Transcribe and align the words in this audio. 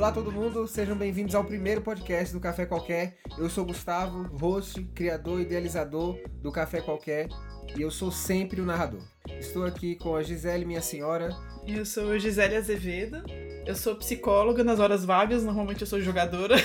Olá 0.00 0.10
todo 0.10 0.32
mundo, 0.32 0.66
sejam 0.66 0.96
bem-vindos 0.96 1.34
ao 1.34 1.44
primeiro 1.44 1.82
podcast 1.82 2.32
do 2.32 2.40
Café 2.40 2.64
Qualquer. 2.64 3.18
Eu 3.36 3.50
sou 3.50 3.66
Gustavo, 3.66 4.34
host, 4.38 4.82
criador 4.94 5.40
e 5.40 5.42
idealizador 5.42 6.18
do 6.40 6.50
Café 6.50 6.80
Qualquer 6.80 7.28
e 7.76 7.82
eu 7.82 7.90
sou 7.90 8.10
sempre 8.10 8.62
o 8.62 8.64
narrador. 8.64 9.02
Estou 9.38 9.66
aqui 9.66 9.96
com 9.96 10.16
a 10.16 10.22
Gisele, 10.22 10.64
minha 10.64 10.80
senhora. 10.80 11.36
Eu 11.66 11.84
sou 11.84 12.18
Gisele 12.18 12.56
Azevedo, 12.56 13.22
eu 13.66 13.76
sou 13.76 13.94
psicóloga 13.94 14.64
nas 14.64 14.80
horas 14.80 15.04
vagas, 15.04 15.44
normalmente 15.44 15.82
eu 15.82 15.86
sou 15.86 16.00
jogadora. 16.00 16.56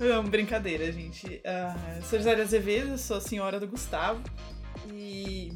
Não, 0.00 0.24
brincadeira, 0.24 0.90
gente. 0.90 1.26
Uh, 1.26 2.02
sou 2.02 2.18
Gisele 2.18 2.42
Azevedo, 2.42 2.98
sou 2.98 3.18
a 3.18 3.20
senhora 3.20 3.60
do 3.60 3.68
Gustavo 3.68 4.20
e 4.92 5.52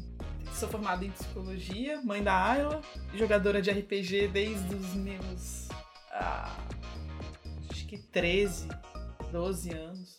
sou 0.55 0.69
formada 0.69 1.03
em 1.03 1.11
psicologia, 1.11 2.01
mãe 2.01 2.23
da 2.23 2.33
Ayla, 2.33 2.81
jogadora 3.13 3.61
de 3.61 3.69
RPG 3.69 4.29
desde 4.29 4.73
os 4.73 4.93
meus. 4.93 5.67
Uh, 6.11 6.49
acho 7.69 7.85
que 7.85 7.97
13, 7.97 8.69
12 9.33 9.73
anos. 9.73 10.17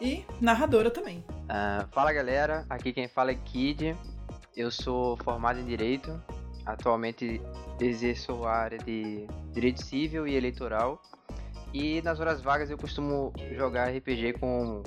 E 0.00 0.22
narradora 0.38 0.90
também. 0.90 1.24
Uh, 1.30 1.88
fala 1.92 2.12
galera, 2.12 2.66
aqui 2.68 2.92
quem 2.92 3.08
fala 3.08 3.30
é 3.30 3.34
Kid. 3.34 3.96
Eu 4.54 4.70
sou 4.70 5.16
formado 5.16 5.58
em 5.58 5.64
Direito. 5.64 6.22
Atualmente 6.66 7.40
exerço 7.80 8.44
a 8.44 8.52
área 8.52 8.78
de 8.78 9.26
Direito 9.52 9.82
Civil 9.82 10.26
e 10.26 10.34
Eleitoral. 10.34 11.00
E 11.72 12.02
nas 12.02 12.20
horas 12.20 12.42
vagas 12.42 12.70
eu 12.70 12.76
costumo 12.76 13.32
jogar 13.56 13.88
RPG 13.88 14.34
com 14.34 14.82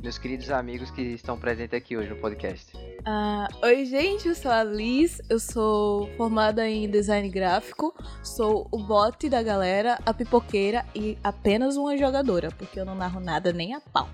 meus 0.00 0.16
queridos 0.16 0.48
amigos 0.48 0.92
que 0.92 1.02
estão 1.02 1.36
presentes 1.36 1.76
aqui 1.76 1.96
hoje 1.96 2.08
no 2.08 2.16
podcast. 2.16 2.72
Ah, 3.04 3.48
oi, 3.64 3.84
gente, 3.84 4.28
eu 4.28 4.34
sou 4.34 4.52
a 4.52 4.62
Liz, 4.62 5.20
eu 5.28 5.40
sou 5.40 6.08
formada 6.16 6.68
em 6.68 6.88
design 6.88 7.28
gráfico, 7.28 7.92
sou 8.22 8.68
o 8.70 8.78
bot 8.78 9.28
da 9.28 9.42
galera, 9.42 9.98
a 10.06 10.14
pipoqueira 10.14 10.86
e 10.94 11.18
apenas 11.24 11.76
uma 11.76 11.98
jogadora, 11.98 12.52
porque 12.52 12.78
eu 12.78 12.84
não 12.84 12.94
narro 12.94 13.18
nada 13.18 13.52
nem 13.52 13.74
a 13.74 13.80
pau. 13.80 14.08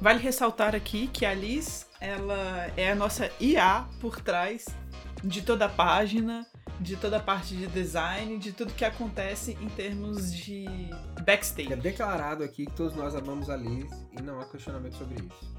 Vale 0.00 0.18
ressaltar 0.18 0.74
aqui 0.74 1.06
que 1.06 1.24
a 1.24 1.32
Liz, 1.32 1.86
ela 2.00 2.68
é 2.76 2.90
a 2.90 2.94
nossa 2.96 3.30
IA 3.38 3.86
por 4.00 4.20
trás 4.20 4.66
de 5.22 5.42
toda 5.42 5.66
a 5.66 5.68
página, 5.68 6.44
de 6.80 6.96
toda 6.96 7.16
a 7.16 7.20
parte 7.20 7.56
de 7.56 7.66
design, 7.66 8.38
de 8.38 8.52
tudo 8.52 8.72
que 8.72 8.84
acontece 8.84 9.56
em 9.60 9.68
termos 9.68 10.32
de 10.32 10.66
backstage. 11.24 11.72
É 11.72 11.76
declarado 11.76 12.44
aqui 12.44 12.66
que 12.66 12.72
todos 12.72 12.94
nós 12.94 13.14
amamos 13.14 13.48
a 13.50 13.56
Liz 13.56 13.90
e 14.12 14.22
não 14.22 14.40
há 14.40 14.44
questionamento 14.44 14.94
sobre 14.94 15.24
isso. 15.24 15.56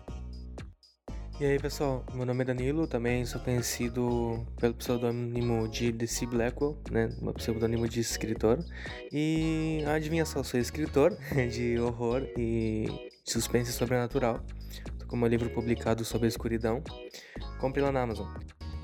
E 1.40 1.46
aí 1.46 1.60
pessoal, 1.60 2.04
meu 2.16 2.26
nome 2.26 2.42
é 2.42 2.46
Danilo, 2.46 2.88
também 2.88 3.24
sou 3.24 3.40
conhecido 3.40 4.44
pelo 4.60 4.74
pseudônimo 4.74 5.68
de 5.68 5.92
DC 5.92 6.26
Blackwell, 6.26 6.82
né, 6.90 7.16
meu 7.22 7.32
pseudônimo 7.32 7.88
de 7.88 8.00
escritor. 8.00 8.58
E 9.12 9.84
adivinha 9.86 10.26
só, 10.26 10.42
sou 10.42 10.60
escritor 10.60 11.16
de 11.52 11.80
horror 11.80 12.24
e 12.36 13.12
suspense 13.24 13.72
sobrenatural. 13.72 14.44
Tô 14.98 15.06
com 15.06 15.16
meu 15.16 15.28
livro 15.28 15.48
publicado 15.52 16.04
sobre 16.04 16.26
a 16.26 16.30
escuridão. 16.30 16.82
Compre 17.60 17.84
lá 17.84 17.92
na 17.92 18.02
Amazon. 18.02 18.28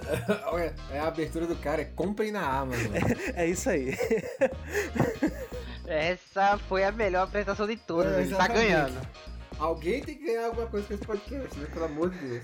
É 0.92 1.00
a 1.00 1.08
abertura 1.08 1.48
do 1.48 1.56
cara, 1.56 1.82
é 1.82 1.86
comprem 1.86 2.32
na 2.32 2.46
Amazon. 2.46 2.92
É, 3.36 3.44
é 3.44 3.50
isso 3.50 3.70
aí. 3.70 3.96
Essa 5.88 6.58
foi 6.58 6.84
a 6.84 6.92
melhor 6.92 7.24
apresentação 7.24 7.68
de 7.68 7.76
todas, 7.76 8.14
é, 8.14 8.22
ele 8.22 8.36
tá 8.36 8.48
ganhando. 8.48 8.96
Alguém 9.60 10.02
tem 10.02 10.18
que 10.18 10.26
ganhar 10.26 10.48
alguma 10.48 10.68
coisa 10.68 10.88
com 10.88 10.94
esse 10.94 11.06
podcast, 11.06 11.60
né? 11.60 11.68
Pelo 11.72 11.86
amor 11.86 12.10
de 12.10 12.18
Deus. 12.18 12.44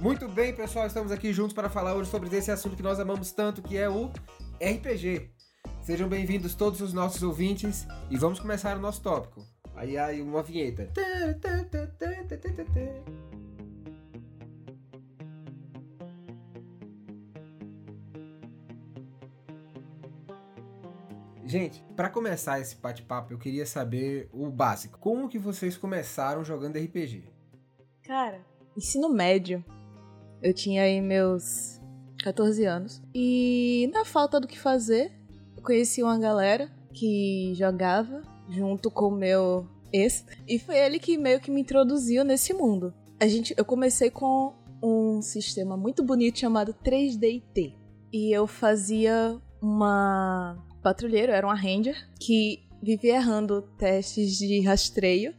Muito 0.00 0.28
bem, 0.28 0.54
pessoal, 0.54 0.86
estamos 0.86 1.10
aqui 1.12 1.32
juntos 1.32 1.54
para 1.54 1.70
falar 1.70 1.94
hoje 1.94 2.10
sobre 2.10 2.34
esse 2.36 2.50
assunto 2.50 2.76
que 2.76 2.82
nós 2.82 3.00
amamos 3.00 3.32
tanto, 3.32 3.62
que 3.62 3.76
é 3.78 3.88
o 3.88 4.10
RPG. 4.60 5.30
Sejam 5.82 6.08
bem-vindos 6.08 6.54
todos 6.54 6.80
os 6.80 6.92
nossos 6.92 7.22
ouvintes 7.22 7.86
e 8.10 8.16
vamos 8.16 8.40
começar 8.40 8.76
o 8.76 8.80
nosso 8.80 9.00
tópico. 9.00 9.55
Aí 9.76 9.98
aí 9.98 10.22
uma 10.22 10.42
vinheta. 10.42 10.90
Gente, 21.44 21.84
para 21.94 22.08
começar 22.08 22.58
esse 22.58 22.74
bate-papo, 22.74 23.32
eu 23.32 23.38
queria 23.38 23.66
saber 23.66 24.28
o 24.32 24.50
básico. 24.50 24.98
Como 24.98 25.28
que 25.28 25.38
vocês 25.38 25.76
começaram 25.76 26.42
jogando 26.42 26.78
RPG? 26.78 27.28
Cara, 28.02 28.40
ensino 28.76 29.10
médio. 29.10 29.62
Eu 30.42 30.54
tinha 30.54 30.82
aí 30.82 31.00
meus 31.02 31.80
14 32.24 32.64
anos. 32.64 33.02
E 33.14 33.90
na 33.92 34.04
falta 34.04 34.40
do 34.40 34.48
que 34.48 34.58
fazer, 34.58 35.12
eu 35.56 35.62
conheci 35.62 36.02
uma 36.02 36.18
galera 36.18 36.68
que 36.92 37.52
jogava 37.54 38.22
junto 38.48 38.90
com 38.90 39.08
o 39.08 39.16
meu 39.16 39.66
ex. 39.92 40.24
E 40.46 40.58
foi 40.58 40.76
ele 40.78 40.98
que 40.98 41.16
meio 41.16 41.40
que 41.40 41.50
me 41.50 41.60
introduziu 41.60 42.24
nesse 42.24 42.52
mundo. 42.52 42.92
A 43.18 43.26
gente, 43.26 43.54
eu 43.56 43.64
comecei 43.64 44.10
com 44.10 44.54
um 44.82 45.22
sistema 45.22 45.76
muito 45.76 46.02
bonito 46.04 46.38
chamado 46.38 46.74
3DT. 46.74 47.74
E 48.12 48.32
eu 48.36 48.46
fazia 48.46 49.40
uma 49.60 50.56
patrulheiro, 50.82 51.32
era 51.32 51.46
uma 51.46 51.56
ranger, 51.56 51.96
que 52.20 52.62
vivia 52.82 53.16
errando 53.16 53.62
testes 53.78 54.36
de 54.36 54.60
rastreio. 54.60 55.34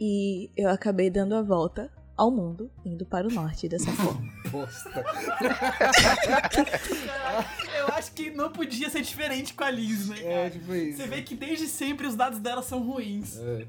E 0.00 0.50
eu 0.56 0.70
acabei 0.70 1.10
dando 1.10 1.34
a 1.34 1.42
volta 1.42 1.90
ao 2.16 2.30
mundo, 2.30 2.70
indo 2.84 3.06
para 3.06 3.28
o 3.28 3.30
norte 3.30 3.68
dessa 3.68 3.90
forma. 3.92 4.39
Bosta. 4.50 4.90
eu 7.78 7.86
acho 7.94 8.12
que 8.12 8.30
não 8.30 8.50
podia 8.50 8.90
ser 8.90 9.02
diferente 9.02 9.54
com 9.54 9.64
a 9.64 9.70
Liz, 9.70 10.08
né? 10.08 10.18
É, 10.22 10.50
tipo 10.50 10.74
isso. 10.74 10.98
Você 10.98 11.06
vê 11.06 11.22
que 11.22 11.34
desde 11.34 11.66
sempre 11.66 12.06
os 12.06 12.14
dados 12.14 12.38
dela 12.38 12.62
são 12.62 12.80
ruins. 12.80 13.38
É. 13.38 13.66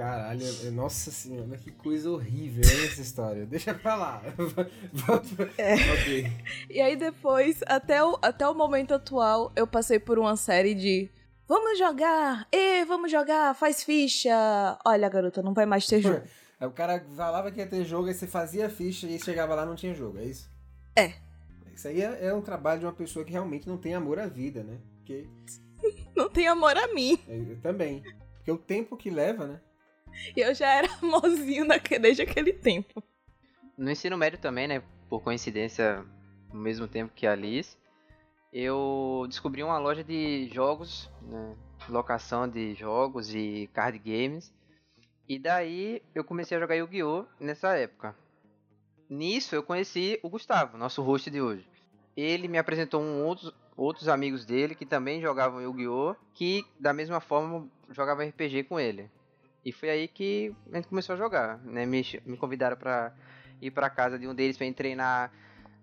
Caralho, 0.00 0.46
é, 0.64 0.70
nossa 0.70 1.10
senhora, 1.10 1.58
que 1.58 1.70
coisa 1.70 2.10
horrível 2.10 2.62
essa 2.64 3.02
história. 3.02 3.44
Deixa 3.44 3.74
pra 3.74 3.96
lá. 3.96 4.22
É. 5.58 5.74
Ok. 5.92 6.32
E 6.70 6.80
aí 6.80 6.96
depois, 6.96 7.60
até 7.66 8.02
o, 8.02 8.18
até 8.22 8.48
o 8.48 8.54
momento 8.54 8.94
atual, 8.94 9.52
eu 9.54 9.66
passei 9.66 9.98
por 9.98 10.18
uma 10.18 10.36
série 10.36 10.74
de 10.74 11.10
Vamos 11.46 11.78
jogar! 11.78 12.46
E 12.50 12.84
vamos 12.84 13.10
jogar! 13.10 13.54
Faz 13.54 13.82
ficha! 13.82 14.78
Olha, 14.86 15.08
garota, 15.08 15.42
não 15.42 15.52
vai 15.52 15.66
mais 15.66 15.86
ter 15.86 16.00
jogo. 16.00 16.22
Aí 16.60 16.66
o 16.66 16.72
cara 16.72 17.02
falava 17.16 17.50
que 17.50 17.58
ia 17.58 17.66
ter 17.66 17.84
jogo, 17.84 18.08
aí 18.08 18.14
você 18.14 18.26
fazia 18.26 18.68
ficha 18.68 19.06
e 19.06 19.18
chegava 19.18 19.54
lá 19.54 19.64
não 19.64 19.74
tinha 19.74 19.94
jogo, 19.94 20.18
é 20.18 20.24
isso? 20.24 20.50
É. 20.94 21.14
Isso 21.74 21.88
aí 21.88 22.02
é, 22.02 22.26
é 22.26 22.34
um 22.34 22.42
trabalho 22.42 22.80
de 22.80 22.86
uma 22.86 22.92
pessoa 22.92 23.24
que 23.24 23.32
realmente 23.32 23.66
não 23.66 23.78
tem 23.78 23.94
amor 23.94 24.18
à 24.18 24.26
vida, 24.26 24.62
né? 24.62 24.78
Porque... 24.98 25.26
não 26.14 26.28
tem 26.28 26.46
amor 26.46 26.76
a 26.76 26.88
mim. 26.88 27.18
É, 27.26 27.38
eu 27.38 27.58
também. 27.62 28.02
Porque 28.34 28.52
o 28.52 28.58
tempo 28.58 28.94
que 28.94 29.08
leva, 29.08 29.46
né? 29.46 29.60
E 30.36 30.40
eu 30.40 30.54
já 30.54 30.70
era 30.70 30.88
amorzinho 31.00 31.66
desde 31.98 32.22
aquele 32.22 32.52
tempo. 32.52 33.02
No 33.78 33.90
ensino 33.90 34.18
médio 34.18 34.38
também, 34.38 34.68
né? 34.68 34.82
Por 35.08 35.22
coincidência, 35.22 36.04
no 36.52 36.60
mesmo 36.60 36.86
tempo 36.86 37.14
que 37.14 37.26
a 37.26 37.32
Alice, 37.32 37.78
eu 38.52 39.24
descobri 39.28 39.62
uma 39.62 39.78
loja 39.78 40.04
de 40.04 40.50
jogos, 40.52 41.10
né? 41.22 41.56
locação 41.88 42.46
de 42.46 42.74
jogos 42.74 43.34
e 43.34 43.70
card 43.72 43.98
games. 43.98 44.52
E 45.30 45.38
daí 45.38 46.02
eu 46.12 46.24
comecei 46.24 46.56
a 46.56 46.60
jogar 46.60 46.74
Yu-Gi-Oh! 46.74 47.24
nessa 47.38 47.76
época. 47.76 48.16
Nisso 49.08 49.54
eu 49.54 49.62
conheci 49.62 50.18
o 50.24 50.28
Gustavo, 50.28 50.76
nosso 50.76 51.02
host 51.02 51.30
de 51.30 51.40
hoje. 51.40 51.64
Ele 52.16 52.48
me 52.48 52.58
apresentou 52.58 53.00
um 53.00 53.22
outros, 53.22 53.54
outros 53.76 54.08
amigos 54.08 54.44
dele 54.44 54.74
que 54.74 54.84
também 54.84 55.20
jogavam 55.20 55.62
Yu-Gi-Oh! 55.62 56.16
que 56.34 56.66
da 56.80 56.92
mesma 56.92 57.20
forma 57.20 57.70
jogavam 57.90 58.26
RPG 58.26 58.64
com 58.64 58.80
ele. 58.80 59.08
E 59.64 59.70
foi 59.70 59.90
aí 59.90 60.08
que 60.08 60.52
a 60.72 60.74
gente 60.78 60.88
começou 60.88 61.12
a 61.14 61.16
jogar, 61.16 61.58
né? 61.58 61.86
Me, 61.86 62.02
me 62.26 62.36
convidaram 62.36 62.76
para 62.76 63.14
ir 63.62 63.70
para 63.70 63.88
casa 63.88 64.18
de 64.18 64.26
um 64.26 64.34
deles 64.34 64.58
para 64.58 64.72
treinar 64.72 65.32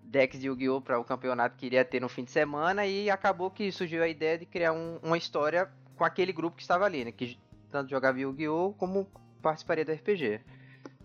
decks 0.03 0.41
de 0.41 0.47
Yu-Gi-Oh! 0.47 0.81
para 0.81 0.99
o 0.99 1.05
campeonato 1.05 1.55
que 1.55 1.67
iria 1.67 1.85
ter 1.85 2.01
no 2.01 2.09
fim 2.09 2.25
de 2.25 2.31
semana 2.31 2.85
e 2.85 3.09
acabou 3.09 3.49
que 3.49 3.71
surgiu 3.71 4.03
a 4.03 4.09
ideia 4.09 4.37
de 4.37 4.45
criar 4.45 4.73
um, 4.73 4.99
uma 5.01 5.17
história 5.17 5.71
com 5.95 6.03
aquele 6.03 6.33
grupo 6.33 6.57
que 6.57 6.63
estava 6.63 6.83
ali, 6.83 7.05
né? 7.05 7.13
Que 7.13 7.39
tanto 7.71 7.89
jogava 7.89 8.19
Yu-Gi-Oh! 8.19 8.73
como 8.77 9.07
participaria 9.41 9.85
do 9.85 9.91
RPG. 9.91 10.41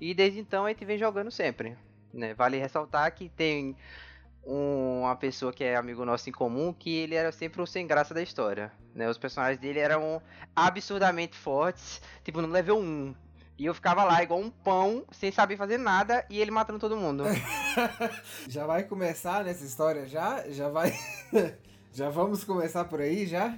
E 0.01 0.15
desde 0.15 0.41
então 0.41 0.65
a 0.65 0.69
gente 0.69 0.85
vem 0.85 0.99
jogando 0.99 1.31
sempre. 1.31 1.77
Né? 2.13 2.35
Vale 2.35 2.59
ressaltar 2.59 3.15
que 3.15 3.29
tem 3.29 3.77
uma 4.45 5.15
pessoa 5.15 5.53
que 5.53 5.63
é 5.63 5.77
amigo 5.77 6.05
nosso 6.05 6.29
em 6.29 6.33
comum 6.33 6.73
que 6.73 6.97
ele 6.97 7.15
era 7.15 7.31
sempre 7.31 7.63
o 7.63 7.67
sem 7.67 7.87
graça 7.87 8.13
da 8.13 8.23
história. 8.23 8.73
Né? 8.95 9.09
Os 9.09 9.19
personagens 9.19 9.61
dele 9.61 9.79
eram 9.79 10.21
absurdamente 10.55 11.37
fortes, 11.37 12.03
tipo 12.25 12.43
no 12.43 12.49
level 12.49 12.79
1. 12.79 13.15
E 13.59 13.67
eu 13.67 13.75
ficava 13.75 14.03
lá 14.03 14.23
igual 14.23 14.41
um 14.41 14.51
pão, 14.51 15.05
sem 15.13 15.31
saber 15.31 15.57
fazer 15.57 15.79
nada, 15.79 16.27
e 16.29 16.41
ele 16.41 16.51
matando 16.51 16.79
todo 16.79 16.97
mundo. 16.97 17.25
já 18.49 18.67
vai 18.67 18.83
começar 18.83 19.45
nessa 19.45 19.65
história 19.65 20.09
já? 20.09 20.51
Já 20.51 20.69
vai. 20.69 20.93
já 21.93 22.09
vamos 22.09 22.43
começar 22.43 22.85
por 22.87 23.01
aí 23.01 23.25
já? 23.25 23.57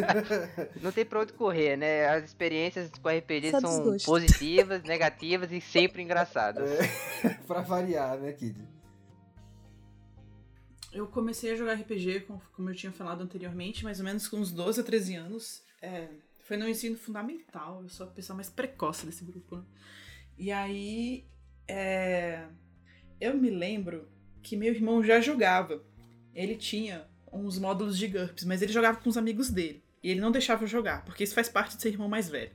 Não 0.82 0.90
tem 0.92 1.04
pra 1.04 1.20
onde 1.20 1.32
correr, 1.32 1.76
né? 1.76 2.06
As 2.08 2.24
experiências 2.24 2.90
com 3.00 3.08
RPG 3.08 3.50
Só 3.52 3.60
são 3.60 3.70
desgosto. 3.70 4.06
positivas, 4.06 4.82
negativas 4.82 5.52
e 5.52 5.60
sempre 5.60 6.02
engraçadas. 6.02 6.68
É, 7.24 7.28
pra 7.46 7.60
variar, 7.60 8.18
né, 8.18 8.32
Kid? 8.32 8.56
Eu 10.92 11.08
comecei 11.08 11.52
a 11.52 11.56
jogar 11.56 11.74
RPG, 11.74 12.20
com- 12.20 12.40
como 12.54 12.70
eu 12.70 12.74
tinha 12.74 12.92
falado 12.92 13.22
anteriormente, 13.22 13.82
mais 13.84 13.98
ou 13.98 14.04
menos 14.04 14.28
com 14.28 14.36
uns 14.36 14.52
12 14.52 14.80
a 14.80 14.84
13 14.84 15.14
anos. 15.16 15.62
É, 15.82 16.08
foi 16.44 16.56
no 16.56 16.68
ensino 16.68 16.96
fundamental, 16.96 17.82
eu 17.82 17.88
sou 17.88 18.06
a 18.06 18.10
pessoa 18.10 18.36
mais 18.36 18.48
precoce 18.48 19.04
desse 19.04 19.24
grupo. 19.24 19.56
Né? 19.56 19.64
E 20.38 20.52
aí, 20.52 21.24
é, 21.66 22.46
eu 23.20 23.34
me 23.36 23.50
lembro 23.50 24.08
que 24.42 24.56
meu 24.56 24.72
irmão 24.72 25.02
já 25.02 25.20
jogava. 25.20 25.82
Ele 26.34 26.54
tinha 26.56 27.06
uns 27.32 27.58
módulos 27.58 27.98
de 27.98 28.06
GURPS, 28.08 28.44
mas 28.44 28.62
ele 28.62 28.72
jogava 28.72 28.98
com 29.00 29.08
os 29.08 29.16
amigos 29.16 29.50
dele. 29.50 29.83
E 30.04 30.10
ele 30.10 30.20
não 30.20 30.30
deixava 30.30 30.64
eu 30.64 30.68
jogar, 30.68 31.02
porque 31.06 31.24
isso 31.24 31.34
faz 31.34 31.48
parte 31.48 31.76
de 31.76 31.82
ser 31.82 31.88
irmão 31.88 32.10
mais 32.10 32.28
velho. 32.28 32.52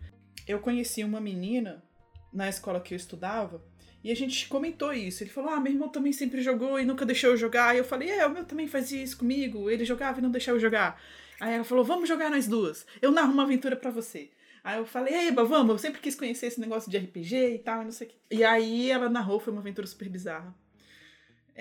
Eu 0.48 0.60
conheci 0.60 1.04
uma 1.04 1.19
menina 1.19 1.84
na 2.31 2.48
escola 2.48 2.80
que 2.80 2.94
eu 2.94 2.96
estudava, 2.96 3.60
e 4.04 4.12
a 4.12 4.16
gente 4.16 4.48
comentou 4.48 4.94
isso. 4.94 5.24
Ele 5.24 5.31
falou: 5.31 5.50
Ah, 5.50 5.60
meu 5.60 5.74
irmão 5.74 5.90
também 5.90 6.13
sempre 6.13 6.44
jogou 6.44 6.80
e 6.80 6.86
nunca 6.86 7.06
deixou 7.06 7.31
eu 7.31 7.38
jogar. 7.38 7.75
E 7.75 7.80
eu 7.80 7.84
falei: 7.84 8.12
É, 8.12 8.25
o 8.25 8.30
meu 8.30 8.46
também 8.46 8.68
fazia 8.68 9.04
isso 9.04 9.18
comigo. 9.18 9.69
Ele 9.69 9.84
jogava 9.84 10.19
e 10.19 10.22
não 10.22 10.30
deixava 10.30 10.57
eu 10.57 10.62
jogar. 10.62 11.01
Aí 11.40 11.56
ela 11.56 11.63
falou: 11.63 11.84
Vamos 11.84 12.07
jogar 12.07 12.30
nós 12.30 12.48
duas. 12.48 12.86
Eu 13.01 13.12
narro 13.12 13.34
uma 13.34 13.44
aventura 13.44 13.75
pra 13.75 13.92
você. 13.92 14.30
Aí 14.63 14.78
eu 14.78 14.86
falei: 14.86 15.28
Eba, 15.28 15.44
vamos. 15.44 15.72
Eu 15.72 15.78
sempre 15.80 16.00
quis 16.00 16.16
conhecer 16.16 16.46
esse 16.46 16.62
negócio 16.62 16.90
de 16.90 16.98
RPG 16.98 17.56
e 17.56 17.60
tal, 17.60 17.81
e 17.81 17.86
não 17.86 17.92
sei 17.92 18.07
o 18.07 18.10
quê. 18.12 18.16
E 18.31 18.44
aí 18.44 18.90
ela 18.90 19.10
narrou, 19.10 19.40
foi 19.40 19.51
uma 19.51 19.62
aventura 19.62 19.88
super 19.88 20.07
bizarra. 20.07 20.56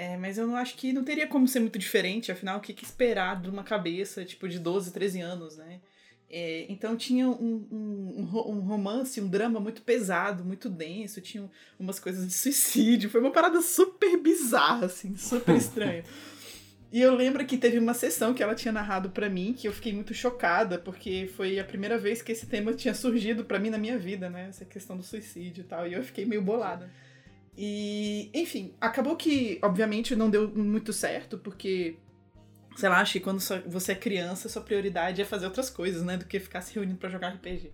É, 0.01 0.17
mas 0.17 0.39
eu 0.39 0.47
não 0.47 0.55
acho 0.55 0.77
que 0.77 0.93
não 0.93 1.03
teria 1.03 1.27
como 1.27 1.49
ser 1.49 1.59
muito 1.59 1.77
diferente, 1.77 2.31
afinal, 2.31 2.59
o 2.59 2.61
que, 2.61 2.73
que 2.73 2.85
esperar 2.85 3.43
de 3.43 3.51
uma 3.51 3.65
cabeça, 3.65 4.25
tipo, 4.25 4.49
de 4.49 4.57
12, 4.61 4.93
13 4.93 5.21
anos, 5.21 5.57
né? 5.57 5.81
É, 6.31 6.67
então 6.69 6.97
tinha 6.97 7.27
um, 7.29 7.67
um, 7.69 8.15
um 8.19 8.25
ro- 8.25 8.61
romance, 8.61 9.21
um 9.21 9.29
drama 9.29 9.59
muito 9.59 9.83
pesado, 9.83 10.45
muito 10.45 10.71
denso, 10.71 11.21
tinha 11.21 11.51
umas 11.81 11.99
coisas 11.99 12.25
de 12.29 12.33
suicídio, 12.33 13.11
foi 13.11 13.21
uma 13.21 13.33
parada 13.33 13.61
super 13.61 14.17
bizarra, 14.19 14.87
assim, 14.87 15.17
super 15.17 15.57
estranha. 15.59 16.05
E 16.93 17.01
eu 17.01 17.13
lembro 17.17 17.45
que 17.45 17.59
teve 17.59 17.77
uma 17.77 17.93
sessão 17.93 18.33
que 18.33 18.41
ela 18.41 18.55
tinha 18.55 18.71
narrado 18.71 19.11
pra 19.11 19.29
mim, 19.29 19.53
que 19.53 19.67
eu 19.67 19.73
fiquei 19.73 19.93
muito 19.93 20.15
chocada, 20.15 20.79
porque 20.79 21.29
foi 21.37 21.59
a 21.59 21.65
primeira 21.65 21.99
vez 21.99 22.23
que 22.23 22.31
esse 22.31 22.47
tema 22.47 22.73
tinha 22.73 22.95
surgido 22.95 23.45
pra 23.45 23.59
mim 23.59 23.69
na 23.69 23.79
minha 23.79 23.99
vida, 23.99 24.31
né? 24.31 24.47
Essa 24.49 24.65
questão 24.65 24.97
do 24.97 25.03
suicídio 25.03 25.63
e 25.63 25.65
tal, 25.65 25.89
e 25.89 25.95
eu 25.95 26.05
fiquei 26.05 26.25
meio 26.25 26.41
bolada. 26.41 26.89
E, 27.61 28.31
enfim, 28.33 28.73
acabou 28.81 29.17
que, 29.17 29.59
obviamente, 29.63 30.15
não 30.15 30.31
deu 30.31 30.49
muito 30.55 30.93
certo, 30.93 31.37
porque, 31.37 31.97
sei 32.77 32.89
lá, 32.89 33.01
acho 33.01 33.15
que 33.15 33.21
quando 33.21 33.41
você 33.67 33.91
é 33.93 33.95
criança, 33.97 34.49
sua 34.49 34.63
prioridade 34.63 35.21
é 35.21 35.25
fazer 35.25 35.47
outras 35.47 35.69
coisas, 35.69 36.05
né? 36.05 36.17
Do 36.17 36.25
que 36.25 36.39
ficar 36.39 36.61
se 36.61 36.73
reunindo 36.73 36.99
pra 36.99 37.11
jogar 37.11 37.31
RPG. 37.35 37.73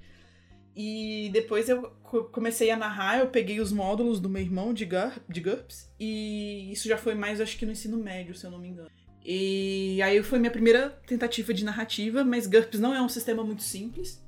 E 0.74 1.28
depois 1.34 1.68
eu 1.68 1.82
co- 2.02 2.24
comecei 2.24 2.70
a 2.70 2.76
narrar, 2.78 3.18
eu 3.18 3.28
peguei 3.28 3.60
os 3.60 3.70
módulos 3.70 4.18
do 4.20 4.28
meu 4.30 4.40
irmão 4.40 4.72
de, 4.72 4.86
GUR, 4.86 5.12
de 5.28 5.40
GURPS, 5.40 5.92
e 6.00 6.72
isso 6.72 6.88
já 6.88 6.96
foi 6.96 7.14
mais, 7.14 7.38
acho 7.40 7.58
que 7.58 7.66
no 7.66 7.72
ensino 7.72 7.98
médio, 7.98 8.34
se 8.34 8.46
eu 8.46 8.50
não 8.50 8.58
me 8.58 8.68
engano. 8.68 8.90
E 9.22 10.00
aí 10.02 10.22
foi 10.22 10.38
minha 10.38 10.50
primeira 10.50 10.90
tentativa 11.06 11.52
de 11.52 11.62
narrativa, 11.64 12.24
mas 12.24 12.46
GURPS 12.46 12.80
não 12.80 12.94
é 12.94 13.02
um 13.02 13.08
sistema 13.08 13.44
muito 13.44 13.62
simples, 13.62 14.24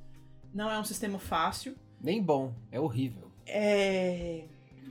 não 0.53 0.71
é 0.71 0.79
um 0.79 0.83
sistema 0.83 1.17
fácil. 1.17 1.75
Nem 1.99 2.21
bom, 2.21 2.53
é 2.71 2.79
horrível. 2.79 3.31
É... 3.45 4.45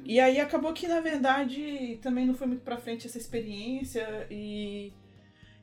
E 0.08 0.20
aí 0.20 0.38
acabou 0.38 0.73
que, 0.73 0.87
na 0.87 1.00
verdade, 1.00 1.99
também 2.00 2.25
não 2.25 2.35
foi 2.35 2.47
muito 2.47 2.62
pra 2.62 2.76
frente 2.76 3.08
essa 3.08 3.19
experiência 3.19 4.25
e... 4.31 4.93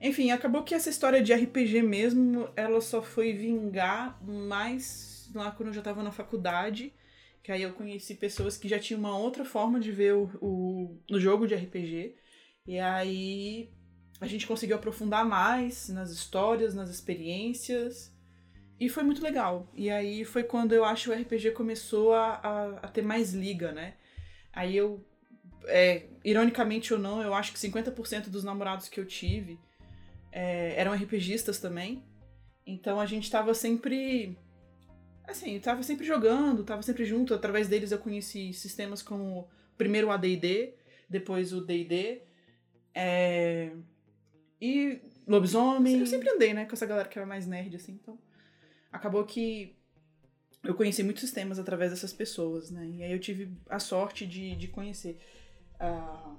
Enfim, 0.02 0.32
acabou 0.32 0.64
que 0.64 0.76
essa 0.76 0.90
história 0.90 1.24
de 1.24 1.34
RPG 1.34 1.82
mesmo, 1.82 2.50
ela 2.54 2.82
só 2.82 3.02
foi 3.02 3.32
vingar 3.32 4.22
mais 4.22 5.32
lá 5.34 5.50
quando 5.52 5.70
eu 5.70 5.74
já 5.74 5.82
tava 5.82 6.04
na 6.04 6.12
faculdade, 6.12 6.94
que 7.42 7.54
aí 7.54 7.62
eu 7.62 7.72
conheci 7.72 8.16
pessoas 8.16 8.58
que 8.58 8.68
já 8.68 8.78
tinham 8.78 9.00
uma 9.00 9.18
outra 9.18 9.46
forma 9.46 9.80
de 9.80 9.94
ver 9.94 10.14
o, 10.14 10.30
o, 10.42 11.02
o 11.10 11.18
jogo 11.18 11.48
de 11.48 11.56
RPG, 11.56 12.14
e 12.68 12.78
aí 12.80 13.72
a 14.20 14.28
gente 14.28 14.46
conseguiu 14.46 14.76
aprofundar 14.76 15.26
mais 15.26 15.88
nas 15.88 16.12
histórias, 16.12 16.76
nas 16.76 16.90
experiências, 16.90 18.14
e 18.78 18.90
foi 18.90 19.04
muito 19.04 19.24
legal. 19.24 19.72
E 19.74 19.90
aí 19.90 20.26
foi 20.26 20.44
quando 20.44 20.74
eu 20.74 20.84
acho 20.84 21.10
que 21.10 21.18
o 21.18 21.22
RPG 21.22 21.52
começou 21.52 22.14
a, 22.14 22.42
a, 22.44 22.70
a 22.80 22.88
ter 22.90 23.04
mais 23.04 23.34
liga, 23.34 23.72
né? 23.72 23.94
Aí 24.54 24.78
eu, 24.78 25.04
é, 25.66 26.06
ironicamente 26.24 26.94
ou 26.94 27.00
não, 27.00 27.22
eu 27.22 27.34
acho 27.34 27.52
que 27.52 27.60
50% 27.60 28.30
dos 28.30 28.44
namorados 28.44 28.88
que 28.88 29.00
eu 29.00 29.06
tive 29.06 29.60
é, 30.32 30.80
eram 30.80 30.94
RPGistas 30.94 31.60
também. 31.60 32.04
Então 32.66 33.00
a 33.00 33.06
gente 33.06 33.30
tava 33.30 33.54
sempre. 33.54 34.38
Assim, 35.28 35.60
tava 35.60 35.82
sempre 35.84 36.06
jogando, 36.06 36.64
tava 36.64 36.82
sempre 36.82 37.06
junto. 37.06 37.34
Através 37.34 37.68
deles 37.68 37.92
eu 37.92 37.98
conheci 37.98 38.54
sistemas 38.54 39.02
como 39.02 39.48
primeiro 39.78 40.08
o 40.08 40.12
ADD, 40.12 40.74
depois 41.10 41.52
o 41.52 41.62
DD. 41.62 42.22
É, 42.94 43.72
e 44.62 45.02
lobisomem. 45.28 46.00
Eu 46.00 46.06
sempre 46.06 46.30
andei, 46.30 46.54
né, 46.54 46.66
com 46.66 46.74
essa 46.74 46.86
galera 46.86 47.10
que 47.10 47.18
era 47.18 47.26
mais 47.26 47.48
nerd, 47.48 47.76
assim, 47.76 47.94
então. 47.94 48.18
Acabou 48.92 49.26
que 49.26 49.76
eu 50.64 50.74
conheci 50.74 51.04
muitos 51.04 51.22
sistemas 51.22 51.60
através 51.60 51.92
dessas 51.92 52.14
pessoas, 52.14 52.72
né? 52.72 52.90
E 52.96 53.04
aí 53.04 53.12
eu 53.12 53.20
tive 53.20 53.50
a 53.70 53.80
sorte 53.80 54.26
de, 54.26 54.56
de 54.56 54.68
conhecer 54.68 55.18
ah, 55.80 56.36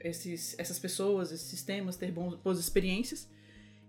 esses, 0.00 0.54
essas 0.58 0.78
pessoas, 0.78 1.32
esses 1.32 1.46
sistemas, 1.46 1.96
ter 1.96 2.12
bons, 2.12 2.34
boas 2.36 2.58
experiências. 2.58 3.28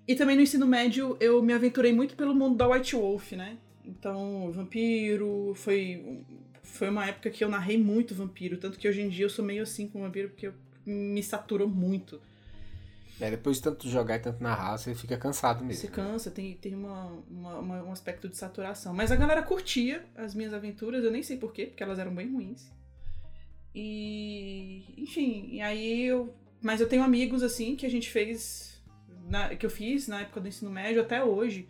E 0.08 0.16
também 0.16 0.36
no 0.36 0.42
ensino 0.42 0.66
médio 0.66 1.18
eu 1.20 1.42
me 1.44 1.52
aventurei 1.52 1.92
muito 1.92 2.16
pelo 2.16 2.34
mundo 2.34 2.56
da 2.56 2.68
White 2.68 2.96
Wolf, 2.96 3.34
né? 3.34 3.58
Então, 3.84 4.52
vampiro, 4.52 5.54
foi, 5.56 6.24
foi 6.64 6.90
uma 6.90 7.06
época 7.06 7.30
que 7.30 7.44
eu 7.44 7.50
narrei 7.50 7.78
muito 7.78 8.16
vampiro, 8.16 8.58
tanto 8.58 8.80
que 8.80 8.88
hoje 8.88 9.02
em 9.02 9.10
dia 9.10 9.26
eu 9.26 9.30
sou 9.30 9.44
meio 9.44 9.64
assim 9.64 9.88
com 9.88 10.02
vampiro, 10.02 10.30
porque 10.30 10.48
eu, 10.48 10.54
me 10.86 11.22
saturou 11.22 11.68
muito. 11.68 12.22
É, 13.20 13.30
depois 13.32 13.58
de 13.58 13.64
tanto 13.64 13.88
jogar 13.90 14.18
e 14.18 14.20
tanto 14.20 14.44
narrar, 14.44 14.78
você 14.78 14.94
fica 14.94 15.16
cansado 15.18 15.64
mesmo. 15.64 15.82
Você 15.82 15.88
cansa, 15.88 16.30
tem, 16.30 16.54
tem 16.58 16.76
uma, 16.76 17.06
uma- 17.30 17.60
uma- 17.60 17.84
um 17.84 17.92
aspecto 17.92 18.28
de 18.28 18.36
saturação. 18.36 18.94
Mas 18.94 19.10
a 19.12 19.16
galera 19.16 19.42
curtia 19.42 20.06
as 20.18 20.36
minhas 20.36 20.54
aventuras, 20.54 21.04
eu 21.04 21.12
nem 21.12 21.24
sei 21.24 21.38
porquê, 21.38 21.66
porque 21.68 21.82
elas 21.82 21.98
eram 21.98 22.14
bem 22.14 22.30
ruins. 22.32 22.70
E. 23.74 24.84
Enfim, 24.98 25.48
e 25.52 25.62
aí 25.62 26.06
eu. 26.06 26.34
Mas 26.62 26.82
eu 26.82 26.88
tenho 26.90 27.04
amigos, 27.04 27.44
assim, 27.44 27.76
que 27.76 27.86
a 27.86 27.90
gente 27.90 28.10
fez. 28.10 28.74
na- 29.28 29.56
que 29.56 29.66
eu 29.66 29.70
fiz 29.72 30.08
na 30.08 30.22
época 30.22 30.40
do 30.40 30.48
ensino 30.48 30.70
médio 30.70 31.02
até 31.02 31.24
hoje. 31.24 31.68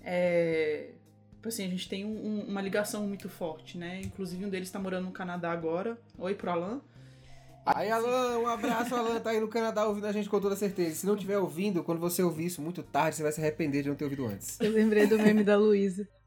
É. 0.00 0.90
tipo 1.34 1.48
Assim, 1.48 1.64
a 1.64 1.68
gente 1.68 1.88
tem 1.88 2.04
um- 2.04 2.24
um- 2.24 2.44
uma 2.46 2.60
ligação 2.62 3.04
muito 3.08 3.28
forte, 3.28 3.76
né? 3.76 4.00
Inclusive 4.04 4.44
um 4.46 4.48
deles 4.48 4.70
tá 4.70 4.78
morando 4.78 5.06
no 5.06 5.10
Canadá 5.12 5.50
agora. 5.50 5.98
Oi 6.16 6.34
pro 6.36 6.50
Alan. 6.52 6.80
Aí, 7.64 7.90
Alan, 7.90 8.38
um 8.38 8.46
abraço, 8.48 8.94
Alan, 8.94 9.20
tá 9.20 9.30
aí 9.30 9.38
no 9.40 9.46
Canadá 9.48 9.86
ouvindo 9.86 10.06
a 10.06 10.12
gente 10.12 10.28
com 10.28 10.40
toda 10.40 10.56
certeza. 10.56 10.96
Se 10.96 11.06
não 11.06 11.14
estiver 11.14 11.38
ouvindo, 11.38 11.84
quando 11.84 12.00
você 12.00 12.22
ouvir 12.22 12.46
isso 12.46 12.60
muito 12.60 12.82
tarde, 12.82 13.16
você 13.16 13.22
vai 13.22 13.30
se 13.32 13.40
arrepender 13.40 13.82
de 13.84 13.88
não 13.88 13.94
ter 13.96 14.04
ouvido 14.04 14.26
antes. 14.26 14.60
Eu 14.60 14.72
lembrei 14.72 15.06
do 15.06 15.16
meme 15.18 15.44
da 15.44 15.56
Luísa. 15.56 16.08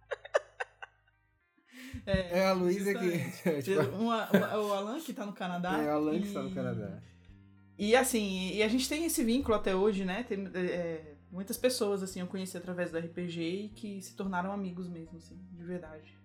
É 2.05 2.45
a 2.45 2.53
Luísa 2.53 2.93
que. 2.93 3.61
tipo, 3.63 3.81
Uma- 3.97 4.29
uma- 4.29 4.57
o 4.59 4.73
Alan 4.73 4.99
que 4.99 5.11
tá 5.13 5.25
no 5.25 5.33
Canadá. 5.33 5.81
é 5.81 5.89
a 5.89 5.93
Alan 5.93 6.19
que 6.19 6.27
está 6.27 6.43
no 6.43 6.49
e- 6.49 6.53
Canadá. 6.53 7.01
E 7.79 7.95
assim, 7.95 8.51
e 8.53 8.61
a 8.61 8.67
gente 8.67 8.87
tem 8.87 9.05
esse 9.05 9.23
vínculo 9.23 9.55
até 9.55 9.75
hoje, 9.75 10.05
né? 10.05 10.23
Tem 10.23 10.47
é, 10.53 11.15
muitas 11.31 11.57
pessoas, 11.57 12.03
assim, 12.03 12.19
eu 12.21 12.27
conheci 12.27 12.55
através 12.55 12.91
do 12.91 12.97
RPG 12.99 13.41
e 13.41 13.69
que 13.69 14.01
se 14.01 14.15
tornaram 14.15 14.51
amigos 14.51 14.87
mesmo, 14.87 15.17
assim, 15.17 15.35
de 15.51 15.63
verdade. 15.63 16.15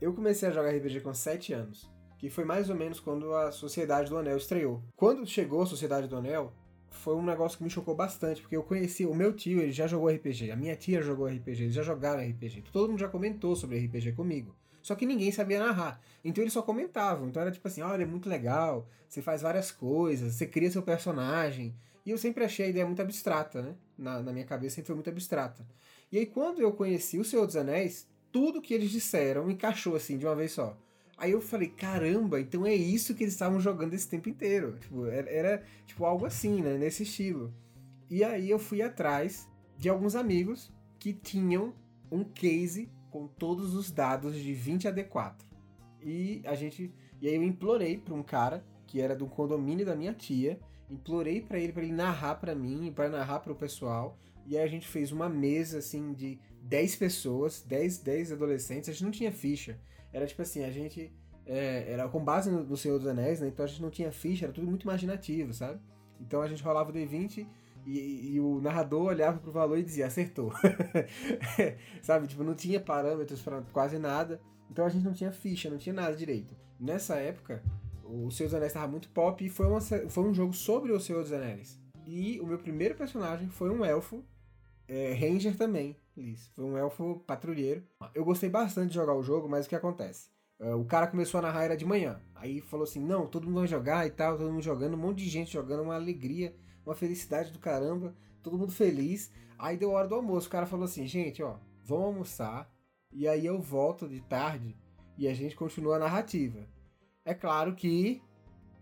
Eu 0.00 0.14
comecei 0.14 0.48
a 0.48 0.52
jogar 0.52 0.70
RPG 0.70 1.00
com 1.00 1.12
7 1.12 1.52
anos, 1.52 1.90
que 2.24 2.30
foi 2.30 2.44
mais 2.46 2.70
ou 2.70 2.74
menos 2.74 2.98
quando 2.98 3.34
a 3.34 3.52
Sociedade 3.52 4.08
do 4.08 4.16
Anel 4.16 4.38
estreou. 4.38 4.82
Quando 4.96 5.26
chegou 5.26 5.60
a 5.60 5.66
Sociedade 5.66 6.08
do 6.08 6.16
Anel, 6.16 6.54
foi 6.88 7.14
um 7.14 7.22
negócio 7.22 7.58
que 7.58 7.64
me 7.64 7.68
chocou 7.68 7.94
bastante, 7.94 8.40
porque 8.40 8.56
eu 8.56 8.62
conheci 8.62 9.04
o 9.04 9.14
meu 9.14 9.30
tio, 9.30 9.60
ele 9.60 9.72
já 9.72 9.86
jogou 9.86 10.08
RPG, 10.08 10.50
a 10.50 10.56
minha 10.56 10.74
tia 10.74 11.02
jogou 11.02 11.26
RPG, 11.26 11.64
eles 11.64 11.74
já 11.74 11.82
jogaram 11.82 12.26
RPG. 12.26 12.64
Todo 12.72 12.88
mundo 12.88 13.00
já 13.00 13.08
comentou 13.08 13.54
sobre 13.54 13.78
RPG 13.78 14.12
comigo. 14.12 14.56
Só 14.80 14.94
que 14.94 15.04
ninguém 15.04 15.30
sabia 15.32 15.58
narrar. 15.58 16.00
Então 16.24 16.42
eles 16.42 16.54
só 16.54 16.62
comentavam. 16.62 17.28
Então 17.28 17.42
era 17.42 17.50
tipo 17.50 17.68
assim, 17.68 17.82
olha, 17.82 18.04
é 18.04 18.06
muito 18.06 18.26
legal, 18.26 18.88
você 19.06 19.20
faz 19.20 19.42
várias 19.42 19.70
coisas, 19.70 20.32
você 20.32 20.46
cria 20.46 20.70
seu 20.70 20.82
personagem. 20.82 21.76
E 22.06 22.10
eu 22.10 22.16
sempre 22.16 22.42
achei 22.42 22.64
a 22.64 22.68
ideia 22.70 22.86
muito 22.86 23.02
abstrata, 23.02 23.60
né? 23.60 23.74
Na, 23.98 24.22
na 24.22 24.32
minha 24.32 24.46
cabeça 24.46 24.76
sempre 24.76 24.86
foi 24.86 24.94
muito 24.94 25.10
abstrata. 25.10 25.62
E 26.10 26.16
aí 26.16 26.24
quando 26.24 26.62
eu 26.62 26.72
conheci 26.72 27.18
o 27.18 27.24
Senhor 27.24 27.44
dos 27.44 27.54
Anéis, 27.56 28.08
tudo 28.32 28.62
que 28.62 28.72
eles 28.72 28.90
disseram 28.90 29.50
encaixou 29.50 29.94
assim 29.94 30.16
de 30.16 30.24
uma 30.24 30.34
vez 30.34 30.52
só. 30.52 30.74
Aí 31.16 31.30
eu 31.32 31.40
falei, 31.40 31.68
caramba, 31.68 32.40
então 32.40 32.66
é 32.66 32.74
isso 32.74 33.14
que 33.14 33.22
eles 33.22 33.34
estavam 33.34 33.60
jogando 33.60 33.94
esse 33.94 34.08
tempo 34.08 34.28
inteiro. 34.28 34.76
Tipo, 34.80 35.06
era, 35.06 35.30
era, 35.30 35.62
tipo 35.86 36.04
algo 36.04 36.26
assim, 36.26 36.60
né? 36.60 36.76
Nesse 36.76 37.04
estilo. 37.04 37.54
E 38.10 38.24
aí 38.24 38.50
eu 38.50 38.58
fui 38.58 38.82
atrás 38.82 39.48
de 39.78 39.88
alguns 39.88 40.14
amigos 40.14 40.72
que 40.98 41.12
tinham 41.12 41.74
um 42.10 42.24
case 42.24 42.88
com 43.10 43.26
todos 43.26 43.74
os 43.74 43.90
dados 43.90 44.36
de 44.36 44.52
20 44.52 44.88
a 44.88 44.92
D4. 44.92 45.36
E 46.02 46.42
a 46.44 46.54
gente. 46.54 46.92
E 47.20 47.28
aí 47.28 47.34
eu 47.34 47.42
implorei 47.42 47.96
pra 47.96 48.14
um 48.14 48.22
cara 48.22 48.64
que 48.86 49.00
era 49.00 49.14
do 49.14 49.26
condomínio 49.26 49.86
da 49.86 49.94
minha 49.94 50.12
tia. 50.12 50.58
implorei 50.90 51.40
para 51.40 51.58
ele, 51.58 51.72
para 51.72 51.82
ele 51.82 51.92
narrar 51.92 52.36
para 52.36 52.54
mim, 52.54 52.92
para 52.94 53.08
narrar 53.08 53.40
para 53.40 53.52
o 53.52 53.56
pessoal. 53.56 54.18
E 54.46 54.56
aí 54.56 54.64
a 54.64 54.68
gente 54.68 54.86
fez 54.86 55.10
uma 55.10 55.28
mesa, 55.28 55.78
assim, 55.78 56.12
de 56.12 56.38
10 56.62 56.96
pessoas, 56.96 57.62
10, 57.62 57.98
10 57.98 58.32
adolescentes. 58.32 58.88
A 58.88 58.92
gente 58.92 59.04
não 59.04 59.10
tinha 59.10 59.32
ficha. 59.32 59.78
Era 60.14 60.26
tipo 60.26 60.40
assim, 60.40 60.64
a 60.64 60.70
gente... 60.70 61.12
É, 61.44 61.92
era 61.92 62.08
com 62.08 62.24
base 62.24 62.50
no, 62.50 62.64
no 62.64 62.76
Senhor 62.76 62.98
dos 62.98 63.06
Anéis, 63.06 63.40
né? 63.40 63.48
Então 63.48 63.66
a 63.66 63.68
gente 63.68 63.82
não 63.82 63.90
tinha 63.90 64.10
ficha, 64.10 64.46
era 64.46 64.52
tudo 64.52 64.66
muito 64.66 64.84
imaginativo, 64.84 65.52
sabe? 65.52 65.78
Então 66.18 66.40
a 66.40 66.48
gente 66.48 66.62
rolava 66.62 66.88
o 66.90 66.92
D20 66.94 67.46
e, 67.84 68.34
e, 68.34 68.40
o 68.40 68.60
narrador 68.62 69.08
olhava 69.08 69.38
pro 69.38 69.52
valor 69.52 69.78
e 69.78 69.82
dizia, 69.82 70.06
acertou. 70.06 70.52
sabe? 72.00 72.26
Tipo, 72.26 72.42
não 72.42 72.54
tinha 72.54 72.80
parâmetros 72.80 73.42
para 73.42 73.60
quase 73.72 73.98
nada. 73.98 74.40
Então 74.70 74.86
a 74.86 74.88
gente 74.88 75.04
não 75.04 75.12
tinha 75.12 75.30
ficha, 75.30 75.68
não 75.68 75.76
tinha 75.76 75.92
nada 75.92 76.16
direito. 76.16 76.56
Nessa 76.80 77.16
época, 77.16 77.62
o 78.04 78.30
Senhor 78.30 78.48
dos 78.48 78.54
Anéis 78.54 78.70
estava 78.70 78.88
muito 78.88 79.08
pop 79.10 79.44
e 79.44 79.50
foi, 79.50 79.66
uma, 79.66 79.80
foi 79.80 80.24
um 80.24 80.32
jogo 80.32 80.54
sobre 80.54 80.92
o 80.92 81.00
Senhor 81.00 81.22
dos 81.22 81.32
Anéis. 81.32 81.78
E 82.06 82.40
o 82.40 82.46
meu 82.46 82.58
primeiro 82.58 82.94
personagem 82.94 83.48
foi 83.48 83.70
um 83.70 83.84
elfo, 83.84 84.24
é, 84.88 85.12
Ranger 85.12 85.56
também, 85.56 85.96
Liz. 86.16 86.48
Foi 86.54 86.64
um 86.64 86.76
elfo 86.76 87.20
patrulheiro. 87.26 87.82
Eu 88.14 88.24
gostei 88.24 88.48
bastante 88.48 88.88
de 88.88 88.94
jogar 88.94 89.14
o 89.14 89.22
jogo, 89.22 89.48
mas 89.48 89.66
o 89.66 89.68
que 89.68 89.74
acontece? 89.74 90.30
É, 90.58 90.74
o 90.74 90.84
cara 90.84 91.06
começou 91.06 91.38
a 91.38 91.42
narrar 91.42 91.64
era 91.64 91.76
de 91.76 91.84
manhã. 91.84 92.20
Aí 92.34 92.60
falou 92.60 92.84
assim: 92.84 93.00
não, 93.00 93.26
todo 93.26 93.46
mundo 93.46 93.58
vai 93.58 93.66
jogar 93.66 94.06
e 94.06 94.10
tal, 94.10 94.36
todo 94.36 94.50
mundo 94.50 94.62
jogando, 94.62 94.94
um 94.94 94.98
monte 94.98 95.18
de 95.18 95.28
gente 95.28 95.52
jogando, 95.52 95.82
uma 95.82 95.94
alegria 95.94 96.54
uma 96.84 96.94
felicidade 96.94 97.50
do 97.50 97.58
caramba, 97.58 98.14
todo 98.42 98.58
mundo 98.58 98.72
feliz. 98.72 99.32
Aí 99.58 99.76
deu 99.76 99.90
hora 99.90 100.08
do 100.08 100.14
almoço, 100.14 100.48
o 100.48 100.50
cara 100.50 100.66
falou 100.66 100.84
assim, 100.84 101.06
gente, 101.06 101.42
ó, 101.42 101.58
vamos 101.82 102.06
almoçar, 102.06 102.70
e 103.10 103.26
aí 103.26 103.46
eu 103.46 103.60
volto 103.60 104.08
de 104.08 104.20
tarde 104.20 104.76
e 105.16 105.28
a 105.28 105.34
gente 105.34 105.56
continua 105.56 105.96
a 105.96 106.00
narrativa. 106.00 106.68
É 107.24 107.32
claro 107.32 107.74
que 107.74 108.22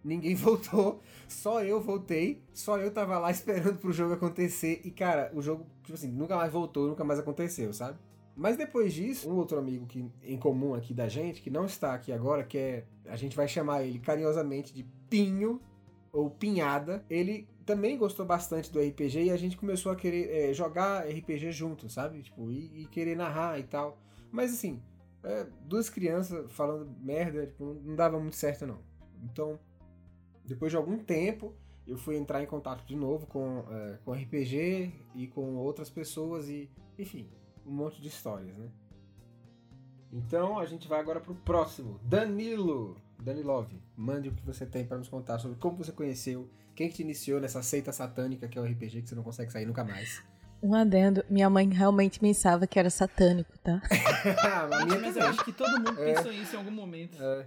ninguém 0.05 0.35
voltou, 0.37 1.01
só 1.29 1.63
eu 1.63 1.81
voltei, 1.81 2.43
só 2.53 2.79
eu 2.79 2.91
tava 2.91 3.19
lá 3.19 3.31
esperando 3.31 3.79
pro 3.79 3.93
jogo 3.93 4.15
acontecer, 4.15 4.81
e 4.85 4.91
cara, 4.91 5.31
o 5.35 5.43
jogo, 5.43 5.67
tipo 5.83 5.95
assim, 5.95 6.11
nunca 6.11 6.37
mais 6.37 6.53
voltou, 6.53 6.89
nunca 6.89 7.05
mais 7.05 7.19
aconteceu, 7.19 7.73
sabe? 7.73 7.99
Mas 8.35 8.57
depois 8.57 8.95
disso, 8.95 9.29
um 9.31 9.37
outro 9.37 9.59
amigo 9.59 9.87
que, 9.87 10.05
em 10.23 10.39
comum 10.39 10.75
aqui 10.75 10.95
da 10.95 11.07
gente, 11.07 11.43
que 11.43 11.51
não 11.51 11.67
está 11.67 11.95
aqui 11.95 12.11
agora, 12.13 12.43
que 12.43 12.57
é. 12.57 12.85
A 13.07 13.17
gente 13.17 13.37
vai 13.37 13.47
chamar 13.47 13.85
ele 13.85 13.99
carinhosamente 13.99 14.73
de 14.73 14.85
Pinho, 15.11 15.61
ou 16.13 16.31
Pinhada, 16.31 17.05
ele 17.09 17.49
também 17.65 17.97
gostou 17.97 18.27
bastante 18.27 18.71
do 18.71 18.81
RPG 18.81 19.25
e 19.25 19.31
a 19.31 19.37
gente 19.37 19.57
começou 19.57 19.91
a 19.91 19.97
querer 19.97 20.31
é, 20.31 20.53
jogar 20.53 21.07
RPG 21.07 21.51
junto, 21.53 21.89
sabe? 21.89 22.23
Tipo, 22.23 22.51
e, 22.51 22.83
e, 22.83 22.87
querer 22.87 23.17
narrar 23.17 23.59
e 23.59 23.63
tal. 23.63 23.99
Mas 24.31 24.53
assim, 24.53 24.83
é, 25.25 25.47
duas 25.65 25.89
crianças 25.89 26.51
falando 26.53 26.91
merda, 27.01 27.47
tipo, 27.47 27.81
não 27.83 27.97
dava 27.97 28.19
muito 28.21 28.37
certo 28.37 28.67
não. 28.67 28.79
Então, 29.25 29.59
depois 30.45 30.71
de 30.71 30.77
algum 30.77 30.99
tempo, 30.99 31.55
eu 31.87 31.97
fui 31.97 32.17
entrar 32.17 32.43
em 32.43 32.47
contato 32.47 32.85
de 32.85 32.97
novo 32.97 33.27
com, 33.27 33.65
é, 33.71 33.99
com 34.05 34.13
RPG 34.13 34.93
e 35.15 35.27
com 35.29 35.57
outras 35.57 35.91
pessoas 35.91 36.49
e, 36.49 36.71
enfim, 36.99 37.29
um 37.67 37.73
monte 37.73 38.01
de 38.01 38.09
histórias, 38.09 38.57
né? 38.57 38.71
Então 40.13 40.59
a 40.59 40.67
gente 40.67 40.87
vai 40.87 41.01
agora 41.01 41.21
pro 41.21 41.35
próximo. 41.35 41.99
Danilo! 42.03 42.97
Danilov, 43.19 43.69
mande 43.97 44.29
o 44.29 44.33
que 44.33 44.45
você 44.45 44.67
tem 44.67 44.85
para 44.85 44.99
nos 44.99 45.09
contar 45.09 45.39
sobre 45.39 45.57
como 45.59 45.77
você 45.77 45.93
conheceu 45.93 46.51
quem 46.75 46.89
que 46.89 46.97
te 46.97 47.03
iniciou 47.03 47.41
nessa 47.41 47.63
seita 47.63 47.93
satânica 47.93 48.49
que 48.49 48.59
é 48.59 48.61
o 48.61 48.65
RPG 48.65 49.03
que 49.03 49.09
você 49.09 49.15
não 49.15 49.23
consegue 49.23 49.53
sair 49.53 49.67
nunca 49.67 49.85
mais? 49.85 50.23
Um 50.63 50.75
adendo, 50.75 51.25
minha 51.29 51.51
mãe 51.51 51.69
realmente 51.69 52.21
pensava 52.21 52.67
que 52.67 52.79
era 52.79 52.89
satânico, 52.89 53.53
tá? 53.59 53.83
a 54.71 54.85
minha 54.85 54.99
Mas 55.01 55.17
eu 55.17 55.27
acho 55.27 55.45
que 55.45 55.53
todo 55.53 55.73
mundo 55.73 56.01
é. 56.01 56.15
pensou 56.15 56.33
isso 56.33 56.55
em 56.55 56.59
algum 56.59 56.71
momento. 56.71 57.19
É. 57.21 57.47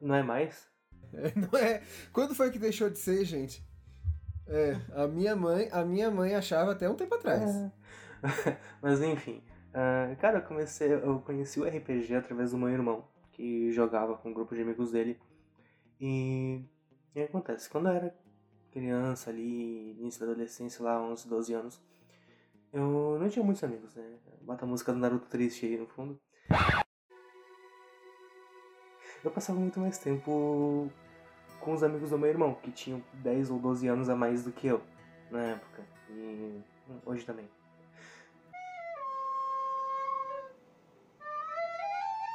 Não 0.00 0.14
é 0.14 0.22
mais? 0.22 0.66
É, 1.12 1.32
não 1.38 1.58
é. 1.58 1.82
Quando 2.12 2.34
foi 2.34 2.50
que 2.50 2.58
deixou 2.58 2.88
de 2.88 2.98
ser, 2.98 3.24
gente? 3.24 3.64
É, 4.46 4.76
a 4.94 5.06
minha 5.06 5.34
mãe, 5.34 5.68
a 5.72 5.84
minha 5.84 6.10
mãe 6.10 6.34
achava 6.34 6.72
até 6.72 6.88
um 6.88 6.94
tempo 6.94 7.14
atrás. 7.14 7.54
É. 7.56 7.72
Mas 8.80 9.00
enfim, 9.00 9.42
uh, 9.70 10.16
cara, 10.16 10.38
eu 10.38 10.42
comecei, 10.42 10.92
eu 10.92 11.20
conheci 11.20 11.60
o 11.60 11.64
RPG 11.64 12.14
através 12.14 12.50
do 12.50 12.58
meu 12.58 12.68
irmão, 12.68 13.06
que 13.32 13.72
jogava 13.72 14.16
com 14.16 14.30
um 14.30 14.34
grupo 14.34 14.54
de 14.54 14.62
amigos 14.62 14.92
dele. 14.92 15.18
E 16.00 16.64
acontece? 17.16 17.70
Quando 17.70 17.88
eu 17.88 17.94
era 17.94 18.14
criança 18.70 19.30
ali, 19.30 19.92
início 19.98 20.20
da 20.20 20.32
adolescência 20.32 20.84
lá, 20.84 21.00
11, 21.00 21.28
12 21.28 21.54
anos, 21.54 21.80
eu 22.72 23.16
não 23.20 23.28
tinha 23.28 23.44
muitos 23.44 23.62
amigos, 23.62 23.94
né? 23.94 24.18
Bota 24.42 24.64
a 24.64 24.68
música 24.68 24.92
do 24.92 24.98
Naruto 24.98 25.28
triste 25.28 25.64
aí 25.64 25.78
no 25.78 25.86
fundo. 25.86 26.18
Eu 29.24 29.30
passava 29.30 29.58
muito 29.58 29.80
mais 29.80 29.96
tempo 29.96 30.90
com 31.58 31.72
os 31.72 31.82
amigos 31.82 32.10
do 32.10 32.18
meu 32.18 32.28
irmão, 32.28 32.54
que 32.62 32.70
tinham 32.70 33.02
10 33.14 33.50
ou 33.50 33.58
12 33.58 33.88
anos 33.88 34.10
a 34.10 34.14
mais 34.14 34.44
do 34.44 34.52
que 34.52 34.66
eu 34.66 34.82
na 35.30 35.40
época. 35.40 35.82
E 36.10 36.60
hoje 37.06 37.24
também. 37.24 37.48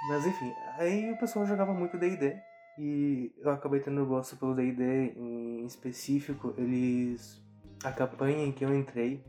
Mas 0.09 0.25
enfim, 0.25 0.51
aí 0.79 1.11
o 1.11 1.17
pessoal 1.17 1.45
jogava 1.45 1.73
muito 1.73 1.97
D&D. 1.97 2.35
E 2.79 3.31
eu 3.37 3.51
acabei 3.51 3.81
tendo 3.81 4.03
gosto 4.07 4.35
pelo 4.37 4.55
D&D 4.55 5.13
em 5.15 5.65
específico. 5.65 6.55
Eles... 6.57 7.39
A 7.83 7.91
campanha 7.91 8.43
em 8.45 8.51
que 8.51 8.65
eu 8.65 8.75
entrei... 8.75 9.23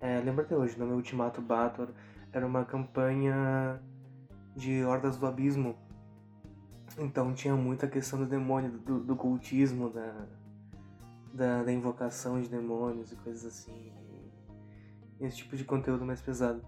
É, 0.00 0.18
lembra 0.20 0.44
até 0.44 0.56
hoje, 0.56 0.78
no 0.78 0.86
meu 0.86 0.96
Ultimato 0.96 1.40
Bator, 1.40 1.88
era 2.32 2.44
uma 2.44 2.64
campanha 2.64 3.80
de 4.56 4.82
Hordas 4.82 5.16
do 5.16 5.26
Abismo. 5.26 5.76
Então 6.98 7.32
tinha 7.32 7.54
muita 7.54 7.86
questão 7.88 8.18
do 8.18 8.26
demônio, 8.26 8.70
do, 8.70 9.00
do 9.00 9.16
cultismo, 9.16 9.90
da, 9.90 10.26
da, 11.32 11.62
da, 11.62 11.72
invocação 11.72 12.40
de 12.40 12.48
demônios 12.48 13.12
e 13.12 13.16
coisas 13.16 13.44
assim. 13.44 13.92
Esse 15.20 15.38
tipo 15.38 15.56
de 15.56 15.64
conteúdo 15.64 16.04
mais 16.04 16.20
pesado. 16.20 16.62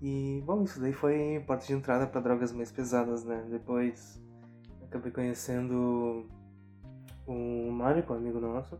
E, 0.00 0.42
bom, 0.44 0.62
isso 0.62 0.80
daí 0.80 0.92
foi 0.92 1.42
porta 1.46 1.66
de 1.66 1.72
entrada 1.72 2.06
para 2.06 2.20
drogas 2.20 2.52
mais 2.52 2.70
pesadas, 2.70 3.24
né? 3.24 3.46
Depois 3.50 4.22
acabei 4.82 5.10
conhecendo 5.10 6.26
um 7.26 7.70
Mário, 7.70 8.04
um 8.08 8.14
amigo 8.14 8.38
nosso, 8.38 8.78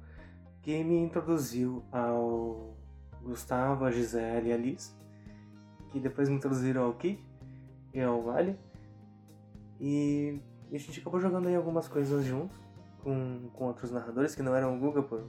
que 0.62 0.82
me 0.84 0.98
introduziu 0.98 1.82
ao 1.90 2.76
Gustavo, 3.22 3.84
a 3.84 3.90
Gisele 3.90 4.50
e 4.50 4.52
a 4.52 4.56
Liz, 4.56 4.96
que 5.90 5.98
depois 5.98 6.28
me 6.28 6.36
introduziram 6.36 6.84
ao 6.84 6.94
Kid 6.94 7.18
e 7.92 8.00
ao 8.00 8.22
Vale. 8.22 8.56
E, 9.80 10.40
a 10.72 10.78
gente 10.78 11.00
acabou 11.00 11.20
jogando 11.20 11.48
aí 11.48 11.54
algumas 11.54 11.88
coisas 11.88 12.24
juntos 12.24 12.58
com, 13.02 13.48
com 13.52 13.66
outros 13.66 13.90
narradores 13.90 14.34
que 14.34 14.42
não 14.42 14.54
eram 14.54 14.76
o 14.76 14.80
Guga, 14.80 15.02
por, 15.02 15.28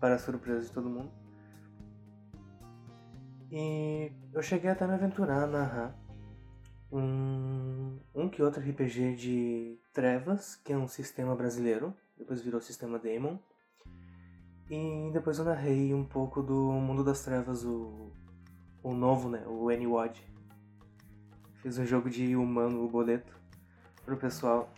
para 0.00 0.16
a 0.16 0.18
surpresa 0.18 0.66
de 0.66 0.72
todo 0.72 0.88
mundo. 0.88 1.10
E 3.50 4.10
eu 4.32 4.42
cheguei 4.42 4.70
até 4.70 4.86
me 4.86 4.94
aventurar 4.94 5.44
a 5.44 5.46
narrar 5.46 6.04
um, 6.90 7.98
um 8.14 8.28
que 8.28 8.42
outro 8.42 8.60
RPG 8.60 9.14
de 9.16 9.78
Trevas, 9.92 10.56
que 10.56 10.72
é 10.72 10.76
um 10.76 10.88
sistema 10.88 11.36
brasileiro, 11.36 11.94
depois 12.16 12.42
virou 12.42 12.60
sistema 12.60 12.98
Demon. 12.98 13.38
E 14.70 15.10
depois 15.12 15.38
eu 15.38 15.44
narrei 15.44 15.92
um 15.92 16.04
pouco 16.04 16.42
do 16.42 16.72
Mundo 16.72 17.04
das 17.04 17.22
Trevas, 17.22 17.64
o, 17.64 18.10
o 18.82 18.94
novo, 18.94 19.28
né, 19.28 19.44
o 19.46 19.70
N-Wad. 19.70 20.33
Fiz 21.64 21.78
um 21.78 21.86
jogo 21.86 22.10
de 22.10 22.36
humano 22.36 22.86
boleto 22.86 23.32
pro 24.04 24.18
pessoal. 24.18 24.70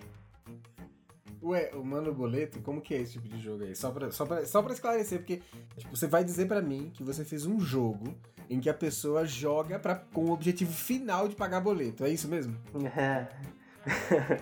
Ué, 1.43 1.73
humano 1.75 2.15
boleto, 2.15 2.61
como 2.61 2.81
que 2.81 2.95
é 2.95 2.99
esse 2.99 3.15
tipo 3.15 3.27
de 3.27 3.41
jogo 3.41 3.65
aí? 3.65 3.75
Só 3.75 3.91
pra, 3.91 4.13
só 4.13 4.25
pra, 4.25 4.47
só 4.47 4.63
pra 4.63 4.73
esclarecer, 4.73 5.19
porque 5.19 5.43
tipo, 5.77 5.97
você 5.97 6.07
vai 6.07 6.23
dizer 6.23 6.47
para 6.47 6.63
mim 6.63 6.93
que 6.95 7.03
você 7.03 7.25
fez 7.25 7.45
um 7.45 7.59
jogo 7.59 8.15
em 8.49 8.61
que 8.61 8.71
a 8.71 8.75
pessoa 8.75 9.27
joga 9.27 9.81
pra, 9.81 9.97
com 9.97 10.27
o 10.27 10.31
objetivo 10.31 10.73
final 10.73 11.27
de 11.27 11.35
pagar 11.35 11.61
boleto. 11.61 12.05
É 12.05 12.09
isso 12.09 12.29
mesmo? 12.29 12.57
É. 12.97 13.27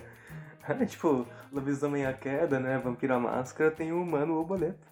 tipo, 0.85 1.25
Lobisomem 1.51 2.05
a 2.05 2.13
Queda, 2.13 2.59
né? 2.59 2.77
Vampiro 2.77 3.15
a 3.15 3.19
Máscara 3.19 3.71
tem 3.71 3.91
o 3.91 4.03
humano 4.03 4.39
o 4.39 4.45
boleto. 4.45 4.87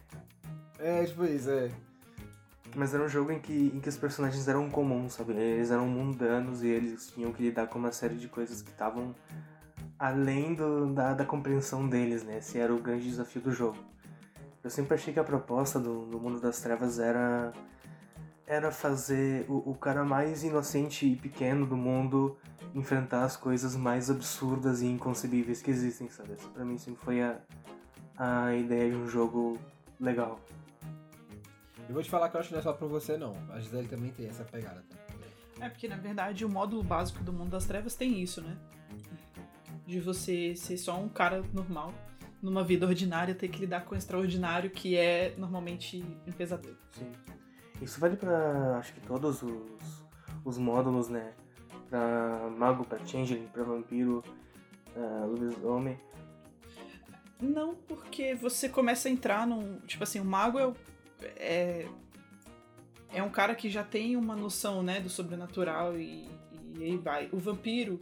É, 0.79 1.05
tipo 1.05 1.23
isso, 1.23 1.51
é. 1.51 1.69
Mas 2.75 2.93
era 2.93 3.03
um 3.03 3.07
jogo 3.09 3.31
em 3.31 3.39
que, 3.39 3.71
em 3.73 3.79
que 3.79 3.89
os 3.89 3.97
personagens 3.97 4.47
eram 4.47 4.69
comuns, 4.69 5.13
sabe? 5.13 5.33
Eles 5.33 5.71
eram 5.71 5.87
mundanos 5.87 6.63
e 6.63 6.67
eles 6.67 7.11
tinham 7.11 7.31
que 7.31 7.43
lidar 7.43 7.67
com 7.67 7.77
uma 7.77 7.91
série 7.91 8.15
de 8.15 8.27
coisas 8.27 8.61
que 8.61 8.71
estavam 8.71 9.15
além 9.99 10.55
do, 10.55 10.93
da, 10.93 11.13
da 11.13 11.25
compreensão 11.25 11.87
deles, 11.87 12.23
né? 12.23 12.37
Esse 12.37 12.59
era 12.59 12.73
o 12.73 12.79
grande 12.79 13.03
desafio 13.03 13.41
do 13.41 13.51
jogo. 13.51 13.77
Eu 14.63 14.69
sempre 14.69 14.95
achei 14.95 15.13
que 15.13 15.19
a 15.19 15.23
proposta 15.23 15.79
do, 15.79 16.05
do 16.05 16.19
Mundo 16.19 16.39
das 16.39 16.59
Trevas 16.61 16.99
era 16.99 17.53
era 18.45 18.71
fazer 18.71 19.45
o, 19.49 19.71
o 19.71 19.75
cara 19.75 20.03
mais 20.03 20.43
inocente 20.43 21.05
e 21.05 21.15
pequeno 21.15 21.65
do 21.65 21.77
mundo 21.77 22.37
enfrentar 22.75 23.23
as 23.23 23.37
coisas 23.37 23.75
mais 23.75 24.09
absurdas 24.09 24.81
e 24.81 24.87
inconcebíveis 24.87 25.61
que 25.61 25.71
existem, 25.71 26.09
sabe? 26.09 26.33
Essa 26.33 26.47
pra 26.49 26.65
mim 26.65 26.77
sempre 26.77 27.03
foi 27.03 27.21
a, 27.21 27.37
a 28.17 28.53
ideia 28.53 28.91
de 28.91 28.97
um 28.97 29.07
jogo 29.07 29.57
legal. 29.99 30.39
Eu 31.87 31.93
vou 31.93 32.03
te 32.03 32.09
falar 32.09 32.29
que 32.29 32.35
eu 32.35 32.39
acho 32.39 32.49
que 32.49 32.55
não 32.55 32.59
é 32.59 32.63
só 32.63 32.73
pra 32.73 32.87
você 32.87 33.17
não. 33.17 33.35
A 33.51 33.59
Gisele 33.59 33.87
também 33.87 34.11
tem 34.11 34.27
essa 34.27 34.43
pegada. 34.43 34.83
É 35.59 35.69
porque 35.69 35.87
na 35.87 35.97
verdade 35.97 36.43
o 36.43 36.49
módulo 36.49 36.83
básico 36.83 37.23
do 37.23 37.31
mundo 37.31 37.51
das 37.51 37.65
trevas 37.65 37.95
tem 37.95 38.21
isso, 38.21 38.41
né? 38.41 38.57
De 39.85 39.99
você 39.99 40.55
ser 40.55 40.77
só 40.77 40.97
um 40.99 41.09
cara 41.09 41.43
normal 41.53 41.93
numa 42.41 42.63
vida 42.63 42.85
ordinária 42.85 43.33
ter 43.33 43.47
que 43.47 43.59
lidar 43.59 43.85
com 43.85 43.95
o 43.95 43.97
extraordinário 43.97 44.69
que 44.69 44.97
é 44.97 45.33
normalmente 45.37 46.03
um 46.27 46.31
pesadelo. 46.31 46.77
Sim. 46.91 47.11
Isso 47.81 47.99
vale 47.99 48.17
pra 48.17 48.77
acho 48.77 48.93
que 48.93 49.01
todos 49.01 49.41
os, 49.41 50.05
os 50.43 50.57
módulos, 50.57 51.09
né? 51.09 51.33
Pra 51.89 52.49
mago, 52.57 52.85
pra 52.85 52.97
changeling, 53.05 53.47
pra 53.47 53.63
vampiro, 53.63 54.23
uh, 54.95 55.27
lobisomem. 55.27 55.97
Não, 57.41 57.75
porque 57.75 58.35
você 58.35 58.69
começa 58.69 59.07
a 59.07 59.11
entrar 59.11 59.45
num. 59.45 59.79
Tipo 59.85 60.03
assim, 60.03 60.19
o 60.19 60.25
mago 60.25 60.59
é, 60.59 60.73
é. 61.35 61.87
É 63.09 63.21
um 63.21 63.29
cara 63.29 63.53
que 63.53 63.69
já 63.69 63.83
tem 63.83 64.15
uma 64.15 64.35
noção, 64.35 64.81
né, 64.81 64.99
do 64.99 65.07
sobrenatural 65.07 65.95
e, 65.99 66.27
e 66.75 66.83
aí 66.83 66.97
vai. 66.97 67.29
O 67.31 67.37
vampiro, 67.37 67.99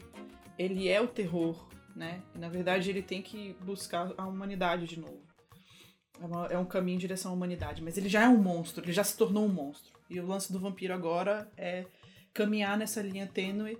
ele 0.57 0.87
é 0.87 1.01
o 1.01 1.07
terror, 1.07 1.67
né? 1.93 2.21
E, 2.33 2.39
na 2.39 2.47
verdade, 2.47 2.89
ele 2.89 3.01
tem 3.01 3.21
que 3.21 3.53
buscar 3.61 4.13
a 4.17 4.25
humanidade 4.25 4.85
de 4.87 4.97
novo. 4.97 5.21
É, 6.19 6.25
uma, 6.25 6.45
é 6.47 6.57
um 6.57 6.65
caminho 6.65 6.95
em 6.95 6.99
direção 6.99 7.31
à 7.31 7.33
humanidade. 7.33 7.83
Mas 7.83 7.97
ele 7.97 8.07
já 8.07 8.23
é 8.23 8.27
um 8.29 8.37
monstro, 8.37 8.85
ele 8.85 8.93
já 8.93 9.03
se 9.03 9.17
tornou 9.17 9.45
um 9.45 9.49
monstro. 9.49 9.91
E 10.09 10.19
o 10.19 10.25
lance 10.25 10.51
do 10.51 10.59
vampiro 10.59 10.93
agora 10.93 11.51
é 11.57 11.85
caminhar 12.33 12.77
nessa 12.77 13.01
linha 13.01 13.27
tênue 13.27 13.77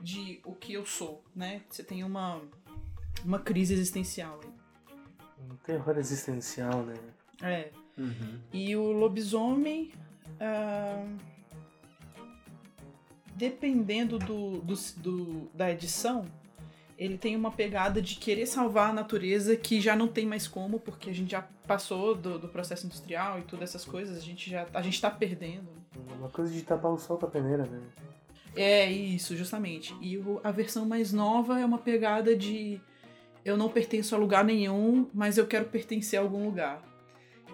de 0.00 0.40
o 0.44 0.54
que 0.54 0.74
eu 0.74 0.84
sou, 0.84 1.24
né? 1.34 1.62
Você 1.68 1.82
tem 1.82 2.04
uma, 2.04 2.42
uma 3.24 3.38
crise 3.38 3.72
existencial. 3.72 4.40
Um 5.40 5.56
terror 5.56 5.96
existencial, 5.98 6.84
né? 6.84 6.94
É. 7.42 7.70
Uhum. 7.98 8.38
E 8.52 8.74
o 8.76 8.92
lobisomem. 8.92 9.92
ah, 10.40 11.04
dependendo 13.36 14.18
do, 14.18 14.60
do, 14.60 14.74
do- 14.96 15.50
da 15.54 15.70
edição, 15.70 16.24
ele 16.96 17.18
tem 17.18 17.34
uma 17.34 17.50
pegada 17.50 18.00
de 18.00 18.14
querer 18.16 18.46
salvar 18.46 18.90
a 18.90 18.92
natureza 18.92 19.56
que 19.56 19.80
já 19.80 19.96
não 19.96 20.06
tem 20.06 20.24
mais 20.24 20.46
como, 20.46 20.78
porque 20.78 21.10
a 21.10 21.12
gente 21.12 21.32
já 21.32 21.42
passou 21.66 22.14
do, 22.14 22.38
do 22.38 22.48
processo 22.48 22.86
industrial 22.86 23.38
e 23.40 23.42
todas 23.42 23.70
essas 23.70 23.84
coisas, 23.84 24.16
a 24.16 24.20
gente 24.20 24.48
já 24.50 24.66
a 24.72 24.80
gente 24.82 25.00
tá 25.00 25.10
perdendo. 25.10 25.68
Uma 26.18 26.28
coisa 26.28 26.52
de 26.52 26.62
tapar 26.62 26.92
o 26.92 26.98
sol 26.98 27.18
com 27.18 27.26
a 27.26 27.30
peneira, 27.30 27.64
né? 27.66 27.80
É 28.54 28.88
isso, 28.90 29.36
justamente. 29.36 29.94
E 30.00 30.16
o- 30.16 30.40
a 30.44 30.52
versão 30.52 30.86
mais 30.86 31.12
nova 31.12 31.58
é 31.58 31.64
uma 31.64 31.78
pegada 31.78 32.36
de 32.36 32.80
eu 33.44 33.56
não 33.56 33.68
pertenço 33.68 34.14
a 34.14 34.18
lugar 34.18 34.44
nenhum, 34.44 35.08
mas 35.12 35.36
eu 35.36 35.46
quero 35.46 35.64
pertencer 35.64 36.18
a 36.18 36.22
algum 36.22 36.44
lugar. 36.44 36.80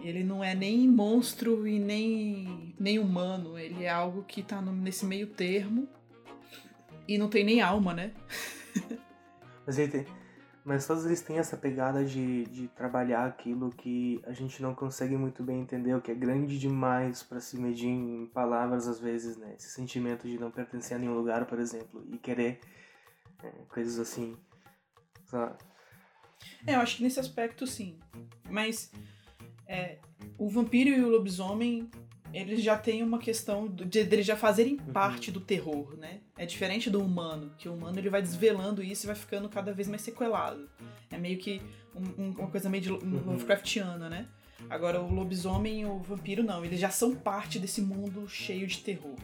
Ele 0.02 0.24
não 0.24 0.42
é 0.42 0.54
nem 0.54 0.88
monstro 0.88 1.66
e 1.66 1.78
nem, 1.78 2.74
nem 2.78 2.98
humano, 2.98 3.58
ele 3.58 3.84
é 3.84 3.90
algo 3.90 4.22
que 4.24 4.42
tá 4.42 4.60
no- 4.60 4.72
nesse 4.72 5.04
meio 5.04 5.26
termo. 5.26 5.88
E 7.06 7.18
não 7.18 7.28
tem 7.28 7.44
nem 7.44 7.60
alma, 7.60 7.92
né? 7.92 8.12
Mas, 9.66 9.78
ele 9.78 9.90
tem, 9.92 10.06
mas 10.64 10.86
todos 10.86 11.04
eles 11.06 11.20
têm 11.20 11.38
essa 11.38 11.56
pegada 11.56 12.04
de, 12.04 12.44
de 12.46 12.66
trabalhar 12.68 13.26
aquilo 13.26 13.70
que 13.70 14.20
a 14.26 14.32
gente 14.32 14.60
não 14.62 14.74
consegue 14.74 15.16
muito 15.16 15.44
bem 15.44 15.60
entender, 15.60 15.94
o 15.94 16.00
que 16.00 16.10
é 16.10 16.14
grande 16.14 16.58
demais 16.58 17.22
para 17.22 17.38
se 17.40 17.56
medir 17.58 17.86
em 17.88 18.26
palavras 18.26 18.88
às 18.88 18.98
vezes, 18.98 19.36
né? 19.36 19.54
Esse 19.56 19.68
sentimento 19.70 20.26
de 20.26 20.38
não 20.40 20.50
pertencer 20.50 20.96
a 20.96 21.00
nenhum 21.00 21.14
lugar, 21.14 21.46
por 21.46 21.60
exemplo, 21.60 22.04
e 22.12 22.18
querer 22.18 22.58
é, 23.44 23.48
coisas 23.68 23.98
assim. 24.00 24.36
Só, 25.26 25.56
É, 26.66 26.74
eu 26.74 26.80
acho 26.80 26.96
que 26.96 27.02
nesse 27.04 27.20
aspecto 27.20 27.66
sim. 27.66 27.98
Mas 28.48 28.90
é, 29.70 29.98
o 30.36 30.48
vampiro 30.48 30.90
e 30.90 31.00
o 31.00 31.08
lobisomem, 31.08 31.88
eles 32.32 32.62
já 32.62 32.76
têm 32.76 33.02
uma 33.02 33.18
questão 33.18 33.68
de, 33.68 33.84
de 33.84 33.98
eles 34.00 34.26
já 34.26 34.36
fazerem 34.36 34.76
parte 34.76 35.30
do 35.30 35.40
terror, 35.40 35.96
né? 35.96 36.20
É 36.36 36.44
diferente 36.44 36.90
do 36.90 37.00
humano, 37.02 37.52
que 37.56 37.68
o 37.68 37.74
humano 37.74 37.98
ele 37.98 38.10
vai 38.10 38.20
desvelando 38.22 38.82
isso 38.82 39.06
e 39.06 39.08
vai 39.08 39.16
ficando 39.16 39.48
cada 39.48 39.72
vez 39.72 39.88
mais 39.88 40.02
sequelado. 40.02 40.68
É 41.10 41.18
meio 41.18 41.38
que 41.38 41.60
um- 41.94 42.22
um- 42.22 42.30
uma 42.38 42.50
coisa 42.50 42.68
meio 42.68 42.82
de, 42.82 42.92
um 42.92 43.24
Lovecraftiana, 43.26 44.08
né? 44.08 44.26
Agora 44.68 45.00
o 45.00 45.12
lobisomem 45.12 45.80
e 45.80 45.84
o 45.86 45.98
vampiro 46.00 46.42
não, 46.42 46.64
eles 46.64 46.78
já 46.78 46.90
são 46.90 47.14
parte 47.16 47.58
desse 47.58 47.80
mundo 47.80 48.28
cheio 48.28 48.66
de 48.66 48.78
terror. 48.78 49.16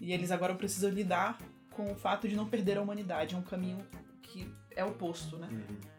E 0.00 0.12
eles 0.12 0.30
agora 0.30 0.54
precisam 0.54 0.90
lidar 0.90 1.38
com 1.70 1.90
o 1.90 1.94
fato 1.96 2.28
de 2.28 2.36
não 2.36 2.46
perder 2.46 2.76
a 2.78 2.82
humanidade, 2.82 3.34
é 3.34 3.38
um 3.38 3.42
caminho 3.42 3.78
que 4.22 4.46
é 4.74 4.84
oposto, 4.84 5.36
né? 5.38 5.48
É 5.50 5.95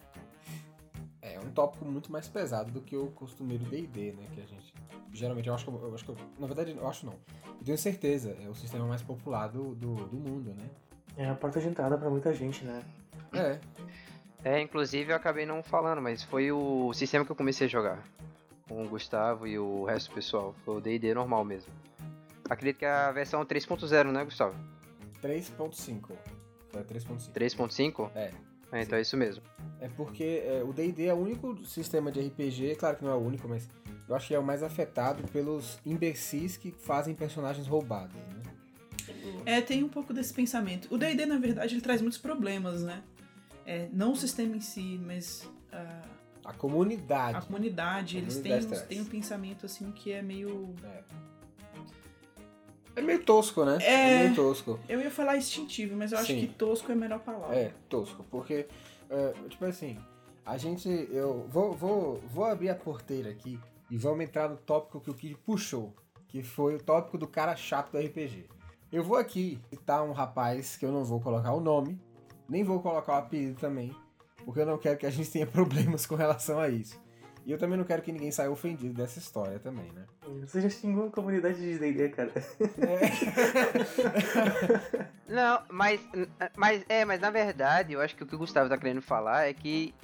um 1.48 1.52
tópico 1.52 1.86
muito 1.86 2.12
mais 2.12 2.28
pesado 2.28 2.72
do 2.72 2.82
que 2.82 2.96
o 2.96 3.08
costumeiro 3.08 3.64
D&D, 3.66 4.14
né? 4.14 4.28
Que 4.34 4.42
a 4.42 4.46
gente... 4.46 4.74
Geralmente, 5.14 5.48
eu 5.48 5.54
acho 5.56 5.66
que... 5.66 5.72
Eu, 5.72 5.82
eu 5.82 5.94
acho 5.96 6.04
que 6.06 6.12
eu- 6.12 6.18
na 6.40 6.48
verdade, 6.48 6.76
eu 6.78 6.88
acho 6.88 7.06
não. 7.06 7.14
Eu 7.60 7.66
tenho 7.66 7.78
certeza, 7.78 8.38
é 8.42 8.48
o 8.48 8.54
sistema 8.56 8.86
mais 8.86 9.02
popular 9.02 9.48
do, 9.48 9.74
do, 9.76 9.96
do 9.96 10.18
mundo, 10.18 10.54
né? 10.54 10.70
é 11.16 11.28
a 11.28 11.34
porta 11.34 11.60
de 11.60 11.68
entrada 11.68 11.98
para 11.98 12.10
muita 12.12 12.32
gente, 12.34 12.64
né? 12.64 12.84
É, 13.34 13.60
É, 14.44 14.62
inclusive 14.62 15.12
eu 15.12 15.16
acabei 15.16 15.48
não 15.48 15.64
falando, 15.64 16.00
mas 16.00 16.22
foi 16.24 16.52
o 16.52 16.94
sistema 16.94 17.26
que 17.26 17.32
eu 17.32 17.36
comecei 17.36 17.66
a 17.66 17.70
jogar. 17.70 18.04
Com 18.68 18.86
o 18.86 18.88
Gustavo 18.90 19.48
e 19.48 19.58
o 19.58 19.84
resto 19.86 20.10
do 20.12 20.16
pessoal. 20.16 20.54
Foi 20.64 20.76
o 20.78 20.82
D&D 20.82 21.14
normal 21.16 21.44
mesmo. 21.44 21.72
Acredito 22.50 22.78
que 22.78 22.86
é 22.86 22.90
a 22.92 23.12
versão 23.12 23.44
3.0, 23.44 24.12
né, 24.12 24.24
Gustavo? 24.26 24.56
3.5. 25.24 26.12
Foi 26.72 26.84
3.5. 26.84 27.32
3.5? 27.34 28.12
É. 28.16 28.32
É, 28.72 28.82
então 28.82 28.98
é 28.98 29.02
isso 29.02 29.16
mesmo. 29.16 29.44
É 29.80 29.88
porque 29.88 30.44
é, 30.46 30.64
o 30.64 30.74
D&D 30.74 31.06
é 31.06 31.14
o 31.14 31.18
único 31.18 31.64
sistema 31.66 32.12
de 32.12 32.20
RPG, 32.20 32.76
claro 32.76 32.98
que 32.98 33.04
não 33.04 33.12
é 33.12 33.16
o 33.16 33.20
único, 33.20 33.48
mas 33.48 33.70
eu 34.08 34.16
acho 34.16 34.28
que 34.28 34.36
é 34.36 34.40
o 34.40 34.44
mais 34.44 34.64
afetado 34.64 35.24
pelos 35.30 35.80
imbecis 35.86 36.58
que 36.58 36.72
fazem 36.72 37.14
personagens 37.14 37.68
roubados, 37.68 38.16
né? 38.16 38.44
É, 39.46 39.62
tem 39.62 39.84
um 39.84 39.90
pouco 39.90 40.14
desse 40.14 40.34
pensamento. 40.34 40.94
O 40.94 40.98
D&D, 40.98 41.26
na 41.26 41.38
verdade, 41.38 41.74
ele 41.74 41.82
traz 41.82 42.02
muitos 42.02 42.20
problemas, 42.20 42.84
né? 42.84 43.04
É, 43.66 43.90
não 43.92 44.14
o 44.14 44.16
sistema 44.16 44.56
em 44.56 44.62
si, 44.62 45.00
mas 45.04 45.48
ah, 45.72 46.02
A 46.46 46.54
comunidade. 46.54 47.38
a 47.38 47.42
comunidade, 47.42 48.18
A 48.18 48.20
eles 48.22 48.36
comunidade 48.36 48.68
têm, 48.68 48.86
têm 48.86 49.02
um 49.02 49.06
pensamento, 49.06 49.66
assim, 49.66 49.92
que 49.92 50.12
é 50.12 50.22
meio... 50.22 50.74
É. 50.84 51.04
É 52.98 53.02
meio 53.02 53.24
tosco, 53.24 53.64
né? 53.64 53.78
É. 53.84 54.24
meio 54.24 54.36
tosco. 54.36 54.80
Eu 54.90 55.00
ia 55.00 55.12
falar 55.12 55.38
instintivo, 55.38 55.96
mas 55.96 56.12
eu 56.12 56.18
acho 56.18 56.34
Sim. 56.34 56.40
que 56.40 56.48
tosco 56.48 56.92
é 56.92 56.96
a 56.96 56.98
melhor 56.98 57.20
palavra. 57.20 57.56
É, 57.56 57.72
tosco, 57.88 58.26
porque, 58.32 58.66
é, 59.08 59.34
tipo 59.48 59.64
assim, 59.66 60.00
a 60.44 60.58
gente, 60.58 60.90
eu 61.12 61.46
vou, 61.48 61.74
vou, 61.74 62.20
vou 62.28 62.44
abrir 62.44 62.70
a 62.70 62.76
porteira 62.76 63.30
aqui 63.30 63.60
e 63.92 63.98
vamos 63.98 64.22
entrar 64.26 64.50
no 64.50 64.58
tópico 64.58 65.00
que 65.00 65.12
o 65.12 65.14
Kid 65.14 65.36
puxou, 65.46 65.94
que 66.28 66.42
foi 66.42 66.74
o 66.74 66.80
tópico 66.82 67.20
do 67.20 67.28
cara 67.28 67.56
chato 67.56 67.92
do 67.92 68.00
RPG. 68.00 68.48
Eu 68.92 69.04
vou 69.04 69.16
aqui 69.16 69.60
citar 69.70 70.04
um 70.04 70.12
rapaz 70.12 70.76
que 70.76 70.84
eu 70.84 70.92
não 70.92 71.06
vou 71.06 71.22
colocar 71.22 71.54
o 71.54 71.60
nome, 71.60 72.02
nem 72.50 72.64
vou 72.64 72.80
colocar 72.80 73.14
o 73.14 73.18
apelido 73.18 73.60
também, 73.60 73.96
porque 74.44 74.62
eu 74.62 74.66
não 74.66 74.80
quero 74.80 74.98
que 74.98 75.06
a 75.06 75.12
gente 75.12 75.30
tenha 75.30 75.46
problemas 75.48 76.08
com 76.08 76.16
relação 76.16 76.60
a 76.60 76.68
isso. 76.68 77.00
E 77.48 77.52
eu 77.54 77.58
também 77.58 77.78
não 77.78 77.86
quero 77.86 78.02
que 78.02 78.12
ninguém 78.12 78.30
saia 78.30 78.52
ofendido 78.52 78.94
dessa 78.94 79.20
história 79.20 79.58
também, 79.58 79.90
né? 79.94 80.04
Você 80.46 80.60
já 80.60 80.70
xingou 80.70 81.08
a 81.08 81.10
comunidade 81.10 81.58
de 81.58 81.80
D&D, 81.80 82.10
cara. 82.10 82.30
Não, 85.26 85.62
mas, 85.70 86.02
mas 86.58 86.84
é, 86.90 87.06
mas 87.06 87.22
na 87.22 87.30
verdade, 87.30 87.94
eu 87.94 88.02
acho 88.02 88.18
que 88.18 88.24
o 88.24 88.28
que 88.28 88.36
o 88.36 88.38
Gustavo 88.38 88.68
tá 88.68 88.78
querendo 88.78 89.02
falar 89.02 89.48
é 89.48 89.54
que 89.54 89.96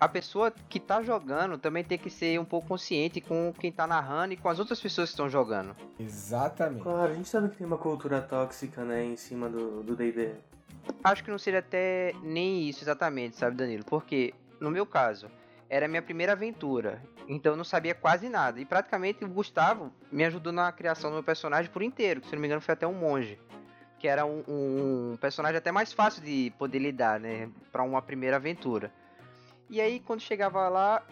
a 0.00 0.08
pessoa 0.08 0.52
que 0.68 0.80
tá 0.80 1.00
jogando 1.00 1.58
também 1.58 1.84
tem 1.84 1.96
que 1.96 2.10
ser 2.10 2.40
um 2.40 2.44
pouco 2.44 2.66
consciente 2.66 3.20
com 3.20 3.54
quem 3.56 3.70
tá 3.70 3.86
narrando 3.86 4.34
e 4.34 4.36
com 4.36 4.48
as 4.48 4.58
outras 4.58 4.80
pessoas 4.80 5.10
que 5.10 5.12
estão 5.12 5.30
jogando. 5.30 5.76
Exatamente. 6.00 6.82
Claro, 6.82 7.12
a 7.12 7.14
gente 7.14 7.28
sabe 7.28 7.50
que 7.50 7.58
tem 7.58 7.66
uma 7.68 7.78
cultura 7.78 8.20
tóxica, 8.20 8.84
né, 8.84 9.04
em 9.04 9.16
cima 9.16 9.48
do 9.48 9.84
do 9.84 9.94
D&D. 9.94 10.32
Acho 11.04 11.22
que 11.22 11.30
não 11.30 11.38
seria 11.38 11.60
até 11.60 12.12
nem 12.20 12.68
isso 12.68 12.82
exatamente, 12.82 13.36
sabe, 13.36 13.56
Danilo? 13.56 13.84
Porque, 13.84 14.34
no 14.60 14.72
meu 14.72 14.84
caso, 14.84 15.30
era 15.68 15.86
a 15.86 15.88
minha 15.88 16.02
primeira 16.02 16.32
aventura, 16.32 17.02
então 17.28 17.52
eu 17.52 17.56
não 17.56 17.64
sabia 17.64 17.94
quase 17.94 18.28
nada. 18.28 18.60
E 18.60 18.64
praticamente 18.64 19.24
o 19.24 19.28
Gustavo 19.28 19.92
me 20.10 20.24
ajudou 20.24 20.52
na 20.52 20.70
criação 20.72 21.10
do 21.10 21.14
meu 21.14 21.22
personagem 21.22 21.70
por 21.70 21.82
inteiro, 21.82 22.20
que 22.20 22.28
se 22.28 22.34
não 22.34 22.40
me 22.40 22.46
engano 22.46 22.60
foi 22.60 22.74
até 22.74 22.86
um 22.86 22.94
monge. 22.94 23.38
Que 23.98 24.08
era 24.08 24.26
um, 24.26 24.44
um 24.46 25.16
personagem 25.18 25.56
até 25.56 25.72
mais 25.72 25.92
fácil 25.92 26.22
de 26.22 26.52
poder 26.58 26.78
lidar, 26.78 27.18
né? 27.18 27.50
Pra 27.72 27.82
uma 27.82 28.02
primeira 28.02 28.36
aventura. 28.36 28.92
E 29.70 29.80
aí, 29.80 29.98
quando 30.00 30.20
chegava 30.20 30.68
lá, 30.68 31.02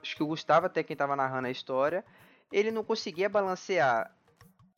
acho 0.00 0.14
que 0.14 0.22
o 0.22 0.26
Gustavo, 0.26 0.66
até 0.66 0.82
quem 0.82 0.96
tava 0.96 1.16
narrando 1.16 1.48
a 1.48 1.50
história, 1.50 2.04
ele 2.52 2.70
não 2.70 2.84
conseguia 2.84 3.28
balancear 3.28 4.14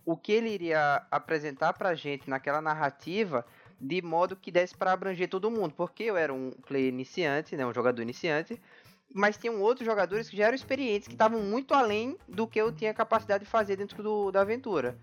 o 0.04 0.16
que 0.16 0.32
ele 0.32 0.48
iria 0.48 1.06
apresentar 1.10 1.74
pra 1.74 1.94
gente 1.94 2.28
naquela 2.28 2.60
narrativa 2.60 3.44
de 3.80 4.02
modo 4.02 4.36
que 4.36 4.50
desse 4.50 4.76
para 4.76 4.92
abranger 4.92 5.28
todo 5.28 5.50
mundo, 5.50 5.72
porque 5.74 6.04
eu 6.04 6.16
era 6.16 6.32
um 6.32 6.50
player 6.66 6.88
iniciante, 6.88 7.56
né, 7.56 7.64
um 7.64 7.72
jogador 7.72 8.02
iniciante, 8.02 8.60
mas 9.12 9.36
tinham 9.36 9.60
outros 9.60 9.86
jogadores 9.86 10.28
que 10.28 10.36
já 10.36 10.46
eram 10.46 10.54
experientes, 10.54 11.08
que 11.08 11.14
estavam 11.14 11.40
muito 11.40 11.74
além 11.74 12.16
do 12.28 12.46
que 12.46 12.60
eu 12.60 12.70
tinha 12.70 12.92
capacidade 12.92 13.44
de 13.44 13.50
fazer 13.50 13.76
dentro 13.76 14.02
do, 14.02 14.30
da 14.30 14.42
aventura. 14.42 14.96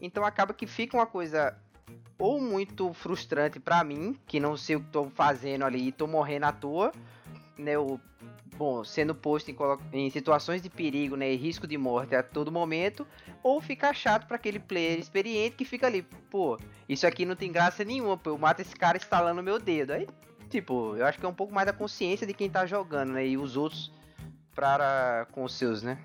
Então 0.00 0.24
acaba 0.24 0.52
que 0.52 0.66
fica 0.66 0.96
uma 0.96 1.06
coisa 1.06 1.56
ou 2.18 2.40
muito 2.40 2.92
frustrante 2.92 3.58
pra 3.58 3.82
mim, 3.82 4.16
que 4.26 4.38
não 4.38 4.56
sei 4.56 4.76
o 4.76 4.80
que 4.80 4.90
tô 4.90 5.08
fazendo 5.10 5.64
ali 5.64 5.88
e 5.88 5.92
tô 5.92 6.06
morrendo 6.06 6.46
à 6.46 6.52
toa, 6.52 6.92
né, 7.56 7.72
eu, 7.72 8.00
bom, 8.58 8.82
sendo 8.82 9.14
posto 9.14 9.50
em, 9.50 9.56
em 9.92 10.10
situações 10.10 10.60
de 10.60 10.68
perigo, 10.68 11.16
né, 11.16 11.32
e 11.32 11.36
risco 11.36 11.66
de 11.66 11.78
morte 11.78 12.14
a 12.14 12.22
todo 12.22 12.50
momento, 12.50 13.06
ou 13.42 13.60
ficar 13.60 13.94
chato 13.94 14.26
pra 14.26 14.36
aquele 14.36 14.58
player 14.58 14.98
experiente 14.98 15.56
que 15.56 15.64
fica 15.64 15.86
ali, 15.86 16.02
pô, 16.30 16.58
isso 16.88 17.06
aqui 17.06 17.24
não 17.24 17.36
tem 17.36 17.52
graça 17.52 17.84
nenhuma, 17.84 18.16
pô, 18.16 18.30
eu 18.30 18.38
mato 18.38 18.60
esse 18.60 18.74
cara 18.74 18.96
estalando 18.96 19.42
meu 19.42 19.58
dedo. 19.58 19.92
Aí 19.92 20.06
tipo, 20.48 20.96
eu 20.96 21.06
acho 21.06 21.18
que 21.18 21.26
é 21.26 21.28
um 21.28 21.34
pouco 21.34 21.54
mais 21.54 21.66
da 21.66 21.72
consciência 21.72 22.26
de 22.26 22.34
quem 22.34 22.50
tá 22.50 22.66
jogando, 22.66 23.12
né? 23.12 23.26
E 23.26 23.36
os 23.36 23.56
outros 23.56 23.92
para 24.54 25.26
com 25.30 25.44
os 25.44 25.54
seus, 25.54 25.82
né? 25.82 25.98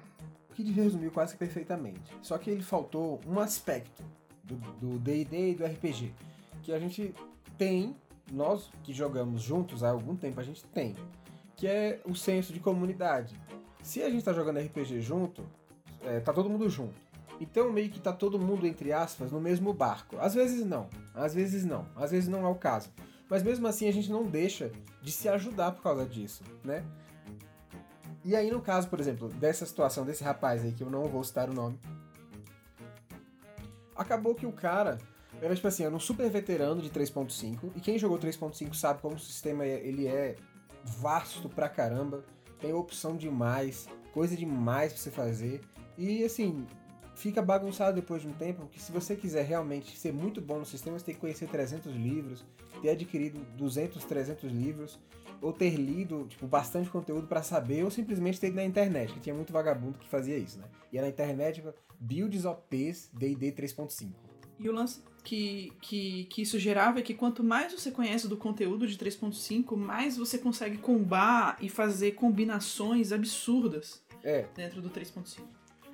O 0.51 0.53
que 0.53 0.63
resumiu 0.71 1.11
quase 1.11 1.35
perfeitamente. 1.35 2.01
Só 2.21 2.37
que 2.37 2.49
ele 2.49 2.61
faltou 2.61 3.19
um 3.25 3.39
aspecto 3.39 4.03
do 4.43 4.99
D&D 4.99 5.51
e 5.51 5.55
do 5.55 5.65
RPG 5.65 6.13
que 6.61 6.71
a 6.71 6.79
gente 6.79 7.13
tem, 7.57 7.95
nós 8.31 8.69
que 8.83 8.93
jogamos 8.93 9.41
juntos 9.41 9.83
há 9.83 9.89
algum 9.89 10.15
tempo 10.15 10.39
a 10.39 10.43
gente 10.43 10.63
tem, 10.65 10.95
que 11.63 11.67
é 11.69 12.01
o 12.03 12.13
senso 12.13 12.51
de 12.51 12.59
comunidade. 12.59 13.39
Se 13.81 14.03
a 14.03 14.09
gente 14.09 14.25
tá 14.25 14.33
jogando 14.33 14.59
RPG 14.59 14.99
junto, 14.99 15.49
é, 16.01 16.19
tá 16.19 16.33
todo 16.33 16.49
mundo 16.49 16.69
junto. 16.69 16.93
Então 17.39 17.71
meio 17.71 17.89
que 17.89 18.01
tá 18.01 18.11
todo 18.11 18.37
mundo, 18.37 18.67
entre 18.67 18.91
aspas, 18.91 19.31
no 19.31 19.39
mesmo 19.39 19.73
barco. 19.73 20.17
Às 20.19 20.33
vezes 20.33 20.65
não, 20.65 20.89
às 21.15 21.33
vezes 21.33 21.63
não, 21.63 21.87
às 21.95 22.11
vezes 22.11 22.27
não 22.27 22.45
é 22.45 22.49
o 22.49 22.55
caso. 22.55 22.89
Mas 23.29 23.43
mesmo 23.43 23.65
assim 23.65 23.87
a 23.87 23.93
gente 23.93 24.11
não 24.11 24.25
deixa 24.25 24.73
de 25.01 25.09
se 25.09 25.29
ajudar 25.29 25.71
por 25.71 25.81
causa 25.81 26.05
disso, 26.05 26.43
né? 26.65 26.83
E 28.25 28.35
aí 28.35 28.51
no 28.51 28.59
caso, 28.59 28.89
por 28.89 28.99
exemplo, 28.99 29.29
dessa 29.29 29.65
situação 29.65 30.03
desse 30.03 30.21
rapaz 30.21 30.65
aí, 30.65 30.73
que 30.73 30.83
eu 30.83 30.89
não 30.89 31.05
vou 31.05 31.23
citar 31.23 31.49
o 31.49 31.53
nome, 31.53 31.79
acabou 33.95 34.35
que 34.35 34.45
o 34.45 34.51
cara 34.51 34.97
era 35.41 35.55
tipo 35.55 35.69
assim, 35.69 35.85
era 35.85 35.95
um 35.95 35.99
super 35.99 36.29
veterano 36.29 36.81
de 36.81 36.89
3.5, 36.89 37.71
e 37.73 37.79
quem 37.79 37.97
jogou 37.97 38.19
3.5 38.19 38.73
sabe 38.73 39.01
como 39.01 39.15
o 39.15 39.19
sistema 39.19 39.63
é, 39.63 39.79
ele 39.79 40.07
é 40.07 40.35
vasto 40.83 41.49
pra 41.49 41.69
caramba, 41.69 42.23
tem 42.59 42.73
opção 42.73 43.15
demais, 43.15 43.87
coisa 44.13 44.35
demais 44.35 44.93
pra 44.93 45.01
você 45.01 45.11
fazer, 45.11 45.61
e 45.97 46.23
assim, 46.23 46.65
fica 47.15 47.41
bagunçado 47.41 47.95
depois 47.95 48.21
de 48.21 48.27
um 48.27 48.33
tempo, 48.33 48.61
porque 48.61 48.79
se 48.79 48.91
você 48.91 49.15
quiser 49.15 49.45
realmente 49.45 49.97
ser 49.97 50.13
muito 50.13 50.41
bom 50.41 50.59
no 50.59 50.65
sistema, 50.65 50.97
você 50.97 51.05
tem 51.05 51.15
que 51.15 51.21
conhecer 51.21 51.47
300 51.47 51.93
livros, 51.93 52.45
ter 52.81 52.89
adquirido 52.89 53.39
200, 53.55 54.03
300 54.03 54.51
livros, 54.51 54.99
ou 55.41 55.51
ter 55.51 55.75
lido 55.75 56.25
tipo, 56.27 56.47
bastante 56.47 56.89
conteúdo 56.89 57.27
para 57.27 57.43
saber, 57.43 57.83
ou 57.83 57.91
simplesmente 57.91 58.39
ter 58.39 58.47
ido 58.47 58.55
na 58.55 58.63
internet, 58.63 59.13
que 59.13 59.19
tinha 59.19 59.35
muito 59.35 59.51
vagabundo 59.51 59.99
que 59.99 60.07
fazia 60.07 60.37
isso, 60.37 60.57
né? 60.57 60.65
E 60.91 60.99
na 60.99 61.09
internet, 61.09 61.55
tipo, 61.55 61.73
builds 61.99 62.45
OPs 62.45 63.09
D&D 63.13 63.51
3.5. 63.51 64.11
E 64.59 64.69
o 64.69 64.71
lance 64.71 65.01
que, 65.23 65.73
que, 65.81 66.25
que 66.25 66.41
isso 66.41 66.59
gerava 66.59 66.99
é 66.99 67.01
que 67.01 67.13
quanto 67.13 67.43
mais 67.43 67.71
você 67.71 67.89
conhece 67.89 68.27
do 68.27 68.35
conteúdo 68.35 68.85
de 68.85 68.97
3.5, 68.97 69.75
mais 69.75 70.17
você 70.17 70.37
consegue 70.37 70.77
combar 70.77 71.57
e 71.61 71.69
fazer 71.69 72.11
combinações 72.11 73.11
absurdas 73.11 74.03
é. 74.23 74.45
dentro 74.55 74.81
do 74.81 74.89
3.5. 74.89 75.41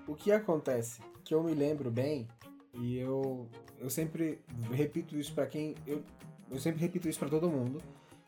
O 0.07 0.15
que 0.15 0.31
acontece, 0.31 1.01
que 1.23 1.33
eu 1.33 1.43
me 1.43 1.53
lembro 1.53 1.91
bem, 1.91 2.27
e 2.73 2.97
eu, 2.97 3.47
eu 3.79 3.89
sempre 3.89 4.39
repito 4.71 5.15
isso 5.17 5.33
para 5.33 5.45
quem... 5.45 5.75
Eu, 5.85 6.03
eu 6.49 6.57
sempre 6.57 6.81
repito 6.81 7.07
isso 7.07 7.19
para 7.19 7.29
todo 7.29 7.47
mundo, 7.47 7.79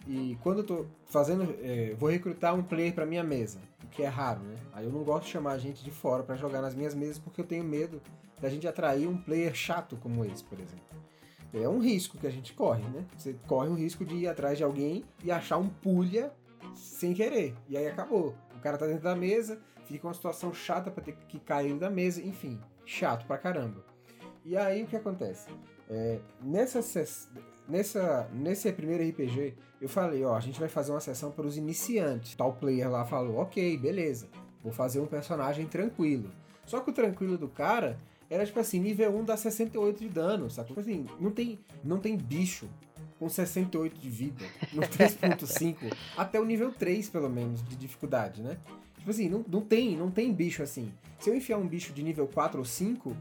e 0.07 0.37
quando 0.41 0.59
eu 0.59 0.63
tô 0.63 0.85
fazendo, 1.05 1.55
é, 1.61 1.95
vou 1.95 2.09
recrutar 2.09 2.55
um 2.55 2.63
player 2.63 2.93
para 2.93 3.05
minha 3.05 3.23
mesa, 3.23 3.59
o 3.83 3.87
que 3.87 4.03
é 4.03 4.07
raro, 4.07 4.41
né? 4.41 4.55
Aí 4.73 4.85
eu 4.85 4.91
não 4.91 5.03
gosto 5.03 5.25
de 5.25 5.31
chamar 5.31 5.57
gente 5.57 5.83
de 5.83 5.91
fora 5.91 6.23
para 6.23 6.35
jogar 6.35 6.61
nas 6.61 6.75
minhas 6.75 6.93
mesas 6.93 7.19
porque 7.19 7.41
eu 7.41 7.45
tenho 7.45 7.63
medo 7.63 8.01
da 8.41 8.49
gente 8.49 8.67
atrair 8.67 9.08
um 9.08 9.15
player 9.15 9.54
chato 9.54 9.95
como 9.97 10.25
esse, 10.25 10.43
por 10.43 10.60
exemplo. 10.60 10.84
É 11.54 11.67
um 11.67 11.80
risco 11.80 12.17
que 12.17 12.25
a 12.25 12.32
gente 12.32 12.54
corre, 12.54 12.84
né? 12.84 13.06
Você 13.15 13.36
corre 13.47 13.69
o 13.69 13.73
risco 13.73 14.04
de 14.04 14.15
ir 14.15 14.27
atrás 14.27 14.58
de 14.58 14.63
alguém 14.63 15.04
e 15.23 15.32
achar 15.32 15.58
um 15.58 15.67
pulha 15.67 16.34
sem 16.75 17.13
querer. 17.13 17.56
E 17.67 17.77
aí 17.77 17.88
acabou. 17.88 18.36
O 18.56 18.60
cara 18.60 18.77
tá 18.77 18.88
dentro 18.88 19.04
da 19.04 19.15
mesa, 19.15 19.60
fica 19.86 20.08
uma 20.08 20.13
situação 20.13 20.54
chata 20.54 20.89
para 20.89 21.04
ter 21.04 21.15
que 21.27 21.39
cair 21.39 21.77
da 21.77 21.89
mesa, 21.89 22.21
enfim, 22.21 22.60
chato 22.86 23.25
pra 23.27 23.38
caramba. 23.38 23.84
E 24.45 24.58
aí 24.58 24.84
o 24.84 24.88
que 24.88 24.95
acontece? 24.95 25.49
É, 25.89 26.19
nessa, 26.41 26.80
nessa, 27.67 28.30
nesse 28.34 28.71
primeiro 28.71 29.08
RPG, 29.10 29.54
eu 29.82 29.89
falei, 29.89 30.23
ó, 30.23 30.36
a 30.36 30.39
gente 30.39 30.60
vai 30.60 30.69
fazer 30.69 30.91
uma 30.91 31.01
sessão 31.01 31.32
para 31.32 31.45
os 31.45 31.58
iniciantes. 31.58 32.34
Tal 32.36 32.54
player 32.54 32.89
lá 32.89 33.04
falou, 33.06 33.38
ok, 33.38 33.77
beleza, 33.77 34.30
vou 34.63 34.71
fazer 34.71 35.01
um 35.01 35.06
personagem 35.06 35.67
tranquilo. 35.67 36.32
Só 36.65 36.80
que 36.80 36.91
o 36.91 36.93
tranquilo 36.93 37.38
do 37.38 37.49
cara 37.49 37.99
era 38.32 38.46
tipo 38.46 38.62
assim, 38.62 38.80
nível 38.80 39.13
1 39.13 39.26
dá 39.26 39.36
68 39.36 40.00
de 40.00 40.08
dano, 40.08 40.50
sacou? 40.50 40.78
Tipo 40.78 40.80
assim, 40.80 41.06
não 41.20 41.32
tem, 41.32 41.60
não 41.84 42.00
tem 42.00 42.15
bicho 42.15 42.65
com 43.20 43.28
68 43.28 44.00
de 44.00 44.10
vida 44.10 44.46
no 44.72 44.82
3.5, 44.88 45.94
até 46.15 46.39
o 46.39 46.46
nível 46.46 46.72
3, 46.72 47.10
pelo 47.10 47.30
menos, 47.30 47.62
de 47.67 47.76
dificuldade, 47.76 48.41
né? 48.41 48.58
Tipo 48.98 49.12
assim, 49.12 49.28
não, 49.28 49.44
não 49.46 49.60
tem, 49.60 49.98
não 49.98 50.10
tem 50.10 50.32
bicho 50.32 50.63
assim. 50.63 50.94
Se 51.20 51.30
eu 51.30 51.36
enfiar 51.36 51.58
um 51.58 51.67
bicho 51.67 51.91
de 51.91 52.02
nível 52.02 52.26
4 52.26 52.58
ou 52.58 52.63
5, 52.63 53.13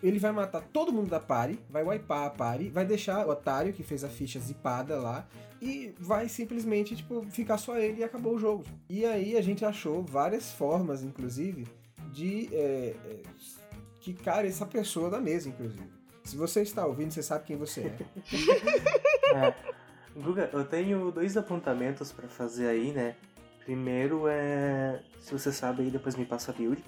ele 0.00 0.20
vai 0.20 0.30
matar 0.30 0.62
todo 0.72 0.92
mundo 0.92 1.10
da 1.10 1.18
party, 1.18 1.58
vai 1.68 1.82
wipear 1.82 2.26
a 2.26 2.30
party, 2.30 2.68
vai 2.68 2.86
deixar 2.86 3.26
o 3.26 3.30
otário 3.30 3.72
que 3.72 3.82
fez 3.82 4.04
a 4.04 4.08
ficha 4.08 4.38
zipada 4.38 5.00
lá 5.00 5.26
e 5.60 5.92
vai 5.98 6.28
simplesmente, 6.28 6.94
tipo, 6.94 7.22
ficar 7.28 7.58
só 7.58 7.76
ele 7.76 8.02
e 8.02 8.04
acabou 8.04 8.36
o 8.36 8.38
jogo. 8.38 8.62
E 8.88 9.04
aí 9.04 9.36
a 9.36 9.42
gente 9.42 9.64
achou 9.64 10.04
várias 10.04 10.52
formas, 10.52 11.02
inclusive, 11.02 11.66
de 12.12 12.48
é, 12.52 12.94
quicar 14.04 14.44
essa 14.44 14.66
pessoa 14.66 15.08
da 15.08 15.18
mesa, 15.18 15.48
inclusive. 15.48 15.90
Se 16.22 16.36
você 16.36 16.60
está 16.60 16.84
ouvindo, 16.84 17.10
você 17.10 17.22
sabe 17.22 17.44
quem 17.44 17.56
você 17.56 17.80
é. 17.80 17.96
é. 19.34 19.54
Guga, 20.14 20.50
eu 20.52 20.64
tenho 20.64 21.10
dois 21.10 21.36
apontamentos 21.36 22.12
para 22.12 22.28
fazer 22.28 22.66
aí, 22.66 22.92
né? 22.92 23.16
Primeiro 23.64 24.28
é. 24.28 25.02
Se 25.20 25.32
você 25.32 25.50
sabe 25.50 25.84
aí, 25.84 25.90
depois 25.90 26.16
me 26.16 26.26
passa 26.26 26.52
a 26.52 26.54
build. 26.54 26.84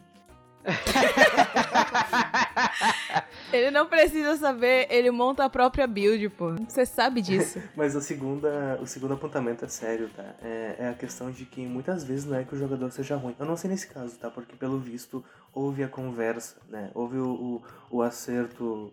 ele 3.53 3.71
não 3.71 3.87
precisa 3.87 4.37
saber, 4.37 4.87
ele 4.91 5.11
monta 5.11 5.45
a 5.45 5.51
própria 5.51 5.87
build, 5.87 6.29
pô. 6.31 6.55
Você 6.69 6.85
sabe 6.85 7.23
disso. 7.23 7.63
Mas 7.77 7.95
a 7.97 8.01
segunda, 8.01 8.79
o 8.83 8.87
segundo 8.87 9.15
apontamento 9.15 9.65
é 9.65 9.69
sério, 9.69 10.11
tá? 10.15 10.35
É, 10.43 10.77
é, 10.81 10.89
a 10.89 10.95
questão 10.95 11.31
de 11.31 11.47
que 11.47 11.65
muitas 11.67 12.05
vezes 12.05 12.27
não 12.27 12.37
é 12.37 12.45
que 12.45 12.55
o 12.55 12.59
jogador 12.59 12.91
seja 12.91 13.17
ruim. 13.17 13.35
Eu 13.39 13.47
não 13.47 13.57
sei 13.57 13.71
nesse 13.71 13.87
caso, 13.87 14.19
tá? 14.19 14.31
Porque 14.31 14.57
pelo 14.57 14.79
visto 14.79 15.25
houve 15.57 15.83
a 15.83 15.89
conversa, 15.89 16.57
né? 16.69 16.91
Houve 16.95 17.17
o, 17.17 17.31
o, 17.31 17.63
o 17.91 18.03
acerto 18.03 18.93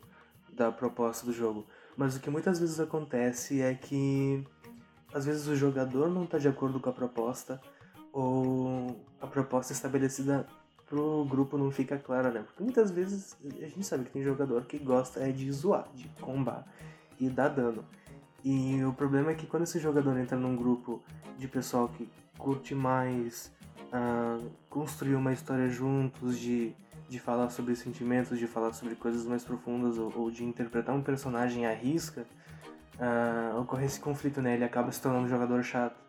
da 0.53 0.71
proposta 0.71 1.25
do 1.25 1.33
jogo. 1.33 1.67
Mas 1.97 2.15
o 2.15 2.21
que 2.21 2.29
muitas 2.29 2.57
vezes 2.57 2.79
acontece 2.79 3.61
é 3.61 3.73
que 3.73 4.41
às 5.13 5.25
vezes 5.25 5.45
o 5.45 5.57
jogador 5.57 6.07
não 6.07 6.23
está 6.23 6.37
de 6.37 6.47
acordo 6.47 6.79
com 6.79 6.89
a 6.89 6.93
proposta 6.93 7.61
ou 8.13 8.97
a 9.19 9.27
proposta 9.27 9.73
estabelecida 9.73 10.47
pro 10.87 11.25
grupo 11.25 11.57
não 11.57 11.69
fica 11.69 11.97
clara, 11.97 12.31
né? 12.31 12.43
Porque 12.43 12.63
muitas 12.63 12.91
vezes 12.91 13.35
a 13.43 13.67
gente 13.67 13.83
sabe 13.83 14.05
que 14.05 14.11
tem 14.11 14.23
jogador 14.23 14.63
que 14.63 14.79
gosta 14.79 15.19
é 15.19 15.33
de 15.33 15.51
zoar, 15.51 15.89
de 15.93 16.07
combar 16.21 16.65
e 17.19 17.29
dar 17.29 17.49
dano. 17.49 17.83
E 18.41 18.81
o 18.85 18.93
problema 18.93 19.31
é 19.31 19.35
que 19.35 19.45
quando 19.45 19.63
esse 19.63 19.79
jogador 19.79 20.17
entra 20.17 20.37
num 20.37 20.55
grupo 20.55 21.03
de 21.37 21.45
pessoal 21.45 21.89
que 21.89 22.09
curte 22.37 22.73
mais 22.73 23.51
uh, 23.93 24.51
construir 24.69 25.15
uma 25.15 25.31
história 25.31 25.69
juntos, 25.69 26.39
de, 26.39 26.75
de 27.07 27.19
falar 27.19 27.49
sobre 27.49 27.75
sentimentos, 27.75 28.39
de 28.39 28.47
falar 28.47 28.73
sobre 28.73 28.95
coisas 28.95 29.25
mais 29.25 29.43
profundas 29.43 29.97
ou, 29.97 30.11
ou 30.15 30.31
de 30.31 30.43
interpretar 30.43 30.95
um 30.95 31.01
personagem 31.01 31.65
à 31.65 31.73
risca, 31.73 32.25
uh, 32.95 33.59
ocorre 33.59 33.85
esse 33.85 33.99
conflito, 33.99 34.41
né? 34.41 34.55
Ele 34.55 34.65
acaba 34.65 34.91
se 34.91 35.01
tornando 35.01 35.25
um 35.25 35.29
jogador 35.29 35.63
chato. 35.63 36.01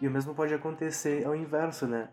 E 0.00 0.06
o 0.06 0.10
mesmo 0.10 0.34
pode 0.34 0.52
acontecer 0.52 1.26
ao 1.26 1.34
inverso, 1.34 1.86
né? 1.86 2.08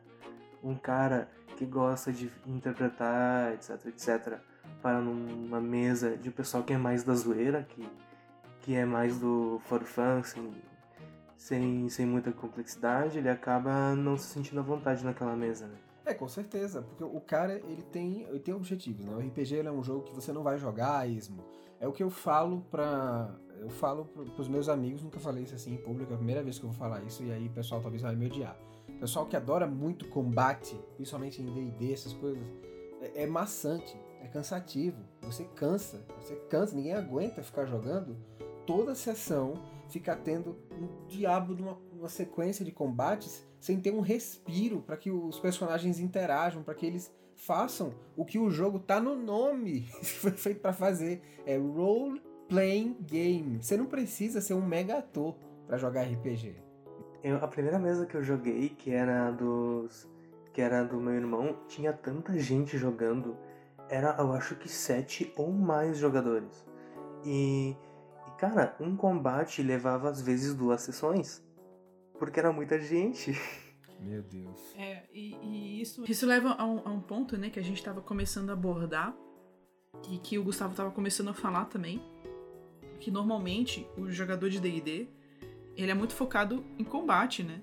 Um 0.64 0.76
cara 0.76 1.30
que 1.58 1.66
gosta 1.66 2.12
de 2.12 2.32
interpretar, 2.48 3.54
etc, 3.54 3.86
etc, 3.88 4.40
para 4.82 5.00
numa 5.00 5.60
mesa 5.60 6.16
de 6.16 6.32
pessoal 6.32 6.64
que 6.64 6.74
é 6.74 6.78
mais 6.78 7.04
da 7.04 7.14
zoeira, 7.14 7.68
que, 7.70 7.88
que 8.62 8.76
é 8.76 8.86
mais 8.86 9.20
do 9.20 9.62
for 9.66 9.84
fun, 9.84 10.20
assim, 10.20 10.54
sem, 11.40 11.88
sem 11.88 12.06
muita 12.06 12.34
complexidade, 12.34 13.18
ele 13.18 13.30
acaba 13.30 13.96
não 13.96 14.18
se 14.18 14.28
sentindo 14.28 14.60
à 14.60 14.62
vontade 14.62 15.06
naquela 15.06 15.36
mesa, 15.38 15.68
né? 15.68 15.78
É, 16.06 16.14
com 16.14 16.28
certeza, 16.28 16.82
porque 16.82 17.04
o 17.04 17.22
cara, 17.22 17.54
ele 17.54 17.82
tem, 17.82 18.24
ele 18.24 18.40
tem 18.40 18.54
objetivos, 18.54 19.06
né? 19.06 19.16
O 19.16 19.20
RPG 19.20 19.60
é 19.60 19.72
um 19.72 19.82
jogo 19.82 20.04
que 20.04 20.14
você 20.14 20.34
não 20.34 20.44
vai 20.44 20.58
jogar 20.58 21.00
a 21.00 21.08
esmo. 21.08 21.42
É 21.80 21.88
o 21.88 21.94
que 21.94 22.04
eu 22.04 22.10
falo 22.10 22.62
pra... 22.70 23.34
Eu 23.58 23.70
falo 23.70 24.06
pros 24.36 24.48
meus 24.48 24.68
amigos, 24.68 25.02
nunca 25.02 25.20
falei 25.20 25.44
isso 25.44 25.56
assim 25.56 25.74
em 25.74 25.78
público, 25.78 26.12
é 26.12 26.16
a 26.16 26.18
primeira 26.18 26.44
vez 26.44 26.60
que 26.60 26.66
eu 26.66 26.70
vou 26.70 26.78
falar 26.78 27.02
isso, 27.04 27.24
e 27.24 27.32
aí 27.32 27.48
o 27.48 27.52
pessoal 27.52 27.82
talvez 27.82 28.02
vai 28.02 28.16
me 28.16 28.26
odiar. 28.26 28.58
Pessoal 29.00 29.26
que 29.26 29.36
adora 29.36 29.66
muito 29.66 30.10
combate, 30.10 30.78
principalmente 30.96 31.42
em 31.42 31.46
D&D, 31.46 31.94
essas 31.94 32.14
coisas, 32.14 32.44
é, 33.02 33.24
é 33.24 33.28
maçante, 33.28 33.98
é 34.22 34.28
cansativo. 34.28 34.98
Você 35.22 35.46
cansa, 35.56 36.06
você 36.20 36.36
cansa, 36.50 36.76
ninguém 36.76 36.94
aguenta 36.94 37.42
ficar 37.42 37.66
jogando 37.66 38.18
toda 38.70 38.92
a 38.92 38.96
sessão, 38.96 39.56
ficar 39.90 40.18
tendo 40.18 40.56
um 40.72 41.08
diabo 41.08 41.56
de 41.56 41.64
uma, 41.64 41.76
uma 41.92 42.08
sequência 42.08 42.64
de 42.64 42.72
combates 42.72 43.44
sem 43.60 43.80
ter 43.80 43.92
um 43.92 44.00
respiro 44.00 44.84
para 44.86 44.96
que 44.96 45.10
os 45.10 45.40
personagens 45.40 46.00
interajam, 46.00 46.62
para 46.62 46.76
que 46.76 46.86
eles 46.86 47.12
façam 47.36 47.96
o 48.16 48.24
que 48.24 48.38
o 48.38 48.52
jogo 48.52 48.78
tá 48.78 49.00
no 49.00 49.16
nome, 49.16 49.88
foi 50.22 50.30
feito 50.34 50.60
para 50.60 50.72
fazer, 50.72 51.20
é 51.48 51.58
role 51.58 52.22
playing 52.48 52.96
game. 53.02 53.58
Você 53.60 53.76
não 53.76 53.88
precisa 53.88 54.40
ser 54.40 54.54
um 54.54 54.64
mega 54.64 55.00
ator 55.00 55.36
para 55.66 55.80
jogar 55.80 56.04
RPG. 56.04 56.56
Eu, 57.24 57.38
a 57.38 57.48
primeira 57.48 57.80
mesa 57.80 58.06
que 58.06 58.14
eu 58.14 58.24
joguei, 58.24 58.70
que 58.70 58.92
era 58.92 59.32
dos. 59.32 60.08
que 60.54 60.62
era 60.62 60.84
do 60.84 60.98
meu 60.98 61.16
irmão, 61.16 61.58
tinha 61.68 61.92
tanta 61.92 62.38
gente 62.38 62.78
jogando. 62.78 63.36
Era, 63.90 64.16
eu 64.20 64.32
acho 64.32 64.56
que 64.56 64.70
sete 64.70 65.34
ou 65.36 65.52
mais 65.52 65.98
jogadores. 65.98 66.70
E, 67.26 67.76
cara, 68.40 68.76
um 68.80 68.96
combate 68.96 69.62
levava 69.62 70.10
às 70.10 70.22
vezes 70.22 70.54
duas 70.54 70.82
sessões. 70.82 71.44
porque 72.18 72.40
era 72.40 72.52
muita 72.52 72.80
gente. 72.80 73.32
Meu 74.00 74.24
Deus. 74.24 74.60
É, 74.78 75.04
e, 75.14 75.36
e 75.42 75.82
isso, 75.82 76.10
isso 76.10 76.26
leva 76.26 76.54
a 76.54 76.66
um, 76.66 76.88
a 76.88 76.92
um 76.92 77.02
ponto, 77.02 77.38
né, 77.38 77.50
que 77.50 77.60
a 77.60 77.64
gente 77.64 77.84
tava 77.84 78.02
começando 78.02 78.50
a 78.50 78.54
abordar, 78.54 79.14
e 80.10 80.18
que 80.18 80.38
o 80.38 80.44
Gustavo 80.44 80.74
tava 80.74 80.92
começando 80.92 81.30
a 81.30 81.34
falar 81.34 81.66
também, 81.66 82.02
que 83.00 83.12
normalmente 83.12 83.86
o 83.98 84.10
jogador 84.10 84.50
de 84.50 84.60
D&D, 84.60 85.08
ele 85.76 85.92
é 85.92 85.94
muito 85.94 86.14
focado 86.14 86.64
em 86.78 86.84
combate, 86.84 87.44
né? 87.44 87.62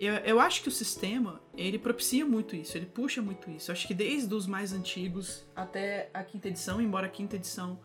Eu, 0.00 0.14
eu 0.14 0.40
acho 0.40 0.62
que 0.62 0.68
o 0.68 0.72
sistema, 0.72 1.40
ele 1.56 1.78
propicia 1.78 2.24
muito 2.24 2.54
isso, 2.54 2.76
ele 2.76 2.86
puxa 2.86 3.20
muito 3.20 3.50
isso. 3.50 3.70
Eu 3.70 3.72
acho 3.72 3.86
que 3.86 3.94
desde 3.94 4.32
os 4.32 4.46
mais 4.46 4.72
antigos 4.72 5.44
até 5.54 6.10
a 6.14 6.22
quinta 6.22 6.48
edição, 6.48 6.80
embora 6.80 7.06
a 7.06 7.10
quinta 7.10 7.34
edição, 7.36 7.80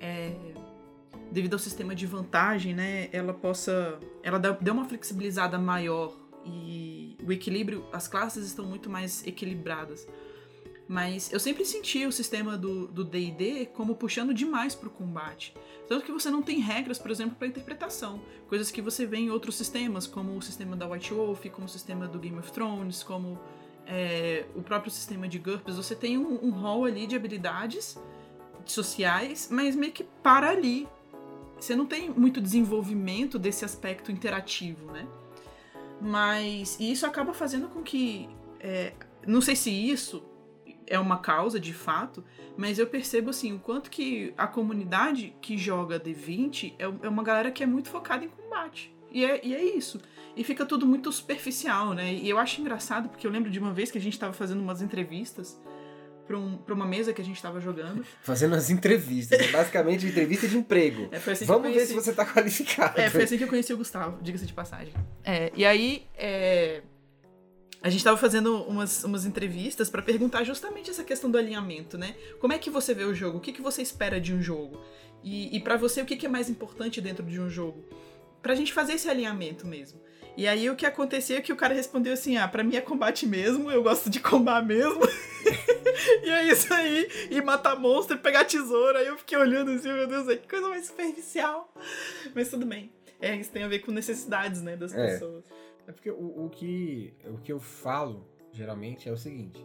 é, 0.00 0.32
devido 1.30 1.54
ao 1.54 1.58
sistema 1.58 1.94
de 1.94 2.06
vantagem, 2.06 2.74
né, 2.74 3.08
ela 3.12 3.32
possa... 3.32 3.98
Ela 4.22 4.38
deu 4.38 4.74
uma 4.74 4.84
flexibilizada 4.84 5.58
maior 5.58 6.16
e 6.44 7.16
o 7.24 7.32
equilíbrio, 7.32 7.86
as 7.92 8.08
classes 8.08 8.46
estão 8.46 8.64
muito 8.64 8.88
mais 8.88 9.26
equilibradas. 9.26 10.08
Mas 10.88 11.32
eu 11.32 11.38
sempre 11.38 11.64
senti 11.64 12.04
o 12.04 12.10
sistema 12.10 12.56
do 12.58 13.04
D&D 13.04 13.66
como 13.66 13.94
puxando 13.94 14.34
demais 14.34 14.74
pro 14.74 14.90
combate. 14.90 15.54
Tanto 15.86 16.04
que 16.04 16.10
você 16.10 16.30
não 16.30 16.42
tem 16.42 16.58
regras, 16.58 16.98
por 16.98 17.12
exemplo, 17.12 17.36
para 17.36 17.46
interpretação. 17.46 18.20
Coisas 18.48 18.72
que 18.72 18.82
você 18.82 19.06
vê 19.06 19.18
em 19.18 19.30
outros 19.30 19.56
sistemas, 19.56 20.06
como 20.06 20.36
o 20.36 20.42
sistema 20.42 20.74
da 20.74 20.88
White 20.88 21.14
Wolf, 21.14 21.46
como 21.52 21.66
o 21.66 21.68
sistema 21.68 22.08
do 22.08 22.18
Game 22.18 22.36
of 22.38 22.50
Thrones, 22.50 23.04
como 23.04 23.38
é, 23.86 24.46
o 24.54 24.62
próprio 24.62 24.90
sistema 24.90 25.28
de 25.28 25.38
GURPS. 25.38 25.76
Você 25.76 25.94
tem 25.94 26.18
um, 26.18 26.44
um 26.44 26.50
hall 26.50 26.84
ali 26.84 27.06
de 27.06 27.14
habilidades 27.14 27.96
sociais, 28.64 29.48
mas 29.50 29.76
meio 29.76 29.92
que 29.92 30.04
para 30.04 30.50
ali. 30.50 30.88
Você 31.60 31.76
não 31.76 31.84
tem 31.84 32.08
muito 32.08 32.40
desenvolvimento 32.40 33.38
desse 33.38 33.64
aspecto 33.64 34.10
interativo, 34.10 34.90
né? 34.90 35.06
Mas 36.00 36.78
isso 36.80 37.04
acaba 37.04 37.34
fazendo 37.34 37.68
com 37.68 37.82
que. 37.82 38.28
É, 38.58 38.94
não 39.26 39.42
sei 39.42 39.54
se 39.54 39.70
isso 39.70 40.24
é 40.86 40.98
uma 40.98 41.18
causa 41.18 41.60
de 41.60 41.74
fato, 41.74 42.24
mas 42.56 42.78
eu 42.78 42.86
percebo 42.86 43.30
assim 43.30 43.52
o 43.52 43.58
quanto 43.58 43.90
que 43.90 44.32
a 44.36 44.46
comunidade 44.46 45.34
que 45.40 45.56
joga 45.56 46.00
D20 46.00 46.74
é, 46.78 46.84
é 46.84 47.08
uma 47.08 47.22
galera 47.22 47.50
que 47.50 47.62
é 47.62 47.66
muito 47.66 47.90
focada 47.90 48.24
em 48.24 48.28
combate. 48.28 48.94
E 49.12 49.24
é, 49.24 49.44
e 49.44 49.54
é 49.54 49.62
isso. 49.62 50.00
E 50.36 50.42
fica 50.42 50.64
tudo 50.64 50.86
muito 50.86 51.12
superficial, 51.12 51.92
né? 51.92 52.14
E 52.14 52.28
eu 52.28 52.38
acho 52.38 52.60
engraçado, 52.60 53.08
porque 53.08 53.26
eu 53.26 53.30
lembro 53.30 53.50
de 53.50 53.58
uma 53.58 53.72
vez 53.72 53.90
que 53.90 53.98
a 53.98 54.00
gente 54.00 54.14
estava 54.14 54.32
fazendo 54.32 54.60
umas 54.60 54.80
entrevistas 54.80 55.60
pra, 56.30 56.38
um, 56.38 56.56
pra 56.56 56.72
uma 56.72 56.86
mesa 56.86 57.12
que 57.12 57.20
a 57.20 57.24
gente 57.24 57.42
tava 57.42 57.60
jogando. 57.60 58.06
Fazendo 58.22 58.54
as 58.54 58.70
entrevistas, 58.70 59.40
é 59.40 59.48
basicamente 59.48 60.06
entrevista 60.06 60.46
de 60.46 60.56
emprego. 60.56 61.08
É, 61.10 61.16
assim 61.16 61.44
Vamos 61.44 61.74
ver 61.74 61.84
se 61.84 61.92
você 61.92 62.12
tá 62.12 62.24
qualificado. 62.24 63.00
É, 63.00 63.10
foi 63.10 63.24
assim 63.24 63.36
que 63.36 63.42
eu 63.42 63.48
conheci 63.48 63.72
o 63.72 63.76
Gustavo, 63.76 64.22
diga-se 64.22 64.46
de 64.46 64.52
passagem. 64.52 64.94
É, 65.24 65.50
e 65.56 65.66
aí, 65.66 66.06
é, 66.16 66.82
a 67.82 67.90
gente 67.90 68.04
tava 68.04 68.16
fazendo 68.16 68.62
umas, 68.62 69.02
umas 69.02 69.24
entrevistas 69.24 69.90
para 69.90 70.02
perguntar 70.02 70.44
justamente 70.44 70.88
essa 70.88 71.02
questão 71.02 71.28
do 71.28 71.36
alinhamento, 71.36 71.98
né? 71.98 72.14
Como 72.38 72.52
é 72.52 72.58
que 72.58 72.70
você 72.70 72.94
vê 72.94 73.02
o 73.02 73.14
jogo? 73.14 73.38
O 73.38 73.40
que, 73.40 73.52
que 73.52 73.60
você 73.60 73.82
espera 73.82 74.20
de 74.20 74.32
um 74.32 74.40
jogo? 74.40 74.80
E, 75.24 75.56
e 75.56 75.58
para 75.58 75.76
você, 75.76 76.00
o 76.00 76.06
que, 76.06 76.16
que 76.16 76.26
é 76.26 76.28
mais 76.28 76.48
importante 76.48 77.00
dentro 77.00 77.26
de 77.26 77.40
um 77.40 77.50
jogo? 77.50 77.84
Pra 78.40 78.54
gente 78.54 78.72
fazer 78.72 78.92
esse 78.92 79.08
alinhamento 79.08 79.66
mesmo. 79.66 80.00
E 80.36 80.46
aí 80.46 80.70
o 80.70 80.76
que 80.76 80.86
acontecia 80.86 81.38
é 81.38 81.40
que 81.40 81.52
o 81.52 81.56
cara 81.56 81.74
respondeu 81.74 82.12
assim: 82.12 82.36
ah, 82.36 82.48
pra 82.48 82.64
mim 82.64 82.76
é 82.76 82.80
combate 82.80 83.26
mesmo, 83.26 83.70
eu 83.70 83.82
gosto 83.82 84.08
de 84.08 84.20
combar 84.20 84.64
mesmo. 84.64 85.00
e 86.24 86.30
é 86.30 86.44
isso 86.48 86.72
aí. 86.72 87.08
E 87.30 87.40
matar 87.42 87.78
monstro 87.78 88.16
e 88.16 88.20
pegar 88.20 88.44
tesoura. 88.44 89.00
Aí 89.00 89.06
eu 89.06 89.16
fiquei 89.18 89.36
olhando 89.36 89.70
assim, 89.72 89.92
meu 89.92 90.06
Deus, 90.06 90.26
que 90.26 90.48
coisa 90.48 90.68
mais 90.68 90.86
superficial. 90.86 91.72
Mas 92.34 92.48
tudo 92.48 92.66
bem. 92.66 92.92
É, 93.20 93.36
isso 93.36 93.50
tem 93.50 93.62
a 93.62 93.68
ver 93.68 93.80
com 93.80 93.92
necessidades, 93.92 94.62
né, 94.62 94.76
das 94.76 94.94
é. 94.94 95.12
pessoas. 95.12 95.44
É 95.86 95.92
porque 95.92 96.10
o, 96.10 96.46
o, 96.46 96.48
que, 96.48 97.12
o 97.26 97.38
que 97.38 97.52
eu 97.52 97.60
falo, 97.60 98.26
geralmente, 98.52 99.08
é 99.08 99.12
o 99.12 99.16
seguinte. 99.16 99.64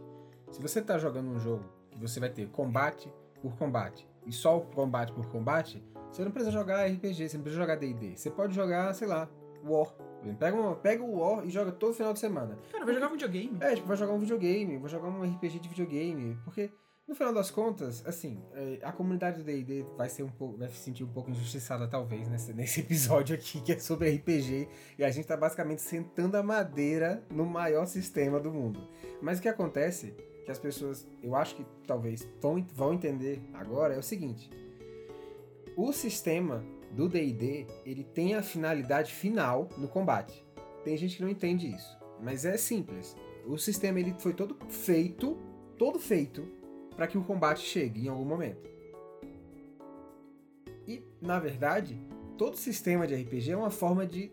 Se 0.51 0.61
você 0.61 0.81
tá 0.81 0.97
jogando 0.97 1.29
um 1.29 1.39
jogo 1.39 1.63
que 1.91 1.99
você 1.99 2.19
vai 2.19 2.29
ter 2.29 2.47
combate 2.49 3.09
por 3.41 3.55
combate, 3.55 4.07
e 4.25 4.31
só 4.31 4.57
o 4.57 4.61
combate 4.61 5.13
por 5.13 5.27
combate, 5.27 5.81
você 6.11 6.23
não 6.23 6.31
precisa 6.31 6.51
jogar 6.51 6.85
RPG, 6.85 7.29
você 7.29 7.37
não 7.37 7.43
precisa 7.43 7.61
jogar 7.61 7.75
D&D. 7.75 8.17
Você 8.17 8.29
pode 8.29 8.53
jogar, 8.53 8.93
sei 8.93 9.07
lá, 9.07 9.29
War. 9.63 9.93
Pega, 10.33 10.57
uma, 10.57 10.75
pega 10.75 11.03
o 11.03 11.19
War 11.19 11.45
e 11.45 11.49
joga 11.49 11.71
todo 11.71 11.93
final 11.93 12.13
de 12.13 12.19
semana. 12.19 12.57
Cara, 12.71 12.85
vai 12.85 12.93
jogar 12.93 13.07
um 13.07 13.11
videogame. 13.11 13.57
É, 13.61 13.75
tipo, 13.75 13.87
vai 13.87 13.97
jogar 13.97 14.13
um 14.13 14.19
videogame, 14.19 14.77
vou 14.77 14.89
jogar 14.89 15.07
um 15.07 15.23
RPG 15.23 15.59
de 15.59 15.69
videogame. 15.69 16.37
Porque, 16.43 16.71
no 17.07 17.13
final 17.13 17.33
das 17.33 17.51
contas, 17.51 18.03
assim, 18.05 18.41
é, 18.53 18.79
a 18.81 18.91
comunidade 18.91 19.37
do 19.37 19.43
D&D 19.43 19.85
vai 19.95 20.09
ser 20.09 20.23
um 20.23 20.29
pouco, 20.29 20.57
vai 20.57 20.69
se 20.69 20.77
sentir 20.77 21.03
um 21.03 21.09
pouco 21.09 21.29
injustiçada, 21.29 21.87
talvez, 21.87 22.27
nesse, 22.27 22.53
nesse 22.53 22.79
episódio 22.81 23.35
aqui, 23.35 23.61
que 23.61 23.73
é 23.73 23.79
sobre 23.79 24.09
RPG. 24.09 24.67
E 24.97 25.03
a 25.03 25.11
gente 25.11 25.27
tá 25.27 25.37
basicamente 25.37 25.81
sentando 25.81 26.37
a 26.37 26.43
madeira 26.43 27.23
no 27.29 27.45
maior 27.45 27.85
sistema 27.85 28.39
do 28.39 28.51
mundo. 28.51 28.87
Mas 29.21 29.39
o 29.39 29.41
que 29.41 29.49
acontece, 29.49 30.15
que 30.45 30.51
as 30.51 30.59
pessoas, 30.59 31.07
eu 31.21 31.35
acho 31.35 31.55
que 31.55 31.65
talvez 31.85 32.27
vão, 32.41 32.65
vão 32.73 32.93
entender 32.93 33.41
agora, 33.53 33.93
é 33.93 33.99
o 33.99 34.03
seguinte. 34.03 34.49
O 35.77 35.91
sistema 35.91 36.63
do 36.95 37.09
D&D, 37.09 37.67
ele 37.85 38.03
tem 38.03 38.35
a 38.35 38.41
finalidade 38.41 39.13
final 39.13 39.69
no 39.77 39.87
combate. 39.87 40.45
Tem 40.83 40.95
gente 40.95 41.17
que 41.17 41.21
não 41.21 41.29
entende 41.29 41.67
isso, 41.67 41.97
mas 42.21 42.45
é 42.45 42.57
simples. 42.57 43.15
O 43.45 43.57
sistema 43.57 43.99
ele 43.99 44.15
foi 44.17 44.33
todo 44.33 44.57
feito, 44.69 45.37
todo 45.77 45.99
feito 45.99 46.47
para 46.95 47.05
que 47.07 47.17
o 47.17 47.23
combate 47.23 47.59
chegue 47.59 48.05
em 48.05 48.09
algum 48.09 48.23
momento. 48.23 48.69
E, 50.87 51.03
na 51.21 51.39
verdade, 51.39 51.99
todo 52.37 52.55
sistema 52.55 53.05
de 53.05 53.15
RPG 53.15 53.51
é 53.51 53.57
uma 53.57 53.71
forma 53.71 54.05
de 54.05 54.31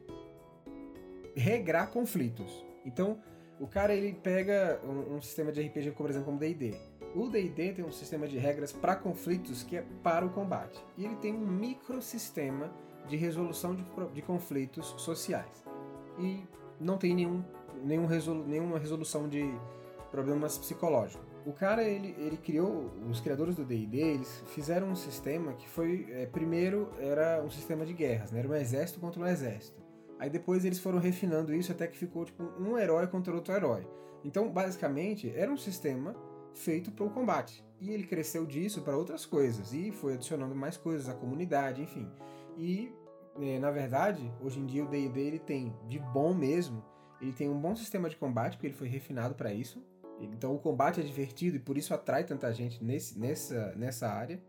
regrar 1.34 1.90
conflitos. 1.90 2.64
Então, 2.84 3.20
o 3.58 3.66
cara 3.66 3.94
ele 3.94 4.12
pega 4.12 4.80
um, 4.84 5.16
um 5.16 5.20
sistema 5.20 5.50
de 5.50 5.60
RPG, 5.62 5.92
por 5.92 6.08
exemplo, 6.08 6.26
como 6.26 6.38
D&D 6.38 6.91
o 7.14 7.28
D&D 7.28 7.72
tem 7.72 7.84
um 7.84 7.92
sistema 7.92 8.26
de 8.26 8.38
regras 8.38 8.72
para 8.72 8.96
conflitos 8.96 9.62
que 9.62 9.76
é 9.76 9.84
para 10.02 10.24
o 10.24 10.30
combate. 10.30 10.82
E 10.96 11.04
ele 11.04 11.16
tem 11.16 11.34
um 11.34 11.46
microsistema 11.46 12.70
de 13.08 13.16
resolução 13.16 13.74
de, 13.74 13.84
de 14.14 14.22
conflitos 14.22 14.94
sociais. 14.98 15.64
E 16.18 16.44
não 16.80 16.96
tem 16.96 17.14
nenhum, 17.14 17.44
nenhum 17.82 18.06
resolu, 18.06 18.44
nenhuma 18.46 18.78
resolução 18.78 19.28
de 19.28 19.42
problemas 20.10 20.56
psicológicos. 20.58 21.26
O 21.44 21.52
cara, 21.52 21.82
ele, 21.82 22.14
ele 22.18 22.36
criou, 22.36 22.90
os 23.10 23.20
criadores 23.20 23.56
do 23.56 23.64
D&D, 23.64 23.98
eles 23.98 24.42
fizeram 24.54 24.88
um 24.88 24.94
sistema 24.94 25.52
que 25.54 25.68
foi, 25.68 26.06
é, 26.10 26.26
primeiro, 26.26 26.90
era 27.00 27.42
um 27.42 27.50
sistema 27.50 27.84
de 27.84 27.92
guerras, 27.92 28.30
né? 28.30 28.38
era 28.38 28.48
um 28.48 28.54
exército 28.54 29.00
contra 29.00 29.20
um 29.20 29.26
exército. 29.26 29.82
Aí 30.20 30.30
depois 30.30 30.64
eles 30.64 30.78
foram 30.78 31.00
refinando 31.00 31.52
isso 31.52 31.72
até 31.72 31.88
que 31.88 31.98
ficou 31.98 32.24
tipo 32.24 32.44
um 32.60 32.78
herói 32.78 33.08
contra 33.08 33.34
outro 33.34 33.52
herói. 33.52 33.84
Então, 34.24 34.48
basicamente, 34.48 35.32
era 35.34 35.50
um 35.50 35.56
sistema 35.56 36.14
feito 36.54 36.90
para 36.90 37.04
o 37.04 37.10
combate. 37.10 37.64
E 37.80 37.90
ele 37.90 38.04
cresceu 38.06 38.46
disso 38.46 38.82
para 38.82 38.96
outras 38.96 39.26
coisas 39.26 39.72
e 39.72 39.90
foi 39.90 40.14
adicionando 40.14 40.54
mais 40.54 40.76
coisas 40.76 41.08
à 41.08 41.14
comunidade, 41.14 41.82
enfim. 41.82 42.08
E 42.56 42.92
é, 43.40 43.58
na 43.58 43.70
verdade, 43.70 44.32
hoje 44.40 44.60
em 44.60 44.66
dia 44.66 44.84
o 44.84 44.88
D&D 44.88 45.20
ele 45.20 45.38
tem 45.38 45.74
de 45.88 45.98
bom 45.98 46.34
mesmo, 46.34 46.84
ele 47.20 47.32
tem 47.32 47.48
um 47.48 47.58
bom 47.58 47.74
sistema 47.74 48.08
de 48.08 48.16
combate 48.16 48.54
porque 48.54 48.66
ele 48.66 48.74
foi 48.74 48.88
refinado 48.88 49.34
para 49.34 49.52
isso. 49.52 49.82
Então 50.20 50.54
o 50.54 50.58
combate 50.58 51.00
é 51.00 51.02
divertido 51.02 51.56
e 51.56 51.60
por 51.60 51.76
isso 51.76 51.92
atrai 51.92 52.24
tanta 52.24 52.52
gente 52.52 52.82
nesse, 52.84 53.18
nessa, 53.18 53.74
nessa 53.74 54.08
área. 54.08 54.40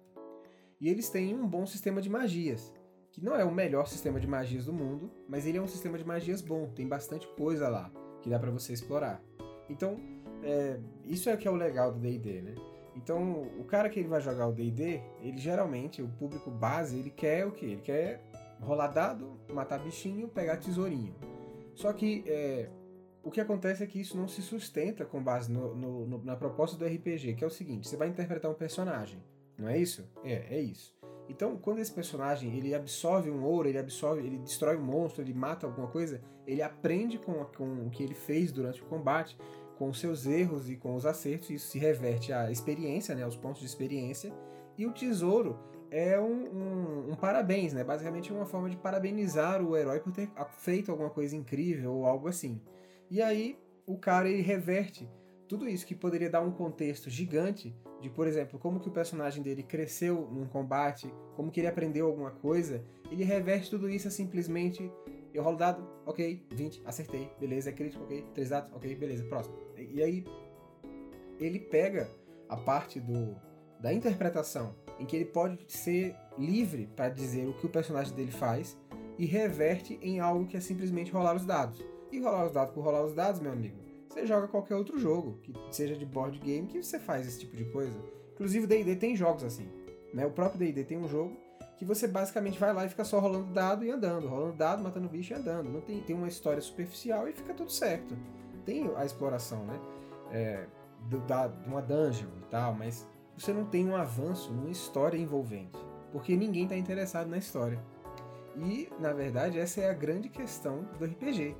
E 0.79 0.89
eles 0.89 1.09
têm 1.09 1.33
um 1.33 1.47
bom 1.47 1.65
sistema 1.65 2.01
de 2.01 2.09
magias, 2.09 2.71
que 3.11 3.23
não 3.23 3.35
é 3.35 3.43
o 3.45 3.51
melhor 3.51 3.87
sistema 3.87 4.19
de 4.19 4.27
magias 4.27 4.65
do 4.65 4.73
mundo, 4.73 5.09
mas 5.27 5.45
ele 5.45 5.57
é 5.57 5.61
um 5.61 5.67
sistema 5.67 5.97
de 5.97 6.03
magias 6.03 6.41
bom, 6.41 6.67
tem 6.67 6.87
bastante 6.87 7.27
coisa 7.35 7.69
lá 7.69 7.91
que 8.21 8.29
dá 8.29 8.39
para 8.39 8.51
você 8.51 8.73
explorar. 8.73 9.21
Então, 9.69 9.97
é, 10.43 10.79
isso 11.05 11.29
é 11.29 11.37
que 11.37 11.47
é 11.47 11.51
o 11.51 11.55
legal 11.55 11.91
do 11.91 11.99
D&D, 11.99 12.41
né? 12.41 12.55
Então, 12.95 13.43
o 13.59 13.63
cara 13.63 13.89
que 13.89 13.99
ele 13.99 14.07
vai 14.07 14.21
jogar 14.21 14.47
o 14.47 14.53
D&D, 14.53 15.01
ele 15.21 15.37
geralmente, 15.37 16.01
o 16.01 16.07
público 16.07 16.51
base, 16.51 16.97
ele 16.97 17.09
quer 17.09 17.45
o 17.45 17.51
quê? 17.51 17.65
Ele 17.65 17.81
quer 17.81 18.21
rolar 18.61 18.87
dado, 18.87 19.39
matar 19.51 19.79
bichinho, 19.79 20.27
pegar 20.27 20.57
tesourinho. 20.57 21.15
Só 21.73 21.91
que 21.91 22.23
é, 22.27 22.69
o 23.23 23.31
que 23.31 23.41
acontece 23.41 23.83
é 23.83 23.87
que 23.87 23.99
isso 23.99 24.15
não 24.15 24.27
se 24.27 24.41
sustenta 24.41 25.05
com 25.05 25.23
base 25.23 25.51
no, 25.51 25.73
no, 25.75 26.05
no, 26.05 26.23
na 26.23 26.35
proposta 26.35 26.77
do 26.77 26.85
RPG, 26.85 27.35
que 27.35 27.43
é 27.43 27.47
o 27.47 27.51
seguinte, 27.51 27.87
você 27.87 27.97
vai 27.97 28.07
interpretar 28.09 28.51
um 28.51 28.55
personagem, 28.55 29.23
não 29.57 29.67
é 29.67 29.77
isso? 29.77 30.07
É, 30.23 30.57
é 30.57 30.61
isso. 30.61 30.93
Então, 31.29 31.57
quando 31.57 31.79
esse 31.79 31.91
personagem 31.91 32.53
ele 32.55 32.75
absorve 32.75 33.31
um 33.31 33.43
ouro, 33.43 33.69
ele 33.69 33.77
absorve, 33.77 34.25
ele 34.25 34.37
destrói 34.37 34.75
um 34.75 34.83
monstro, 34.83 35.23
ele 35.23 35.33
mata 35.33 35.65
alguma 35.65 35.87
coisa, 35.87 36.21
ele 36.45 36.61
aprende 36.61 37.17
com, 37.17 37.45
com 37.45 37.87
o 37.87 37.89
que 37.89 38.03
ele 38.03 38.13
fez 38.13 38.51
durante 38.51 38.81
o 38.81 38.85
combate, 38.85 39.37
com 39.77 39.89
os 39.89 39.99
seus 39.99 40.25
erros 40.25 40.69
e 40.69 40.75
com 40.75 40.95
os 40.95 41.05
acertos, 41.05 41.49
isso 41.49 41.67
se 41.67 41.79
reverte 41.79 42.31
à 42.31 42.51
experiência, 42.51 43.15
né, 43.15 43.23
aos 43.23 43.35
pontos 43.35 43.61
de 43.61 43.67
experiência, 43.67 44.33
e 44.77 44.85
o 44.85 44.91
tesouro 44.91 45.57
é 45.91 46.19
um, 46.19 46.25
um, 46.25 47.11
um, 47.11 47.15
parabéns, 47.15 47.71
né? 47.71 47.83
Basicamente 47.83 48.33
uma 48.33 48.47
forma 48.47 48.67
de 48.67 48.75
parabenizar 48.75 49.61
o 49.61 49.77
herói 49.77 49.99
por 49.99 50.11
ter 50.11 50.27
feito 50.57 50.89
alguma 50.89 51.11
coisa 51.11 51.35
incrível 51.35 51.93
ou 51.93 52.05
algo 52.07 52.27
assim. 52.27 52.59
E 53.11 53.21
aí 53.21 53.59
o 53.85 53.95
cara 53.95 54.27
ele 54.27 54.41
reverte 54.41 55.07
tudo 55.47 55.69
isso 55.69 55.85
que 55.85 55.93
poderia 55.93 56.31
dar 56.31 56.41
um 56.41 56.51
contexto 56.51 57.11
gigante 57.11 57.75
de, 58.01 58.09
por 58.09 58.25
exemplo, 58.25 58.57
como 58.57 58.79
que 58.79 58.87
o 58.87 58.91
personagem 58.91 59.43
dele 59.43 59.61
cresceu 59.61 60.27
num 60.31 60.47
combate, 60.47 61.13
como 61.35 61.51
que 61.51 61.59
ele 61.59 61.67
aprendeu 61.67 62.07
alguma 62.07 62.31
coisa, 62.31 62.83
ele 63.11 63.23
reverte 63.23 63.69
tudo 63.69 63.87
isso 63.87 64.07
a 64.07 64.11
simplesmente 64.11 64.91
Eu 65.33 65.43
rolo 65.43 65.57
dado, 65.57 65.87
ok, 66.05 66.45
20, 66.51 66.81
acertei, 66.85 67.29
beleza, 67.39 67.69
é 67.69 67.73
crítico, 67.73 68.03
ok, 68.03 68.23
3 68.33 68.49
dados, 68.49 68.71
ok, 68.73 68.95
beleza, 68.95 69.23
próximo. 69.23 69.55
E, 69.75 69.95
e 69.95 70.03
aí 70.03 70.25
ele 71.39 71.59
pega 71.59 72.09
a 72.47 72.55
parte 72.55 72.99
do 72.99 73.35
da 73.79 73.93
interpretação, 73.93 74.73
em 74.97 75.05
que 75.05 75.13
ele 75.13 75.25
pode 75.25 75.59
ser 75.67 76.15
livre 76.37 76.87
para 76.95 77.09
dizer 77.09 77.45
o 77.45 77.53
que 77.53 77.65
o 77.65 77.69
personagem 77.69 78.15
dele 78.15 78.31
faz 78.31 78.77
e 79.17 79.25
reverte 79.25 79.99
em 80.01 80.21
algo 80.21 80.47
que 80.47 80.55
é 80.55 80.61
simplesmente 80.61 81.11
rolar 81.11 81.35
os 81.35 81.45
dados. 81.45 81.83
E 82.09 82.19
rolar 82.19 82.45
os 82.45 82.53
dados 82.53 82.73
por 82.73 82.81
rolar 82.81 83.03
os 83.03 83.13
dados, 83.13 83.41
meu 83.41 83.51
amigo, 83.51 83.75
você 84.07 84.25
joga 84.25 84.47
qualquer 84.47 84.75
outro 84.75 84.97
jogo, 84.97 85.39
que 85.43 85.53
seja 85.69 85.97
de 85.97 86.05
board 86.05 86.39
game, 86.39 86.67
que 86.67 86.81
você 86.81 86.97
faz 86.97 87.27
esse 87.27 87.39
tipo 87.39 87.57
de 87.57 87.65
coisa. 87.65 87.99
Inclusive, 88.33 88.67
D&D 88.67 88.95
tem 88.95 89.15
jogos 89.15 89.43
assim. 89.43 89.67
Né? 90.13 90.25
O 90.25 90.31
próprio 90.31 90.59
D&D 90.59 90.83
tem 90.85 90.97
um 90.97 91.07
jogo 91.07 91.35
que 91.77 91.85
você 91.85 92.07
basicamente 92.07 92.59
vai 92.59 92.73
lá 92.73 92.85
e 92.85 92.89
fica 92.89 93.03
só 93.03 93.19
rolando 93.19 93.51
dado 93.53 93.83
e 93.83 93.91
andando, 93.91 94.27
rolando 94.27 94.53
dado, 94.53 94.83
matando 94.83 95.09
bicho 95.09 95.33
e 95.33 95.35
andando. 95.35 95.69
Não 95.69 95.81
tem, 95.81 96.01
tem 96.01 96.15
uma 96.15 96.27
história 96.27 96.61
superficial 96.61 97.27
e 97.27 97.33
fica 97.33 97.53
tudo 97.53 97.71
certo. 97.71 98.17
Tem 98.65 98.89
a 98.95 99.05
exploração, 99.05 99.65
né? 99.65 99.79
É, 100.31 100.65
do, 101.09 101.19
da, 101.21 101.47
de 101.47 101.67
uma 101.67 101.81
dungeon 101.81 102.29
e 102.41 102.45
tal, 102.49 102.73
mas 102.73 103.07
você 103.37 103.51
não 103.51 103.65
tem 103.65 103.87
um 103.87 103.95
avanço 103.95 104.51
numa 104.53 104.69
história 104.69 105.17
envolvente, 105.17 105.77
porque 106.11 106.35
ninguém 106.35 106.63
está 106.63 106.77
interessado 106.77 107.27
na 107.27 107.37
história. 107.37 107.79
E, 108.55 108.89
na 108.99 109.11
verdade, 109.11 109.59
essa 109.59 109.81
é 109.81 109.89
a 109.89 109.93
grande 109.93 110.29
questão 110.29 110.87
do 110.99 111.05
RPG. 111.05 111.55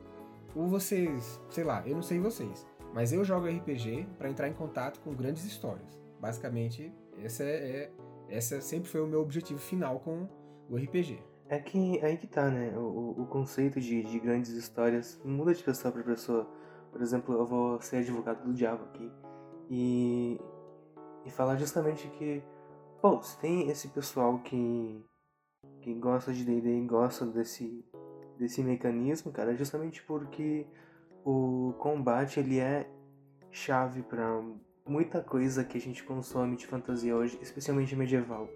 Ou 0.55 0.67
vocês, 0.67 1.41
sei 1.49 1.63
lá, 1.63 1.81
eu 1.85 1.95
não 1.95 2.03
sei 2.03 2.19
vocês, 2.19 2.65
mas 2.93 3.11
eu 3.11 3.23
jogo 3.23 3.47
RPG 3.47 4.07
para 4.17 4.29
entrar 4.29 4.47
em 4.47 4.53
contato 4.53 4.99
com 4.99 5.13
grandes 5.13 5.43
histórias. 5.43 5.99
Basicamente, 6.19 6.93
essa 7.23 7.43
é, 7.43 7.47
é, 7.47 7.91
essa 8.29 8.59
sempre 8.61 8.89
foi 8.89 9.01
o 9.01 9.07
meu 9.07 9.21
objetivo 9.21 9.59
final 9.59 9.99
com 9.99 10.27
o 10.69 10.77
RPG. 10.77 11.19
É 11.49 11.59
que 11.59 12.03
aí 12.03 12.17
que 12.17 12.27
tá, 12.27 12.49
né? 12.49 12.77
O, 12.77 13.21
o 13.21 13.27
conceito 13.27 13.79
de, 13.79 14.03
de 14.03 14.19
grandes 14.19 14.51
histórias 14.51 15.21
muda 15.23 15.53
de 15.53 15.63
pessoa 15.63 15.91
para 15.91 16.03
pessoa. 16.03 16.49
Por 16.91 17.01
exemplo, 17.01 17.35
eu 17.35 17.45
vou 17.45 17.81
ser 17.81 17.97
advogado 17.97 18.43
do 18.43 18.53
diabo 18.53 18.85
aqui. 18.85 19.11
E 19.69 20.39
e 21.25 21.29
falar 21.29 21.55
justamente 21.55 22.07
que, 22.09 22.43
bom, 23.01 23.21
se 23.21 23.37
tem 23.39 23.69
esse 23.69 23.87
pessoal 23.89 24.39
que, 24.39 25.03
que 25.81 25.93
gosta 25.93 26.33
de 26.33 26.43
D&D 26.43 26.79
e 26.79 26.85
gosta 26.85 27.25
desse, 27.25 27.85
desse 28.37 28.61
mecanismo, 28.61 29.31
cara, 29.31 29.53
é 29.53 29.55
justamente 29.55 30.03
porque 30.03 30.67
o 31.23 31.73
combate 31.79 32.39
ele 32.39 32.59
é 32.59 32.89
chave 33.51 34.01
para 34.03 34.41
muita 34.85 35.21
coisa 35.21 35.63
que 35.63 35.77
a 35.77 35.81
gente 35.81 36.03
consome 36.03 36.55
de 36.55 36.67
fantasia 36.67 37.15
hoje, 37.15 37.37
especialmente 37.41 37.95
medieval. 37.95 38.49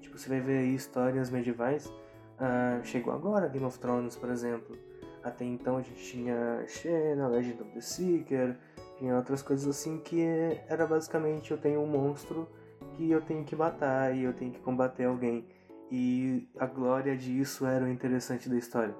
Tipo, 0.00 0.16
você 0.16 0.28
vai 0.28 0.40
ver 0.40 0.58
aí 0.58 0.74
histórias 0.74 1.30
medievais, 1.30 1.86
uh, 1.86 2.84
chegou 2.84 3.12
agora 3.12 3.48
Game 3.48 3.64
of 3.64 3.78
Thrones, 3.78 4.16
por 4.16 4.30
exemplo. 4.30 4.76
Até 5.22 5.44
então 5.44 5.76
a 5.76 5.82
gente 5.82 6.02
tinha 6.02 6.64
Xena, 6.66 7.28
Legend 7.28 7.62
of 7.62 7.72
the 7.72 7.80
Seeker, 7.80 8.56
tinha 8.96 9.16
outras 9.16 9.42
coisas 9.42 9.66
assim 9.66 9.98
que 9.98 10.22
era 10.68 10.86
basicamente 10.86 11.50
eu 11.50 11.58
tenho 11.58 11.80
um 11.80 11.86
monstro 11.86 12.48
que 12.94 13.10
eu 13.10 13.20
tenho 13.20 13.44
que 13.44 13.56
matar 13.56 14.14
e 14.14 14.22
eu 14.22 14.32
tenho 14.32 14.52
que 14.52 14.60
combater 14.60 15.04
alguém. 15.04 15.44
E 15.90 16.48
a 16.58 16.66
glória 16.66 17.16
disso 17.16 17.66
era 17.66 17.84
o 17.84 17.88
interessante 17.88 18.48
da 18.48 18.56
história. 18.56 18.94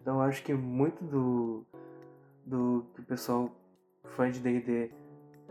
Então 0.00 0.16
eu 0.16 0.22
acho 0.22 0.42
que 0.42 0.54
muito 0.54 1.04
do, 1.04 1.66
do 2.46 2.86
que 2.94 3.00
o 3.00 3.04
pessoal 3.04 3.50
fã 4.04 4.30
de 4.30 4.40
D&D 4.40 5.01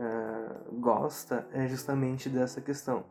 uh, 0.02 0.80
gosta 0.80 1.48
é 1.54 1.68
justamente 1.68 2.30
dessa 2.30 2.60
questão. 2.60 3.06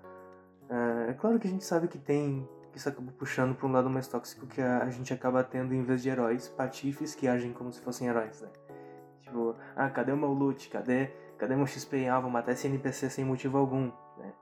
Uh, 0.68 1.11
é 1.11 1.14
claro 1.14 1.38
que 1.38 1.46
a 1.46 1.50
gente 1.50 1.64
sabe 1.64 1.88
que 1.88 1.98
tem 1.98 2.48
que 2.72 2.79
isso 2.79 2.88
acaba 2.88 3.11
puxando 3.12 3.55
para 3.55 3.66
um 3.66 3.72
lado 3.72 3.90
mais 3.90 4.07
tóxico 4.07 4.46
que 4.46 4.61
a, 4.61 4.85
a 4.85 4.90
gente 4.90 5.12
acaba 5.12 5.42
tendo 5.42 5.74
em 5.74 5.83
vez 5.83 6.03
de 6.03 6.09
heróis, 6.09 6.48
patifes 6.48 7.14
que 7.14 7.26
agem 7.26 7.53
como 7.53 7.72
se 7.72 7.81
fossem 7.81 8.07
heróis, 8.07 8.40
né? 8.40 8.48
Tipo, 9.22 9.57
ah, 9.74 9.90
cadê 9.90 10.12
o 10.12 10.16
meu 10.16 10.33
loot? 10.33 10.68
Cadê, 10.68 11.09
cadê 11.37 11.57
meu 11.57 11.66
XP? 11.66 12.07
Ah, 12.07 12.20
vou 12.20 12.31
matar 12.31 12.53
esse 12.53 12.66
NPC 12.68 13.11
sem 13.11 13.24
motivo 13.24 13.59
algum, 13.59 13.90
né? 14.18 14.33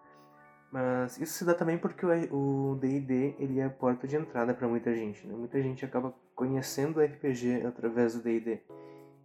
Mas 0.70 1.18
isso 1.18 1.32
se 1.32 1.44
dá 1.44 1.54
também 1.54 1.78
porque 1.78 2.04
o 2.30 2.76
D&D 2.78 3.36
ele 3.38 3.60
é 3.60 3.64
a 3.64 3.70
porta 3.70 4.06
de 4.06 4.16
entrada 4.16 4.52
para 4.52 4.68
muita 4.68 4.94
gente, 4.94 5.26
né? 5.26 5.34
Muita 5.34 5.60
gente 5.62 5.84
acaba 5.84 6.14
conhecendo 6.34 6.98
o 6.98 7.02
RPG 7.02 7.66
através 7.66 8.14
do 8.14 8.22
D&D. 8.22 8.60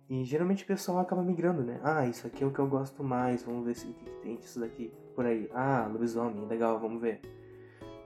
E 0.10 0.24
geralmente 0.24 0.64
o 0.64 0.68
pessoal 0.68 1.00
acaba 1.00 1.24
migrando, 1.24 1.64
né? 1.64 1.80
Ah, 1.84 2.06
isso 2.06 2.28
aqui 2.28 2.44
é 2.44 2.48
o 2.48 2.52
que 2.52 2.60
eu 2.60 2.68
gosto 2.68 3.04
mais, 3.04 3.44
vamos 3.44 3.66
ver 3.66 3.76
se 3.76 3.88
o 3.88 3.94
que, 3.94 4.06
que 4.06 4.22
tem 4.22 4.36
disso 4.36 4.60
daqui 4.60 4.92
por 5.16 5.26
aí. 5.26 5.50
Ah, 5.54 5.90
lobisomem, 5.92 6.46
legal, 6.48 6.80
vamos 6.80 7.02
ver. 7.02 7.22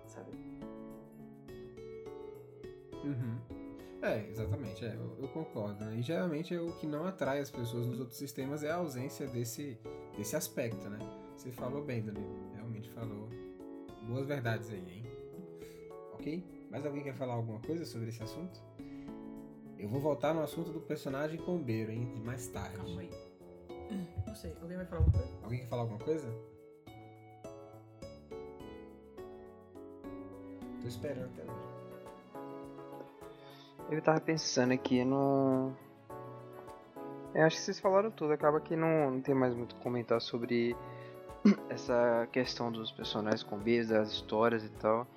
Sabe? 0.05 0.31
Uhum. 3.03 3.37
É, 4.01 4.29
exatamente, 4.29 4.85
é, 4.85 4.95
eu, 4.95 5.17
eu, 5.19 5.27
concordo. 5.29 5.83
Né? 5.83 5.97
E 5.97 6.01
geralmente 6.01 6.53
é 6.53 6.61
o 6.61 6.71
que 6.73 6.85
não 6.85 7.05
atrai 7.05 7.39
as 7.39 7.49
pessoas 7.49 7.87
nos 7.87 7.99
outros 7.99 8.17
sistemas 8.17 8.63
é 8.63 8.69
a 8.69 8.75
ausência 8.75 9.27
desse, 9.27 9.77
desse 10.15 10.35
aspecto, 10.35 10.87
né? 10.89 10.99
Você 11.35 11.51
falou 11.51 11.83
bem, 11.83 12.03
Danilo. 12.03 12.51
Realmente 12.53 12.89
falou 12.91 13.27
boas 14.07 14.25
verdades 14.25 14.69
aí, 14.69 14.79
hein? 14.79 15.03
Ok? 16.13 16.43
Mais 16.69 16.85
alguém 16.85 17.03
quer 17.03 17.13
falar 17.13 17.33
alguma 17.33 17.59
coisa 17.59 17.85
sobre 17.85 18.09
esse 18.09 18.21
assunto? 18.21 18.61
Eu 19.79 19.87
vou 19.87 20.01
voltar 20.01 20.33
no 20.33 20.41
assunto 20.41 20.71
do 20.71 20.79
personagem 20.79 21.39
combeiro, 21.39 21.91
hein? 21.91 22.11
De 22.13 22.19
mais 22.19 22.47
tarde. 22.47 22.77
Calma 22.77 23.01
aí. 23.01 23.11
Não 24.25 24.35
sei, 24.35 24.53
alguém 24.61 24.77
vai 24.77 24.85
falar 24.85 25.01
alguma 25.01 25.17
coisa? 25.17 25.37
Alguém 25.43 25.59
quer 25.59 25.67
falar 25.67 25.81
alguma 25.83 25.99
coisa? 25.99 26.27
Tô 30.81 30.87
esperando 30.87 31.25
até 31.25 31.43
hoje. 31.43 31.77
Eu 33.89 34.01
tava 34.01 34.19
pensando 34.19 34.73
aqui 34.73 35.05
no. 35.05 35.71
Eu 37.33 37.45
acho 37.45 37.57
que 37.57 37.61
vocês 37.61 37.79
falaram 37.79 38.09
tudo, 38.09 38.33
acaba 38.33 38.59
que 38.59 38.75
não, 38.75 39.11
não 39.11 39.21
tem 39.21 39.35
mais 39.35 39.53
muito 39.53 39.75
a 39.75 39.79
comentar 39.79 40.19
sobre 40.19 40.75
essa 41.69 42.27
questão 42.31 42.71
dos 42.71 42.91
personagens 42.91 43.43
com 43.43 43.57
combeiros, 43.57 43.89
das 43.89 44.11
histórias 44.11 44.63
e 44.63 44.69
tal. 44.69 45.07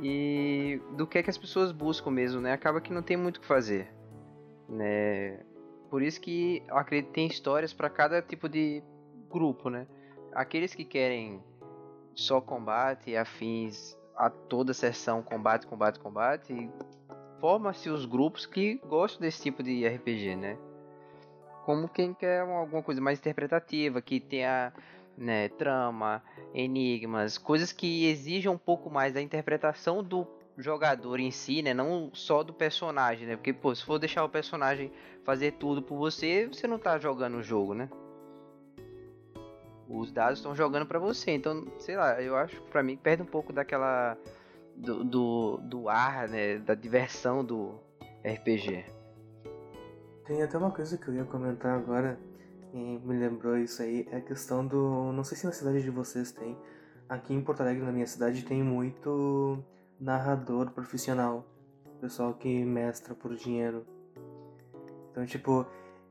E 0.00 0.80
do 0.96 1.06
que 1.06 1.18
é 1.18 1.22
que 1.22 1.30
as 1.30 1.38
pessoas 1.38 1.72
buscam 1.72 2.10
mesmo, 2.10 2.40
né? 2.40 2.52
Acaba 2.52 2.80
que 2.80 2.92
não 2.92 3.02
tem 3.02 3.16
muito 3.16 3.36
o 3.36 3.40
que 3.40 3.46
fazer. 3.46 3.92
Né? 4.68 5.40
Por 5.90 6.02
isso 6.02 6.20
que 6.20 6.62
eu 6.68 6.76
acredito 6.76 7.08
que 7.08 7.14
tem 7.14 7.26
histórias 7.26 7.72
para 7.72 7.88
cada 7.88 8.20
tipo 8.20 8.48
de 8.48 8.82
grupo, 9.30 9.70
né? 9.70 9.86
Aqueles 10.32 10.74
que 10.74 10.84
querem 10.84 11.42
só 12.14 12.40
combate 12.40 13.10
e 13.10 13.16
afins 13.16 13.96
a 14.16 14.30
toda 14.30 14.72
sessão 14.72 15.22
combate, 15.22 15.66
combate, 15.66 15.98
combate, 15.98 16.70
forma-se 17.40 17.88
os 17.90 18.06
grupos 18.06 18.46
que 18.46 18.80
gostam 18.86 19.20
desse 19.20 19.42
tipo 19.42 19.62
de 19.62 19.86
RPG, 19.86 20.36
né? 20.36 20.58
Como 21.64 21.88
quem 21.88 22.14
quer 22.14 22.40
alguma 22.40 22.82
coisa 22.82 23.00
mais 23.00 23.18
interpretativa, 23.18 24.00
que 24.00 24.20
tenha 24.20 24.72
né, 25.16 25.48
trama, 25.48 26.22
enigmas, 26.52 27.38
coisas 27.38 27.72
que 27.72 28.06
exijam 28.06 28.54
um 28.54 28.58
pouco 28.58 28.90
mais 28.90 29.12
da 29.12 29.22
interpretação 29.22 30.02
do 30.02 30.26
jogador 30.56 31.18
em 31.20 31.30
si, 31.30 31.62
né? 31.62 31.74
Não 31.74 32.10
só 32.12 32.42
do 32.42 32.52
personagem, 32.52 33.26
né? 33.26 33.36
Porque, 33.36 33.52
pô, 33.52 33.74
se 33.74 33.84
for 33.84 33.98
deixar 33.98 34.24
o 34.24 34.28
personagem 34.28 34.92
fazer 35.24 35.52
tudo 35.52 35.82
por 35.82 35.96
você, 35.96 36.46
você 36.46 36.66
não 36.66 36.78
tá 36.78 36.98
jogando 36.98 37.38
o 37.38 37.42
jogo, 37.42 37.74
né? 37.74 37.88
Os 39.88 40.10
dados 40.10 40.38
estão 40.38 40.54
jogando 40.54 40.86
para 40.86 40.98
você, 40.98 41.32
então, 41.32 41.66
sei 41.78 41.96
lá, 41.96 42.20
eu 42.20 42.36
acho, 42.36 42.60
para 42.62 42.82
mim, 42.82 42.96
perde 42.96 43.22
um 43.22 43.26
pouco 43.26 43.52
daquela 43.52 44.16
do, 44.74 45.04
do, 45.04 45.56
do 45.58 45.88
ar, 45.88 46.28
né, 46.28 46.58
da 46.58 46.74
diversão 46.74 47.44
do 47.44 47.78
RPG. 48.24 48.84
Tem 50.24 50.42
até 50.42 50.56
uma 50.56 50.70
coisa 50.70 50.96
que 50.96 51.08
eu 51.08 51.14
ia 51.14 51.24
comentar 51.24 51.76
agora 51.78 52.18
e 52.74 52.98
me 52.98 53.16
lembrou 53.16 53.56
isso 53.56 53.80
aí, 53.82 54.04
é 54.10 54.16
a 54.16 54.20
questão 54.20 54.66
do. 54.66 55.12
Não 55.12 55.22
sei 55.22 55.38
se 55.38 55.46
na 55.46 55.52
cidade 55.52 55.80
de 55.80 55.90
vocês 55.90 56.32
tem. 56.32 56.58
Aqui 57.08 57.32
em 57.32 57.40
Porto 57.40 57.60
Alegre, 57.60 57.84
na 57.84 57.92
minha 57.92 58.06
cidade, 58.06 58.44
tem 58.44 58.64
muito 58.64 59.62
narrador 60.00 60.72
profissional. 60.72 61.46
Pessoal 62.00 62.34
que 62.34 62.64
mestra 62.64 63.14
por 63.14 63.36
dinheiro. 63.36 63.86
Então, 65.10 65.24
tipo, 65.24 65.64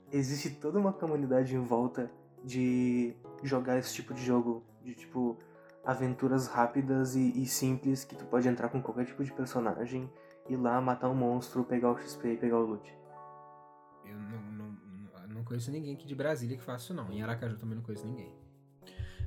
existe 0.10 0.52
toda 0.52 0.80
uma 0.80 0.94
comunidade 0.94 1.54
em 1.54 1.60
volta 1.60 2.10
de 2.46 3.14
jogar 3.44 3.78
esse 3.78 3.94
tipo 3.94 4.14
de 4.14 4.24
jogo. 4.24 4.64
De 4.82 4.96
tipo, 4.96 5.38
aventuras 5.84 6.48
rápidas 6.48 7.14
e, 7.14 7.42
e, 7.42 7.46
simples 7.46 8.06
que 8.06 8.16
tu 8.16 8.26
pode 8.26 8.48
entrar 8.48 8.70
com 8.70 8.82
qualquer 8.82 9.06
tipo 9.06 9.24
de 9.24 9.34
personagem, 9.34 10.10
ir 10.48 10.56
lá, 10.56 10.80
matar 10.80 11.10
um 11.10 11.16
monstro, 11.16 11.66
pegar 11.66 11.92
o 11.92 11.98
XP 11.98 12.34
e 12.34 12.38
pegar 12.38 12.60
o 12.60 12.66
loot. 12.66 13.03
Conheço 15.54 15.72
ninguém 15.72 15.94
aqui 15.94 16.08
de 16.08 16.16
Brasília 16.16 16.58
que 16.58 16.64
faça 16.64 16.86
isso 16.86 16.94
não. 16.94 17.12
Em 17.12 17.22
Aracaju 17.22 17.56
também 17.58 17.76
não 17.76 17.84
conheço 17.84 18.08
ninguém. 18.08 18.32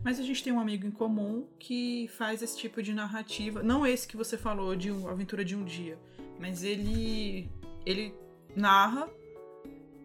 Mas 0.03 0.19
a 0.19 0.23
gente 0.23 0.43
tem 0.43 0.53
um 0.53 0.61
amigo 0.61 0.87
em 0.87 0.91
comum 0.91 1.47
que 1.59 2.09
faz 2.09 2.43
esse 2.43 2.59
tipo 2.59 2.83
de 2.83 2.93
narrativa. 2.93 3.63
Não 3.63 3.87
esse 3.87 4.07
que 4.07 4.17
você 4.17 4.37
falou 4.37 4.75
de 4.75 4.91
uma 4.91 5.13
aventura 5.13 5.45
de 5.45 5.55
um 5.55 5.65
dia. 5.65 5.99
Mas 6.39 6.63
ele. 6.63 7.49
ele 7.85 8.15
narra. 8.55 9.09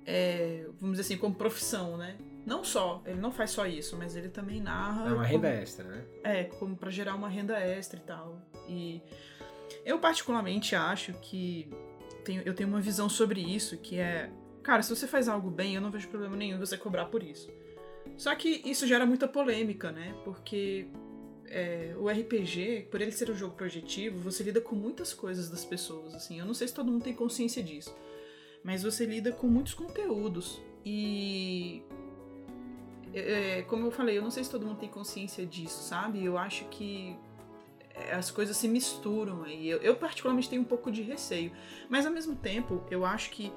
É, 0.05 0.65
vamos 0.80 0.97
dizer 0.97 1.13
assim, 1.13 1.17
como 1.17 1.36
profissão, 1.36 1.97
né? 1.97 2.17
Não 2.45 2.63
só, 2.63 3.03
ele 3.05 3.19
não 3.19 3.32
faz 3.32 3.51
só 3.51 3.67
isso, 3.67 3.95
mas 3.95 4.15
ele 4.15 4.30
também 4.30 4.59
narra. 4.59 5.09
É 5.09 5.13
uma 5.13 5.24
renda 5.24 5.47
como, 5.47 5.61
extra, 5.61 5.86
né? 5.86 6.05
É, 6.24 6.43
como 6.45 6.76
para 6.76 6.89
gerar 6.89 7.15
uma 7.15 7.30
renda 7.30 7.59
extra 7.59 7.99
e 7.99 8.03
tal. 8.03 8.41
E 8.67 9.01
eu 9.86 9.99
particularmente 9.99 10.76
acho 10.76 11.13
que 11.13 11.69
tenho, 12.26 12.41
eu 12.43 12.55
tenho 12.55 12.67
uma 12.67 12.82
visão 12.82 13.07
sobre 13.07 13.39
isso 13.39 13.78
que 13.78 13.99
é, 13.99 14.32
cara, 14.64 14.82
se 14.82 14.95
você 14.95 15.07
faz 15.07 15.28
algo 15.28 15.49
bem, 15.49 15.76
eu 15.76 15.82
não 15.82 15.91
vejo 15.91 16.07
problema 16.07 16.36
nenhum 16.36 16.59
você 16.59 16.78
cobrar 16.78 17.05
por 17.05 17.24
isso. 17.24 17.51
Só 18.18 18.34
que 18.36 18.62
isso 18.66 18.88
gera 18.88 19.05
muita 19.05 19.28
polêmica, 19.28 19.91
né? 19.91 20.16
Porque 20.24 20.88
é, 21.47 21.93
o 21.97 22.09
RPG, 22.09 22.88
por 22.89 23.01
ele 23.01 23.12
ser 23.12 23.30
um 23.30 23.36
jogo 23.36 23.55
projetivo, 23.55 24.20
você 24.20 24.43
lida 24.43 24.62
com 24.62 24.76
muitas 24.76 25.14
coisas 25.14 25.49
das 25.49 25.66
pessoas, 25.66 26.16
assim. 26.16 26.39
Eu 26.39 26.45
não 26.45 26.53
sei 26.53 26.68
se 26.68 26.74
todo 26.74 26.91
mundo 26.91 27.03
tem 27.03 27.14
consciência 27.14 27.62
disso, 27.62 27.95
mas 28.64 28.84
você 28.84 29.05
lida 29.05 29.32
com 29.32 29.47
muitos 29.47 29.74
conteúdos 29.74 30.62
e 30.86 31.84
é, 33.14 33.59
é 33.59 33.62
como 33.64 33.86
eu 33.86 33.91
falei, 33.91 34.18
eu 34.18 34.22
não 34.22 34.32
sei 34.32 34.43
se 34.43 34.49
todo 34.49 34.66
mundo 34.66 34.80
tem 34.80 34.89
consciência 34.89 35.45
disso, 35.45 35.84
sabe? 35.84 36.24
Eu 36.24 36.38
acho 36.38 36.66
que 36.66 37.18
é, 37.93 38.14
as 38.14 38.32
coisas 38.32 38.55
se 38.55 38.68
misturam 38.68 39.43
aí. 39.43 39.70
Eu, 39.70 39.80
eu, 39.80 39.95
particularmente 39.95 40.49
tenho 40.49 40.62
um 40.62 40.66
pouco 40.66 40.91
de 40.91 41.01
receio, 41.01 41.51
mas 41.89 42.05
ao 42.05 42.14
mesmo 42.14 42.36
tempo 42.36 42.84
eu 42.89 43.05
acho 43.05 43.30
que 43.30 43.51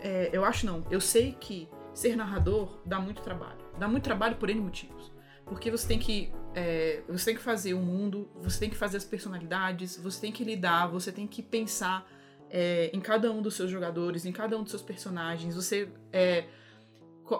é, 0.00 0.30
eu 0.32 0.44
acho 0.44 0.66
não, 0.66 0.84
eu 0.90 1.00
sei 1.00 1.36
que 1.38 1.68
ser 1.92 2.16
narrador 2.16 2.80
dá 2.84 3.00
muito 3.00 3.22
trabalho, 3.22 3.58
dá 3.78 3.88
muito 3.88 4.04
trabalho 4.04 4.36
por 4.36 4.48
n 4.48 4.60
motivos. 4.60 5.12
Porque 5.44 5.70
você 5.70 5.88
tem 5.88 5.98
que 5.98 6.30
é, 6.54 7.02
você 7.08 7.26
tem 7.26 7.34
que 7.34 7.42
fazer 7.42 7.74
o 7.74 7.78
mundo, 7.78 8.30
você 8.36 8.60
tem 8.60 8.70
que 8.70 8.76
fazer 8.76 8.98
as 8.98 9.04
personalidades, 9.04 9.96
você 9.96 10.20
tem 10.20 10.32
que 10.32 10.44
lidar, 10.44 10.86
você 10.88 11.10
tem 11.10 11.26
que 11.26 11.42
pensar 11.42 12.06
é, 12.50 12.90
em 12.92 13.00
cada 13.00 13.30
um 13.32 13.40
dos 13.40 13.54
seus 13.54 13.70
jogadores, 13.70 14.26
em 14.26 14.32
cada 14.32 14.56
um 14.58 14.62
dos 14.62 14.70
seus 14.70 14.82
personagens. 14.82 15.54
Você 15.54 15.88
é, 16.12 16.44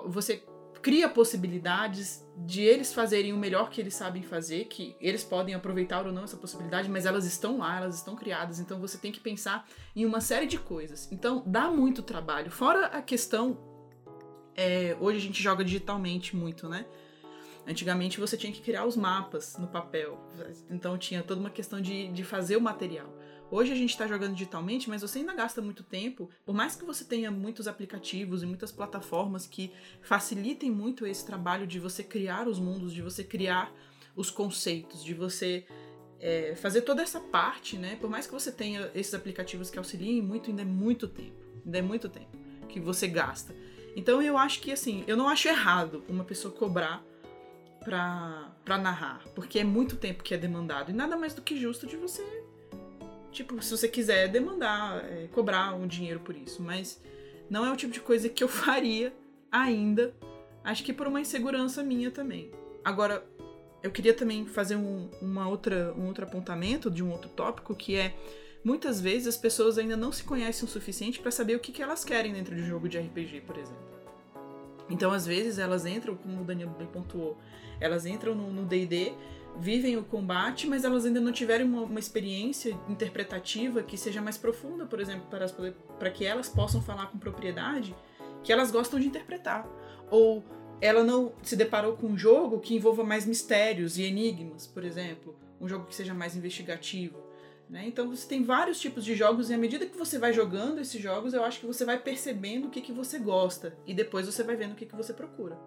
você 0.06 0.42
cria 0.82 1.08
possibilidades 1.08 2.26
de 2.36 2.62
eles 2.62 2.92
fazerem 2.92 3.32
o 3.32 3.36
melhor 3.36 3.70
que 3.70 3.80
eles 3.80 3.94
sabem 3.94 4.22
fazer, 4.22 4.66
que 4.66 4.96
eles 5.00 5.24
podem 5.24 5.54
aproveitar 5.54 6.06
ou 6.06 6.12
não 6.12 6.24
essa 6.24 6.36
possibilidade, 6.36 6.88
mas 6.88 7.06
elas 7.06 7.24
estão 7.24 7.58
lá, 7.58 7.78
elas 7.78 7.96
estão 7.96 8.14
criadas, 8.14 8.60
então 8.60 8.80
você 8.80 8.96
tem 8.96 9.10
que 9.10 9.20
pensar 9.20 9.68
em 9.94 10.04
uma 10.04 10.20
série 10.20 10.46
de 10.46 10.58
coisas. 10.58 11.10
Então 11.10 11.42
dá 11.46 11.70
muito 11.70 12.02
trabalho. 12.02 12.50
Fora 12.50 12.86
a 12.86 13.02
questão, 13.02 13.58
é, 14.56 14.96
hoje 15.00 15.18
a 15.18 15.20
gente 15.20 15.42
joga 15.42 15.64
digitalmente 15.64 16.36
muito, 16.36 16.68
né? 16.68 16.86
Antigamente 17.66 18.18
você 18.18 18.36
tinha 18.36 18.52
que 18.52 18.62
criar 18.62 18.86
os 18.86 18.96
mapas 18.96 19.58
no 19.58 19.66
papel, 19.66 20.18
então 20.70 20.96
tinha 20.96 21.22
toda 21.22 21.40
uma 21.40 21.50
questão 21.50 21.80
de, 21.80 22.08
de 22.08 22.24
fazer 22.24 22.56
o 22.56 22.60
material. 22.60 23.17
Hoje 23.50 23.72
a 23.72 23.74
gente 23.74 23.90
está 23.90 24.06
jogando 24.06 24.34
digitalmente, 24.34 24.90
mas 24.90 25.00
você 25.00 25.20
ainda 25.20 25.34
gasta 25.34 25.62
muito 25.62 25.82
tempo, 25.82 26.28
por 26.44 26.54
mais 26.54 26.76
que 26.76 26.84
você 26.84 27.02
tenha 27.02 27.30
muitos 27.30 27.66
aplicativos 27.66 28.42
e 28.42 28.46
muitas 28.46 28.70
plataformas 28.70 29.46
que 29.46 29.72
facilitem 30.02 30.70
muito 30.70 31.06
esse 31.06 31.24
trabalho 31.24 31.66
de 31.66 31.80
você 31.80 32.04
criar 32.04 32.46
os 32.46 32.58
mundos, 32.58 32.92
de 32.92 33.00
você 33.00 33.24
criar 33.24 33.72
os 34.14 34.30
conceitos, 34.30 35.02
de 35.02 35.14
você 35.14 35.64
é, 36.20 36.54
fazer 36.56 36.82
toda 36.82 37.02
essa 37.02 37.20
parte, 37.20 37.78
né? 37.78 37.96
Por 37.96 38.10
mais 38.10 38.26
que 38.26 38.32
você 38.32 38.52
tenha 38.52 38.90
esses 38.94 39.14
aplicativos 39.14 39.70
que 39.70 39.78
auxiliem 39.78 40.20
muito, 40.20 40.50
ainda 40.50 40.62
é 40.62 40.66
muito 40.66 41.08
tempo, 41.08 41.42
ainda 41.64 41.78
é 41.78 41.82
muito 41.82 42.08
tempo 42.08 42.36
que 42.68 42.78
você 42.78 43.08
gasta. 43.08 43.54
Então 43.96 44.20
eu 44.20 44.36
acho 44.36 44.60
que 44.60 44.70
assim, 44.70 45.04
eu 45.06 45.16
não 45.16 45.26
acho 45.26 45.48
errado 45.48 46.04
uma 46.06 46.22
pessoa 46.22 46.52
cobrar 46.52 47.02
pra, 47.82 48.78
narrar, 48.78 49.24
porque 49.34 49.58
é 49.58 49.64
muito 49.64 49.96
tempo 49.96 50.22
que 50.22 50.34
é 50.34 50.36
demandado. 50.36 50.90
E 50.90 50.92
nada 50.92 51.16
mais 51.16 51.32
do 51.32 51.40
que 51.40 51.56
justo 51.56 51.86
de 51.86 51.96
você, 51.96 52.22
tipo, 53.32 53.60
se 53.62 53.70
você 53.70 53.88
quiser 53.88 54.28
demandar, 54.28 55.04
é, 55.04 55.28
cobrar 55.32 55.74
um 55.74 55.86
dinheiro 55.86 56.20
por 56.20 56.36
isso. 56.36 56.62
Mas 56.62 57.00
não 57.48 57.64
é 57.64 57.72
o 57.72 57.76
tipo 57.76 57.92
de 57.92 58.00
coisa 58.00 58.28
que 58.28 58.42
eu 58.42 58.48
faria 58.48 59.12
ainda. 59.50 60.14
Acho 60.64 60.84
que 60.84 60.92
por 60.92 61.06
uma 61.06 61.20
insegurança 61.20 61.82
minha 61.82 62.10
também. 62.10 62.50
Agora, 62.84 63.24
eu 63.82 63.90
queria 63.90 64.14
também 64.14 64.46
fazer 64.46 64.76
um, 64.76 65.08
uma 65.20 65.48
outra, 65.48 65.94
um 65.96 66.06
outro 66.06 66.24
apontamento 66.24 66.90
de 66.90 67.02
um 67.02 67.10
outro 67.10 67.30
tópico 67.30 67.74
que 67.74 67.96
é 67.96 68.14
muitas 68.64 69.00
vezes 69.00 69.28
as 69.28 69.36
pessoas 69.36 69.78
ainda 69.78 69.96
não 69.96 70.10
se 70.10 70.24
conhecem 70.24 70.66
o 70.66 70.70
suficiente 70.70 71.20
para 71.20 71.30
saber 71.30 71.54
o 71.54 71.60
que, 71.60 71.72
que 71.72 71.82
elas 71.82 72.04
querem 72.04 72.32
dentro 72.32 72.54
de 72.54 72.62
um 72.62 72.66
jogo 72.66 72.88
de 72.88 72.98
RPG, 72.98 73.42
por 73.42 73.56
exemplo. 73.56 73.88
Então, 74.90 75.12
às 75.12 75.26
vezes, 75.26 75.58
elas 75.58 75.84
entram, 75.86 76.16
como 76.16 76.40
o 76.40 76.44
Daniel 76.44 76.70
bem 76.70 76.86
pontuou, 76.86 77.38
elas 77.80 78.06
entram 78.06 78.34
no 78.34 78.64
D&D, 78.64 79.12
vivem 79.58 79.96
o 79.96 80.04
combate, 80.04 80.66
mas 80.66 80.84
elas 80.84 81.04
ainda 81.04 81.20
não 81.20 81.32
tiveram 81.32 81.66
uma, 81.66 81.82
uma, 81.82 81.98
experiência 81.98 82.78
interpretativa 82.88 83.82
que 83.82 83.96
seja 83.96 84.20
mais 84.20 84.36
profunda, 84.36 84.86
por 84.86 85.00
exemplo, 85.00 85.26
para, 85.28 85.46
para 85.98 86.10
que 86.10 86.24
elas 86.24 86.48
possam 86.48 86.80
falar 86.80 87.06
com 87.06 87.18
propriedade 87.18 87.94
que 88.42 88.52
elas 88.52 88.70
gostam 88.70 89.00
de 89.00 89.06
interpretar. 89.06 89.66
Ou 90.10 90.44
ela 90.80 91.02
não 91.02 91.32
se 91.42 91.56
deparou 91.56 91.96
com 91.96 92.08
um 92.08 92.18
jogo 92.18 92.60
que 92.60 92.74
envolva 92.74 93.02
mais 93.02 93.26
mistérios 93.26 93.98
e 93.98 94.04
enigmas, 94.04 94.66
por 94.66 94.84
exemplo, 94.84 95.36
um 95.60 95.68
jogo 95.68 95.86
que 95.86 95.94
seja 95.94 96.14
mais 96.14 96.36
investigativo. 96.36 97.18
Né? 97.68 97.84
Então 97.86 98.08
você 98.08 98.26
tem 98.26 98.42
vários 98.42 98.80
tipos 98.80 99.04
de 99.04 99.14
jogos 99.14 99.50
e 99.50 99.54
à 99.54 99.58
medida 99.58 99.84
que 99.84 99.96
você 99.96 100.18
vai 100.18 100.32
jogando 100.32 100.80
esses 100.80 101.00
jogos, 101.00 101.34
eu 101.34 101.44
acho 101.44 101.60
que 101.60 101.66
você 101.66 101.84
vai 101.84 101.98
percebendo 101.98 102.68
o 102.68 102.70
que, 102.70 102.80
que 102.80 102.92
você 102.92 103.18
gosta 103.18 103.76
e 103.86 103.92
depois 103.92 104.26
você 104.26 104.42
vai 104.42 104.56
vendo 104.56 104.72
o 104.72 104.74
que, 104.74 104.86
que 104.86 104.96
você 104.96 105.12
procura. 105.12 105.58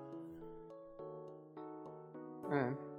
É. 2.51 2.90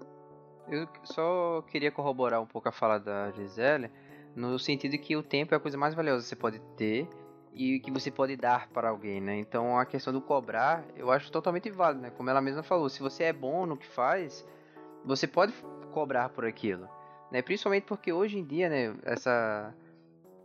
Eu 0.69 0.87
só 1.05 1.63
queria 1.63 1.91
corroborar 1.91 2.41
um 2.41 2.47
pouco 2.47 2.69
a 2.69 2.73
fala 2.73 2.99
da 2.99 3.31
Gisele, 3.33 3.91
no 4.35 4.59
sentido 4.59 4.97
que 4.99 5.17
o 5.17 5.23
tempo 5.23 5.55
é 5.55 5.57
a 5.57 5.61
coisa 5.61 5.77
mais 5.77 5.95
valiosa 5.95 6.23
que 6.23 6.29
você 6.29 6.37
pode 6.37 6.61
ter 6.77 7.09
e 7.53 7.81
que 7.81 7.91
você 7.91 8.11
pode 8.11 8.37
dar 8.37 8.69
para 8.69 8.89
alguém, 8.89 9.21
né? 9.21 9.37
Então 9.37 9.79
a 9.79 9.85
questão 9.85 10.13
do 10.13 10.21
cobrar, 10.21 10.85
eu 10.97 11.11
acho 11.11 11.31
totalmente 11.31 11.71
válido, 11.71 12.03
né? 12.03 12.11
Como 12.11 12.31
ela 12.31 12.41
mesma 12.41 12.63
falou, 12.63 12.89
se 12.89 13.01
você 13.01 13.25
é 13.25 13.33
bom 13.33 13.67
no 13.67 13.77
que 13.77 13.87
faz, 13.87 14.47
você 15.05 15.27
pode 15.27 15.53
cobrar 15.93 16.31
por 16.31 16.47
aquilo, 16.47 16.89
né? 17.31 17.43
Principalmente 17.43 17.85
porque 17.85 18.13
hoje 18.13 18.39
em 18.39 18.45
dia, 18.45 18.69
né, 18.69 18.97
essa 19.03 19.75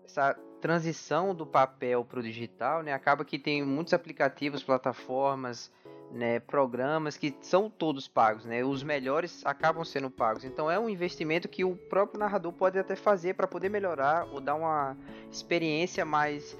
essa 0.03 0.34
transição 0.61 1.36
do 1.36 1.45
papel 1.45 2.03
para 2.03 2.20
o 2.20 2.24
digital, 2.24 2.82
né, 2.82 2.93
acaba 2.93 3.24
que 3.24 3.38
tem 3.38 3.63
muitos 3.63 3.93
aplicativos, 3.93 4.63
plataformas, 4.63 5.72
né, 6.12 6.39
programas 6.39 7.18
que 7.18 7.36
são 7.41 7.70
todos 7.70 8.08
pagos, 8.08 8.45
né? 8.45 8.64
Os 8.64 8.82
melhores 8.84 9.45
acabam 9.45 9.84
sendo 9.84 10.10
pagos. 10.10 10.43
Então 10.43 10.70
é 10.72 10.80
um 10.80 10.89
investimento 10.89 11.47
que 11.47 11.64
o 11.64 11.76
próprio 11.76 12.20
narrador 12.20 12.53
pode 12.53 12.80
até 12.80 12.95
fazer 12.95 13.34
para 13.34 13.47
poder 13.47 13.70
melhorar 13.70 14.26
ou 14.32 14.39
dar 14.39 14.55
uma 14.55 14.97
experiência 15.32 16.05
mais 16.05 16.58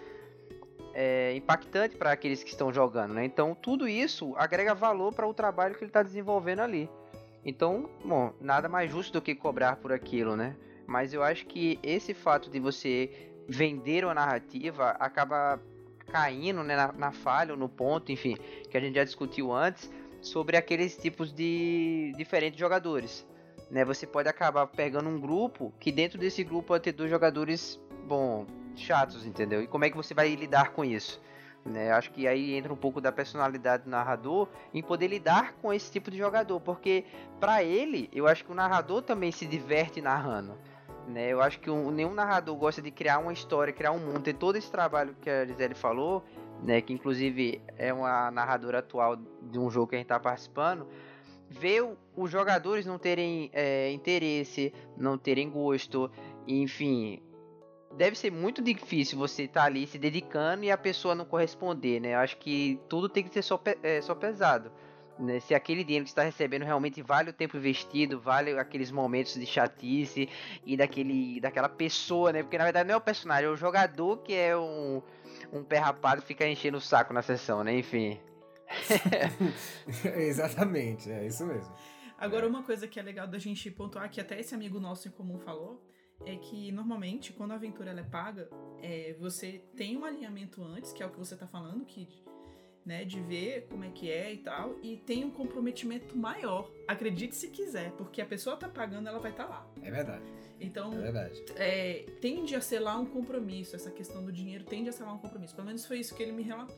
é, 0.94 1.36
impactante 1.36 1.96
para 1.96 2.12
aqueles 2.12 2.44
que 2.44 2.50
estão 2.50 2.74
jogando, 2.74 3.14
né? 3.14 3.24
Então 3.24 3.56
tudo 3.56 3.88
isso 3.88 4.34
agrega 4.36 4.76
valor 4.76 5.14
para 5.14 5.28
o 5.28 5.34
trabalho 5.34 5.76
que 5.76 5.84
ele 5.84 5.90
está 5.90 6.04
desenvolvendo 6.04 6.60
ali. 6.60 6.90
Então, 7.46 7.90
bom, 8.04 8.34
nada 8.42 8.68
mais 8.68 8.92
justo 8.92 9.14
do 9.14 9.22
que 9.22 9.34
cobrar 9.34 9.78
por 9.78 9.94
aquilo, 9.94 10.36
né? 10.36 10.56
Mas 10.86 11.14
eu 11.14 11.24
acho 11.24 11.46
que 11.46 11.80
esse 11.82 12.14
fato 12.14 12.50
de 12.50 12.60
você 12.60 13.10
vender 13.48 14.04
uma 14.04 14.14
narrativa 14.14 14.90
acaba 15.00 15.60
caindo 16.08 16.64
né, 16.64 16.76
na, 16.76 16.92
na 16.92 17.12
falha 17.12 17.52
ou 17.54 17.60
no 17.60 17.70
ponto, 17.70 18.12
enfim, 18.12 18.36
que 18.70 18.78
a 18.78 18.80
gente 18.80 18.96
já 18.96 19.04
discutiu 19.04 19.52
antes, 19.54 19.90
sobre 20.22 20.58
aqueles 20.58 20.98
tipos 20.98 21.32
de 21.32 22.14
diferentes 22.18 22.60
jogadores. 22.60 23.26
Né, 23.70 23.84
você 23.84 24.08
pode 24.08 24.30
acabar 24.30 24.66
pegando 24.68 25.10
um 25.10 25.20
grupo 25.20 25.74
que 25.80 25.92
dentro 25.92 26.18
desse 26.18 26.44
grupo 26.44 26.68
pode 26.68 26.86
ter 26.86 26.94
dois 26.94 27.10
jogadores, 27.10 27.80
bom, 28.08 28.46
chatos, 28.76 29.26
entendeu? 29.26 29.62
E 29.62 29.68
como 29.68 29.84
é 29.84 29.90
que 29.90 29.98
você 29.98 30.14
vai 30.14 30.34
lidar 30.36 30.72
com 30.72 30.86
isso? 30.86 31.22
Né, 31.66 31.92
acho 31.92 32.12
que 32.12 32.26
aí 32.26 32.54
entra 32.54 32.72
um 32.72 32.78
pouco 32.78 33.02
da 33.02 33.12
personalidade 33.12 33.84
do 33.84 33.90
narrador 33.90 34.48
em 34.74 34.82
poder 34.82 35.08
lidar 35.08 35.54
com 35.62 35.74
esse 35.74 35.92
tipo 35.92 36.10
de 36.10 36.18
jogador, 36.18 36.62
porque 36.62 37.04
para 37.42 37.62
ele, 37.62 38.10
eu 38.14 38.26
acho 38.26 38.46
que 38.46 38.52
o 38.54 38.56
narrador 38.56 39.02
também 39.02 39.34
se 39.34 39.46
diverte 39.46 40.00
narrando. 40.00 40.58
Né? 41.08 41.32
Eu 41.32 41.42
acho 41.42 41.60
que 41.60 41.70
um, 41.70 41.90
nenhum 41.90 42.14
narrador 42.14 42.56
gosta 42.58 42.82
de 42.82 42.92
criar 42.92 43.20
uma 43.20 43.32
história, 43.32 43.74
criar 43.74 43.92
um 43.94 44.00
mundo, 44.00 44.20
ter 44.20 44.34
todo 44.34 44.58
esse 44.58 44.70
trabalho 44.70 45.16
que 45.22 45.30
a 45.30 45.46
Gisele 45.46 45.74
falou, 45.74 46.24
né? 46.62 46.82
que 46.82 46.92
inclusive 46.92 47.62
é 47.78 47.94
uma 47.94 48.30
narradora 48.30 48.80
atual 48.80 49.16
de 49.16 49.58
um 49.58 49.70
jogo 49.70 49.88
que 49.88 49.96
a 49.96 49.98
gente 50.00 50.06
está 50.06 50.20
participando, 50.20 50.86
ver 51.50 51.88
os 52.16 52.30
jogadores 52.30 52.86
não 52.86 52.98
terem 53.00 53.50
é, 53.54 53.90
interesse, 53.92 54.74
não 54.98 55.18
terem 55.18 55.50
gosto, 55.50 56.12
enfim, 56.46 57.22
deve 57.96 58.18
ser 58.18 58.32
muito 58.32 58.62
difícil 58.62 59.18
você 59.18 59.44
estar 59.44 59.62
tá 59.62 59.66
ali 59.66 59.88
se 59.88 59.98
dedicando 59.98 60.66
e 60.66 60.72
a 60.72 60.78
pessoa 60.78 61.16
não 61.16 61.24
corresponder, 61.24 62.02
né? 62.02 62.16
Eu 62.16 62.20
acho 62.20 62.36
que 62.38 62.80
tudo 62.90 63.08
tem 63.08 63.24
que 63.24 63.34
ser 63.34 63.42
só, 63.42 63.62
é, 63.82 64.02
só 64.02 64.14
pesado 64.14 64.72
né, 65.20 65.40
se 65.40 65.54
aquele 65.54 65.84
dinheiro 65.84 66.04
que 66.04 66.12
está 66.12 66.24
recebendo 66.24 66.64
realmente 66.64 67.02
vale 67.02 67.30
o 67.30 67.34
tempo 67.34 67.58
investido, 67.58 68.20
vale 68.20 68.58
aqueles 68.58 68.92
momentos 68.92 69.34
de 69.34 69.46
chatice 69.46 70.30
e 70.66 70.78
daquele, 70.78 71.40
daquela 71.40 71.70
pessoa, 71.70 72.32
né? 72.32 72.44
Porque 72.44 72.58
na 72.58 72.64
verdade 72.64 72.88
não 72.88 72.96
é 72.96 72.98
o 72.98 73.02
personagem, 73.02 73.46
é 73.46 73.50
o 73.50 73.56
jogador 73.56 74.18
que 74.18 74.34
é 74.34 74.58
um, 74.58 75.02
um 75.52 75.64
pé 75.64 75.78
rapado 75.78 76.22
que 76.22 76.28
fica 76.28 76.48
enchendo 76.48 76.78
o 76.78 76.82
saco 76.82 77.14
na 77.14 77.22
sessão, 77.22 77.64
né? 77.64 77.78
Enfim. 77.78 78.20
Exatamente, 80.16 81.10
é 81.10 81.26
isso 81.26 81.46
mesmo. 81.46 81.74
Agora, 82.18 82.48
uma 82.48 82.64
coisa 82.64 82.88
que 82.88 83.00
é 83.00 83.04
legal 83.04 83.28
da 83.28 83.38
gente 83.38 83.70
pontuar, 83.70 84.10
que 84.10 84.20
até 84.20 84.40
esse 84.40 84.54
amigo 84.54 84.80
nosso 84.80 85.08
em 85.08 85.12
comum 85.12 85.38
falou, 85.38 85.82
é 86.26 86.36
que 86.36 86.72
normalmente, 86.72 87.32
quando 87.32 87.52
a 87.52 87.56
aventura 87.56 87.92
ela 87.92 88.00
é 88.00 88.04
paga, 88.04 88.50
é, 88.82 89.16
você 89.20 89.64
tem 89.76 89.96
um 89.96 90.04
alinhamento 90.04 90.64
antes, 90.64 90.92
que 90.92 91.04
é 91.04 91.06
o 91.06 91.12
que 91.12 91.20
você 91.20 91.36
está 91.36 91.48
falando, 91.48 91.86
que 91.86 92.26
né, 92.88 93.04
de 93.04 93.20
ver 93.20 93.68
como 93.70 93.84
é 93.84 93.90
que 93.90 94.10
é 94.10 94.34
e 94.34 94.38
tal, 94.38 94.78
e 94.82 94.96
tem 94.96 95.26
um 95.26 95.30
comprometimento 95.30 96.18
maior. 96.18 96.72
Acredite 96.88 97.36
se 97.36 97.50
quiser, 97.50 97.92
porque 97.92 98.22
a 98.22 98.26
pessoa 98.26 98.56
tá 98.56 98.70
pagando, 98.70 99.10
ela 99.10 99.20
vai 99.20 99.32
estar 99.32 99.44
tá 99.44 99.50
lá. 99.50 99.68
É 99.84 99.92
verdade. 99.92 100.24
Então, 100.60 100.94
é 100.94 101.02
verdade. 101.02 101.44
É, 101.58 102.06
tende 102.22 102.56
a 102.56 102.62
ser 102.62 102.80
lá 102.80 102.98
um 102.98 103.06
compromisso, 103.06 103.76
essa 103.76 103.92
questão 103.92 104.24
do 104.24 104.32
dinheiro 104.32 104.64
tende 104.64 104.88
a 104.88 104.94
ser 104.94 105.04
lá 105.04 105.12
um 105.12 105.18
compromisso. 105.18 105.54
Pelo 105.54 105.68
menos 105.68 105.86
foi 105.86 106.00
isso 106.00 106.16
que 106.16 106.24
ele 106.24 106.32
me 106.32 106.42
relatou. 106.42 106.78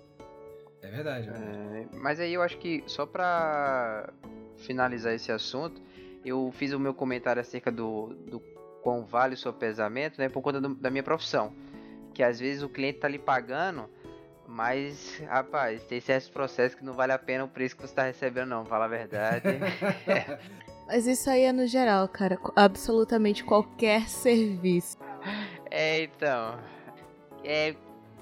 É 0.81 0.89
verdade. 0.89 1.29
É 1.29 1.31
verdade. 1.31 1.89
É, 1.93 1.97
mas 1.97 2.19
aí 2.19 2.33
eu 2.33 2.41
acho 2.41 2.57
que, 2.57 2.83
só 2.87 3.05
pra 3.05 4.11
finalizar 4.57 5.13
esse 5.13 5.31
assunto, 5.31 5.79
eu 6.25 6.51
fiz 6.55 6.73
o 6.73 6.79
meu 6.79 6.93
comentário 6.93 7.39
acerca 7.39 7.71
do, 7.71 8.15
do 8.27 8.39
quão 8.81 9.05
vale 9.05 9.35
o 9.35 9.37
seu 9.37 9.53
pesamento, 9.53 10.19
né, 10.19 10.27
por 10.27 10.41
conta 10.41 10.59
do, 10.59 10.73
da 10.73 10.89
minha 10.89 11.03
profissão. 11.03 11.53
Que 12.15 12.23
às 12.23 12.39
vezes 12.39 12.63
o 12.63 12.67
cliente 12.67 12.97
tá 12.97 13.07
lhe 13.07 13.19
pagando 13.19 13.87
mas, 14.49 15.21
rapaz, 15.27 15.83
tem 15.83 16.01
certos 16.01 16.27
processos 16.27 16.73
que 16.73 16.83
não 16.83 16.93
vale 16.93 17.11
a 17.11 17.19
pena 17.19 17.43
o 17.43 17.47
preço 17.47 17.75
que 17.75 17.83
você 17.83 17.93
tá 17.93 18.03
recebendo, 18.03 18.49
não, 18.49 18.65
fala 18.65 18.85
a 18.85 18.87
verdade. 18.87 19.43
Mas 20.87 21.05
isso 21.05 21.29
aí 21.29 21.43
é 21.43 21.53
no 21.53 21.67
geral, 21.67 22.07
cara. 22.07 22.39
Absolutamente 22.55 23.43
qualquer 23.43 24.09
serviço. 24.09 24.97
É, 25.69 26.01
então. 26.01 26.59
É. 27.43 27.75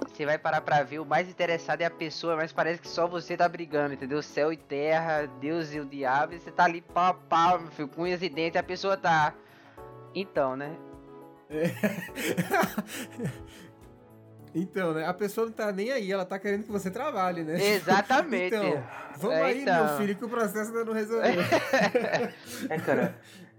Você 0.06 0.26
vai 0.26 0.38
parar 0.38 0.60
pra 0.60 0.82
ver, 0.82 0.98
o 1.00 1.04
mais 1.04 1.28
interessado 1.28 1.80
é 1.80 1.84
a 1.84 1.90
pessoa, 1.90 2.36
mas 2.36 2.52
parece 2.52 2.80
que 2.80 2.86
só 2.86 3.08
você 3.08 3.36
tá 3.36 3.48
brigando, 3.48 3.94
entendeu? 3.94 4.22
Céu 4.22 4.52
e 4.52 4.56
terra, 4.56 5.26
Deus 5.40 5.74
e 5.74 5.80
o 5.80 5.84
diabo, 5.84 6.34
e 6.34 6.38
você 6.38 6.52
tá 6.52 6.66
ali 6.66 6.80
pau 6.80 7.06
a 7.06 7.14
pau, 7.14 7.58
meu 7.58 7.70
filho, 7.72 7.88
com 7.88 8.02
unhas 8.02 8.22
e 8.22 8.28
dentes, 8.28 8.54
e 8.54 8.58
a 8.58 8.62
pessoa 8.62 8.96
tá. 8.96 9.34
Então, 10.14 10.54
né? 10.54 10.76
Então, 14.58 14.92
né? 14.92 15.06
A 15.06 15.14
pessoa 15.14 15.46
não 15.46 15.52
tá 15.52 15.70
nem 15.72 15.90
aí, 15.92 16.10
ela 16.10 16.24
tá 16.24 16.38
querendo 16.38 16.64
que 16.64 16.72
você 16.72 16.90
trabalhe, 16.90 17.42
né? 17.42 17.62
Exatamente. 17.74 18.54
então, 18.54 18.84
vamos 19.16 19.36
é, 19.36 19.42
aí, 19.42 19.62
então... 19.62 19.86
meu 19.86 19.96
filho, 19.96 20.16
que 20.16 20.24
o 20.24 20.28
processo 20.28 20.70
ainda 20.70 20.84
não 20.84 20.92
resolveu. 20.92 21.40
é, 22.70 22.78
cara, 22.78 23.14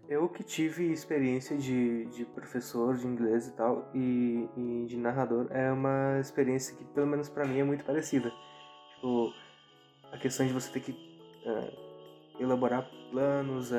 eu 0.10 0.28
que 0.28 0.44
tive 0.44 0.92
experiência 0.92 1.56
de, 1.56 2.06
de 2.06 2.26
professor 2.26 2.98
de 2.98 3.06
inglês 3.06 3.48
e 3.48 3.52
tal, 3.52 3.90
e, 3.94 4.50
e 4.58 4.86
de 4.88 4.98
narrador, 4.98 5.48
é 5.52 5.72
uma 5.72 6.18
experiência 6.20 6.76
que, 6.76 6.84
pelo 6.84 7.08
menos 7.08 7.30
para 7.30 7.46
mim, 7.46 7.60
é 7.60 7.64
muito 7.64 7.86
parecida. 7.86 8.32
Tipo, 8.96 9.32
a 10.12 10.18
questão 10.18 10.46
de 10.48 10.52
você 10.52 10.72
ter 10.72 10.80
que 10.80 10.92
uh, 10.92 11.90
elaborar 12.40 12.90
planos, 13.12 13.72
uh, 13.72 13.76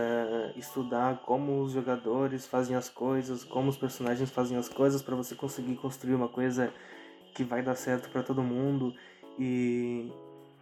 estudar 0.57 1.23
como 1.23 1.63
os 1.63 1.73
jogadores 1.73 2.47
fazem 2.47 2.77
as 2.77 2.89
coisas, 2.89 3.43
como 3.43 3.69
os 3.69 3.77
personagens 3.77 4.31
fazem 4.31 4.57
as 4.57 4.69
coisas, 4.69 5.03
para 5.03 5.17
você 5.17 5.35
conseguir 5.35 5.77
construir 5.77 6.15
uma 6.15 6.29
coisa 6.29 6.73
que 7.35 7.45
vai 7.45 7.63
dar 7.63 7.75
certo 7.75 8.11
para 8.11 8.23
todo 8.23 8.43
mundo 8.43 8.95
e, 9.39 10.11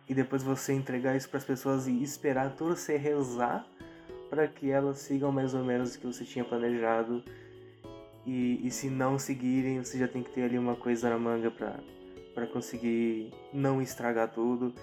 e 0.08 0.14
depois 0.14 0.42
você 0.42 0.72
entregar 0.72 1.16
isso 1.16 1.28
para 1.28 1.38
as 1.38 1.44
pessoas 1.44 1.86
e 1.86 2.02
esperar 2.02 2.54
torcer, 2.54 3.00
rezar 3.00 3.66
para 4.30 4.46
que 4.46 4.70
elas 4.70 4.98
sigam 4.98 5.32
mais 5.32 5.54
ou 5.54 5.64
menos 5.64 5.94
o 5.94 5.98
que 5.98 6.06
você 6.06 6.24
tinha 6.24 6.44
planejado. 6.44 7.22
E, 8.26 8.66
e 8.66 8.70
se 8.70 8.90
não 8.90 9.18
seguirem, 9.18 9.82
você 9.82 9.98
já 9.98 10.06
tem 10.06 10.22
que 10.22 10.30
ter 10.30 10.42
ali 10.42 10.58
uma 10.58 10.76
coisa 10.76 11.08
na 11.08 11.18
manga 11.18 11.50
para 11.50 12.46
conseguir 12.46 13.32
não 13.52 13.80
estragar 13.80 14.30
tudo. 14.30 14.74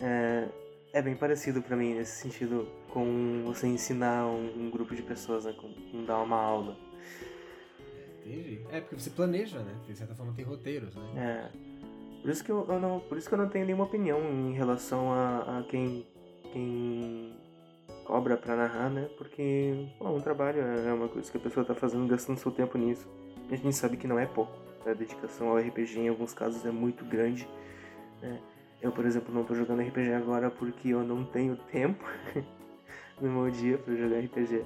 É, 0.00 0.48
é 0.92 1.02
bem 1.02 1.16
parecido 1.16 1.60
para 1.60 1.76
mim 1.76 1.94
nesse 1.94 2.22
sentido 2.22 2.68
com 2.90 3.42
você 3.44 3.66
ensinar 3.66 4.26
um, 4.26 4.66
um 4.66 4.70
grupo 4.70 4.94
de 4.94 5.02
pessoas, 5.02 5.44
né, 5.44 5.52
com, 5.52 5.72
com 5.90 6.04
dar 6.04 6.22
uma 6.22 6.36
aula. 6.36 6.76
Entendi. 8.24 8.64
É, 8.70 8.80
porque 8.80 8.98
você 8.98 9.10
planeja, 9.10 9.58
né? 9.58 9.74
De 9.86 9.94
certa 9.94 10.14
forma 10.14 10.32
tem 10.32 10.44
roteiros, 10.44 10.94
né? 10.94 11.50
É. 11.52 11.74
Por 12.22 12.30
isso 12.30 12.42
que 12.42 12.50
eu, 12.50 12.66
eu 12.68 12.80
não, 12.80 13.00
por 13.00 13.18
isso 13.18 13.28
que 13.28 13.34
eu 13.34 13.38
não 13.38 13.48
tenho 13.48 13.66
nenhuma 13.66 13.84
opinião 13.84 14.18
em 14.18 14.54
relação 14.54 15.12
a, 15.12 15.58
a 15.58 15.62
quem, 15.64 16.06
quem 16.52 17.36
cobra 18.04 18.36
pra 18.36 18.56
narrar, 18.56 18.88
né? 18.88 19.10
Porque 19.18 19.88
é 20.00 20.04
um 20.04 20.20
trabalho, 20.20 20.60
é 20.62 20.92
uma 20.92 21.08
coisa 21.08 21.30
que 21.30 21.36
a 21.36 21.40
pessoa 21.40 21.66
tá 21.66 21.74
fazendo, 21.74 22.08
gastando 22.08 22.38
seu 22.38 22.50
tempo 22.50 22.78
nisso. 22.78 23.06
E 23.50 23.54
a 23.54 23.56
gente 23.58 23.76
sabe 23.76 23.98
que 23.98 24.06
não 24.06 24.18
é 24.18 24.24
pouco. 24.24 24.52
A 24.86 24.94
dedicação 24.94 25.48
ao 25.48 25.58
RPG 25.58 25.98
em 25.98 26.08
alguns 26.08 26.32
casos 26.32 26.64
é 26.64 26.70
muito 26.70 27.04
grande. 27.04 27.46
Né? 28.22 28.40
Eu, 28.80 28.92
por 28.92 29.04
exemplo, 29.04 29.34
não 29.34 29.44
tô 29.44 29.54
jogando 29.54 29.82
RPG 29.82 30.12
agora 30.12 30.50
porque 30.50 30.90
eu 30.90 31.02
não 31.02 31.24
tenho 31.24 31.56
tempo 31.72 32.04
no 33.20 33.30
meu 33.30 33.50
dia 33.50 33.78
para 33.78 33.94
jogar 33.94 34.18
RPG. 34.20 34.64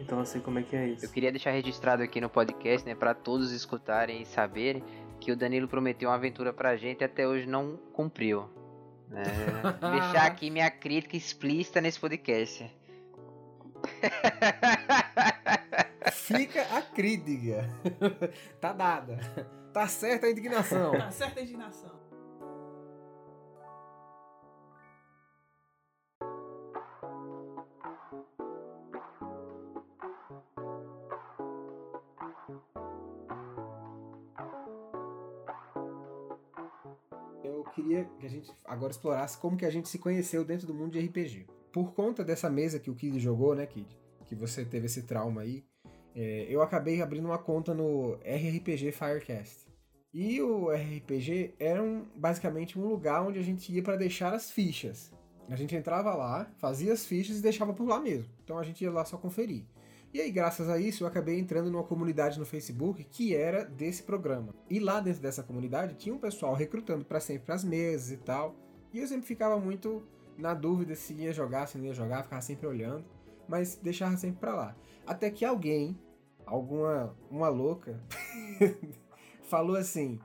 Então 0.00 0.18
eu 0.18 0.24
sei 0.24 0.40
como 0.40 0.58
é 0.58 0.62
que 0.62 0.74
é 0.74 0.88
isso. 0.88 1.04
Eu 1.04 1.10
queria 1.10 1.30
deixar 1.30 1.50
registrado 1.50 2.02
aqui 2.02 2.20
no 2.20 2.30
podcast, 2.30 2.86
né, 2.86 2.94
para 2.94 3.14
todos 3.14 3.52
escutarem 3.52 4.22
e 4.22 4.26
saberem 4.26 4.82
que 5.20 5.30
o 5.30 5.36
Danilo 5.36 5.68
prometeu 5.68 6.08
uma 6.08 6.14
aventura 6.16 6.52
pra 6.52 6.76
gente 6.76 7.02
e 7.02 7.04
até 7.04 7.28
hoje 7.28 7.46
não 7.46 7.76
cumpriu. 7.92 8.48
É, 9.12 9.90
deixar 9.90 10.26
aqui 10.26 10.50
minha 10.50 10.70
crítica 10.70 11.16
explícita 11.16 11.80
nesse 11.80 11.98
podcast. 11.98 12.64
Fica 16.12 16.62
a 16.62 16.80
crítica. 16.80 17.68
tá 18.60 18.72
dada. 18.72 19.18
Tá 19.72 19.88
certa 19.88 20.28
a 20.28 20.30
indignação. 20.30 20.92
Tá 20.92 21.10
certa 21.10 21.40
a 21.40 21.42
indignação. 21.42 21.99
Queria 37.70 38.04
que 38.18 38.26
a 38.26 38.30
gente 38.30 38.50
agora 38.64 38.90
explorasse 38.90 39.38
como 39.38 39.56
que 39.56 39.64
a 39.64 39.70
gente 39.70 39.88
se 39.88 39.98
conheceu 39.98 40.44
dentro 40.44 40.66
do 40.66 40.74
mundo 40.74 40.92
de 40.92 41.00
RPG. 41.00 41.46
Por 41.72 41.92
conta 41.92 42.24
dessa 42.24 42.50
mesa 42.50 42.78
que 42.78 42.90
o 42.90 42.94
Kid 42.94 43.18
jogou, 43.18 43.54
né, 43.54 43.66
Kid? 43.66 43.88
Que 44.26 44.34
você 44.34 44.64
teve 44.64 44.86
esse 44.86 45.02
trauma 45.02 45.42
aí, 45.42 45.64
é, 46.14 46.46
eu 46.48 46.62
acabei 46.62 47.00
abrindo 47.00 47.26
uma 47.26 47.38
conta 47.38 47.72
no 47.72 48.18
RRPG 48.24 48.92
Firecast. 48.92 49.68
E 50.12 50.42
o 50.42 50.72
RRPG 50.72 51.54
era 51.58 51.80
um, 51.82 52.04
basicamente 52.16 52.78
um 52.78 52.86
lugar 52.86 53.22
onde 53.22 53.38
a 53.38 53.42
gente 53.42 53.72
ia 53.72 53.82
para 53.82 53.96
deixar 53.96 54.34
as 54.34 54.50
fichas. 54.50 55.12
A 55.48 55.56
gente 55.56 55.74
entrava 55.74 56.14
lá, 56.14 56.50
fazia 56.58 56.92
as 56.92 57.04
fichas 57.04 57.38
e 57.38 57.42
deixava 57.42 57.72
por 57.72 57.86
lá 57.86 58.00
mesmo. 58.00 58.28
Então 58.44 58.58
a 58.58 58.62
gente 58.62 58.82
ia 58.82 58.90
lá 58.90 59.04
só 59.04 59.16
conferir. 59.16 59.64
E 60.12 60.20
aí, 60.20 60.32
graças 60.32 60.68
a 60.68 60.76
isso, 60.76 61.04
eu 61.04 61.08
acabei 61.08 61.38
entrando 61.38 61.70
numa 61.70 61.84
comunidade 61.84 62.36
no 62.36 62.44
Facebook 62.44 63.04
que 63.04 63.32
era 63.34 63.64
desse 63.64 64.02
programa. 64.02 64.52
E 64.68 64.80
lá 64.80 64.98
dentro 64.98 65.22
dessa 65.22 65.40
comunidade 65.40 65.94
tinha 65.94 66.12
um 66.12 66.18
pessoal 66.18 66.52
recrutando 66.52 67.04
para 67.04 67.20
sempre 67.20 67.52
as 67.52 67.62
mesas 67.62 68.10
e 68.10 68.16
tal. 68.16 68.56
E 68.92 68.98
eu 68.98 69.06
sempre 69.06 69.26
ficava 69.26 69.56
muito 69.60 70.02
na 70.36 70.52
dúvida 70.52 70.96
se 70.96 71.14
ia 71.14 71.32
jogar, 71.32 71.68
se 71.68 71.78
não 71.78 71.84
ia 71.84 71.94
jogar, 71.94 72.24
ficava 72.24 72.42
sempre 72.42 72.66
olhando, 72.66 73.04
mas 73.48 73.76
deixava 73.76 74.16
sempre 74.16 74.40
para 74.40 74.52
lá. 74.52 74.76
Até 75.06 75.30
que 75.30 75.44
alguém, 75.44 75.96
alguma 76.44 77.16
uma 77.30 77.48
louca, 77.48 78.02
falou 79.48 79.76
assim: 79.76 80.18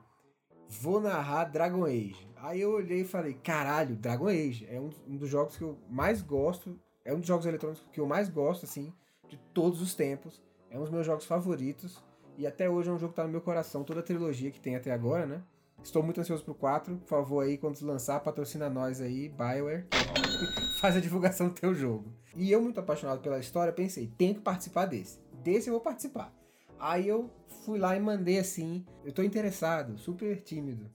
"Vou 0.68 1.00
narrar 1.00 1.44
Dragon 1.44 1.86
Age". 1.86 2.28
Aí 2.38 2.60
eu 2.60 2.72
olhei 2.72 3.02
e 3.02 3.06
falei: 3.06 3.36
"Caralho, 3.36 3.96
Dragon 3.96 4.30
Age 4.30 4.66
é 4.68 4.82
um, 4.82 4.90
um 5.08 5.16
dos 5.16 5.30
jogos 5.30 5.58
que 5.58 5.64
eu 5.64 5.78
mais 5.88 6.24
gosto, 6.24 6.80
é 7.04 7.14
um 7.14 7.20
dos 7.20 7.28
jogos 7.28 7.46
eletrônicos 7.46 7.88
que 7.94 8.00
eu 8.00 8.08
mais 8.08 8.30
gosto 8.30 8.66
assim 8.66 8.92
de 9.28 9.38
todos 9.54 9.82
os 9.82 9.94
tempos. 9.94 10.42
É 10.70 10.78
um 10.78 10.82
dos 10.82 10.92
meus 10.92 11.06
jogos 11.06 11.26
favoritos. 11.26 12.04
E 12.38 12.46
até 12.46 12.70
hoje 12.70 12.90
é 12.90 12.94
um 12.94 13.00
jogo 13.00 13.14
que 13.14 13.18
tá 13.18 13.24
no 13.24 13.30
meu 13.30 13.42
coração, 13.42 13.84
toda 13.84 14.02
a 14.02 14.04
trilogia 14.04 14.52
que 14.52 14.60
tem 14.60 14.76
até 14.76 14.92
agora, 14.92 15.26
né? 15.26 15.42
Estou 15.82 16.02
muito 16.02 16.20
ansioso 16.20 16.44
pro 16.44 16.54
4. 16.54 16.98
Por 16.98 17.08
favor, 17.08 17.42
aí, 17.44 17.58
quando 17.58 17.80
lançar, 17.82 18.20
patrocina 18.20 18.70
nós 18.70 19.00
aí, 19.00 19.30
Bioware. 19.30 19.86
Faz 20.82 20.98
a 20.98 21.00
divulgação 21.00 21.48
do 21.48 21.54
teu 21.54 21.74
jogo. 21.74 22.12
E 22.36 22.52
eu, 22.52 22.62
muito 22.62 22.80
apaixonado 22.80 23.22
pela 23.22 23.40
história, 23.40 23.72
pensei, 23.72 24.12
tenho 24.18 24.36
que 24.36 24.42
participar 24.42 24.86
desse. 24.86 25.20
Desse 25.44 25.70
eu 25.70 25.74
vou 25.74 25.82
participar. 25.82 26.34
Aí 26.80 27.08
eu 27.08 27.30
fui 27.64 27.80
lá 27.80 27.96
e 27.96 28.00
mandei 28.00 28.38
assim, 28.38 28.86
eu 29.06 29.14
tô 29.14 29.24
interessado, 29.24 29.98
super 29.98 30.42
tímido. 30.42 30.92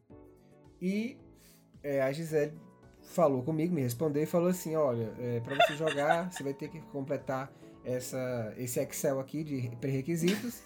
E 0.80 1.16
é, 1.82 2.02
a 2.02 2.12
Gisele 2.12 2.52
falou 3.02 3.42
comigo, 3.42 3.74
me 3.74 3.80
respondeu 3.80 4.22
e 4.22 4.26
falou 4.26 4.48
assim, 4.48 4.76
olha, 4.76 5.14
é, 5.18 5.40
para 5.40 5.56
você 5.56 5.74
jogar, 5.74 6.30
você 6.30 6.42
vai 6.42 6.52
ter 6.52 6.68
que 6.68 6.80
completar 6.82 7.50
essa, 7.84 8.52
esse 8.56 8.80
Excel 8.80 9.20
aqui 9.20 9.44
de 9.44 9.70
pré-requisitos. 9.80 10.62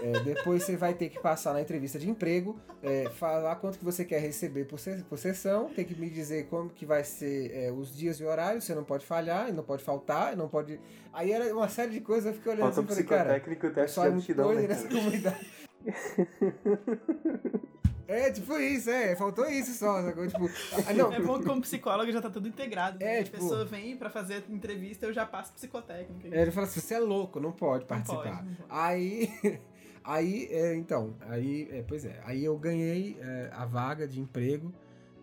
É, 0.00 0.20
depois 0.20 0.62
você 0.62 0.74
vai 0.74 0.94
ter 0.94 1.10
que 1.10 1.20
passar 1.20 1.52
na 1.52 1.60
entrevista 1.60 1.98
de 1.98 2.08
emprego, 2.08 2.58
é, 2.82 3.10
falar 3.10 3.56
quanto 3.56 3.78
que 3.78 3.84
você 3.84 4.06
quer 4.06 4.20
receber 4.20 4.64
por, 4.64 4.78
se, 4.78 5.02
por 5.02 5.18
sessão, 5.18 5.68
tem 5.68 5.84
que 5.84 5.94
me 5.94 6.08
dizer 6.08 6.46
como 6.46 6.70
que 6.70 6.86
vai 6.86 7.04
ser 7.04 7.54
é, 7.54 7.70
os 7.70 7.94
dias 7.94 8.18
e 8.18 8.24
horários, 8.24 8.64
você 8.64 8.74
não 8.74 8.84
pode 8.84 9.04
falhar, 9.04 9.52
não 9.52 9.62
pode 9.62 9.84
faltar, 9.84 10.34
não 10.34 10.48
pode... 10.48 10.80
Aí 11.12 11.30
era 11.30 11.54
uma 11.54 11.68
série 11.68 11.90
de 11.90 12.00
coisas, 12.00 12.24
eu 12.26 12.32
fiquei 12.32 12.52
olhando 12.52 12.72
Falta 12.72 12.92
assim 12.92 13.02
e 13.02 13.04
falei, 13.04 13.24
cara, 13.24 13.38
teste 13.74 13.94
só 13.94 14.06
é 14.06 14.10
doido 14.10 14.62
né, 14.62 14.68
nessa 14.68 14.88
comunidade. 14.88 15.46
É, 18.12 18.30
tipo 18.30 18.58
isso, 18.58 18.90
é. 18.90 19.16
Faltou 19.16 19.48
isso 19.48 19.72
só. 19.72 20.02
Sacou? 20.02 20.26
Tipo, 20.26 20.50
ah, 20.86 20.92
não. 20.94 21.12
É 21.12 21.20
bom 21.20 21.38
que 21.40 21.46
como 21.46 21.60
psicólogo 21.62 22.12
já 22.12 22.20
tá 22.20 22.30
tudo 22.30 22.46
integrado. 22.46 22.98
Né? 22.98 23.20
É, 23.20 23.22
tipo, 23.22 23.36
a 23.36 23.40
pessoa 23.40 23.64
vem 23.64 23.96
pra 23.96 24.10
fazer 24.10 24.44
entrevista, 24.50 25.06
eu 25.06 25.12
já 25.12 25.24
passo 25.24 25.52
psicotécnica. 25.52 26.28
É, 26.30 26.42
ele 26.42 26.50
fala 26.50 26.66
assim, 26.66 26.80
você 26.80 26.94
é 26.94 26.98
louco, 26.98 27.40
não 27.40 27.52
pode 27.52 27.84
participar. 27.84 28.24
Não 28.24 28.32
pode, 28.32 28.48
não 28.48 28.54
pode. 28.56 28.70
Aí... 28.70 29.30
Aí, 30.04 30.48
é, 30.50 30.74
então, 30.74 31.14
aí, 31.28 31.68
é, 31.70 31.84
pois 31.86 32.04
é, 32.04 32.20
aí 32.24 32.44
eu 32.44 32.58
ganhei 32.58 33.16
é, 33.20 33.50
a 33.52 33.64
vaga 33.64 34.04
de 34.04 34.20
emprego 34.20 34.74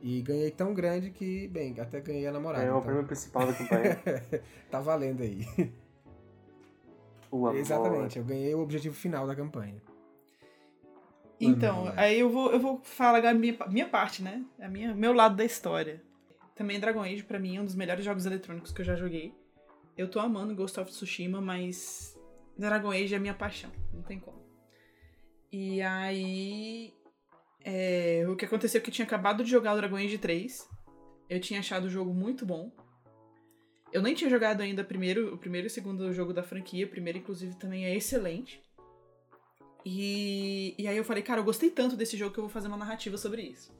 E 0.01 0.21
ganhei 0.21 0.49
tão 0.51 0.73
grande 0.73 1.09
que, 1.09 1.49
bem, 1.49 1.77
até 1.77 1.99
ganhei 1.99 2.25
a 2.25 2.31
namorada. 2.31 2.63
É 2.63 2.67
o 2.67 2.77
então. 2.77 2.83
prêmio 2.83 3.03
principal 3.03 3.45
da 3.45 3.53
campanha. 3.53 3.99
tá 4.71 4.79
valendo 4.79 5.21
aí. 5.21 5.45
O 7.29 7.45
amor. 7.45 7.59
Exatamente, 7.59 8.17
eu 8.17 8.23
ganhei 8.23 8.55
o 8.55 8.61
objetivo 8.61 8.95
final 8.95 9.27
da 9.27 9.35
campanha. 9.35 9.81
Então, 11.39 11.85
Uhum. 11.85 11.93
aí 11.95 12.19
eu 12.19 12.29
vou, 12.29 12.51
eu 12.51 12.59
vou 12.59 12.81
falar 12.83 13.25
a 13.25 13.33
minha, 13.33 13.57
minha 13.69 13.87
parte, 13.87 14.21
né? 14.21 14.43
A 14.59 14.67
minha, 14.67 14.93
meu 14.93 15.13
lado 15.13 15.35
da 15.35 15.45
história. 15.45 16.01
Também 16.55 16.79
Dragon 16.79 17.01
Age, 17.01 17.23
pra 17.23 17.39
mim, 17.39 17.55
é 17.55 17.61
um 17.61 17.65
dos 17.65 17.75
melhores 17.75 18.03
jogos 18.03 18.25
eletrônicos 18.25 18.71
que 18.73 18.81
eu 18.81 18.85
já 18.85 18.95
joguei. 18.95 19.33
Eu 19.97 20.09
tô 20.09 20.19
amando 20.19 20.53
Ghost 20.55 20.77
of 20.79 20.91
Tsushima, 20.91 21.39
mas 21.39 22.17
Dragon 22.57 22.91
Age 22.91 23.13
é 23.13 23.17
a 23.17 23.19
minha 23.21 23.33
paixão. 23.33 23.71
Não 23.93 24.01
tem 24.01 24.19
como. 24.19 24.39
E 25.51 25.81
aí. 25.81 26.93
é, 27.63 28.25
o 28.29 28.35
que 28.35 28.45
aconteceu 28.45 28.79
é 28.79 28.81
que 28.83 28.89
eu 28.89 28.93
tinha 28.93 29.05
acabado 29.05 29.43
de 29.43 29.49
jogar 29.49 29.73
o 29.73 29.77
Dragon 29.77 29.95
Age 29.95 30.17
3. 30.17 30.67
Eu 31.29 31.39
tinha 31.39 31.59
achado 31.59 31.85
o 31.85 31.89
jogo 31.89 32.13
muito 32.13 32.45
bom. 32.45 32.71
Eu 33.91 34.01
nem 34.01 34.13
tinha 34.13 34.29
jogado 34.29 34.61
ainda 34.61 34.83
primeiro, 34.83 35.33
o 35.33 35.37
primeiro 35.37 35.65
e 35.65 35.69
o 35.69 35.71
segundo 35.71 36.11
jogo 36.13 36.33
da 36.33 36.43
franquia. 36.43 36.85
O 36.85 36.89
primeiro, 36.89 37.17
inclusive, 37.19 37.55
também 37.55 37.85
é 37.85 37.95
excelente. 37.95 38.61
E, 39.85 40.75
e 40.77 40.87
aí 40.87 40.97
eu 40.97 41.03
falei, 41.03 41.23
cara, 41.23 41.39
eu 41.39 41.45
gostei 41.45 41.69
tanto 41.69 41.95
desse 41.95 42.17
jogo 42.17 42.33
que 42.33 42.39
eu 42.39 42.43
vou 42.43 42.51
fazer 42.51 42.67
uma 42.67 42.77
narrativa 42.77 43.17
sobre 43.17 43.41
isso. 43.41 43.71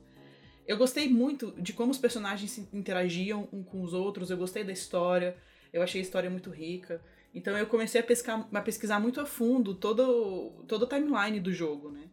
Eu 0.68 0.78
gostei 0.78 1.10
muito 1.10 1.52
de 1.60 1.74
como 1.74 1.92
os 1.92 1.98
personagens 1.98 2.58
interagiam 2.72 3.48
um 3.52 3.64
com 3.64 3.82
os 3.82 3.94
outros, 3.94 4.30
eu 4.30 4.38
gostei 4.38 4.64
da 4.64 4.72
história, 4.72 5.36
eu 5.74 5.82
achei 5.82 6.00
a 6.00 6.04
história 6.04 6.30
muito 6.30 6.50
rica. 6.50 7.02
Então 7.34 7.58
eu 7.58 7.68
comecei 7.68 8.02
a, 8.02 8.04
pescar, 8.04 8.48
a 8.52 8.62
pesquisar 8.62 9.00
muito 9.00 9.20
a 9.20 9.26
fundo 9.26 9.76
todo, 9.76 10.64
todo 10.68 10.84
o 10.84 10.88
timeline 10.88 11.40
do 11.40 11.54
jogo, 11.54 11.92
né? 11.92 12.10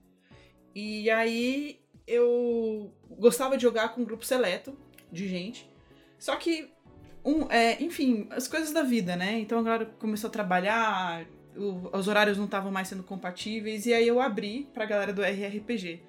E 0.74 1.10
aí 1.10 1.80
eu 2.06 2.94
gostava 3.10 3.56
de 3.56 3.62
jogar 3.62 3.90
com 3.90 4.02
um 4.02 4.04
grupo 4.04 4.24
seleto 4.24 4.76
de 5.10 5.28
gente. 5.28 5.70
Só 6.18 6.36
que, 6.36 6.70
um, 7.24 7.50
é, 7.50 7.82
enfim, 7.82 8.26
as 8.30 8.46
coisas 8.46 8.72
da 8.72 8.82
vida, 8.82 9.16
né? 9.16 9.38
Então 9.38 9.58
agora 9.58 9.86
começou 9.98 10.28
a 10.28 10.32
trabalhar, 10.32 11.26
o- 11.56 11.90
os 11.96 12.08
horários 12.08 12.36
não 12.38 12.44
estavam 12.46 12.70
mais 12.70 12.88
sendo 12.88 13.02
compatíveis, 13.02 13.86
e 13.86 13.92
aí 13.94 14.06
eu 14.06 14.20
abri 14.20 14.68
pra 14.74 14.84
galera 14.86 15.12
do 15.12 15.22
RRPG. 15.22 16.00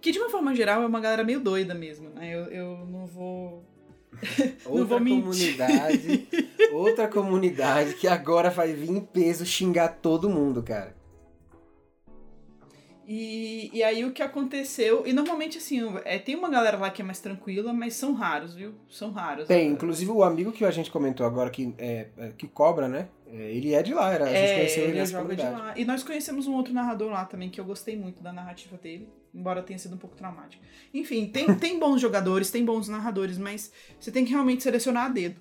Que 0.00 0.12
de 0.12 0.18
uma 0.18 0.28
forma 0.30 0.54
geral 0.54 0.82
é 0.82 0.86
uma 0.86 1.00
galera 1.00 1.24
meio 1.24 1.40
doida 1.40 1.74
mesmo, 1.74 2.10
né? 2.10 2.32
Eu, 2.34 2.44
eu 2.46 2.86
não 2.86 3.06
vou. 3.06 3.64
Não 4.64 4.72
Outra 4.72 4.84
vou 4.86 4.98
comunidade, 4.98 6.26
outra 6.72 7.06
comunidade 7.06 7.94
que 7.94 8.08
agora 8.08 8.48
vai 8.48 8.72
vir 8.72 8.88
em 8.88 9.00
peso 9.00 9.44
xingar 9.44 9.88
todo 10.00 10.30
mundo, 10.30 10.62
cara. 10.62 10.96
E, 13.06 13.70
e 13.72 13.82
aí 13.84 14.04
o 14.04 14.12
que 14.12 14.22
aconteceu. 14.22 15.06
E 15.06 15.12
normalmente, 15.12 15.58
assim, 15.58 15.80
é, 16.04 16.18
tem 16.18 16.34
uma 16.34 16.48
galera 16.48 16.76
lá 16.76 16.90
que 16.90 17.02
é 17.02 17.04
mais 17.04 17.20
tranquila, 17.20 17.72
mas 17.72 17.94
são 17.94 18.14
raros, 18.14 18.54
viu? 18.54 18.74
São 18.88 19.12
raros. 19.12 19.46
Tem, 19.46 19.68
inclusive 19.70 20.10
o 20.10 20.24
amigo 20.24 20.50
que 20.50 20.64
a 20.64 20.70
gente 20.70 20.90
comentou 20.90 21.24
agora 21.24 21.50
que, 21.50 21.72
é, 21.78 22.08
é, 22.16 22.32
que 22.36 22.48
cobra, 22.48 22.88
né? 22.88 23.08
É, 23.28 23.50
ele 23.54 23.74
é 23.74 23.82
de 23.82 23.92
lá, 23.92 24.12
era, 24.12 24.24
a 24.24 24.34
gente 24.34 24.50
É, 24.50 24.54
conheceu 24.54 24.84
ele 24.84 24.98
ele 24.98 25.06
joga 25.06 25.34
de 25.34 25.42
lá. 25.42 25.74
E 25.76 25.84
nós 25.84 26.02
conhecemos 26.02 26.46
um 26.46 26.54
outro 26.54 26.72
narrador 26.72 27.10
lá 27.10 27.24
também, 27.24 27.50
que 27.50 27.60
eu 27.60 27.64
gostei 27.64 27.96
muito 27.96 28.22
da 28.22 28.32
narrativa 28.32 28.76
dele, 28.76 29.08
embora 29.34 29.62
tenha 29.62 29.78
sido 29.78 29.94
um 29.94 29.98
pouco 29.98 30.14
traumático. 30.16 30.62
Enfim, 30.94 31.26
tem, 31.26 31.52
tem 31.58 31.78
bons 31.78 32.00
jogadores, 32.00 32.50
tem 32.50 32.64
bons 32.64 32.88
narradores, 32.88 33.36
mas 33.38 33.72
você 33.98 34.12
tem 34.12 34.24
que 34.24 34.30
realmente 34.30 34.62
selecionar 34.62 35.06
a 35.06 35.08
dedo. 35.08 35.40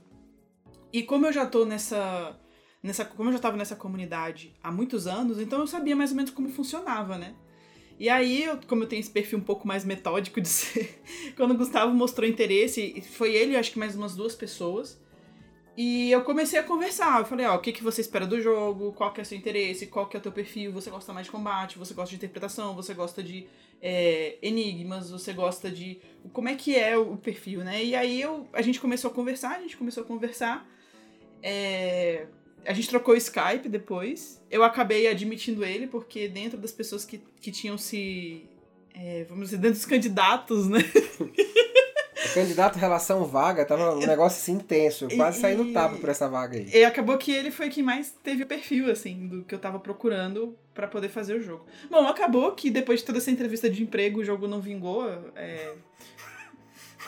E 0.92 1.04
como 1.04 1.26
eu 1.28 1.34
já 1.34 1.46
tô 1.46 1.64
nessa. 1.66 2.36
nessa 2.82 3.06
como 3.06 3.30
eu 3.30 3.34
já 3.34 3.40
tava 3.40 3.58
nessa 3.58 3.76
comunidade 3.76 4.54
há 4.64 4.72
muitos 4.72 5.06
anos, 5.08 5.40
então 5.40 5.60
eu 5.60 5.68
sabia 5.68 5.96
mais 5.96 6.10
ou 6.12 6.16
menos 6.16 6.32
como 6.32 6.50
funcionava, 6.50 7.18
né? 7.18 7.36
E 8.00 8.10
aí, 8.10 8.44
eu- 8.44 8.60
como 8.68 8.84
eu 8.84 8.88
tenho 8.88 9.00
esse 9.00 9.10
perfil 9.10 9.40
um 9.40 9.44
pouco 9.44 9.66
mais 9.68 9.86
metódico 9.86 10.42
de 10.42 10.48
ser, 10.50 11.02
quando 11.38 11.52
o 11.52 11.58
Gustavo 11.58 11.94
mostrou 11.94 12.28
interesse, 12.28 13.00
foi 13.14 13.34
ele 13.36 13.54
e 13.54 13.58
acho 13.58 13.72
que 13.72 13.80
mais 13.80 13.96
umas 13.96 14.16
duas 14.16 14.36
pessoas. 14.36 15.00
E 15.78 16.10
eu 16.10 16.22
comecei 16.24 16.58
a 16.58 16.64
conversar. 16.64 17.20
Eu 17.20 17.26
falei, 17.26 17.46
ó, 17.46 17.56
o 17.56 17.60
que, 17.60 17.74
que 17.74 17.84
você 17.84 18.00
espera 18.00 18.26
do 18.26 18.40
jogo? 18.40 18.94
Qual 18.94 19.12
que 19.12 19.20
é 19.20 19.24
o 19.24 19.26
seu 19.26 19.38
interesse? 19.38 19.88
Qual 19.88 20.08
que 20.08 20.16
é 20.16 20.20
o 20.20 20.24
teu 20.24 20.32
perfil? 20.32 20.72
Você 20.72 20.90
gosta 20.90 21.12
mais 21.12 21.26
de 21.26 21.32
combate? 21.32 21.78
Você 21.78 21.94
gosta 21.94 22.10
de 22.10 22.16
interpretação? 22.16 22.74
Você 22.76 22.94
gosta 22.94 23.22
de 23.22 23.46
é, 23.82 24.38
enigmas? 24.42 25.10
Você 25.10 25.34
gosta 25.34 25.70
de... 25.70 26.00
Como 26.32 26.48
é 26.48 26.56
que 26.56 26.78
é 26.78 26.98
o 26.98 27.18
perfil, 27.18 27.62
né? 27.62 27.84
E 27.84 27.94
aí 27.94 28.22
eu, 28.22 28.48
a 28.54 28.62
gente 28.62 28.80
começou 28.80 29.12
a 29.12 29.14
conversar, 29.14 29.58
a 29.58 29.62
gente 29.62 29.76
começou 29.76 30.04
a 30.04 30.06
conversar. 30.06 30.66
É, 31.44 32.26
a 32.66 32.72
gente 32.72 32.88
trocou 32.88 33.14
o 33.14 33.18
Skype 33.18 33.68
depois. 33.68 34.42
Eu 34.50 34.64
acabei 34.64 35.08
admitindo 35.08 35.66
ele, 35.66 35.88
porque 35.88 36.30
dentro 36.30 36.58
das 36.58 36.72
pessoas 36.72 37.04
que, 37.04 37.18
que 37.42 37.52
tinham 37.52 37.78
se... 37.78 38.46
é, 38.94 39.26
vamos 39.26 39.50
dizer, 39.50 39.58
dentro 39.58 39.78
dos 39.78 39.86
candidatos, 39.86 40.70
né? 40.70 40.80
O 42.30 42.34
candidato 42.34 42.78
relação 42.78 43.24
vaga 43.26 43.66
tava 43.66 43.96
um 43.96 44.06
negócio 44.06 44.40
assim 44.42 44.54
intenso. 44.54 45.06
Eu 45.06 45.16
quase 45.18 45.38
E- 45.38 45.42
saí 45.42 45.56
no 45.56 45.72
tapa 45.74 45.96
por 45.98 46.10
essa 46.10 46.28
vaga 46.28 46.58
aí. 46.58 46.70
E 46.74 46.84
acabou 46.84 47.18
que 47.18 47.32
ele 47.32 47.52
foi 47.52 47.70
quem 47.70 47.84
mais 47.84 48.14
teve 48.24 48.44
o 48.44 48.48
perfil, 48.48 48.92
assim, 48.92 49.28
do 49.28 49.44
que 49.44 49.54
eu 49.56 49.60
tava 49.60 49.80
procurando 49.80 50.56
pra 50.74 50.88
poder 50.88 51.10
fazer 51.10 51.36
o 51.36 51.42
jogo. 51.42 51.66
Bom, 51.90 52.08
acabou 52.08 52.52
que 52.54 52.70
depois 52.70 53.00
de 53.00 53.06
toda 53.06 53.18
essa 53.20 53.32
entrevista 53.32 53.70
de 53.70 53.82
emprego, 53.84 54.20
o 54.20 54.26
jogo 54.26 54.48
não 54.48 54.60
vingou. 54.60 55.08
É... 55.36 55.72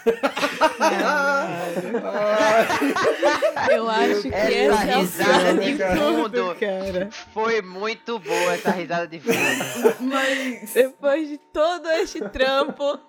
Eu 3.71 3.89
acho 3.89 4.21
que 4.21 4.33
Essa 4.33 4.51
esse 4.51 4.89
é 4.89 4.97
o 4.97 5.01
risada 5.01 5.39
plano 5.43 5.61
de 5.61 5.77
fundo. 5.77 6.55
cara. 6.59 7.09
Foi 7.33 7.61
muito 7.61 8.19
boa 8.19 8.53
essa 8.53 8.71
risada 8.71 9.07
de 9.07 9.19
fundo. 9.19 9.95
Mas. 9.99 10.73
Depois 10.73 11.27
de 11.27 11.37
todo 11.51 11.89
este 11.91 12.21
trampo, 12.29 12.99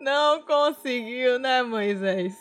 não 0.00 0.42
conseguiu, 0.42 1.38
né, 1.38 1.62
Moisés? 1.62 2.34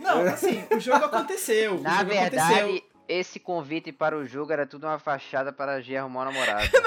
Não, 0.00 0.20
assim, 0.22 0.64
o 0.70 0.78
jogo 0.78 1.04
aconteceu. 1.06 1.74
o 1.76 1.80
Na 1.82 1.98
jogo 1.98 2.10
verdade, 2.10 2.54
aconteceu. 2.60 2.82
esse 3.08 3.40
convite 3.40 3.90
para 3.92 4.16
o 4.16 4.24
jogo 4.26 4.52
era 4.52 4.64
tudo 4.66 4.86
uma 4.86 4.98
fachada 4.98 5.52
para 5.52 5.74
a 5.74 5.80
G 5.80 5.96
arrumar 5.96 6.22
um 6.22 6.24
namorado. 6.26 6.68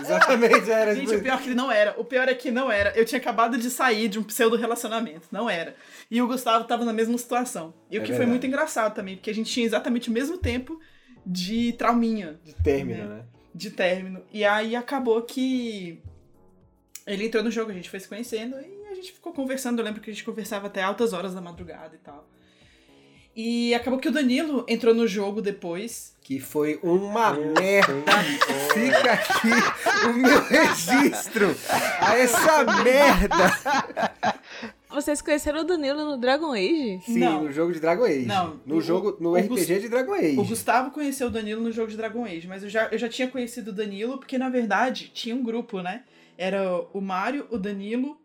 Exatamente, 0.00 0.68
era 0.70 0.94
Gente, 0.96 1.14
o 1.14 1.22
pior 1.22 1.34
é 1.34 1.38
que 1.38 1.46
ele 1.48 1.54
não 1.54 1.70
era. 1.70 1.94
O 1.96 2.04
pior 2.04 2.28
é 2.28 2.34
que 2.34 2.50
não 2.50 2.70
era. 2.70 2.90
Eu 2.98 3.04
tinha 3.04 3.20
acabado 3.20 3.56
de 3.56 3.70
sair 3.70 4.08
de 4.08 4.18
um 4.18 4.22
pseudo 4.24 4.56
relacionamento. 4.56 5.28
Não 5.30 5.48
era. 5.48 5.76
E 6.10 6.20
o 6.20 6.26
Gustavo 6.26 6.64
tava 6.64 6.84
na 6.84 6.92
mesma 6.92 7.16
situação. 7.16 7.72
E 7.90 7.96
o 7.96 7.98
É 7.98 8.00
que 8.00 8.06
foi 8.08 8.16
verdade. 8.18 8.30
muito 8.30 8.46
engraçado 8.46 8.94
também, 8.94 9.14
porque 9.16 9.30
a 9.30 9.34
gente 9.34 9.50
tinha 9.50 9.64
exatamente 9.64 10.08
o 10.10 10.12
mesmo 10.12 10.38
tempo 10.38 10.78
de 11.24 11.72
trauminha. 11.74 12.38
de 12.44 12.52
término, 12.54 13.04
né? 13.08 13.24
de 13.54 13.70
término. 13.70 14.22
E 14.32 14.44
aí 14.44 14.74
acabou 14.74 15.22
que 15.22 16.02
ele 17.06 17.26
entrou 17.26 17.42
no 17.42 17.50
jogo, 17.50 17.70
a 17.70 17.74
gente 17.74 17.88
foi 17.90 18.00
se 18.00 18.08
conhecendo 18.08 18.56
e 18.56 18.86
a 18.90 18.94
gente 18.94 19.12
ficou 19.12 19.32
conversando. 19.32 19.78
Eu 19.78 19.84
lembro 19.84 20.00
que 20.00 20.10
a 20.10 20.12
gente 20.12 20.24
conversava 20.24 20.66
até 20.66 20.82
altas 20.82 21.12
horas 21.12 21.34
da 21.34 21.40
madrugada 21.40 21.94
e 21.94 21.98
tal. 21.98 22.28
E 23.38 23.74
acabou 23.74 23.98
que 23.98 24.08
o 24.08 24.12
Danilo 24.12 24.64
entrou 24.66 24.94
no 24.94 25.06
jogo 25.06 25.42
depois. 25.42 26.16
Que 26.22 26.40
foi 26.40 26.80
uma 26.82 27.32
merda. 27.34 28.12
Fica 28.72 29.12
aqui 29.12 30.08
o 30.08 30.12
meu 30.14 30.42
registro 30.42 31.54
a 32.00 32.16
essa 32.18 32.64
merda. 32.82 33.36
Vocês 34.88 35.20
conheceram 35.20 35.60
o 35.60 35.64
Danilo 35.64 36.02
no 36.04 36.16
Dragon 36.16 36.52
Age? 36.52 37.00
Sim, 37.04 37.18
Não. 37.18 37.44
no 37.44 37.52
jogo 37.52 37.72
de 37.74 37.80
Dragon 37.80 38.04
Age. 38.04 38.24
Não, 38.24 38.58
No 38.64 38.76
o- 38.76 38.80
jogo, 38.80 39.16
no 39.20 39.36
RPG 39.36 39.80
de 39.80 39.88
Dragon 39.90 40.14
Age. 40.14 40.38
O 40.38 40.44
Gustavo 40.44 40.90
conheceu 40.90 41.26
o 41.26 41.30
Danilo 41.30 41.60
no 41.62 41.70
jogo 41.70 41.90
de 41.90 41.96
Dragon 41.98 42.24
Age, 42.24 42.46
mas 42.48 42.62
eu 42.62 42.70
já, 42.70 42.88
eu 42.90 42.96
já 42.96 43.08
tinha 43.08 43.28
conhecido 43.28 43.68
o 43.68 43.74
Danilo 43.74 44.16
porque, 44.16 44.38
na 44.38 44.48
verdade, 44.48 45.10
tinha 45.12 45.36
um 45.36 45.42
grupo, 45.42 45.82
né? 45.82 46.04
Era 46.38 46.80
o 46.92 47.00
Mário, 47.00 47.46
o 47.50 47.58
Danilo, 47.58 48.16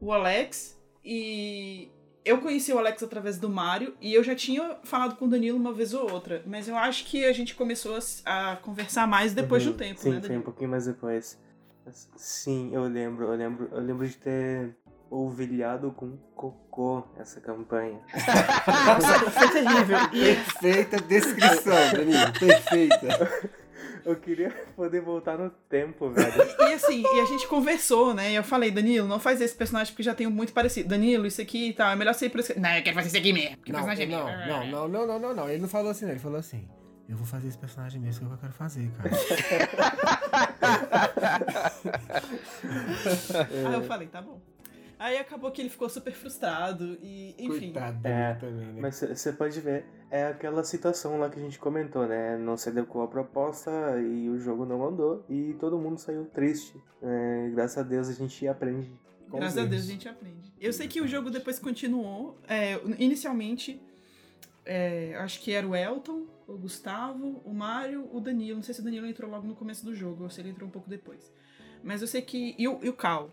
o 0.00 0.12
Alex 0.12 0.78
e. 1.04 1.90
Eu 2.22 2.38
conheci 2.38 2.70
o 2.70 2.78
Alex 2.78 3.02
através 3.02 3.38
do 3.38 3.48
Mário 3.48 3.94
e 3.98 4.12
eu 4.12 4.22
já 4.22 4.34
tinha 4.34 4.76
falado 4.84 5.16
com 5.16 5.24
o 5.24 5.28
Danilo 5.28 5.56
uma 5.56 5.72
vez 5.72 5.94
ou 5.94 6.12
outra, 6.12 6.42
mas 6.46 6.68
eu 6.68 6.76
acho 6.76 7.06
que 7.06 7.24
a 7.24 7.32
gente 7.32 7.54
começou 7.54 7.96
a, 8.26 8.52
a 8.52 8.56
conversar 8.56 9.06
mais 9.06 9.32
depois 9.32 9.62
de 9.62 9.70
Uhum. 9.70 9.74
um 9.74 9.78
tempo, 9.78 10.00
Sim, 10.00 10.10
né, 10.10 10.16
foi 10.16 10.18
um 10.18 10.22
Danilo? 10.28 10.42
pouquinho 10.44 10.70
mais 10.70 10.84
depois. 10.84 11.38
Sim, 12.14 12.70
eu 12.74 12.84
lembro, 12.84 13.24
eu 13.24 13.34
lembro, 13.34 13.68
eu 13.72 13.80
lembro 13.80 14.06
de 14.06 14.16
ter 14.18 14.76
ovilhado 15.10 15.90
com 15.92 16.18
cocô 16.36 17.04
essa 17.18 17.40
campanha. 17.40 17.98
Nossa, 18.66 19.30
foi 19.30 19.48
terrível. 19.50 19.98
E 20.12 20.34
Perfeita 20.34 20.96
descrição, 21.00 21.74
Danilo. 21.92 22.32
Perfeita. 22.38 23.50
Eu 24.04 24.16
queria 24.16 24.50
poder 24.76 25.00
voltar 25.00 25.38
no 25.38 25.50
tempo, 25.68 26.10
velho. 26.10 26.30
E 26.70 26.74
assim, 26.74 27.02
e 27.02 27.20
a 27.20 27.24
gente 27.24 27.46
conversou, 27.48 28.12
né? 28.14 28.30
E 28.32 28.34
eu 28.36 28.44
falei, 28.44 28.70
Danilo, 28.70 29.08
não 29.08 29.18
faz 29.18 29.40
esse 29.40 29.54
personagem 29.54 29.92
porque 29.92 30.02
já 30.02 30.14
tem 30.14 30.26
um 30.26 30.30
muito 30.30 30.52
parecido. 30.52 30.88
Danilo, 30.88 31.26
isso 31.26 31.40
aqui 31.40 31.68
e 31.68 31.72
tal, 31.72 31.90
é 31.92 31.96
melhor 31.96 32.12
ser 32.14 32.28
por 32.30 32.40
esse. 32.40 32.58
Não, 32.58 32.70
eu 32.76 32.82
quero 32.82 32.94
fazer 32.94 33.08
isso 33.08 33.16
aqui 33.16 33.32
mesmo. 33.32 33.56
porque 33.56 33.72
o 33.72 33.74
Não, 33.74 33.84
personagem 33.84 34.14
é 34.14 34.18
não, 34.18 34.26
meu. 34.26 34.46
não, 34.46 34.66
não, 34.66 34.88
não, 34.88 35.06
não, 35.06 35.18
não, 35.18 35.34
não. 35.34 35.48
Ele 35.48 35.60
não 35.62 35.68
falou 35.68 35.90
assim, 35.90 36.04
não. 36.04 36.12
Ele 36.12 36.20
falou 36.20 36.38
assim. 36.38 36.68
Eu 37.08 37.16
vou 37.16 37.26
fazer 37.26 37.48
esse 37.48 37.58
personagem 37.58 38.00
mesmo 38.00 38.24
que 38.24 38.32
é 38.32 38.36
eu 38.36 38.38
quero 38.38 38.52
fazer, 38.52 38.88
cara. 38.92 39.10
Aí 43.68 43.74
eu 43.74 43.82
falei, 43.82 44.06
tá 44.08 44.22
bom. 44.22 44.40
Aí 45.00 45.16
acabou 45.16 45.50
que 45.50 45.62
ele 45.62 45.70
ficou 45.70 45.88
super 45.88 46.12
frustrado 46.12 46.98
e, 47.02 47.34
enfim. 47.38 47.72
Coitado 47.72 48.06
É, 48.06 48.34
também, 48.34 48.66
né? 48.66 48.80
Mas 48.82 49.00
você 49.00 49.32
pode 49.32 49.58
ver, 49.58 49.86
é 50.10 50.26
aquela 50.26 50.62
situação 50.62 51.18
lá 51.18 51.30
que 51.30 51.38
a 51.38 51.42
gente 51.42 51.58
comentou, 51.58 52.06
né? 52.06 52.36
Não 52.36 52.54
se 52.54 52.68
adequou 52.68 53.00
à 53.02 53.08
proposta 53.08 53.70
e 53.98 54.28
o 54.28 54.38
jogo 54.38 54.66
não 54.66 54.86
andou 54.86 55.24
e 55.26 55.54
todo 55.58 55.78
mundo 55.78 55.98
saiu 55.98 56.26
triste. 56.26 56.78
É, 57.02 57.50
graças 57.54 57.78
a 57.78 57.82
Deus 57.82 58.10
a 58.10 58.12
gente 58.12 58.46
aprende 58.46 58.92
Com 59.30 59.38
Graças 59.38 59.56
os 59.56 59.64
a 59.64 59.66
Deus 59.66 59.84
a 59.84 59.86
gente 59.86 60.06
aprende. 60.06 60.52
Eu 60.60 60.70
sei 60.70 60.86
que 60.86 61.00
o 61.00 61.08
jogo 61.08 61.30
depois 61.30 61.58
continuou. 61.58 62.38
é, 62.46 62.78
inicialmente, 62.98 63.80
é, 64.66 65.14
acho 65.16 65.40
que 65.40 65.50
era 65.52 65.66
o 65.66 65.74
Elton, 65.74 66.26
o 66.46 66.58
Gustavo, 66.58 67.40
o 67.42 67.54
Mário, 67.54 68.06
o 68.12 68.20
Danilo. 68.20 68.56
Não 68.56 68.62
sei 68.62 68.74
se 68.74 68.82
o 68.82 68.84
Danilo 68.84 69.06
entrou 69.06 69.30
logo 69.30 69.46
no 69.46 69.54
começo 69.56 69.82
do 69.82 69.94
jogo 69.94 70.24
ou 70.24 70.28
se 70.28 70.42
ele 70.42 70.50
entrou 70.50 70.68
um 70.68 70.70
pouco 70.70 70.90
depois. 70.90 71.32
Mas 71.82 72.02
eu 72.02 72.06
sei 72.06 72.20
que. 72.20 72.54
E 72.58 72.68
o, 72.68 72.78
e 72.82 72.88
o 72.90 72.92
Cal. 72.92 73.32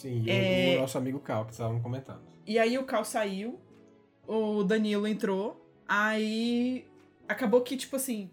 Sim, 0.00 0.22
e 0.24 0.28
o- 0.28 0.32
É- 0.32 0.76
o 0.76 0.80
nosso 0.80 0.96
amigo 0.96 1.20
Cal, 1.20 1.44
que 1.44 1.52
estavam 1.52 1.80
comentando. 1.80 2.22
E 2.46 2.58
aí 2.58 2.78
o 2.78 2.84
Cal 2.84 3.04
saiu, 3.04 3.60
o 4.26 4.62
Danilo 4.64 5.06
entrou, 5.06 5.60
aí 5.86 6.86
acabou 7.28 7.60
que, 7.60 7.76
tipo 7.76 7.96
assim, 7.96 8.30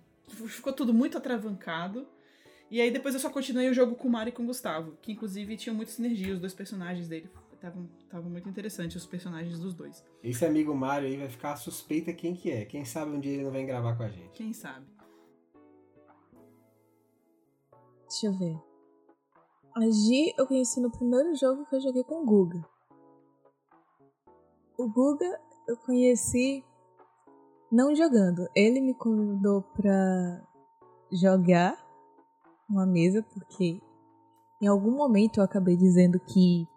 ficou 0.48 0.72
tudo 0.72 0.94
muito 0.94 1.18
atravancado. 1.18 2.08
E 2.72 2.80
aí 2.82 2.90
depois 2.92 3.14
eu 3.14 3.20
só 3.20 3.30
continuei 3.30 3.70
o 3.70 3.74
jogo 3.74 3.96
com 3.96 4.08
o 4.08 4.12
Mário 4.12 4.30
e 4.30 4.34
com 4.34 4.44
o 4.44 4.46
Gustavo, 4.46 4.98
que 5.02 5.12
inclusive 5.12 5.56
tinham 5.58 5.76
muita 5.76 5.92
sinergia, 5.92 6.34
os 6.34 6.40
dois 6.40 6.54
personagens 6.54 7.08
dele. 7.08 7.30
Estavam 7.54 7.90
estavam 8.00 8.30
muito 8.30 8.48
interessantes 8.48 8.96
os 8.98 9.06
personagens 9.06 9.60
dos 9.60 9.74
dois. 9.74 10.06
Esse 10.24 10.46
amigo 10.46 10.74
Mário 10.76 11.08
aí 11.08 11.18
vai 11.18 11.28
ficar 11.28 11.56
suspeita 11.58 12.14
quem 12.14 12.36
que 12.36 12.52
é. 12.52 12.64
Quem 12.66 12.86
sabe 12.86 13.12
um 13.12 13.20
dia 13.20 13.34
ele 13.34 13.44
não 13.44 13.52
vem 13.52 13.66
gravar 13.66 13.96
com 13.98 14.04
a 14.04 14.10
gente. 14.10 14.30
Quem 14.34 14.54
sabe? 14.54 14.86
Deixa 18.08 18.28
eu 18.28 18.34
ver. 18.34 18.67
A 19.78 19.92
Gi 19.92 20.34
eu 20.36 20.48
conheci 20.48 20.82
no 20.82 20.90
primeiro 20.90 21.36
jogo 21.36 21.64
que 21.68 21.76
eu 21.76 21.80
joguei 21.80 22.04
com 22.04 22.24
o 22.24 22.26
Guga. 22.26 22.68
O 24.76 24.90
Guga 24.90 25.40
eu 25.68 25.78
conheci 25.78 26.66
não 27.72 27.96
jogando. 27.96 28.50
Ele 28.56 28.82
me 28.82 28.96
convidou 28.96 29.62
pra 29.62 30.42
jogar 31.12 31.78
uma 32.68 32.88
mesa, 32.88 33.22
porque 33.22 33.80
em 34.60 34.66
algum 34.66 34.98
momento 34.98 35.38
eu 35.38 35.44
acabei 35.44 35.78
dizendo 35.78 36.20
que 36.22 36.68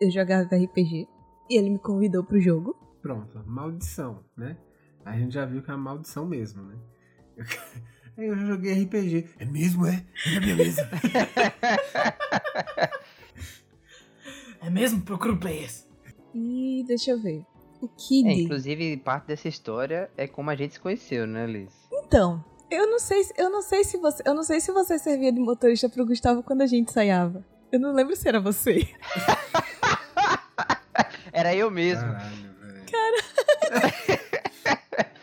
eu 0.00 0.10
jogava 0.10 0.56
RPG. 0.56 1.08
E 1.48 1.56
ele 1.56 1.70
me 1.70 1.78
convidou 1.78 2.24
pro 2.24 2.40
jogo. 2.40 2.74
Pronto, 3.00 3.44
maldição, 3.46 4.24
né? 4.36 4.58
A 5.04 5.16
gente 5.16 5.34
já 5.34 5.46
viu 5.46 5.62
que 5.62 5.70
é 5.70 5.74
uma 5.74 5.84
maldição 5.84 6.26
mesmo, 6.26 6.64
né? 6.64 6.76
Aí 7.38 7.44
eu 8.16 8.36
já 8.36 8.44
joguei 8.46 8.82
RPG. 8.84 9.30
É 9.38 9.44
mesmo, 9.44 9.86
é? 9.86 10.04
É 10.26 10.40
mesa. 10.54 10.88
É 14.62 14.68
mesmo? 14.68 15.00
Procura 15.02 15.34
players. 15.36 15.86
E 16.34 16.84
deixa 16.86 17.12
eu 17.12 17.18
ver. 17.20 17.44
O 17.80 17.88
Kid. 17.88 18.28
É, 18.28 18.32
inclusive, 18.34 18.96
parte 18.98 19.26
dessa 19.28 19.48
história 19.48 20.10
é 20.16 20.26
como 20.28 20.50
a 20.50 20.54
gente 20.54 20.74
se 20.74 20.80
conheceu, 20.80 21.26
né, 21.26 21.46
Liz? 21.46 21.72
Então, 21.90 22.44
eu 22.70 22.86
não 22.90 22.98
sei, 22.98 23.24
se- 23.24 23.32
eu 23.38 23.48
não 23.50 23.62
sei 23.62 23.84
se 23.84 23.96
você, 23.96 24.22
eu 24.26 24.34
não 24.34 24.42
sei 24.42 24.60
se 24.60 24.70
você 24.70 24.98
servia 24.98 25.32
de 25.32 25.40
motorista 25.40 25.88
pro 25.88 26.04
Gustavo 26.04 26.42
quando 26.42 26.60
a 26.60 26.66
gente 26.66 26.90
ensaiava. 26.90 27.42
Eu 27.72 27.80
não 27.80 27.94
lembro 27.94 28.14
se 28.14 28.28
era 28.28 28.38
você. 28.40 28.86
Era 31.32 31.54
eu 31.54 31.70
mesmo. 31.70 32.02
Caralho, 32.02 32.54
velho. 32.60 34.20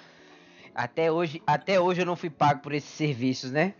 Até 0.77 1.11
hoje, 1.11 1.41
até 1.47 1.81
hoje 1.81 2.03
eu 2.03 2.05
não 2.05 2.15
fui 2.15 2.29
pago 2.29 2.61
por 2.61 2.71
esses 2.71 2.91
serviços, 2.91 3.51
né? 3.51 3.73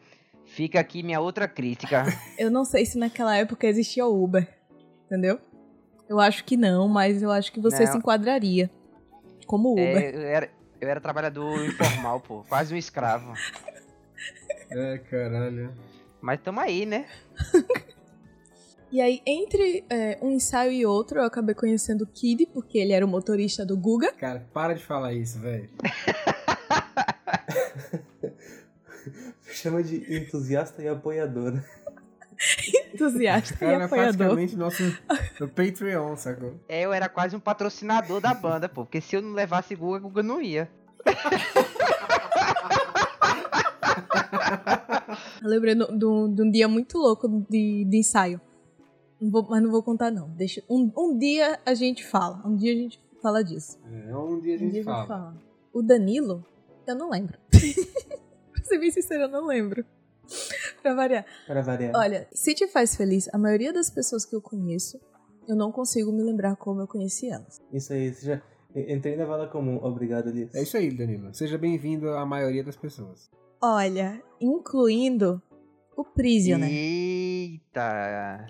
Fica 0.48 0.80
aqui 0.80 1.04
minha 1.04 1.20
outra 1.22 1.48
crítica. 1.48 2.04
Eu 2.39 2.50
não 2.50 2.66
sei 2.66 2.86
se 2.88 2.98
naquela 2.98 3.36
época 3.36 3.68
existia 3.68 4.04
o 4.08 4.24
Uber, 4.24 4.48
entendeu? 5.06 5.39
Eu 6.10 6.20
acho 6.20 6.43
que 6.43 6.58
não, 6.58 6.88
mas 6.88 7.22
eu 7.22 7.30
acho 7.30 7.52
que 7.52 7.60
você 7.60 7.84
Não. 7.84 7.91
se 7.91 7.98
enquadraria 7.98 8.72
como 9.45 9.74
Uber. 9.74 9.98
É, 9.98 10.16
eu, 10.16 10.22
era, 10.22 10.50
eu 10.80 10.89
era 10.89 11.02
trabalhador 11.02 11.66
informal, 11.66 12.22
pô. 12.22 12.43
Quase 12.48 12.74
um 12.74 12.78
escravo. 12.78 13.34
É, 14.72 14.98
caralho. 15.00 15.74
Mas 16.22 16.39
tamo 16.41 16.60
aí, 16.62 16.86
né? 16.86 17.06
E 18.89 19.02
aí, 19.02 19.22
entre 19.26 19.84
é, 19.89 20.18
um 20.22 20.32
ensaio 20.32 20.72
e 20.72 20.86
outro, 20.86 21.20
eu 21.20 21.26
acabei 21.26 21.54
conhecendo 21.54 22.06
o 22.06 22.08
Kid, 22.08 22.45
porque 22.54 22.78
ele 22.78 22.93
era 22.93 23.06
o 23.06 23.10
motorista 23.10 23.66
do 23.66 23.76
Guga. 23.76 24.14
Cara, 24.14 24.48
para 24.54 24.74
de 24.74 24.82
falar 24.82 25.12
isso, 25.12 25.39
velho. 25.41 25.70
Chama 29.43 29.82
de 29.84 30.18
entusiasta 30.18 30.82
e 30.84 30.88
apoiador. 30.88 31.54
Entusiasta 32.93 33.54
e 33.56 33.58
Cara, 33.58 33.72
é 33.72 33.86
apoiador. 33.86 34.14
praticamente 34.18 34.56
nosso 34.56 34.84
no 35.39 35.48
Patreon, 35.48 36.16
sacou? 36.18 36.54
É, 36.68 36.82
eu 36.84 36.93
era 36.93 37.08
quase 37.10 37.36
um 37.36 37.39
patrocinador 37.39 38.20
da 38.22 38.34
banda, 38.34 38.68
pô. 38.70 38.84
Porque 38.86 39.02
se 39.02 39.16
eu 39.16 39.22
não 39.22 39.34
levasse 39.34 39.74
Guga, 39.76 40.00
Guga 40.00 40.22
não 40.22 40.41
ia. 40.41 40.70
Eu 45.41 45.50
lembrei 45.50 45.76
de 45.76 46.06
um 46.41 46.52
dia 46.52 46.68
muito 46.68 46.98
louco 46.98 47.28
de, 47.50 47.86
de 47.86 47.98
ensaio. 47.98 48.39
Não 49.20 49.32
vou- 49.32 49.48
mas 49.50 49.62
não 49.64 49.72
vou 49.72 49.82
contar, 49.82 50.12
não. 50.12 50.30
Deixa, 50.30 50.62
um, 50.70 50.91
um 50.95 51.18
dia 51.18 51.60
a 51.66 51.74
gente 51.74 52.06
fala. 52.06 52.41
Um 52.45 52.56
dia 52.56 52.72
a 52.74 52.76
gente 52.76 53.00
fala 53.22 53.43
disso. 53.43 53.80
É, 53.91 54.16
um 54.16 54.39
dia 54.39 54.54
a 54.54 54.58
Um 54.58 54.60
gente 54.60 54.72
dia 54.74 54.82
a 54.82 54.86
fala. 54.86 55.00
gente 55.00 55.08
fala. 55.08 55.38
O 55.74 55.82
Danilo, 55.82 56.45
eu 56.88 56.95
não 56.95 57.09
lembro. 57.09 57.38
pra 58.51 58.63
ser 58.63 58.79
bem 58.79 58.91
sincera, 58.91 59.23
eu 59.23 59.29
não 59.29 59.45
lembro. 59.45 59.85
pra 60.81 60.93
variar. 60.93 61.25
Para 61.45 61.61
variar. 61.61 61.93
Olha, 61.95 62.27
se 62.31 62.53
te 62.53 62.67
faz 62.67 62.95
feliz, 62.95 63.29
a 63.33 63.38
maioria 63.38 63.73
das 63.73 63.89
pessoas 63.89 64.25
que 64.25 64.35
eu 64.35 64.41
conheço, 64.41 64.99
eu 65.47 65.55
não 65.55 65.71
consigo 65.71 66.11
me 66.11 66.23
lembrar 66.23 66.55
como 66.55 66.81
eu 66.81 66.88
conheci 66.88 67.29
elas. 67.29 67.61
Isso 67.71 67.93
aí, 67.93 68.13
você 68.13 68.25
já. 68.25 68.41
Entrei 68.75 69.15
na 69.15 69.25
vala 69.25 69.47
comum, 69.47 69.79
obrigado, 69.81 70.29
Liz. 70.29 70.53
É 70.53 70.61
isso 70.61 70.77
aí, 70.77 70.95
Danilo. 70.95 71.33
Seja 71.33 71.57
bem-vindo 71.57 72.09
à 72.09 72.25
maioria 72.25 72.63
das 72.63 72.75
pessoas. 72.75 73.29
Olha, 73.59 74.21
incluindo 74.39 75.41
o 75.95 76.03
Prisoner. 76.03 76.69
Eita! 76.69 78.45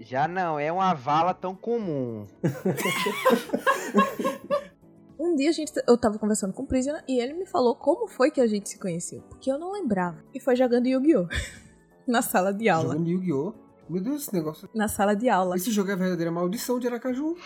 Já 0.00 0.28
não 0.28 0.58
é 0.58 0.70
uma 0.70 0.92
vala 0.92 1.32
tão 1.32 1.54
comum. 1.54 2.26
Um 5.20 5.36
dia 5.36 5.50
a 5.50 5.52
gente, 5.52 5.70
eu 5.86 5.98
tava 5.98 6.18
conversando 6.18 6.54
com 6.54 6.62
o 6.62 6.66
Prisoner 6.66 7.04
e 7.06 7.20
ele 7.20 7.34
me 7.34 7.44
falou 7.44 7.74
como 7.74 8.08
foi 8.08 8.30
que 8.30 8.40
a 8.40 8.46
gente 8.46 8.70
se 8.70 8.78
conheceu. 8.78 9.20
Porque 9.28 9.52
eu 9.52 9.58
não 9.58 9.70
lembrava. 9.70 10.24
E 10.32 10.40
foi 10.40 10.56
jogando 10.56 10.86
Yu-Gi-Oh! 10.86 11.28
Na 12.08 12.22
sala 12.22 12.54
de 12.54 12.70
aula. 12.70 12.94
Jogando 12.94 13.10
Yu-Gi-Oh! 13.10 13.52
Meu 13.90 14.02
Deus, 14.02 14.22
esse 14.22 14.32
negócio. 14.32 14.66
Na 14.74 14.88
sala 14.88 15.14
de 15.14 15.28
aula. 15.28 15.56
Esse 15.56 15.70
jogo 15.70 15.90
é 15.90 15.92
a 15.92 15.96
verdadeira 15.96 16.30
maldição 16.30 16.78
de 16.78 16.86
Aracaju. 16.86 17.36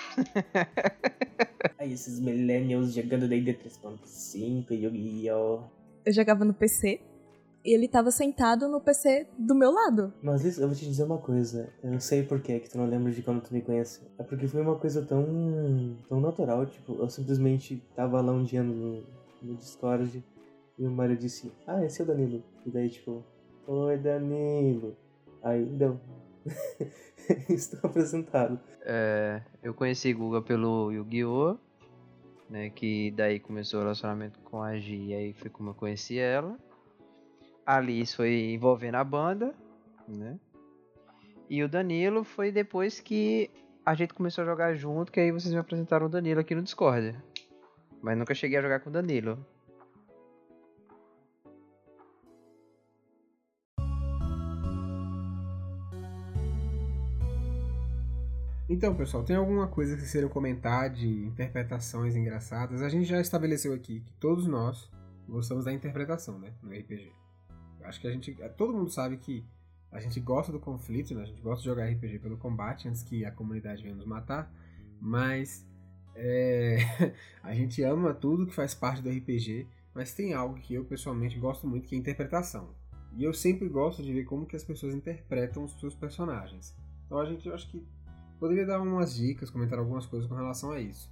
Aí 1.76 1.92
esses 1.92 2.20
millennials 2.20 2.92
jogando 2.92 3.26
D&D 3.26 3.54
3.5, 3.54 4.70
Yu-Gi-Oh! 4.70 5.64
Eu 6.06 6.12
jogava 6.12 6.44
no 6.44 6.54
PC 6.54 7.00
ele 7.64 7.88
tava 7.88 8.10
sentado 8.10 8.68
no 8.68 8.80
PC 8.80 9.26
do 9.38 9.54
meu 9.54 9.70
lado. 9.70 10.12
Mas 10.22 10.42
Liz, 10.42 10.58
eu 10.58 10.68
vou 10.68 10.76
te 10.76 10.84
dizer 10.84 11.04
uma 11.04 11.18
coisa. 11.18 11.72
Eu 11.82 11.98
sei 11.98 12.22
por 12.22 12.40
que 12.40 12.60
que 12.60 12.68
tu 12.68 12.76
não 12.76 12.86
lembra 12.86 13.10
de 13.10 13.22
quando 13.22 13.40
tu 13.40 13.54
me 13.54 13.62
conheceu. 13.62 14.06
É 14.18 14.22
porque 14.22 14.46
foi 14.46 14.60
uma 14.60 14.76
coisa 14.76 15.02
tão, 15.02 15.96
tão 16.08 16.20
natural. 16.20 16.66
Tipo, 16.66 16.94
eu 16.94 17.08
simplesmente 17.08 17.82
tava 17.96 18.20
lá 18.20 18.32
um 18.32 18.44
dia 18.44 18.62
no, 18.62 19.02
no 19.42 19.54
Discord 19.54 20.22
e 20.78 20.86
o 20.86 20.90
Mario 20.90 21.16
disse, 21.16 21.50
ah, 21.66 21.84
esse 21.84 22.00
é 22.00 22.04
o 22.04 22.06
Danilo. 22.06 22.42
E 22.66 22.70
daí, 22.70 22.90
tipo, 22.90 23.24
oi 23.66 23.96
Danilo. 23.96 24.96
Aí, 25.42 25.64
deu. 25.64 25.98
Estou 27.48 27.80
apresentado. 27.88 28.60
É, 28.82 29.40
eu 29.62 29.72
conheci 29.72 30.12
Guga 30.12 30.42
pelo 30.42 30.92
Yu-Gi-Oh! 30.92 31.56
Né, 32.50 32.68
que 32.68 33.10
daí 33.12 33.40
começou 33.40 33.80
o 33.80 33.82
relacionamento 33.82 34.38
com 34.40 34.60
a 34.60 34.76
Gi, 34.76 35.06
e 35.06 35.14
aí 35.14 35.32
foi 35.32 35.48
como 35.48 35.70
eu 35.70 35.74
conheci 35.74 36.18
ela. 36.18 36.58
A 37.66 37.80
Liz 37.80 38.14
foi 38.14 38.52
envolvendo 38.52 38.96
a 38.96 39.04
banda, 39.04 39.54
né? 40.06 40.38
E 41.48 41.62
o 41.62 41.68
Danilo 41.68 42.22
foi 42.22 42.52
depois 42.52 43.00
que 43.00 43.50
a 43.84 43.94
gente 43.94 44.12
começou 44.12 44.42
a 44.42 44.46
jogar 44.46 44.74
junto, 44.74 45.10
que 45.10 45.20
aí 45.20 45.32
vocês 45.32 45.52
me 45.52 45.60
apresentaram 45.60 46.06
o 46.06 46.08
Danilo 46.08 46.40
aqui 46.40 46.54
no 46.54 46.62
Discord. 46.62 47.16
Mas 48.02 48.18
nunca 48.18 48.34
cheguei 48.34 48.58
a 48.58 48.62
jogar 48.62 48.80
com 48.80 48.90
o 48.90 48.92
Danilo. 48.92 49.38
Então, 58.68 58.94
pessoal, 58.94 59.22
tem 59.22 59.36
alguma 59.36 59.68
coisa 59.68 59.94
que 59.94 60.00
vocês 60.00 60.12
queiram 60.12 60.28
comentar 60.28 60.90
de 60.90 61.06
interpretações 61.26 62.16
engraçadas? 62.16 62.82
A 62.82 62.88
gente 62.88 63.04
já 63.04 63.20
estabeleceu 63.20 63.72
aqui 63.72 64.00
que 64.00 64.12
todos 64.14 64.46
nós 64.46 64.90
gostamos 65.28 65.66
da 65.66 65.72
interpretação, 65.72 66.38
né? 66.38 66.52
No 66.62 66.70
RPG. 66.70 67.23
Acho 67.84 68.00
que 68.00 68.06
a 68.06 68.10
gente. 68.10 68.32
Todo 68.56 68.72
mundo 68.72 68.90
sabe 68.90 69.16
que 69.16 69.44
a 69.92 70.00
gente 70.00 70.18
gosta 70.20 70.50
do 70.50 70.58
conflito, 70.58 71.14
né? 71.14 71.22
A 71.22 71.26
gente 71.26 71.40
gosta 71.40 71.62
de 71.62 71.66
jogar 71.66 71.86
RPG 71.88 72.18
pelo 72.18 72.36
combate 72.36 72.88
antes 72.88 73.02
que 73.02 73.24
a 73.24 73.30
comunidade 73.30 73.82
venha 73.82 73.94
nos 73.94 74.06
matar. 74.06 74.52
Mas 75.00 75.66
é, 76.14 76.78
a 77.42 77.54
gente 77.54 77.82
ama 77.82 78.12
tudo 78.12 78.46
que 78.46 78.54
faz 78.54 78.74
parte 78.74 79.02
do 79.02 79.10
RPG. 79.10 79.66
Mas 79.94 80.12
tem 80.12 80.34
algo 80.34 80.56
que 80.56 80.74
eu 80.74 80.84
pessoalmente 80.84 81.38
gosto 81.38 81.66
muito 81.66 81.86
que 81.86 81.94
é 81.94 81.98
interpretação. 81.98 82.74
E 83.16 83.22
eu 83.22 83.32
sempre 83.32 83.68
gosto 83.68 84.02
de 84.02 84.12
ver 84.12 84.24
como 84.24 84.44
que 84.44 84.56
as 84.56 84.64
pessoas 84.64 84.92
interpretam 84.94 85.62
os 85.62 85.78
seus 85.78 85.94
personagens. 85.94 86.76
Então 87.06 87.18
a 87.18 87.24
gente, 87.24 87.46
eu 87.46 87.54
acho 87.54 87.68
que 87.70 87.86
poderia 88.40 88.66
dar 88.66 88.80
umas 88.80 89.14
dicas, 89.14 89.50
comentar 89.50 89.78
algumas 89.78 90.04
coisas 90.04 90.28
com 90.28 90.34
relação 90.34 90.72
a 90.72 90.80
isso. 90.80 91.08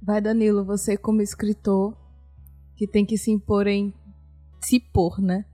Vai, 0.00 0.20
Danilo, 0.20 0.64
você 0.64 0.96
como 0.96 1.20
escritor 1.20 1.96
que 2.76 2.86
tem 2.86 3.04
que 3.04 3.18
se 3.18 3.30
impor 3.30 3.66
em. 3.66 3.92
se 4.60 4.78
pôr, 4.78 5.20
né? 5.20 5.44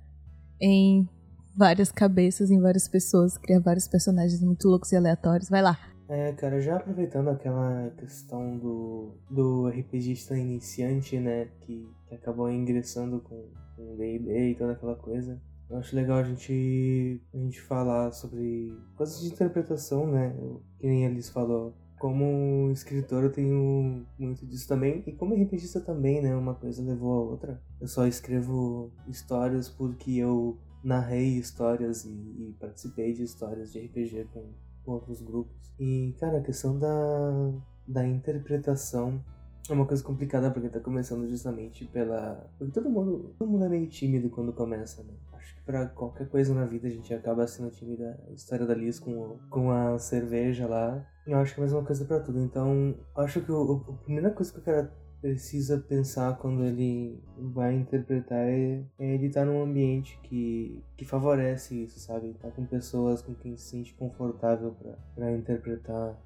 Em 0.61 1.09
várias 1.57 1.91
cabeças, 1.91 2.51
em 2.51 2.61
várias 2.61 2.89
pessoas, 2.89 3.37
criar 3.37 3.61
vários 3.61 3.89
personagens 3.89 4.41
muito 4.43 4.69
loucos 4.69 4.93
e 4.93 4.97
aleatórios. 4.97 5.49
Vai 5.49 5.63
lá. 5.63 5.79
É, 6.09 6.33
cara, 6.33 6.59
já 6.61 6.77
aproveitando 6.77 7.29
aquela 7.29 7.91
questão 7.99 8.57
do, 8.57 9.13
do 9.31 9.69
RPGista 9.69 10.39
iniciante, 10.39 11.19
né, 11.19 11.49
que, 11.61 11.87
que 12.09 12.15
acabou 12.15 12.51
ingressando 12.51 13.21
com 13.21 13.35
o 13.77 13.97
D&D 13.99 14.53
e 14.53 14.55
toda 14.55 14.73
aquela 14.73 14.97
coisa, 14.97 15.39
eu 15.69 15.77
acho 15.77 15.95
legal 15.95 16.19
a 16.19 16.23
gente, 16.23 17.21
a 17.35 17.37
gente 17.37 17.61
falar 17.61 18.11
sobre 18.13 18.73
coisas 18.97 19.21
de 19.21 19.29
interpretação, 19.29 20.07
né, 20.07 20.35
que 20.79 20.87
nem 20.87 21.07
Alice 21.07 21.31
falou. 21.31 21.75
Como 21.99 22.71
escritor 22.73 23.25
eu 23.25 23.33
tenho 23.33 24.07
muito 24.19 24.47
disso 24.47 24.69
também, 24.69 25.03
e 25.07 25.13
como 25.13 25.35
RPGista 25.35 25.81
também, 25.81 26.23
né, 26.23 26.35
uma 26.35 26.55
coisa 26.55 26.83
levou 26.83 27.13
a 27.13 27.31
outra. 27.31 27.63
Eu 27.81 27.89
só 27.89 28.07
escrevo 28.07 28.93
histórias 29.09 29.69
porque 29.69 30.13
eu 30.13 30.59
narrei 30.83 31.39
histórias 31.39 32.05
e, 32.05 32.11
e 32.11 32.57
participei 32.61 33.13
de 33.13 33.25
histórias 33.25 33.73
de 33.73 33.81
RPG 33.81 34.29
com 34.33 34.53
com 34.89 34.93
outros 34.93 35.21
grupos. 35.21 35.55
E, 35.79 36.17
cara, 36.19 36.39
a 36.39 36.43
questão 36.43 36.79
da, 36.79 37.53
da 37.87 38.07
interpretação 38.07 39.23
é 39.69 39.73
uma 39.73 39.85
coisa 39.85 40.03
complicada 40.03 40.51
porque 40.51 40.71
tá 40.71 40.81
começando 40.81 41.29
justamente 41.29 41.85
pela. 41.85 42.51
Porque 42.59 42.73
todo 42.73 42.89
mundo, 42.89 43.35
todo 43.39 43.51
mundo 43.51 43.67
é 43.67 43.69
meio 43.69 43.87
tímido 43.87 44.31
quando 44.31 44.53
começa, 44.55 45.03
né? 45.03 45.13
Acho 45.35 45.55
que 45.55 45.63
pra 45.63 45.87
qualquer 45.87 46.27
coisa 46.29 46.55
na 46.55 46.65
vida 46.65 46.89
a 46.89 46.91
gente 46.91 47.13
acaba 47.13 47.47
sendo 47.47 47.71
tímido. 47.71 48.03
A 48.03 48.33
história 48.33 48.67
da 48.67 48.75
Liz 48.75 48.99
com, 48.99 49.39
com 49.51 49.71
a 49.71 49.99
cerveja 49.99 50.67
lá. 50.67 51.07
Eu 51.29 51.39
acho 51.39 51.55
que 51.55 51.61
é 51.61 51.63
a 51.63 51.67
mesma 51.67 51.85
coisa 51.85 52.07
pra 52.07 52.21
tudo. 52.21 52.41
Então, 52.41 52.95
acho 53.15 53.43
que 53.43 53.53
o, 53.53 53.85
a 53.87 53.93
primeira 54.05 54.31
coisa 54.31 54.51
que 54.51 54.61
eu 54.61 54.63
quero 54.63 54.89
precisa 55.21 55.77
pensar 55.77 56.39
quando 56.39 56.65
ele 56.65 57.23
vai 57.37 57.75
interpretar 57.75 58.39
é, 58.39 58.83
é 58.99 59.15
ele 59.15 59.27
estar 59.27 59.41
tá 59.41 59.47
num 59.47 59.63
ambiente 59.63 60.19
que, 60.23 60.83
que 60.97 61.05
favorece 61.05 61.85
isso, 61.85 62.01
sabe? 62.01 62.33
Tá 62.41 62.51
com 62.51 62.65
pessoas 62.65 63.21
com 63.21 63.35
quem 63.35 63.59
se 63.59 63.69
sente 63.69 63.93
confortável 63.93 64.75
para 65.15 65.31
interpretar. 65.33 66.17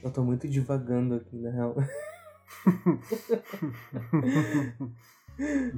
Eu 0.00 0.12
tô 0.12 0.22
muito 0.22 0.48
divagando 0.48 1.16
aqui, 1.16 1.36
na 1.36 1.50
real. 1.50 1.74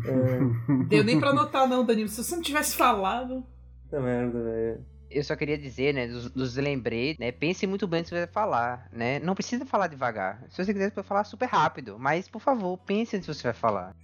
é... 0.04 0.40
Deu 0.88 1.04
nem 1.04 1.18
pra 1.18 1.32
notar, 1.32 1.66
não, 1.66 1.86
Danilo. 1.86 2.10
Se 2.10 2.22
você 2.22 2.36
não 2.36 2.42
tivesse 2.42 2.76
falado. 2.76 3.46
Puta 3.84 3.98
merda, 3.98 4.42
velho 4.42 4.91
eu 5.14 5.22
só 5.24 5.36
queria 5.36 5.58
dizer, 5.58 5.94
né, 5.94 6.06
dos, 6.06 6.30
dos 6.30 6.56
lembretes, 6.56 7.18
né, 7.18 7.30
pense 7.32 7.66
muito 7.66 7.86
bem 7.86 8.02
que 8.02 8.08
você 8.08 8.14
vai 8.16 8.26
falar, 8.26 8.88
né, 8.92 9.18
não 9.18 9.34
precisa 9.34 9.64
falar 9.66 9.86
devagar. 9.86 10.42
Se 10.48 10.64
você 10.64 10.72
quiser, 10.72 10.88
você 10.88 10.94
pode 10.94 11.06
falar 11.06 11.24
super 11.24 11.46
rápido, 11.46 11.96
mas, 11.98 12.28
por 12.28 12.40
favor, 12.40 12.78
pense 12.78 13.18
que 13.18 13.26
você 13.26 13.42
vai 13.42 13.52
falar. 13.52 13.94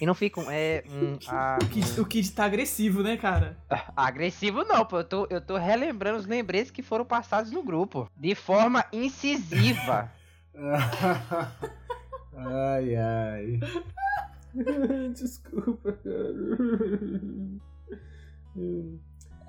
E 0.00 0.06
não 0.06 0.14
fica 0.14 0.40
um, 0.40 0.50
é, 0.50 0.82
um, 0.88 1.18
a, 1.28 1.58
o, 1.62 1.66
Kid, 1.66 2.00
um... 2.00 2.02
o 2.02 2.06
Kid 2.06 2.30
tá 2.32 2.44
agressivo, 2.44 3.02
né, 3.02 3.16
cara? 3.16 3.56
Agressivo 3.94 4.64
não, 4.64 4.84
pô, 4.84 4.98
eu 4.98 5.04
tô, 5.04 5.26
eu 5.30 5.40
tô 5.40 5.56
relembrando 5.56 6.18
os 6.18 6.26
lembretes 6.26 6.70
que 6.70 6.82
foram 6.82 7.04
passados 7.04 7.50
no 7.50 7.62
grupo, 7.62 8.10
de 8.16 8.34
forma 8.34 8.84
incisiva. 8.92 10.10
ai, 12.36 12.96
ai. 12.96 13.60
Desculpa, 15.14 15.92
cara 15.92 16.34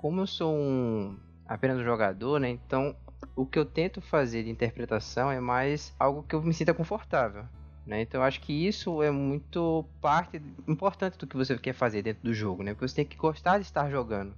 como 0.05 0.21
eu 0.21 0.27
sou 0.27 0.55
um 0.55 1.17
apenas 1.47 1.79
um 1.79 1.83
jogador, 1.83 2.39
né? 2.39 2.51
Então 2.51 2.95
o 3.35 3.43
que 3.43 3.57
eu 3.57 3.65
tento 3.65 3.99
fazer 3.99 4.43
de 4.43 4.51
interpretação 4.51 5.31
é 5.31 5.39
mais 5.39 5.95
algo 5.97 6.21
que 6.21 6.35
eu 6.35 6.43
me 6.43 6.53
sinta 6.53 6.75
confortável. 6.75 7.43
Né? 7.87 8.01
Então 8.01 8.21
eu 8.21 8.23
acho 8.23 8.39
que 8.39 8.53
isso 8.53 9.01
é 9.01 9.09
muito 9.09 9.83
parte 9.99 10.39
importante 10.67 11.17
do 11.17 11.25
que 11.25 11.35
você 11.35 11.57
quer 11.57 11.73
fazer 11.73 12.03
dentro 12.03 12.21
do 12.21 12.35
jogo, 12.35 12.61
né? 12.61 12.75
Porque 12.75 12.87
você 12.87 12.97
tem 12.97 13.05
que 13.05 13.17
gostar 13.17 13.57
de 13.57 13.65
estar 13.65 13.89
jogando. 13.89 14.35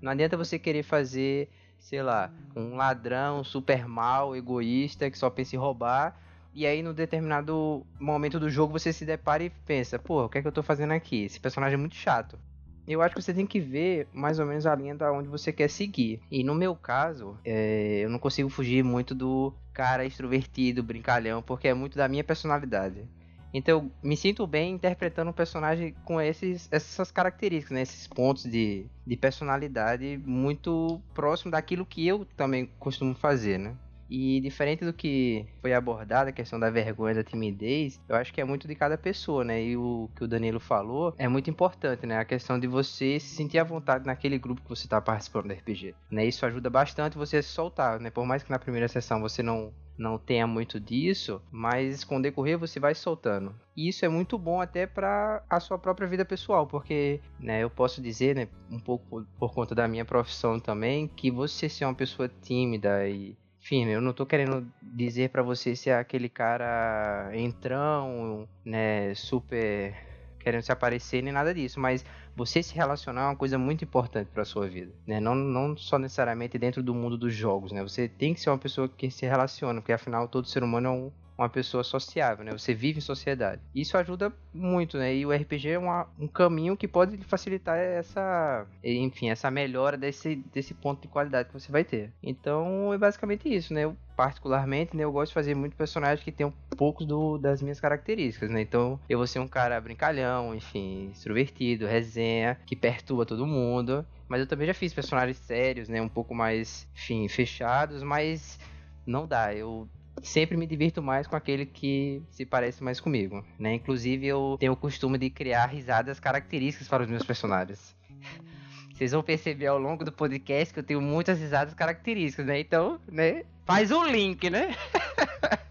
Não 0.00 0.10
adianta 0.10 0.38
você 0.38 0.58
querer 0.58 0.82
fazer, 0.82 1.50
sei 1.78 2.02
lá, 2.02 2.32
um 2.56 2.74
ladrão 2.74 3.44
super 3.44 3.86
mal, 3.86 4.34
egoísta, 4.34 5.10
que 5.10 5.18
só 5.18 5.28
pensa 5.28 5.54
em 5.54 5.58
roubar, 5.58 6.18
e 6.54 6.64
aí 6.64 6.82
no 6.82 6.94
determinado 6.94 7.86
momento 8.00 8.40
do 8.40 8.48
jogo 8.48 8.72
você 8.72 8.90
se 8.90 9.04
depara 9.04 9.44
e 9.44 9.50
pensa, 9.50 9.98
pô, 9.98 10.24
o 10.24 10.28
que 10.30 10.38
é 10.38 10.40
que 10.40 10.48
eu 10.48 10.52
tô 10.52 10.62
fazendo 10.62 10.92
aqui? 10.92 11.24
Esse 11.24 11.38
personagem 11.38 11.74
é 11.74 11.78
muito 11.78 11.94
chato 11.94 12.38
eu 12.86 13.00
acho 13.00 13.14
que 13.14 13.22
você 13.22 13.32
tem 13.32 13.46
que 13.46 13.60
ver 13.60 14.08
mais 14.12 14.38
ou 14.38 14.46
menos 14.46 14.66
a 14.66 14.74
linha 14.74 14.94
da 14.94 15.12
onde 15.12 15.28
você 15.28 15.52
quer 15.52 15.68
seguir. 15.68 16.20
E 16.30 16.44
no 16.44 16.54
meu 16.54 16.74
caso, 16.76 17.38
é, 17.44 18.00
eu 18.04 18.10
não 18.10 18.18
consigo 18.18 18.48
fugir 18.48 18.84
muito 18.84 19.14
do 19.14 19.52
cara 19.72 20.04
extrovertido, 20.04 20.82
brincalhão, 20.82 21.42
porque 21.42 21.68
é 21.68 21.74
muito 21.74 21.96
da 21.96 22.08
minha 22.08 22.22
personalidade. 22.22 23.08
Então 23.54 23.78
eu 23.78 23.90
me 24.02 24.16
sinto 24.16 24.46
bem 24.48 24.72
interpretando 24.74 25.30
um 25.30 25.32
personagem 25.32 25.94
com 26.04 26.20
esses, 26.20 26.68
essas 26.72 27.12
características, 27.12 27.74
né? 27.74 27.82
esses 27.82 28.08
pontos 28.08 28.42
de, 28.42 28.86
de 29.06 29.16
personalidade 29.16 30.20
muito 30.26 31.00
próximo 31.14 31.52
daquilo 31.52 31.86
que 31.86 32.04
eu 32.04 32.26
também 32.36 32.68
costumo 32.80 33.14
fazer, 33.14 33.58
né? 33.58 33.76
E 34.08 34.40
diferente 34.40 34.84
do 34.84 34.92
que 34.92 35.46
foi 35.60 35.72
abordado, 35.72 36.30
a 36.30 36.32
questão 36.32 36.58
da 36.58 36.70
vergonha, 36.70 37.14
da 37.14 37.24
timidez, 37.24 38.00
eu 38.08 38.16
acho 38.16 38.32
que 38.32 38.40
é 38.40 38.44
muito 38.44 38.68
de 38.68 38.74
cada 38.74 38.98
pessoa, 38.98 39.44
né? 39.44 39.62
E 39.62 39.76
o 39.76 40.08
que 40.14 40.24
o 40.24 40.28
Danilo 40.28 40.60
falou 40.60 41.14
é 41.18 41.28
muito 41.28 41.50
importante, 41.50 42.06
né? 42.06 42.18
A 42.18 42.24
questão 42.24 42.58
de 42.58 42.66
você 42.66 43.18
se 43.18 43.34
sentir 43.34 43.58
à 43.58 43.64
vontade 43.64 44.06
naquele 44.06 44.38
grupo 44.38 44.62
que 44.62 44.68
você 44.68 44.86
está 44.86 45.00
participando 45.00 45.48
do 45.48 45.54
RPG, 45.54 45.94
né? 46.10 46.26
Isso 46.26 46.44
ajuda 46.46 46.70
bastante 46.70 47.16
você 47.16 47.38
a 47.38 47.42
se 47.42 47.48
soltar, 47.48 48.00
né? 48.00 48.10
Por 48.10 48.26
mais 48.26 48.42
que 48.42 48.50
na 48.50 48.58
primeira 48.58 48.88
sessão 48.88 49.20
você 49.20 49.42
não 49.42 49.72
não 49.96 50.18
tenha 50.18 50.46
muito 50.46 50.80
disso, 50.80 51.40
mas 51.50 52.04
com 52.04 52.16
o 52.16 52.22
decorrer 52.22 52.58
você 52.58 52.80
vai 52.80 52.94
soltando. 52.94 53.54
E 53.76 53.88
isso 53.88 54.04
é 54.04 54.08
muito 54.08 54.36
bom 54.36 54.60
até 54.60 54.86
para 54.86 55.42
a 55.48 55.60
sua 55.60 55.78
própria 55.78 56.08
vida 56.08 56.24
pessoal, 56.24 56.66
porque 56.66 57.20
né, 57.38 57.62
eu 57.62 57.70
posso 57.70 58.02
dizer, 58.02 58.34
né, 58.34 58.48
um 58.70 58.80
pouco 58.80 59.06
por, 59.06 59.26
por 59.38 59.54
conta 59.54 59.74
da 59.74 59.86
minha 59.88 60.04
profissão 60.04 60.58
também, 60.58 61.08
que 61.08 61.30
você 61.30 61.68
ser 61.68 61.84
uma 61.84 61.94
pessoa 61.94 62.28
tímida 62.28 63.08
e 63.08 63.36
enfim, 63.64 63.86
eu 63.86 63.98
não 63.98 64.12
tô 64.12 64.26
querendo 64.26 64.70
dizer 64.82 65.30
para 65.30 65.42
você 65.42 65.74
se 65.74 65.88
é 65.88 65.98
aquele 65.98 66.28
cara 66.28 67.30
entrão, 67.32 68.46
né, 68.62 69.14
super 69.14 69.96
querendo 70.38 70.60
se 70.60 70.70
aparecer 70.70 71.22
nem 71.22 71.32
nada 71.32 71.54
disso, 71.54 71.80
mas 71.80 72.04
você 72.36 72.62
se 72.62 72.74
relacionar 72.74 73.22
é 73.22 73.24
uma 73.28 73.36
coisa 73.36 73.56
muito 73.56 73.82
importante 73.82 74.28
para 74.28 74.44
sua 74.44 74.68
vida, 74.68 74.92
né? 75.06 75.18
Não, 75.18 75.34
não 75.34 75.74
só 75.74 75.98
necessariamente 75.98 76.58
dentro 76.58 76.82
do 76.82 76.94
mundo 76.94 77.16
dos 77.16 77.32
jogos, 77.32 77.72
né? 77.72 77.82
Você 77.82 78.06
tem 78.06 78.34
que 78.34 78.40
ser 78.42 78.50
uma 78.50 78.58
pessoa 78.58 78.86
que 78.86 79.10
se 79.10 79.24
relaciona, 79.24 79.80
porque 79.80 79.94
afinal 79.94 80.28
todo 80.28 80.46
ser 80.46 80.62
humano 80.62 80.86
é 80.86 80.90
um, 80.90 81.12
uma 81.36 81.48
pessoa 81.48 81.82
sociável, 81.82 82.44
né? 82.44 82.52
Você 82.52 82.72
vive 82.72 82.98
em 82.98 83.02
sociedade. 83.02 83.60
Isso 83.74 83.96
ajuda 83.96 84.32
muito, 84.52 84.96
né? 84.96 85.14
E 85.14 85.26
o 85.26 85.32
RPG 85.32 85.70
é 85.70 85.78
uma, 85.78 86.06
um 86.18 86.28
caminho 86.28 86.76
que 86.76 86.86
pode 86.86 87.16
facilitar 87.24 87.76
essa, 87.76 88.66
enfim, 88.82 89.30
essa 89.30 89.50
melhora 89.50 89.96
desse, 89.96 90.36
desse 90.52 90.74
ponto 90.74 91.02
de 91.02 91.08
qualidade 91.08 91.48
que 91.48 91.54
você 91.54 91.70
vai 91.70 91.84
ter. 91.84 92.12
Então 92.22 92.92
é 92.92 92.98
basicamente 92.98 93.52
isso, 93.52 93.74
né? 93.74 93.84
Eu, 93.84 93.96
particularmente, 94.16 94.96
né, 94.96 95.02
eu 95.02 95.10
gosto 95.10 95.30
de 95.30 95.34
fazer 95.34 95.54
muito 95.56 95.76
personagens 95.76 96.22
que 96.22 96.30
tenham 96.30 96.52
poucos 96.76 97.04
do, 97.04 97.36
das 97.36 97.60
minhas 97.60 97.80
características, 97.80 98.50
né? 98.50 98.60
Então 98.60 99.00
eu 99.08 99.18
vou 99.18 99.26
ser 99.26 99.40
um 99.40 99.48
cara 99.48 99.80
brincalhão, 99.80 100.54
enfim, 100.54 101.10
extrovertido, 101.12 101.86
resenha, 101.86 102.58
que 102.64 102.76
perturba 102.76 103.26
todo 103.26 103.46
mundo. 103.46 104.06
Mas 104.28 104.40
eu 104.40 104.46
também 104.46 104.66
já 104.66 104.74
fiz 104.74 104.94
personagens 104.94 105.36
sérios, 105.36 105.88
né? 105.88 106.00
Um 106.00 106.08
pouco 106.08 106.34
mais, 106.34 106.88
enfim, 106.94 107.28
fechados, 107.28 108.02
mas 108.02 108.58
não 109.06 109.26
dá. 109.26 109.54
Eu 109.54 109.88
sempre 110.24 110.56
me 110.56 110.66
divirto 110.66 111.02
mais 111.02 111.26
com 111.26 111.36
aquele 111.36 111.66
que 111.66 112.22
se 112.30 112.44
parece 112.46 112.82
mais 112.82 113.00
comigo, 113.00 113.44
né? 113.58 113.74
Inclusive 113.74 114.26
eu 114.26 114.56
tenho 114.58 114.72
o 114.72 114.76
costume 114.76 115.18
de 115.18 115.30
criar 115.30 115.66
risadas 115.66 116.18
características 116.18 116.88
para 116.88 117.02
os 117.02 117.08
meus 117.08 117.22
personagens. 117.22 117.94
Vocês 118.94 119.12
vão 119.12 119.22
perceber 119.22 119.66
ao 119.66 119.78
longo 119.78 120.04
do 120.04 120.12
podcast 120.12 120.72
que 120.72 120.78
eu 120.78 120.84
tenho 120.84 121.00
muitas 121.00 121.40
risadas 121.40 121.74
características, 121.74 122.46
né? 122.46 122.60
Então, 122.60 123.00
né? 123.10 123.44
Faz 123.64 123.90
um 123.90 124.04
link, 124.06 124.48
né? 124.48 124.74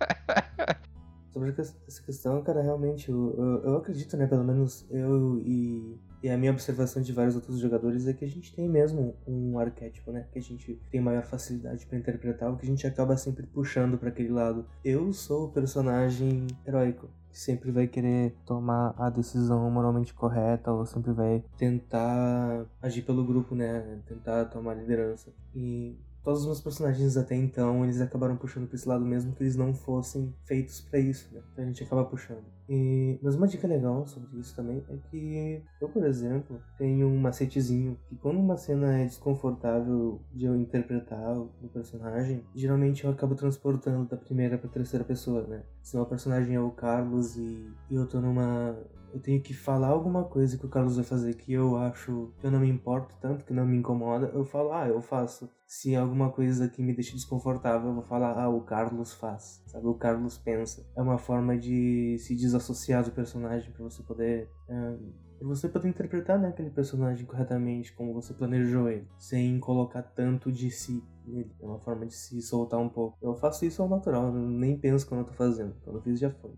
Sobre 1.32 1.50
essa 1.58 2.04
questão, 2.06 2.44
cara, 2.44 2.62
realmente, 2.62 3.10
eu, 3.10 3.34
eu, 3.38 3.64
eu 3.64 3.78
acredito, 3.78 4.18
né? 4.18 4.28
Pelo 4.28 4.44
menos 4.44 4.86
eu 4.92 5.40
e 5.40 5.98
e 6.24 6.30
a 6.30 6.38
minha 6.38 6.54
observação 6.54 7.02
de 7.02 7.12
vários 7.12 7.36
outros 7.36 7.60
jogadores 7.60 8.08
é 8.08 8.14
que 8.14 8.24
a 8.24 8.30
gente 8.30 8.56
tem 8.56 8.70
mesmo 8.70 9.14
um 9.28 9.60
arquétipo, 9.60 10.10
né? 10.10 10.26
Que 10.32 10.40
a 10.40 10.42
gente 10.42 10.80
tem 10.90 11.02
maior 11.02 11.26
facilidade 11.26 11.86
para 11.86 11.98
interpretar, 11.98 12.50
o 12.50 12.56
que 12.56 12.66
a 12.66 12.70
gente 12.70 12.88
acaba 12.88 13.18
sempre 13.18 13.46
puxando 13.46 13.98
para 13.98 14.08
aquele 14.08 14.30
lado. 14.30 14.66
Eu 14.86 15.12
sou 15.12 15.48
o 15.48 15.52
personagem 15.52 16.48
heróico, 16.66 17.10
que 17.30 17.38
sempre 17.38 17.72
vai 17.72 17.88
querer 17.88 18.34
tomar 18.46 18.96
a 18.98 19.10
decisão 19.10 19.70
moralmente 19.70 20.14
correta 20.14 20.72
ou 20.72 20.86
sempre 20.86 21.12
vai 21.12 21.44
tentar 21.58 22.66
agir 22.82 23.02
pelo 23.02 23.26
grupo, 23.26 23.54
né? 23.54 24.00
Tentar 24.08 24.46
tomar 24.46 24.76
liderança. 24.76 25.30
E 25.54 25.98
todos 26.24 26.42
os 26.42 26.46
meus 26.46 26.62
personagens 26.62 27.18
até 27.18 27.36
então, 27.36 27.84
eles 27.84 28.00
acabaram 28.00 28.38
puxando 28.38 28.68
para 28.68 28.76
esse 28.76 28.88
lado 28.88 29.06
mesmo 29.06 29.34
que 29.34 29.44
eles 29.44 29.56
não 29.56 29.74
fossem 29.74 30.34
feitos 30.46 30.82
para 30.82 31.00
isso, 31.00 31.34
né? 31.34 31.42
Então 31.52 31.64
a 31.64 31.68
gente 31.68 31.84
acaba 31.84 32.06
puxando. 32.06 32.44
E, 32.70 33.20
mas 33.22 33.36
uma 33.36 33.48
dica 33.48 33.68
legal 33.68 34.08
sobre 34.08 34.40
isso 34.40 34.56
também 34.56 34.84
é 34.90 34.98
que 35.10 35.62
eu, 35.82 35.90
por 35.90 36.04
exemplo, 36.06 36.62
tenho 36.78 37.08
um 37.08 37.18
macetezinho 37.18 37.98
que 38.08 38.16
quando 38.16 38.40
uma 38.40 38.56
cena 38.56 39.00
é 39.00 39.06
desconfortável 39.06 40.22
de 40.34 40.46
eu 40.46 40.56
interpretar 40.56 41.38
o 41.38 41.70
personagem, 41.74 42.46
geralmente 42.56 43.04
eu 43.04 43.12
acabo 43.12 43.36
transportando 43.36 44.08
da 44.08 44.16
primeira 44.16 44.58
pra 44.58 44.70
terceira 44.70 45.04
pessoa, 45.04 45.46
né? 45.46 45.64
Se 45.82 45.98
o 45.98 46.06
personagem 46.06 46.56
é 46.56 46.60
o 46.60 46.72
Carlos 46.72 47.36
e, 47.36 47.70
e 47.90 47.96
eu 47.96 48.08
tô 48.08 48.22
numa 48.22 48.78
eu 49.14 49.20
tenho 49.20 49.42
que 49.42 49.54
falar 49.54 49.90
alguma 49.90 50.24
coisa 50.24 50.58
que 50.58 50.66
o 50.66 50.70
Carlos 50.70 50.96
vai 50.96 51.06
fazer 51.06 51.36
que 51.36 51.54
eu 51.54 51.78
acho 51.78 52.34
que 52.40 52.48
eu 52.48 52.52
não 52.52 52.60
me 52.60 52.70
importo 52.70 53.16
tanto, 53.22 53.46
que 53.46 53.54
não 53.54 53.66
me 53.66 53.78
incomoda, 53.78 54.32
eu 54.34 54.44
falo, 54.44 54.74
ah, 54.74 54.88
eu 54.88 55.02
faço. 55.02 55.48
Se 55.68 55.96
alguma 55.96 56.32
coisa 56.32 56.68
que 56.68 56.82
me 56.82 56.94
deixa 56.94 57.14
desconfortável, 57.14 57.90
eu 57.90 57.94
vou 57.94 58.04
falar, 58.04 58.38
ah, 58.38 58.50
o 58.50 58.62
Carlos 58.62 59.14
faz, 59.14 59.64
sabe? 59.68 59.86
O 59.88 59.94
Carlos 59.94 60.38
pensa. 60.38 60.86
É 60.96 61.02
uma 61.02 61.18
forma 61.18 61.58
de 61.58 62.18
se 62.20 62.36
desassociar 62.36 63.04
do 63.04 63.12
personagem 63.12 63.72
para 63.72 63.84
você 63.84 64.02
poder. 64.02 64.50
Uh, 64.68 65.14
pra 65.38 65.48
você 65.48 65.70
poder 65.70 65.90
interpretar 65.90 66.40
né, 66.40 66.48
aquele 66.48 66.72
personagem 66.72 67.26
corretamente, 67.26 67.94
como 67.94 68.14
você 68.14 68.34
planejou 68.34 68.90
ele, 68.90 69.08
sem 69.20 69.60
colocar 69.60 70.02
tanto 70.02 70.52
de 70.52 70.72
si 70.72 71.04
nele. 71.26 71.52
É 71.62 71.66
uma 71.66 71.80
forma 71.80 72.06
de 72.06 72.14
se 72.14 72.42
soltar 72.42 72.80
um 72.80 72.90
pouco. 72.90 73.18
Eu 73.22 73.36
faço 73.36 73.64
isso 73.66 73.82
ao 73.82 73.90
natural, 73.90 74.32
nem 74.34 74.78
penso 74.78 75.08
quando 75.08 75.22
eu 75.22 75.28
tô 75.28 75.34
fazendo. 75.34 75.76
Quando 75.84 75.98
eu 75.98 76.02
fiz, 76.02 76.20
já 76.20 76.32
foi. 76.32 76.54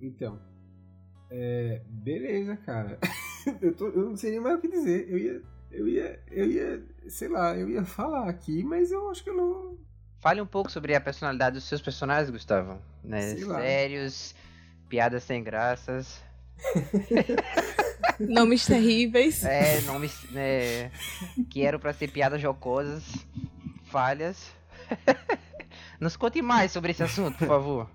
Então, 0.00 0.40
é, 1.30 1.80
beleza, 1.86 2.56
cara. 2.56 2.98
eu, 3.62 3.74
tô, 3.74 3.88
eu 3.88 4.10
não 4.10 4.16
sei 4.16 4.32
nem 4.32 4.40
mais 4.40 4.58
o 4.58 4.60
que 4.60 4.68
dizer. 4.68 5.08
Eu 5.08 5.18
ia, 5.18 5.42
eu 5.70 5.88
ia, 5.88 6.20
eu 6.30 6.50
ia, 6.50 6.82
sei 7.08 7.28
lá, 7.28 7.56
eu 7.56 7.68
ia 7.70 7.84
falar 7.84 8.28
aqui, 8.28 8.64
mas 8.64 8.90
eu 8.90 9.08
acho 9.10 9.22
que 9.22 9.30
eu 9.30 9.36
não. 9.36 9.78
Fale 10.18 10.40
um 10.40 10.46
pouco 10.46 10.70
sobre 10.70 10.94
a 10.94 11.00
personalidade 11.00 11.54
dos 11.54 11.64
seus 11.64 11.80
personagens, 11.80 12.28
Gustavo. 12.30 12.78
Né? 13.02 13.36
Sérios, 13.36 14.34
piadas 14.88 15.22
sem 15.22 15.42
graças. 15.42 16.20
nomes 18.18 18.66
terríveis. 18.66 19.44
É, 19.44 19.80
nomes 19.82 20.30
né, 20.30 20.90
que 21.48 21.62
eram 21.62 21.78
para 21.78 21.92
ser 21.92 22.10
piadas 22.10 22.40
jocosas, 22.42 23.04
falhas. 23.84 24.50
Nos 25.98 26.16
conte 26.16 26.42
mais 26.42 26.72
sobre 26.72 26.90
esse 26.90 27.02
assunto, 27.02 27.38
por 27.38 27.46
favor. 27.46 27.90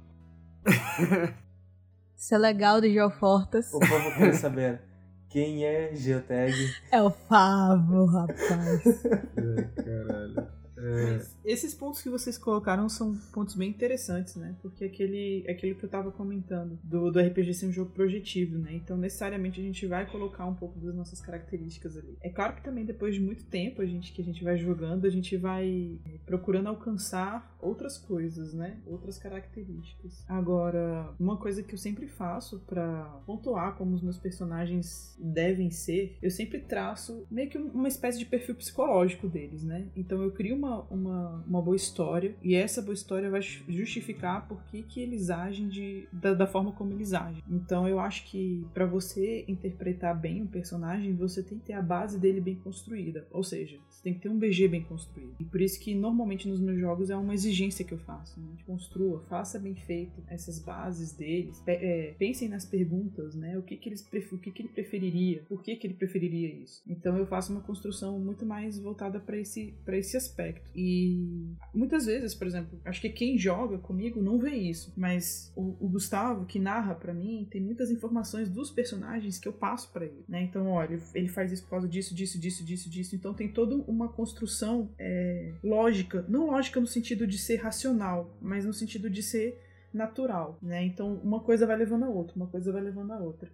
Isso 2.17 2.33
é 2.33 2.37
legal 2.37 2.81
de 2.81 2.91
Geofortas. 2.91 3.73
O 3.73 3.79
povo 3.79 4.15
quer 4.17 4.33
saber 4.33 4.81
quem 5.29 5.65
é 5.65 5.93
Geotag. 5.93 6.53
É 6.91 7.01
o 7.01 7.09
Favo, 7.09 8.05
rapaz. 8.05 9.03
é, 9.37 9.83
caralho. 9.83 10.47
É... 10.77 11.25
Esses 11.43 11.73
pontos 11.73 12.01
que 12.01 12.09
vocês 12.09 12.37
colocaram 12.37 12.89
são 12.89 13.15
pontos 13.33 13.55
bem 13.55 13.69
interessantes, 13.69 14.35
né? 14.35 14.55
Porque 14.61 14.85
aquele, 14.85 15.45
aquilo 15.49 15.75
que 15.75 15.85
eu 15.85 15.89
tava 15.89 16.11
comentando, 16.11 16.77
do, 16.83 17.11
do 17.11 17.19
RPG 17.19 17.53
ser 17.53 17.67
um 17.67 17.71
jogo 17.71 17.91
projetivo, 17.91 18.57
né? 18.57 18.73
Então, 18.73 18.97
necessariamente, 18.97 19.59
a 19.59 19.63
gente 19.63 19.85
vai 19.85 20.09
colocar 20.09 20.45
um 20.45 20.55
pouco 20.55 20.79
das 20.79 20.95
nossas 20.95 21.21
características 21.21 21.97
ali. 21.97 22.17
É 22.21 22.29
claro 22.29 22.55
que 22.55 22.63
também, 22.63 22.85
depois 22.85 23.15
de 23.15 23.21
muito 23.21 23.45
tempo 23.45 23.81
a 23.81 23.85
gente, 23.85 24.11
que 24.11 24.21
a 24.21 24.25
gente 24.25 24.43
vai 24.43 24.57
jogando, 24.57 25.05
a 25.05 25.09
gente 25.09 25.37
vai 25.37 25.99
é, 26.05 26.17
procurando 26.25 26.67
alcançar 26.67 27.55
outras 27.61 27.97
coisas, 27.97 28.53
né? 28.53 28.79
Outras 28.85 29.17
características. 29.17 30.23
Agora, 30.27 31.13
uma 31.19 31.37
coisa 31.37 31.63
que 31.63 31.73
eu 31.73 31.77
sempre 31.77 32.07
faço 32.07 32.59
para 32.59 33.03
pontuar 33.25 33.75
como 33.75 33.95
os 33.95 34.01
meus 34.01 34.17
personagens 34.17 35.15
devem 35.19 35.71
ser, 35.71 36.17
eu 36.21 36.29
sempre 36.29 36.59
traço 36.59 37.25
meio 37.29 37.49
que 37.49 37.57
uma 37.57 37.87
espécie 37.87 38.19
de 38.19 38.25
perfil 38.25 38.55
psicológico 38.55 39.27
deles, 39.27 39.63
né? 39.63 39.87
Então, 39.95 40.21
eu 40.21 40.31
crio 40.31 40.55
uma 40.55 40.64
uma, 40.65 40.81
uma, 40.89 41.43
uma 41.47 41.61
boa 41.61 41.75
história 41.75 42.35
e 42.41 42.55
essa 42.55 42.81
boa 42.81 42.93
história 42.93 43.29
vai 43.29 43.41
justificar 43.41 44.47
por 44.47 44.63
que, 44.65 44.81
que 44.83 44.99
eles 44.99 45.29
agem 45.29 45.67
de, 45.67 46.07
da, 46.11 46.33
da 46.33 46.47
forma 46.47 46.71
como 46.71 46.91
eles 46.91 47.13
agem. 47.13 47.43
Então 47.49 47.87
eu 47.87 47.99
acho 47.99 48.25
que 48.25 48.65
para 48.73 48.85
você 48.85 49.45
interpretar 49.47 50.19
bem 50.19 50.41
um 50.41 50.47
personagem, 50.47 51.13
você 51.15 51.43
tem 51.43 51.59
que 51.59 51.65
ter 51.65 51.73
a 51.73 51.81
base 51.81 52.19
dele 52.19 52.41
bem 52.41 52.55
construída. 52.55 53.27
Ou 53.31 53.43
seja, 53.43 53.77
você 53.89 54.03
tem 54.03 54.13
que 54.13 54.21
ter 54.21 54.29
um 54.29 54.37
BG 54.37 54.67
bem 54.67 54.83
construído. 54.83 55.35
E 55.39 55.43
por 55.43 55.61
isso 55.61 55.79
que 55.79 55.93
normalmente 55.93 56.47
nos 56.47 56.59
meus 56.59 56.79
jogos 56.79 57.09
é 57.09 57.15
uma 57.15 57.33
exigência 57.33 57.85
que 57.85 57.93
eu 57.93 57.99
faço. 57.99 58.39
Né? 58.39 58.57
Construa, 58.65 59.21
faça 59.29 59.59
bem 59.59 59.75
feito 59.75 60.23
essas 60.27 60.59
bases 60.59 61.13
deles. 61.13 61.61
É, 61.67 62.15
pensem 62.17 62.49
nas 62.49 62.65
perguntas, 62.65 63.35
né? 63.35 63.57
O 63.57 63.61
que, 63.61 63.77
que, 63.77 63.89
eles, 63.89 64.05
o 64.31 64.37
que, 64.37 64.51
que 64.51 64.61
ele 64.61 64.69
preferiria? 64.69 65.43
Por 65.47 65.61
que, 65.61 65.75
que 65.75 65.87
ele 65.87 65.93
preferiria 65.93 66.53
isso? 66.53 66.81
Então 66.87 67.17
eu 67.17 67.25
faço 67.25 67.51
uma 67.51 67.61
construção 67.61 68.19
muito 68.19 68.45
mais 68.45 68.79
voltada 68.79 69.19
para 69.19 69.37
esse, 69.37 69.73
esse 69.87 70.17
aspecto 70.17 70.54
aspecto. 70.55 70.71
E 70.73 71.55
muitas 71.73 72.05
vezes, 72.05 72.33
por 72.33 72.47
exemplo, 72.47 72.79
acho 72.85 73.01
que 73.01 73.09
quem 73.09 73.37
joga 73.37 73.77
comigo 73.77 74.21
não 74.21 74.39
vê 74.39 74.51
isso, 74.51 74.93
mas 74.95 75.51
o, 75.55 75.75
o 75.79 75.89
Gustavo, 75.89 76.45
que 76.45 76.59
narra 76.59 76.95
para 76.95 77.13
mim, 77.13 77.47
tem 77.49 77.61
muitas 77.61 77.91
informações 77.91 78.49
dos 78.49 78.71
personagens 78.71 79.37
que 79.37 79.47
eu 79.47 79.53
passo 79.53 79.91
para 79.91 80.05
ele, 80.05 80.23
né? 80.27 80.41
Então, 80.43 80.67
olha, 80.67 80.99
ele 81.13 81.27
faz 81.27 81.51
isso 81.51 81.63
por 81.63 81.71
causa 81.71 81.87
disso, 81.87 82.15
disso, 82.15 82.39
disso, 82.39 82.63
disso, 82.63 82.89
disso. 82.89 83.15
Então 83.15 83.33
tem 83.33 83.51
toda 83.51 83.75
uma 83.75 84.09
construção 84.09 84.89
é, 84.97 85.53
lógica, 85.63 86.25
não 86.27 86.47
lógica 86.47 86.79
no 86.79 86.87
sentido 86.87 87.27
de 87.27 87.37
ser 87.37 87.57
racional, 87.57 88.35
mas 88.41 88.65
no 88.65 88.73
sentido 88.73 89.09
de 89.09 89.21
ser 89.21 89.59
natural, 89.93 90.57
né? 90.61 90.83
Então 90.83 91.15
uma 91.23 91.39
coisa 91.39 91.65
vai 91.65 91.77
levando 91.77 92.03
a 92.03 92.09
outra, 92.09 92.35
uma 92.35 92.47
coisa 92.47 92.71
vai 92.71 92.81
levando 92.81 93.11
a 93.11 93.19
outra. 93.19 93.49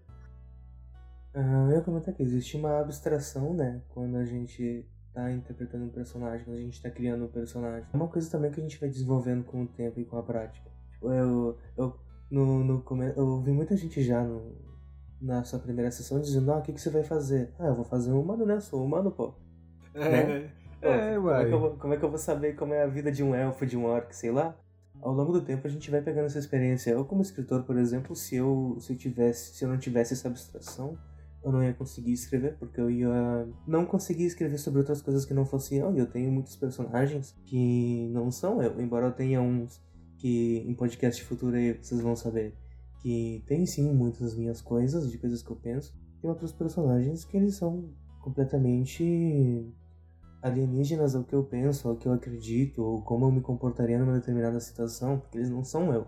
Ah, 1.34 1.68
eu 1.70 1.78
ia 1.78 1.82
comentar 1.82 2.14
que 2.14 2.22
existe 2.22 2.58
uma 2.58 2.82
abstração, 2.82 3.54
né? 3.54 3.82
Quando 3.90 4.18
a 4.18 4.26
gente 4.26 4.86
tá 5.14 5.32
interpretando 5.32 5.86
um 5.86 5.90
personagem, 5.90 6.46
quando 6.46 6.58
a 6.58 6.62
gente 6.62 6.82
tá 6.82 6.90
criando 6.90 7.26
um 7.26 7.28
personagem. 7.28 7.88
É 7.92 7.96
uma 7.96 8.08
coisa 8.08 8.30
também 8.30 8.52
que 8.52 8.60
a 8.60 8.64
gente 8.64 8.80
vai 8.80 8.90
desenvolvendo 8.90 9.44
com 9.44 9.64
o 9.64 9.68
tempo 9.68 10.00
e 10.00 10.06
com 10.06 10.18
a 10.18 10.24
prática. 10.24 10.70
Tipo, 10.92 11.12
eu, 11.12 11.58
eu, 11.78 12.00
no, 12.30 12.64
no, 12.64 12.84
eu 13.16 13.28
ouvi 13.28 13.52
muita 13.52 13.76
gente 13.76 14.02
já 14.02 14.24
no, 14.24 14.56
na 15.22 15.44
sua 15.44 15.60
primeira 15.60 15.92
sessão 15.92 16.20
dizendo, 16.20 16.52
ah, 16.52 16.58
o 16.58 16.62
que, 16.62 16.74
que 16.74 16.82
você 16.82 16.90
vai 16.90 17.04
fazer? 17.04 17.54
Ah, 17.60 17.68
eu 17.68 17.76
vou 17.76 17.86
fazer 17.86 18.12
um 18.12 18.22
humano, 18.22 18.46
né? 18.46 18.56
Eu 18.56 18.62
sou 18.62 18.84
humano, 18.84 19.12
pô. 19.12 19.34
É, 19.94 20.10
né? 20.10 20.52
é, 20.82 21.16
como, 21.16 21.30
é 21.30 21.46
que 21.46 21.54
eu 21.54 21.60
vou, 21.60 21.72
como 21.72 21.94
é 21.94 21.98
que 21.98 22.06
eu 22.06 22.10
vou 22.10 22.18
saber 22.18 22.56
como 22.56 22.74
é 22.74 22.84
a 22.84 22.88
vida 22.88 23.12
de 23.12 23.24
um 23.24 23.36
elfo, 23.36 23.66
de 23.66 23.78
um 23.78 23.86
orc, 23.86 24.16
sei 24.16 24.32
lá? 24.32 24.58
Ao 25.02 25.12
longo 25.12 25.34
do 25.34 25.42
tempo 25.42 25.66
a 25.68 25.70
gente 25.70 25.90
vai 25.90 26.02
pegando 26.02 26.26
essa 26.28 26.40
experiência. 26.40 26.92
Eu 26.92 27.04
como 27.04 27.22
escritor, 27.22 27.64
por 27.64 27.78
exemplo, 27.78 28.16
se 28.16 28.36
eu, 28.36 28.78
se 28.80 28.94
eu 28.94 28.98
tivesse, 28.98 29.56
se 29.56 29.66
eu 29.66 29.70
não 29.70 29.78
tivesse 29.78 30.14
essa 30.14 30.28
abstração, 30.28 30.98
eu 31.44 31.52
não 31.52 31.64
ia 31.64 31.74
conseguir 31.74 32.14
escrever, 32.14 32.56
porque 32.58 32.80
eu 32.80 32.90
ia 32.90 33.48
não 33.68 33.86
conseguir 33.86 34.26
escrever 34.26 34.58
sobre 34.58 34.80
outras 34.80 35.02
coisas 35.02 35.26
que 35.26 35.34
não 35.34 35.46
fossem 35.46 35.80
eu. 35.80 35.94
E 35.96 36.00
eu 36.00 36.08
tenho 36.08 36.32
muitos 36.32 36.56
personagens 36.56 37.36
que 37.46 38.08
não 38.10 38.30
são 38.30 38.62
eu, 38.62 38.80
embora 38.80 39.08
eu 39.08 39.12
tenha 39.12 39.42
uns 39.42 39.82
que 40.18 40.60
em 40.68 40.74
podcast 40.76 41.24
futuro 41.24 41.56
aí 41.56 41.74
vocês 41.74 42.00
vão 42.00 42.16
saber 42.16 42.54
que 43.02 43.44
tem 43.48 43.66
sim 43.66 43.92
muitas 43.92 44.36
minhas 44.36 44.62
coisas, 44.62 45.10
de 45.12 45.18
coisas 45.18 45.42
que 45.42 45.50
eu 45.50 45.56
penso. 45.56 45.96
Tem 46.22 46.30
outros 46.30 46.52
personagens 46.52 47.26
que 47.26 47.36
eles 47.36 47.56
são 47.56 47.90
completamente 48.22 49.74
alienígenas 50.44 51.16
ao 51.16 51.24
que 51.24 51.34
eu 51.34 51.44
penso, 51.44 51.90
ao 51.90 51.96
que 51.96 52.08
eu 52.08 52.14
acredito, 52.14 52.84
ou 52.84 53.02
como 53.02 53.26
eu 53.26 53.32
me 53.32 53.42
comportaria 53.42 53.98
numa 53.98 54.14
determinada 54.14 54.60
situação, 54.60 55.20
porque 55.20 55.40
eles 55.40 55.50
não 55.50 55.64
são 55.64 55.92
eu. 55.92 56.06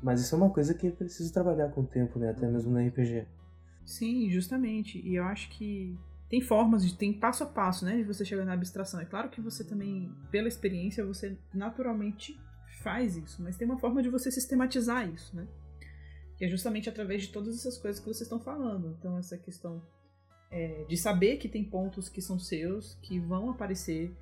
Mas 0.00 0.20
isso 0.20 0.34
é 0.34 0.38
uma 0.38 0.50
coisa 0.50 0.72
que 0.72 0.86
eu 0.86 0.92
preciso 0.92 1.32
trabalhar 1.32 1.68
com 1.70 1.82
o 1.82 1.86
tempo, 1.86 2.18
né? 2.18 2.30
Até 2.30 2.48
mesmo 2.48 2.70
no 2.70 2.78
RPG. 2.78 3.26
Sim, 3.90 4.30
justamente. 4.30 5.00
E 5.00 5.16
eu 5.16 5.24
acho 5.24 5.50
que 5.50 5.98
tem 6.28 6.40
formas, 6.40 6.86
de, 6.86 6.96
tem 6.96 7.12
passo 7.12 7.42
a 7.42 7.46
passo, 7.46 7.84
né, 7.84 7.96
de 7.96 8.04
você 8.04 8.24
chegar 8.24 8.44
na 8.44 8.52
abstração. 8.52 9.00
É 9.00 9.04
claro 9.04 9.28
que 9.28 9.40
você 9.40 9.64
também, 9.64 10.14
pela 10.30 10.46
experiência, 10.46 11.04
você 11.04 11.36
naturalmente 11.52 12.38
faz 12.84 13.16
isso, 13.16 13.42
mas 13.42 13.56
tem 13.56 13.66
uma 13.66 13.80
forma 13.80 14.00
de 14.00 14.08
você 14.08 14.30
sistematizar 14.30 15.12
isso, 15.12 15.34
né? 15.34 15.46
Que 16.38 16.44
é 16.44 16.48
justamente 16.48 16.88
através 16.88 17.22
de 17.22 17.28
todas 17.32 17.56
essas 17.56 17.76
coisas 17.76 18.00
que 18.00 18.06
vocês 18.06 18.22
estão 18.22 18.38
falando. 18.38 18.96
Então, 18.96 19.18
essa 19.18 19.36
questão 19.36 19.82
é, 20.52 20.84
de 20.88 20.96
saber 20.96 21.36
que 21.38 21.48
tem 21.48 21.64
pontos 21.64 22.08
que 22.08 22.22
são 22.22 22.38
seus, 22.38 22.94
que 23.02 23.18
vão 23.18 23.50
aparecer, 23.50 24.14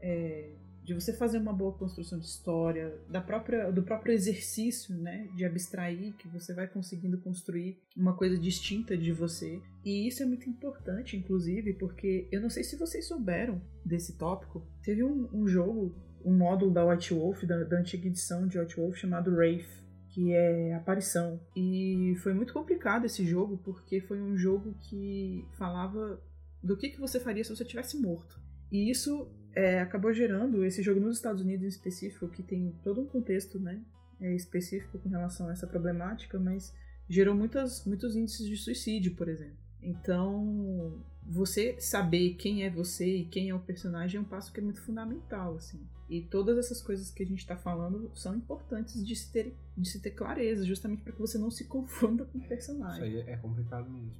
é, 0.00 0.52
de 0.88 0.94
você 0.94 1.12
fazer 1.12 1.36
uma 1.36 1.52
boa 1.52 1.74
construção 1.74 2.18
de 2.18 2.24
história, 2.24 2.98
da 3.10 3.20
própria, 3.20 3.70
do 3.70 3.82
próprio 3.82 4.14
exercício, 4.14 4.96
né, 4.96 5.28
de 5.36 5.44
abstrair, 5.44 6.14
que 6.14 6.26
você 6.28 6.54
vai 6.54 6.66
conseguindo 6.66 7.18
construir 7.18 7.78
uma 7.94 8.16
coisa 8.16 8.38
distinta 8.38 8.96
de 8.96 9.12
você. 9.12 9.60
E 9.84 10.08
isso 10.08 10.22
é 10.22 10.26
muito 10.26 10.48
importante, 10.48 11.14
inclusive, 11.14 11.74
porque 11.74 12.26
eu 12.32 12.40
não 12.40 12.48
sei 12.48 12.64
se 12.64 12.74
vocês 12.74 13.06
souberam 13.06 13.60
desse 13.84 14.16
tópico. 14.16 14.66
Teve 14.82 15.04
um, 15.04 15.28
um 15.30 15.46
jogo, 15.46 15.94
um 16.24 16.34
módulo 16.34 16.72
da 16.72 16.86
White 16.86 17.12
Wolf, 17.12 17.44
da, 17.44 17.64
da 17.64 17.80
antiga 17.80 18.06
edição 18.06 18.48
de 18.48 18.58
White 18.58 18.76
Wolf, 18.76 18.96
chamado 18.96 19.30
Wraith, 19.30 19.68
que 20.08 20.32
é 20.32 20.72
aparição. 20.72 21.38
E 21.54 22.14
foi 22.22 22.32
muito 22.32 22.54
complicado 22.54 23.04
esse 23.04 23.26
jogo, 23.26 23.58
porque 23.58 24.00
foi 24.00 24.22
um 24.22 24.38
jogo 24.38 24.74
que 24.88 25.44
falava 25.58 26.18
do 26.62 26.78
que, 26.78 26.88
que 26.88 26.98
você 26.98 27.20
faria 27.20 27.44
se 27.44 27.54
você 27.54 27.66
tivesse 27.66 28.00
morto. 28.00 28.40
E 28.72 28.90
isso 28.90 29.30
é, 29.58 29.80
acabou 29.80 30.12
gerando 30.12 30.64
esse 30.64 30.84
jogo 30.84 31.00
nos 31.00 31.16
Estados 31.16 31.42
Unidos 31.42 31.64
em 31.64 31.68
específico, 31.68 32.28
que 32.28 32.44
tem 32.44 32.72
todo 32.84 33.00
um 33.00 33.06
contexto 33.06 33.58
né, 33.58 33.82
é, 34.20 34.32
específico 34.32 35.00
com 35.00 35.08
relação 35.08 35.48
a 35.48 35.52
essa 35.52 35.66
problemática, 35.66 36.38
mas 36.38 36.72
gerou 37.08 37.34
muitas, 37.34 37.84
muitos 37.84 38.14
índices 38.14 38.46
de 38.46 38.56
suicídio, 38.56 39.16
por 39.16 39.28
exemplo. 39.28 39.56
Então, 39.82 41.02
você 41.26 41.76
saber 41.80 42.34
quem 42.34 42.62
é 42.62 42.70
você 42.70 43.16
e 43.16 43.24
quem 43.24 43.50
é 43.50 43.54
o 43.54 43.58
personagem 43.58 44.18
é 44.18 44.20
um 44.20 44.24
passo 44.24 44.52
que 44.52 44.60
é 44.60 44.62
muito 44.62 44.80
fundamental, 44.80 45.56
assim. 45.56 45.80
E 46.08 46.22
todas 46.22 46.56
essas 46.56 46.80
coisas 46.80 47.10
que 47.10 47.24
a 47.24 47.26
gente 47.26 47.40
está 47.40 47.56
falando 47.56 48.12
são 48.14 48.36
importantes 48.36 49.04
de 49.04 49.16
se 49.16 49.32
ter, 49.32 49.56
de 49.76 49.88
se 49.88 50.00
ter 50.00 50.12
clareza, 50.12 50.64
justamente 50.64 51.02
para 51.02 51.12
que 51.12 51.18
você 51.18 51.36
não 51.36 51.50
se 51.50 51.64
confunda 51.64 52.24
com 52.24 52.38
o 52.38 52.46
personagem. 52.46 53.08
Isso 53.08 53.26
aí 53.26 53.34
é 53.34 53.36
complicado 53.36 53.90
mesmo. 53.90 54.12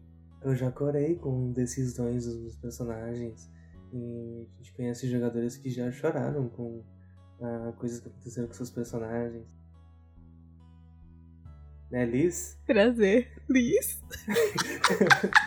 Eu 0.42 0.56
já 0.56 0.72
corei 0.72 1.14
com 1.14 1.52
decisões 1.52 2.26
dos 2.26 2.56
personagens 2.56 3.48
e 3.92 4.48
a 4.54 4.56
gente 4.58 4.72
conhece 4.74 5.08
jogadores 5.08 5.56
que 5.56 5.70
já 5.70 5.90
choraram 5.90 6.48
com 6.48 6.84
ah, 7.40 7.72
coisas 7.78 8.00
que 8.00 8.08
aconteceram 8.08 8.48
com 8.48 8.54
seus 8.54 8.70
personagens. 8.70 9.46
Né, 11.90 12.04
Liz? 12.04 12.58
Prazer, 12.66 13.32
Liz. 13.48 14.02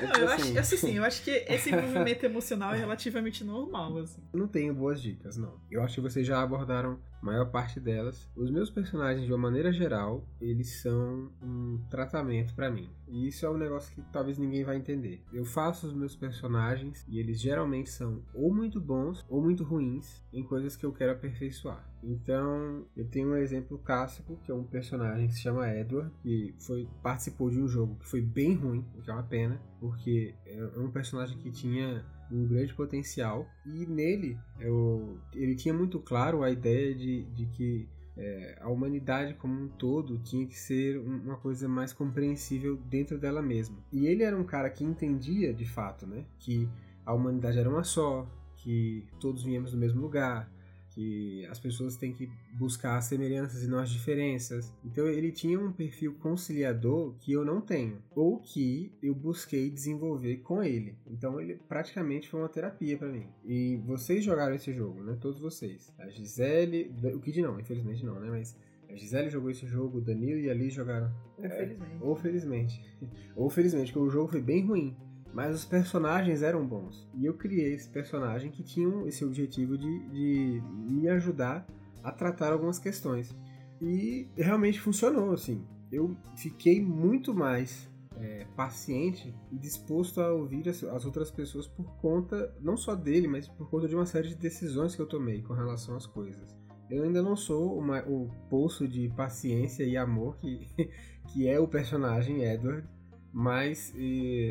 Não, 0.01 0.15
eu 0.21 0.29
acho, 0.29 0.57
assim, 0.57 0.77
sim, 0.77 0.97
eu 0.97 1.03
acho 1.03 1.23
que 1.23 1.29
esse 1.29 1.69
movimento 1.75 2.23
emocional 2.25 2.73
é 2.73 2.77
relativamente 2.77 3.43
normal, 3.43 3.99
assim. 3.99 4.23
Eu 4.33 4.39
não 4.39 4.47
tenho 4.47 4.73
boas 4.73 4.99
dicas, 4.99 5.37
não. 5.37 5.61
Eu 5.69 5.83
acho 5.83 5.95
que 5.95 6.01
vocês 6.01 6.25
já 6.25 6.41
abordaram 6.41 6.99
maior 7.21 7.51
parte 7.51 7.79
delas. 7.79 8.29
Os 8.35 8.49
meus 8.49 8.69
personagens, 8.69 9.25
de 9.25 9.31
uma 9.31 9.37
maneira 9.37 9.71
geral, 9.71 10.27
eles 10.39 10.81
são 10.81 11.31
um 11.41 11.79
tratamento 11.89 12.53
para 12.55 12.71
mim. 12.71 12.89
E 13.07 13.27
isso 13.27 13.45
é 13.45 13.49
um 13.49 13.57
negócio 13.57 13.93
que 13.93 14.01
talvez 14.11 14.37
ninguém 14.37 14.63
vai 14.63 14.77
entender. 14.77 15.23
Eu 15.31 15.45
faço 15.45 15.87
os 15.87 15.93
meus 15.93 16.15
personagens 16.15 17.05
e 17.07 17.19
eles 17.19 17.39
geralmente 17.39 17.89
são 17.89 18.23
ou 18.33 18.53
muito 18.53 18.79
bons 18.79 19.25
ou 19.29 19.41
muito 19.41 19.63
ruins 19.63 20.23
em 20.31 20.43
coisas 20.43 20.75
que 20.75 20.85
eu 20.85 20.93
quero 20.93 21.11
aperfeiçoar. 21.11 21.89
Então, 22.03 22.85
eu 22.95 23.05
tenho 23.05 23.29
um 23.29 23.35
exemplo 23.35 23.77
clássico, 23.77 24.37
que 24.43 24.51
é 24.51 24.55
um 24.55 24.63
personagem 24.63 25.27
que 25.27 25.33
se 25.33 25.41
chama 25.41 25.69
Edward, 25.69 26.11
que 26.21 26.55
foi, 26.59 26.87
participou 27.03 27.49
de 27.49 27.59
um 27.59 27.67
jogo 27.67 27.95
que 27.97 28.07
foi 28.07 28.21
bem 28.21 28.55
ruim, 28.55 28.85
o 28.97 29.01
que 29.01 29.11
é 29.11 29.13
uma 29.13 29.23
pena, 29.23 29.61
porque 29.79 30.33
é 30.45 30.79
um 30.79 30.89
personagem 30.89 31.37
que 31.37 31.51
tinha 31.51 32.03
um 32.31 32.47
grande 32.47 32.73
potencial 32.73 33.47
e 33.65 33.85
nele 33.85 34.37
eu, 34.59 35.17
ele 35.33 35.55
tinha 35.55 35.73
muito 35.73 35.99
claro 35.99 36.43
a 36.43 36.49
ideia 36.49 36.95
de, 36.95 37.23
de 37.23 37.45
que 37.47 37.89
é, 38.17 38.57
a 38.61 38.69
humanidade 38.69 39.33
como 39.35 39.63
um 39.63 39.67
todo 39.67 40.19
tinha 40.19 40.45
que 40.45 40.57
ser 40.57 40.97
uma 40.99 41.37
coisa 41.37 41.67
mais 41.67 41.93
compreensível 41.93 42.77
dentro 42.77 43.17
dela 43.17 43.41
mesma. 43.41 43.77
E 43.91 44.05
ele 44.05 44.23
era 44.23 44.37
um 44.37 44.43
cara 44.43 44.69
que 44.69 44.83
entendia 44.83 45.53
de 45.53 45.65
fato, 45.65 46.05
né, 46.05 46.25
que 46.39 46.67
a 47.05 47.13
humanidade 47.13 47.57
era 47.57 47.69
uma 47.69 47.83
só, 47.83 48.27
que 48.57 49.07
todos 49.19 49.43
viemos 49.43 49.71
do 49.71 49.77
mesmo 49.77 50.01
lugar, 50.01 50.51
que 50.93 51.45
as 51.47 51.59
pessoas 51.59 51.95
têm 51.95 52.13
que 52.13 52.29
buscar 52.53 52.97
as 52.97 53.05
semelhanças 53.05 53.63
e 53.63 53.67
não 53.67 53.79
as 53.79 53.89
diferenças. 53.89 54.73
Então 54.83 55.07
ele 55.07 55.31
tinha 55.31 55.59
um 55.59 55.71
perfil 55.71 56.13
conciliador 56.15 57.13
que 57.19 57.31
eu 57.31 57.45
não 57.45 57.61
tenho, 57.61 58.01
ou 58.15 58.39
que 58.39 58.91
eu 59.01 59.15
busquei 59.15 59.69
desenvolver 59.69 60.37
com 60.37 60.63
ele. 60.63 60.95
Então 61.07 61.39
ele 61.39 61.59
praticamente 61.67 62.29
foi 62.29 62.41
uma 62.41 62.49
terapia 62.49 62.97
para 62.97 63.07
mim. 63.07 63.27
E 63.45 63.77
vocês 63.85 64.23
jogaram 64.23 64.55
esse 64.55 64.73
jogo, 64.73 65.01
né? 65.01 65.17
Todos 65.19 65.39
vocês. 65.39 65.91
A 65.97 66.09
Gisele, 66.09 66.93
o 67.13 67.19
Kid 67.19 67.41
não, 67.41 67.59
infelizmente 67.59 68.05
não, 68.05 68.19
né? 68.19 68.29
Mas 68.29 68.55
a 68.89 68.95
Gisele 68.95 69.29
jogou 69.29 69.49
esse 69.49 69.65
jogo, 69.65 69.99
o 69.99 70.01
Danilo 70.01 70.39
e 70.39 70.49
a 70.49 70.53
Liz 70.53 70.73
jogaram. 70.73 71.11
Infelizmente. 71.39 71.93
É, 71.93 72.03
ou 72.03 72.15
felizmente. 72.15 72.81
ou 73.35 73.49
felizmente, 73.49 73.93
porque 73.93 74.07
o 74.07 74.11
jogo 74.11 74.29
foi 74.29 74.41
bem 74.41 74.65
ruim. 74.65 74.95
Mas 75.33 75.55
os 75.55 75.65
personagens 75.65 76.41
eram 76.41 76.65
bons. 76.65 77.07
E 77.15 77.25
eu 77.25 77.33
criei 77.33 77.73
esse 77.73 77.89
personagem 77.89 78.51
que 78.51 78.63
tinha 78.63 79.07
esse 79.07 79.23
objetivo 79.23 79.77
de, 79.77 80.09
de 80.09 80.61
me 80.89 81.07
ajudar 81.09 81.65
a 82.03 82.11
tratar 82.11 82.51
algumas 82.51 82.77
questões. 82.77 83.33
E 83.81 84.27
realmente 84.35 84.79
funcionou, 84.79 85.31
assim. 85.31 85.65
Eu 85.91 86.15
fiquei 86.35 86.81
muito 86.81 87.33
mais 87.33 87.89
é, 88.17 88.45
paciente 88.55 89.33
e 89.51 89.57
disposto 89.57 90.21
a 90.21 90.31
ouvir 90.31 90.67
as, 90.69 90.83
as, 90.83 91.05
outras 91.05 91.31
pessoas 91.31 91.67
por 91.67 91.85
conta, 91.97 92.53
não 92.61 92.77
só 92.77 92.95
dele, 92.95 93.27
mas 93.27 93.47
por 93.47 93.69
conta 93.69 93.87
de 93.87 93.95
uma 93.95 94.05
série 94.05 94.29
de 94.29 94.35
decisões 94.35 94.95
que 94.95 95.01
eu 95.01 95.07
tomei 95.07 95.41
com 95.41 95.53
relação 95.53 95.95
às 95.95 96.05
coisas. 96.05 96.55
Eu 96.89 97.03
ainda 97.03 97.21
não 97.21 97.35
sou 97.35 97.77
uma, 97.77 98.01
o 98.07 98.29
poço 98.49 98.87
de 98.87 99.09
paciência 99.15 99.83
e 99.83 99.97
amor 99.97 100.37
que, 100.37 100.67
que 101.33 101.47
é 101.47 101.59
o 101.59 101.67
personagem 101.67 102.43
Edward, 102.43 102.87
mas, 103.33 103.93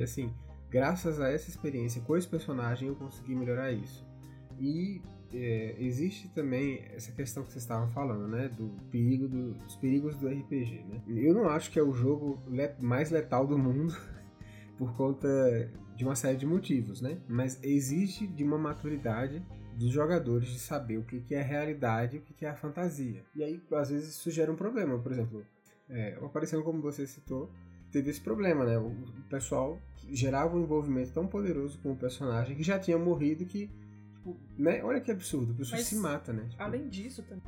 assim, 0.02 0.32
graças 0.70 1.20
a 1.20 1.28
essa 1.28 1.50
experiência 1.50 2.00
com 2.02 2.16
esse 2.16 2.28
personagem 2.28 2.88
eu 2.88 2.94
consegui 2.94 3.34
melhorar 3.34 3.72
isso. 3.72 4.06
E 4.58 5.02
é, 5.32 5.76
existe 5.78 6.28
também 6.28 6.84
essa 6.94 7.12
questão 7.12 7.42
que 7.42 7.52
vocês 7.52 7.62
estavam 7.62 7.88
falando, 7.88 8.26
né, 8.28 8.48
do 8.48 8.68
perigo 8.90 9.28
do, 9.28 9.54
dos 9.54 9.76
perigos 9.76 10.16
do 10.16 10.28
RPG, 10.28 10.84
né? 10.88 11.02
Eu 11.08 11.34
não 11.34 11.48
acho 11.48 11.70
que 11.70 11.78
é 11.78 11.82
o 11.82 11.92
jogo 11.92 12.42
mais 12.80 13.10
letal 13.10 13.46
do 13.46 13.58
mundo 13.58 13.96
por 14.76 14.94
conta 14.96 15.28
de 15.96 16.04
uma 16.04 16.14
série 16.14 16.36
de 16.36 16.46
motivos, 16.46 17.00
né? 17.00 17.18
Mas 17.28 17.62
existe 17.62 18.26
de 18.26 18.42
uma 18.42 18.58
maturidade 18.58 19.44
dos 19.76 19.90
jogadores 19.90 20.48
de 20.48 20.58
saber 20.58 20.98
o 20.98 21.04
que 21.04 21.34
é 21.34 21.42
realidade 21.42 22.16
e 22.16 22.18
o 22.18 22.22
que 22.22 22.44
é 22.44 22.48
a 22.48 22.54
fantasia. 22.54 23.24
E 23.34 23.42
aí, 23.42 23.62
às 23.72 23.90
vezes, 23.90 24.10
isso 24.10 24.30
gera 24.30 24.52
um 24.52 24.56
problema. 24.56 24.98
Por 24.98 25.12
exemplo, 25.12 25.44
é, 25.88 26.18
aparecendo 26.22 26.62
como 26.62 26.82
você 26.82 27.06
citou, 27.06 27.50
teve 27.90 28.10
esse 28.10 28.20
problema, 28.20 28.64
né? 28.64 28.78
O 28.78 28.94
pessoal 29.28 29.78
gerava 30.10 30.56
um 30.56 30.62
envolvimento 30.62 31.12
tão 31.12 31.26
poderoso 31.26 31.78
com 31.78 31.92
o 31.92 31.96
personagem 31.96 32.56
que 32.56 32.62
já 32.62 32.78
tinha 32.78 32.98
morrido 32.98 33.44
que, 33.44 33.70
tipo, 34.14 34.36
né? 34.58 34.82
Olha 34.82 35.00
que 35.00 35.10
absurdo, 35.10 35.52
a 35.52 35.56
pessoa 35.56 35.78
Mas, 35.78 35.86
se 35.86 35.96
mata, 35.96 36.32
né? 36.32 36.46
Tipo, 36.48 36.62
além 36.62 36.88
disso, 36.88 37.22
também, 37.22 37.42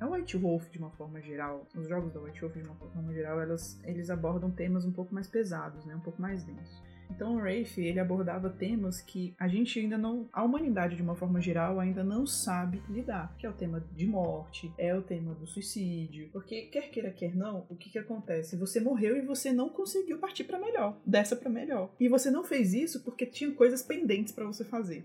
a 0.00 0.06
White 0.06 0.36
Wolf, 0.36 0.70
de 0.70 0.78
uma 0.78 0.90
forma 0.90 1.20
geral, 1.20 1.66
os 1.74 1.88
jogos 1.88 2.12
da 2.12 2.20
White 2.20 2.40
Wolf, 2.40 2.54
de 2.56 2.62
uma 2.62 2.76
forma 2.76 3.12
geral, 3.12 3.40
elas, 3.40 3.80
eles 3.84 4.10
abordam 4.10 4.50
temas 4.50 4.84
um 4.84 4.92
pouco 4.92 5.14
mais 5.14 5.26
pesados, 5.26 5.84
né? 5.84 5.96
Um 5.96 6.00
pouco 6.00 6.20
mais 6.20 6.44
densos. 6.44 6.82
Então 7.10 7.34
o 7.34 7.38
Rafe, 7.38 7.80
ele 7.80 8.00
abordava 8.00 8.50
temas 8.50 9.00
que 9.00 9.34
a 9.38 9.48
gente 9.48 9.78
ainda 9.78 9.98
não, 9.98 10.28
a 10.32 10.42
humanidade 10.42 10.96
de 10.96 11.02
uma 11.02 11.14
forma 11.14 11.40
geral 11.40 11.80
ainda 11.80 12.04
não 12.04 12.26
sabe 12.26 12.82
lidar, 12.88 13.34
que 13.38 13.46
é 13.46 13.50
o 13.50 13.54
tema 13.54 13.84
de 13.94 14.06
morte, 14.06 14.72
é 14.78 14.94
o 14.94 15.02
tema 15.02 15.34
do 15.34 15.46
suicídio, 15.46 16.28
porque 16.32 16.62
quer 16.62 16.90
queira 16.90 17.10
quer 17.10 17.34
não, 17.34 17.66
o 17.68 17.76
que 17.76 17.90
que 17.90 17.98
acontece? 17.98 18.56
Você 18.56 18.80
morreu 18.80 19.16
e 19.16 19.22
você 19.22 19.52
não 19.52 19.68
conseguiu 19.68 20.18
partir 20.18 20.44
para 20.44 20.58
melhor, 20.58 21.00
dessa 21.04 21.34
para 21.34 21.50
melhor. 21.50 21.90
E 21.98 22.08
você 22.08 22.30
não 22.30 22.44
fez 22.44 22.72
isso 22.74 23.02
porque 23.02 23.26
tinha 23.26 23.50
coisas 23.52 23.82
pendentes 23.82 24.32
para 24.32 24.46
você 24.46 24.64
fazer. 24.64 25.04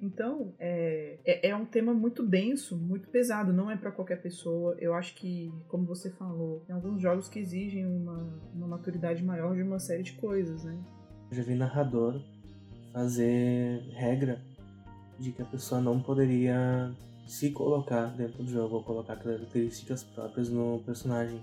Então, 0.00 0.52
é, 0.58 1.18
é, 1.24 1.48
é, 1.48 1.56
um 1.56 1.64
tema 1.64 1.94
muito 1.94 2.22
denso, 2.22 2.76
muito 2.76 3.08
pesado, 3.08 3.52
não 3.52 3.70
é 3.70 3.76
para 3.76 3.90
qualquer 3.90 4.20
pessoa. 4.20 4.76
Eu 4.78 4.94
acho 4.94 5.14
que, 5.14 5.50
como 5.68 5.86
você 5.86 6.10
falou, 6.10 6.60
tem 6.66 6.74
alguns 6.74 7.00
jogos 7.00 7.28
que 7.28 7.38
exigem 7.38 7.86
uma, 7.86 8.40
uma 8.54 8.68
maturidade 8.68 9.24
maior 9.24 9.54
de 9.54 9.62
uma 9.62 9.78
série 9.78 10.02
de 10.02 10.12
coisas, 10.12 10.64
né? 10.64 10.78
Já 11.30 11.42
vi 11.42 11.54
narrador 11.54 12.20
fazer 12.92 13.80
regra 13.94 14.40
de 15.18 15.32
que 15.32 15.42
a 15.42 15.44
pessoa 15.44 15.80
não 15.80 16.00
poderia 16.00 16.92
se 17.26 17.50
colocar 17.50 18.06
dentro 18.16 18.42
do 18.42 18.50
jogo 18.50 18.76
ou 18.76 18.82
colocar 18.82 19.16
características 19.16 20.04
próprias 20.04 20.48
no 20.48 20.80
personagem 20.84 21.42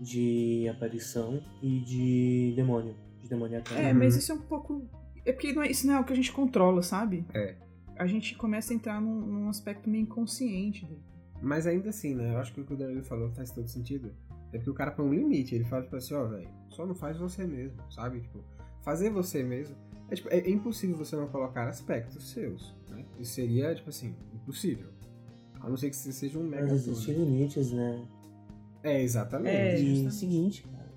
de 0.00 0.68
aparição 0.68 1.42
e 1.62 1.80
de 1.80 2.52
demônio, 2.56 2.94
de 3.20 3.28
demoniacal. 3.28 3.76
É, 3.76 3.92
mas 3.92 4.16
isso 4.16 4.32
é 4.32 4.34
um 4.34 4.40
pouco. 4.40 4.88
É 5.24 5.32
porque 5.32 5.52
não 5.52 5.62
é, 5.62 5.70
isso 5.70 5.86
não 5.86 5.94
é 5.94 6.00
o 6.00 6.04
que 6.04 6.12
a 6.12 6.16
gente 6.16 6.32
controla, 6.32 6.82
sabe? 6.82 7.26
É. 7.34 7.56
A 7.96 8.06
gente 8.06 8.36
começa 8.36 8.72
a 8.72 8.76
entrar 8.76 9.00
num, 9.00 9.20
num 9.20 9.48
aspecto 9.48 9.90
meio 9.90 10.02
inconsciente. 10.02 10.88
Mas 11.42 11.66
ainda 11.66 11.90
assim, 11.90 12.14
né? 12.14 12.32
Eu 12.32 12.38
acho 12.38 12.52
que 12.52 12.60
o 12.60 12.64
que 12.64 12.74
o 12.74 12.76
Danilo 12.76 13.04
falou 13.04 13.30
faz 13.32 13.50
todo 13.50 13.68
sentido. 13.68 14.12
É 14.52 14.56
porque 14.56 14.70
o 14.70 14.74
cara 14.74 14.92
põe 14.92 15.06
um 15.06 15.14
limite. 15.14 15.54
Ele 15.54 15.64
fala, 15.64 15.82
tipo 15.82 15.96
assim, 15.96 16.14
ó, 16.14 16.24
oh, 16.24 16.28
velho, 16.28 16.48
só 16.70 16.86
não 16.86 16.94
faz 16.94 17.18
você 17.18 17.44
mesmo, 17.44 17.78
sabe? 17.90 18.20
Tipo, 18.20 18.42
fazer 18.82 19.10
você 19.10 19.42
mesmo. 19.42 19.76
É, 20.10 20.14
tipo, 20.14 20.28
é 20.30 20.48
impossível 20.48 20.96
você 20.96 21.16
não 21.16 21.28
colocar 21.28 21.68
aspectos 21.68 22.30
seus, 22.30 22.74
né? 22.88 23.04
Isso 23.18 23.34
seria, 23.34 23.74
tipo 23.74 23.90
assim, 23.90 24.14
impossível. 24.34 24.88
A 25.60 25.68
não 25.68 25.76
ser 25.76 25.90
que 25.90 25.96
você 25.96 26.12
seja 26.12 26.38
um 26.38 26.44
mega. 26.44 26.62
Mas 26.62 26.86
existem 26.86 27.14
limites, 27.14 27.72
né? 27.72 28.02
É, 28.82 29.02
exatamente. 29.02 29.56
É, 29.56 29.80
e 29.80 30.06
o 30.06 30.10
seguinte, 30.10 30.62
cara. 30.62 30.88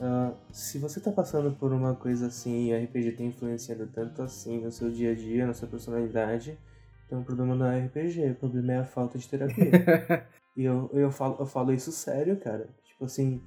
Uh, 0.00 0.34
se 0.50 0.78
você 0.78 0.98
tá 0.98 1.12
passando 1.12 1.52
por 1.52 1.72
uma 1.72 1.94
coisa 1.94 2.28
assim 2.28 2.68
e 2.68 2.74
a 2.74 2.82
RPG 2.82 3.12
tem 3.12 3.26
influenciado 3.26 3.86
tanto 3.86 4.22
assim 4.22 4.58
no 4.58 4.72
seu 4.72 4.90
dia 4.90 5.12
a 5.12 5.14
dia, 5.14 5.46
na 5.46 5.52
sua 5.52 5.68
personalidade, 5.68 6.58
então 7.06 7.20
o 7.20 7.24
problema 7.24 7.54
não 7.54 7.66
é 7.66 7.84
RPG, 7.84 8.30
o 8.30 8.34
problema 8.34 8.72
é 8.72 8.78
a 8.78 8.84
falta 8.84 9.18
de 9.18 9.28
terapia. 9.28 9.70
e 10.56 10.64
eu, 10.64 10.88
eu, 10.94 11.10
falo, 11.10 11.36
eu 11.38 11.46
falo 11.46 11.72
isso 11.72 11.92
sério, 11.92 12.38
cara. 12.38 12.66
Tipo 12.82 13.04
assim, 13.04 13.42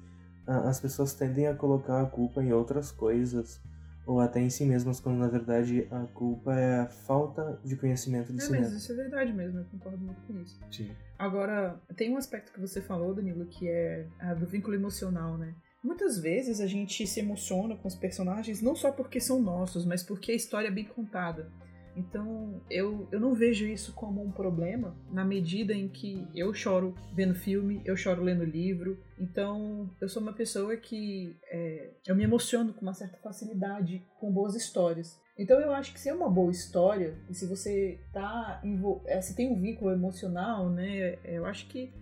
as 0.46 0.78
pessoas 0.80 1.12
tendem 1.14 1.48
a 1.48 1.54
colocar 1.54 2.02
a 2.02 2.06
culpa 2.06 2.42
em 2.42 2.52
outras 2.52 2.92
coisas 2.92 3.60
ou 4.06 4.20
até 4.20 4.40
em 4.40 4.50
si 4.50 4.64
mesmas, 4.64 5.00
quando 5.00 5.18
na 5.18 5.28
verdade 5.28 5.86
a 5.90 6.06
culpa 6.06 6.54
é 6.54 6.80
a 6.80 6.86
falta 6.86 7.58
de 7.64 7.76
conhecimento 7.76 8.32
de 8.32 8.38
é, 8.38 8.40
si 8.42 8.50
mas 8.50 8.60
mesmo. 8.60 8.76
isso 8.76 8.92
é 8.92 8.96
verdade 8.96 9.32
mesmo, 9.32 9.60
eu 9.60 9.64
concordo 9.66 9.98
muito 9.98 10.20
com 10.22 10.38
isso. 10.40 10.60
Sim. 10.70 10.90
Agora, 11.18 11.80
tem 11.96 12.12
um 12.12 12.16
aspecto 12.16 12.52
que 12.52 12.60
você 12.60 12.80
falou, 12.80 13.14
Danilo, 13.14 13.46
que 13.46 13.68
é 13.68 14.06
a 14.18 14.34
do 14.34 14.46
vínculo 14.46 14.74
emocional, 14.74 15.38
né? 15.38 15.54
Muitas 15.82 16.18
vezes 16.18 16.60
a 16.60 16.66
gente 16.66 17.06
se 17.06 17.20
emociona 17.20 17.76
com 17.76 17.86
os 17.86 17.94
personagens 17.94 18.62
não 18.62 18.74
só 18.74 18.90
porque 18.90 19.20
são 19.20 19.40
nossos, 19.40 19.84
mas 19.84 20.02
porque 20.02 20.32
a 20.32 20.34
história 20.34 20.68
é 20.68 20.70
bem 20.70 20.86
contada. 20.86 21.50
Então 21.96 22.60
eu, 22.70 23.08
eu 23.12 23.20
não 23.20 23.34
vejo 23.34 23.66
isso 23.66 23.92
como 23.92 24.22
um 24.22 24.30
problema 24.30 24.96
na 25.10 25.24
medida 25.24 25.72
em 25.72 25.88
que 25.88 26.26
eu 26.34 26.52
choro 26.52 26.94
vendo 27.14 27.34
filme, 27.34 27.80
eu 27.84 27.96
choro 27.96 28.22
lendo 28.22 28.44
livro. 28.44 28.98
Então 29.18 29.90
eu 30.00 30.08
sou 30.08 30.22
uma 30.22 30.32
pessoa 30.32 30.76
que 30.76 31.36
é, 31.50 31.90
eu 32.06 32.16
me 32.16 32.24
emociono 32.24 32.72
com 32.72 32.82
uma 32.82 32.94
certa 32.94 33.16
facilidade 33.18 34.02
com 34.18 34.32
boas 34.32 34.54
histórias. 34.54 35.20
Então 35.38 35.60
eu 35.60 35.72
acho 35.72 35.92
que 35.92 36.00
se 36.00 36.08
é 36.08 36.14
uma 36.14 36.30
boa 36.30 36.50
história, 36.50 37.14
e 37.28 37.34
se 37.34 37.46
você 37.46 38.00
tá 38.12 38.62
é, 39.06 39.20
se 39.20 39.34
tem 39.34 39.50
um 39.50 39.60
vínculo 39.60 39.90
emocional, 39.90 40.70
né, 40.70 41.18
eu 41.24 41.44
acho 41.44 41.66
que 41.66 41.92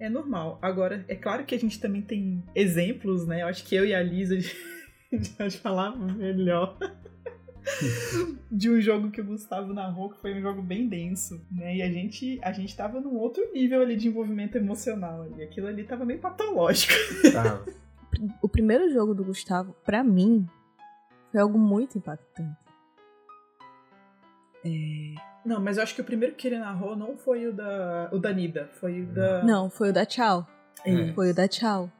é 0.00 0.08
normal. 0.08 0.58
Agora, 0.62 1.04
é 1.06 1.14
claro 1.14 1.44
que 1.44 1.54
a 1.54 1.58
gente 1.58 1.78
também 1.78 2.00
tem 2.00 2.42
exemplos, 2.54 3.26
né? 3.26 3.42
Eu 3.42 3.46
acho 3.46 3.64
que 3.64 3.74
eu 3.74 3.84
e 3.84 3.94
a 3.94 4.02
Lisa 4.02 4.34
a 4.34 4.40
gente 4.40 5.30
pode 5.36 5.58
falar 5.58 5.94
melhor. 5.94 6.78
De 8.50 8.70
um 8.70 8.80
jogo 8.80 9.10
que 9.10 9.20
o 9.20 9.24
Gustavo 9.24 9.72
narrou, 9.72 10.10
que 10.10 10.20
foi 10.20 10.34
um 10.34 10.40
jogo 10.40 10.62
bem 10.62 10.88
denso, 10.88 11.40
né? 11.50 11.76
E 11.76 11.82
a 11.82 11.90
gente, 11.90 12.38
a 12.42 12.52
gente 12.52 12.76
tava 12.76 13.00
num 13.00 13.16
outro 13.16 13.42
nível 13.52 13.82
ali 13.82 13.96
de 13.96 14.08
envolvimento 14.08 14.56
emocional 14.56 15.22
ali. 15.22 15.42
Aquilo 15.42 15.66
ali 15.66 15.84
tava 15.84 16.04
meio 16.04 16.20
patológico. 16.20 16.94
Tá. 17.32 17.62
o 18.42 18.48
primeiro 18.48 18.90
jogo 18.92 19.14
do 19.14 19.24
Gustavo, 19.24 19.74
para 19.84 20.02
mim, 20.02 20.46
foi 21.30 21.40
algo 21.40 21.58
muito 21.58 21.98
impactante. 21.98 22.58
É... 24.64 25.14
Não, 25.44 25.60
mas 25.60 25.76
eu 25.76 25.82
acho 25.82 25.94
que 25.94 26.00
o 26.00 26.04
primeiro 26.04 26.34
que 26.34 26.48
ele 26.48 26.58
narrou 26.58 26.94
não 26.94 27.16
foi 27.16 27.46
o 27.46 27.52
da, 27.52 28.10
o 28.12 28.18
da 28.18 28.32
Nida, 28.32 28.68
foi 28.74 29.02
o 29.02 29.06
da... 29.06 29.42
Não, 29.42 29.70
foi 29.70 29.88
o 29.90 29.92
da 29.92 30.04
Tchau. 30.04 30.46
É. 30.84 31.12
Foi 31.12 31.30
o 31.30 31.34
da 31.34 31.48
Tchau. 31.48 31.90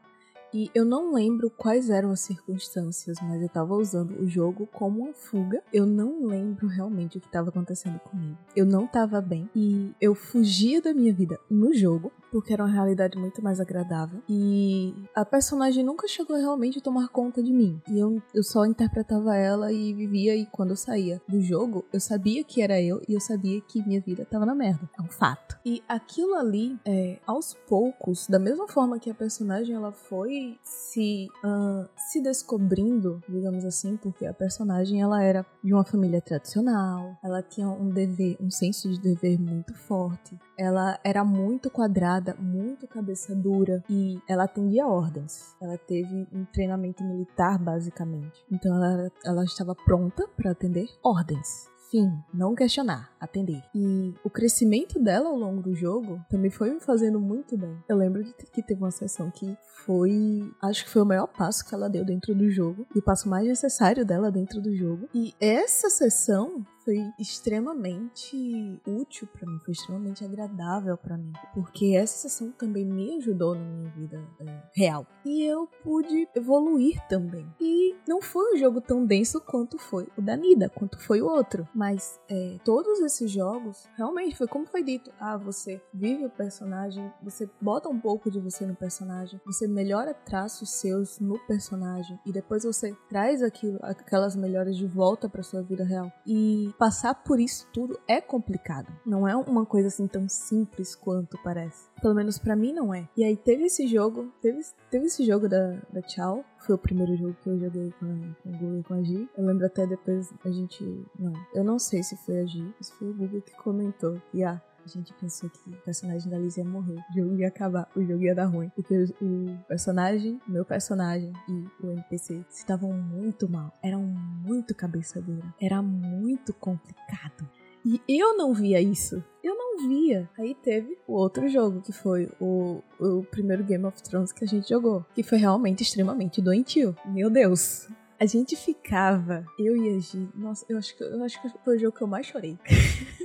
E 0.52 0.70
eu 0.74 0.84
não 0.84 1.12
lembro 1.12 1.48
quais 1.50 1.90
eram 1.90 2.10
as 2.10 2.20
circunstâncias, 2.20 3.18
mas 3.22 3.40
eu 3.40 3.48
tava 3.48 3.74
usando 3.74 4.20
o 4.20 4.28
jogo 4.28 4.66
como 4.72 5.04
uma 5.04 5.12
fuga. 5.12 5.62
Eu 5.72 5.86
não 5.86 6.26
lembro 6.26 6.66
realmente 6.66 7.18
o 7.18 7.20
que 7.20 7.26
estava 7.26 7.50
acontecendo 7.50 7.98
comigo. 8.00 8.36
Eu 8.54 8.66
não 8.66 8.86
tava 8.86 9.20
bem 9.20 9.48
e 9.54 9.92
eu 10.00 10.14
fugia 10.14 10.82
da 10.82 10.92
minha 10.92 11.12
vida 11.12 11.38
no 11.48 11.72
jogo 11.72 12.12
porque 12.30 12.52
era 12.52 12.64
uma 12.64 12.72
realidade 12.72 13.18
muito 13.18 13.42
mais 13.42 13.60
agradável. 13.60 14.22
E 14.28 14.94
a 15.14 15.24
personagem 15.24 15.84
nunca 15.84 16.08
chegou 16.08 16.36
realmente 16.36 16.78
a 16.78 16.82
tomar 16.82 17.08
conta 17.08 17.42
de 17.42 17.52
mim. 17.52 17.80
E 17.88 17.98
eu, 17.98 18.22
eu 18.34 18.42
só 18.42 18.64
interpretava 18.64 19.36
ela 19.36 19.72
e 19.72 19.92
vivia, 19.92 20.36
e 20.36 20.46
quando 20.46 20.70
eu 20.70 20.76
saía 20.76 21.20
do 21.28 21.40
jogo, 21.40 21.84
eu 21.92 22.00
sabia 22.00 22.44
que 22.44 22.62
era 22.62 22.80
eu 22.80 23.00
e 23.08 23.14
eu 23.14 23.20
sabia 23.20 23.60
que 23.60 23.86
minha 23.86 24.00
vida 24.00 24.24
tava 24.24 24.46
na 24.46 24.54
merda. 24.54 24.88
É 24.98 25.02
um 25.02 25.08
fato. 25.08 25.58
E 25.64 25.82
aquilo 25.88 26.34
ali, 26.34 26.78
é, 26.84 27.18
aos 27.26 27.54
poucos, 27.68 28.26
da 28.26 28.38
mesma 28.38 28.66
forma 28.68 28.98
que 28.98 29.10
a 29.10 29.14
personagem 29.14 29.74
ela 29.74 29.92
foi 29.92 30.58
se, 30.62 31.28
uh, 31.44 31.88
se 31.96 32.20
descobrindo, 32.20 33.22
digamos 33.28 33.64
assim, 33.64 33.96
porque 33.96 34.26
a 34.26 34.32
personagem 34.32 35.02
ela 35.02 35.22
era 35.22 35.44
de 35.62 35.72
uma 35.72 35.84
família 35.84 36.20
tradicional, 36.20 37.16
ela 37.22 37.42
tinha 37.42 37.68
um 37.68 37.88
dever, 37.90 38.36
um 38.40 38.50
senso 38.50 38.88
de 38.88 39.00
dever 39.00 39.38
muito 39.38 39.74
forte, 39.74 40.38
ela 40.58 40.98
era 41.02 41.24
muito 41.24 41.70
quadrada, 41.70 42.19
muito 42.38 42.86
cabeça 42.86 43.34
dura 43.34 43.82
e 43.88 44.18
ela 44.28 44.44
atendia 44.44 44.86
ordens. 44.86 45.54
Ela 45.60 45.78
teve 45.78 46.26
um 46.32 46.44
treinamento 46.44 47.02
militar 47.04 47.58
basicamente. 47.58 48.44
Então 48.50 48.74
ela, 48.74 49.12
ela 49.24 49.44
estava 49.44 49.74
pronta 49.74 50.26
para 50.36 50.50
atender 50.50 50.88
ordens. 51.02 51.68
Fim, 51.90 52.08
não 52.32 52.54
questionar, 52.54 53.10
atender. 53.18 53.64
E 53.74 54.14
o 54.22 54.30
crescimento 54.30 54.96
dela 55.00 55.28
ao 55.28 55.36
longo 55.36 55.60
do 55.60 55.74
jogo 55.74 56.24
também 56.30 56.48
foi 56.48 56.70
me 56.70 56.78
fazendo 56.78 57.18
muito 57.18 57.58
bem. 57.58 57.76
Eu 57.88 57.96
lembro 57.96 58.22
de 58.22 58.32
que 58.32 58.62
teve 58.62 58.80
uma 58.80 58.92
sessão 58.92 59.28
que 59.28 59.58
foi, 59.84 60.48
acho 60.62 60.84
que 60.84 60.90
foi 60.90 61.02
o 61.02 61.06
maior 61.06 61.26
passo 61.26 61.66
que 61.66 61.74
ela 61.74 61.90
deu 61.90 62.04
dentro 62.04 62.32
do 62.32 62.48
jogo 62.48 62.86
e 62.94 63.00
o 63.00 63.02
passo 63.02 63.28
mais 63.28 63.44
necessário 63.48 64.06
dela 64.06 64.30
dentro 64.30 64.60
do 64.60 64.72
jogo. 64.72 65.08
E 65.12 65.34
essa 65.40 65.90
sessão 65.90 66.64
foi 66.90 67.12
extremamente 67.20 68.80
útil 68.84 69.28
para 69.28 69.48
mim, 69.48 69.60
foi 69.64 69.72
extremamente 69.72 70.24
agradável 70.24 70.96
para 70.96 71.16
mim, 71.16 71.32
porque 71.54 71.94
essa 71.96 72.28
sessão 72.28 72.50
também 72.50 72.84
me 72.84 73.16
ajudou 73.18 73.54
na 73.54 73.60
minha 73.60 73.90
vida 73.90 74.20
é, 74.40 74.62
real. 74.74 75.06
E 75.24 75.44
eu 75.44 75.68
pude 75.84 76.28
evoluir 76.34 77.00
também. 77.08 77.46
E 77.60 77.94
não 78.08 78.20
foi 78.20 78.54
um 78.54 78.58
jogo 78.58 78.80
tão 78.80 79.06
denso 79.06 79.40
quanto 79.40 79.78
foi 79.78 80.08
o 80.18 80.22
da 80.22 80.36
Nida, 80.36 80.68
quanto 80.68 80.98
foi 80.98 81.22
o 81.22 81.26
outro, 81.26 81.68
mas 81.72 82.18
é, 82.28 82.58
todos 82.64 82.98
esses 83.00 83.30
jogos 83.30 83.88
realmente 83.96 84.36
foi 84.36 84.48
como 84.48 84.66
foi 84.66 84.82
dito: 84.82 85.12
ah, 85.20 85.36
você 85.36 85.80
vive 85.94 86.26
o 86.26 86.30
personagem, 86.30 87.12
você 87.22 87.48
bota 87.60 87.88
um 87.88 88.00
pouco 88.00 88.28
de 88.28 88.40
você 88.40 88.66
no 88.66 88.74
personagem, 88.74 89.40
você 89.46 89.68
melhora 89.68 90.12
traços 90.12 90.70
seus 90.70 91.20
no 91.20 91.38
personagem 91.46 92.18
e 92.26 92.32
depois 92.32 92.64
você 92.64 92.96
traz 93.08 93.44
aquilo, 93.44 93.78
aquelas 93.82 94.34
melhores 94.34 94.76
de 94.76 94.86
volta 94.86 95.28
para 95.28 95.44
sua 95.44 95.62
vida 95.62 95.84
real. 95.84 96.10
E 96.26 96.74
passar 96.80 97.14
por 97.14 97.38
isso 97.38 97.68
tudo 97.74 98.00
é 98.08 98.22
complicado. 98.22 98.90
Não 99.04 99.28
é 99.28 99.36
uma 99.36 99.66
coisa 99.66 99.88
assim 99.88 100.06
tão 100.06 100.26
simples 100.30 100.94
quanto 100.94 101.38
parece. 101.44 101.90
Pelo 102.00 102.14
menos 102.14 102.38
para 102.38 102.56
mim 102.56 102.72
não 102.72 102.94
é. 102.94 103.06
E 103.14 103.22
aí 103.22 103.36
teve 103.36 103.64
esse 103.64 103.86
jogo, 103.86 104.32
teve, 104.40 104.62
teve 104.90 105.04
esse 105.04 105.22
jogo 105.26 105.46
da, 105.46 105.78
da 105.92 106.00
Tchau. 106.00 106.42
Foi 106.60 106.74
o 106.74 106.78
primeiro 106.78 107.14
jogo 107.16 107.36
que 107.42 107.50
eu 107.50 107.58
joguei 107.58 107.92
com, 108.00 108.34
com 108.42 108.48
o 108.48 108.52
Google 108.52 108.78
e 108.78 108.82
com 108.82 108.94
a 108.94 109.02
Gi. 109.02 109.28
Eu 109.36 109.44
lembro 109.44 109.66
até 109.66 109.86
depois 109.86 110.32
a 110.42 110.50
gente. 110.50 110.82
Não, 111.18 111.34
eu 111.54 111.62
não 111.62 111.78
sei 111.78 112.02
se 112.02 112.16
foi 112.16 112.40
a 112.40 112.46
Gi, 112.46 112.74
se 112.80 112.92
foi 112.94 113.10
o 113.10 113.14
Google 113.14 113.42
que 113.42 113.54
comentou. 113.56 114.20
E 114.32 114.42
ah, 114.42 114.60
a 114.84 114.88
gente 114.88 115.12
pensou 115.14 115.48
que 115.50 115.70
o 115.70 115.76
personagem 115.84 116.30
da 116.30 116.38
Liz 116.38 116.56
ia 116.56 116.64
morrer, 116.64 116.98
o 117.10 117.14
jogo 117.14 117.36
ia 117.36 117.48
acabar, 117.48 117.88
o 117.94 118.02
jogo 118.02 118.22
ia 118.22 118.34
dar 118.34 118.46
ruim. 118.46 118.70
Porque 118.74 119.04
o 119.20 119.56
personagem, 119.68 120.40
meu 120.46 120.64
personagem 120.64 121.32
e 121.48 121.84
o 121.84 121.90
NPC 121.90 122.44
estavam 122.50 122.92
muito 122.92 123.48
mal. 123.48 123.72
Eram 123.82 124.02
muito 124.02 124.74
cabeça 124.74 125.20
dura. 125.20 125.54
Era 125.60 125.82
muito 125.82 126.52
complicado. 126.54 127.48
E 127.84 128.00
eu 128.08 128.36
não 128.36 128.52
via 128.52 128.80
isso. 128.80 129.22
Eu 129.42 129.54
não 129.56 129.88
via. 129.88 130.28
Aí 130.38 130.54
teve 130.54 130.98
o 131.06 131.14
outro 131.14 131.48
jogo, 131.48 131.80
que 131.80 131.92
foi 131.92 132.30
o, 132.38 132.82
o 132.98 133.22
primeiro 133.24 133.64
Game 133.64 133.84
of 133.84 134.02
Thrones 134.02 134.32
que 134.32 134.44
a 134.44 134.48
gente 134.48 134.68
jogou. 134.68 135.04
Que 135.14 135.22
foi 135.22 135.38
realmente 135.38 135.82
extremamente 135.82 136.42
doentio. 136.42 136.94
Meu 137.06 137.30
Deus. 137.30 137.88
A 138.18 138.26
gente 138.26 138.54
ficava, 138.54 139.46
eu 139.58 139.74
e 139.74 139.96
a 139.96 139.98
Gi, 139.98 140.28
nossa, 140.34 140.66
eu 140.68 140.76
acho 140.76 140.94
que, 140.94 141.02
eu 141.02 141.24
acho 141.24 141.40
que 141.40 141.48
foi 141.64 141.76
o 141.76 141.78
jogo 141.78 141.96
que 141.96 142.02
eu 142.02 142.06
mais 142.06 142.26
chorei. 142.26 142.58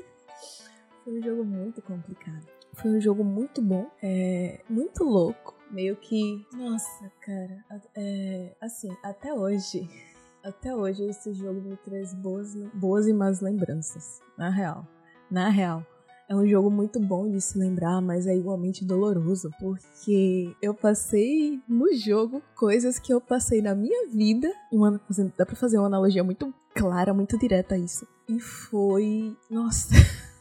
Foi 1.05 1.19
um 1.19 1.21
jogo 1.21 1.45
muito 1.45 1.83
complicado. 1.83 2.47
Foi 2.73 2.89
um 2.89 2.99
jogo 2.99 3.23
muito 3.23 3.61
bom, 3.61 3.85
é, 4.01 4.59
muito 4.67 5.03
louco. 5.03 5.53
Meio 5.69 5.95
que. 5.95 6.43
Nossa, 6.51 7.11
cara. 7.21 7.63
É, 7.95 8.55
assim, 8.59 8.89
até 9.03 9.31
hoje. 9.31 9.87
Até 10.43 10.75
hoje 10.75 11.03
esse 11.05 11.33
jogo 11.33 11.59
me 11.59 11.75
traz 11.77 12.13
boas, 12.13 12.53
boas 12.71 13.07
e 13.07 13.13
más 13.13 13.41
lembranças. 13.41 14.21
Na 14.37 14.51
real. 14.51 14.87
Na 15.29 15.49
real. 15.49 15.83
É 16.29 16.35
um 16.35 16.45
jogo 16.45 16.69
muito 16.69 16.99
bom 16.99 17.27
de 17.27 17.41
se 17.41 17.57
lembrar, 17.57 17.99
mas 17.99 18.27
é 18.27 18.35
igualmente 18.35 18.85
doloroso, 18.85 19.49
porque 19.59 20.55
eu 20.61 20.71
passei 20.75 21.59
no 21.67 21.91
jogo 21.95 22.43
coisas 22.55 22.99
que 22.99 23.11
eu 23.11 23.19
passei 23.19 23.59
na 23.59 23.73
minha 23.73 24.07
vida. 24.07 24.47
Uma, 24.71 25.01
dá 25.35 25.47
pra 25.47 25.55
fazer 25.55 25.79
uma 25.79 25.87
analogia 25.87 26.23
muito 26.23 26.53
clara, 26.75 27.11
muito 27.11 27.39
direta 27.39 27.73
a 27.73 27.79
isso. 27.79 28.07
E 28.29 28.39
foi. 28.39 29.35
Nossa. 29.49 29.95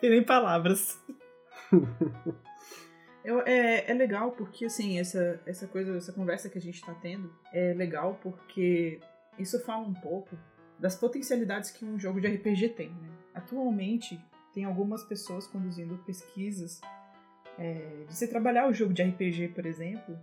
Tem 0.00 0.10
nem 0.10 0.22
palavras. 0.22 0.98
Eu, 3.24 3.42
é, 3.42 3.90
é 3.90 3.92
legal 3.92 4.32
porque, 4.32 4.64
assim, 4.64 4.98
essa, 4.98 5.40
essa 5.44 5.66
coisa, 5.66 5.96
essa 5.96 6.12
conversa 6.12 6.48
que 6.48 6.56
a 6.56 6.60
gente 6.60 6.82
tá 6.82 6.94
tendo 6.94 7.30
é 7.52 7.74
legal 7.74 8.18
porque 8.22 9.00
isso 9.38 9.60
fala 9.60 9.86
um 9.86 9.92
pouco 9.92 10.34
das 10.78 10.96
potencialidades 10.96 11.70
que 11.70 11.84
um 11.84 11.98
jogo 11.98 12.20
de 12.20 12.28
RPG 12.28 12.70
tem, 12.70 12.88
né? 12.88 13.10
Atualmente, 13.34 14.18
tem 14.54 14.64
algumas 14.64 15.04
pessoas 15.04 15.46
conduzindo 15.46 15.98
pesquisas 16.06 16.80
é, 17.58 18.04
de 18.08 18.16
se 18.16 18.28
trabalhar 18.28 18.68
o 18.68 18.72
jogo 18.72 18.94
de 18.94 19.02
RPG, 19.02 19.48
por 19.48 19.66
exemplo, 19.66 20.18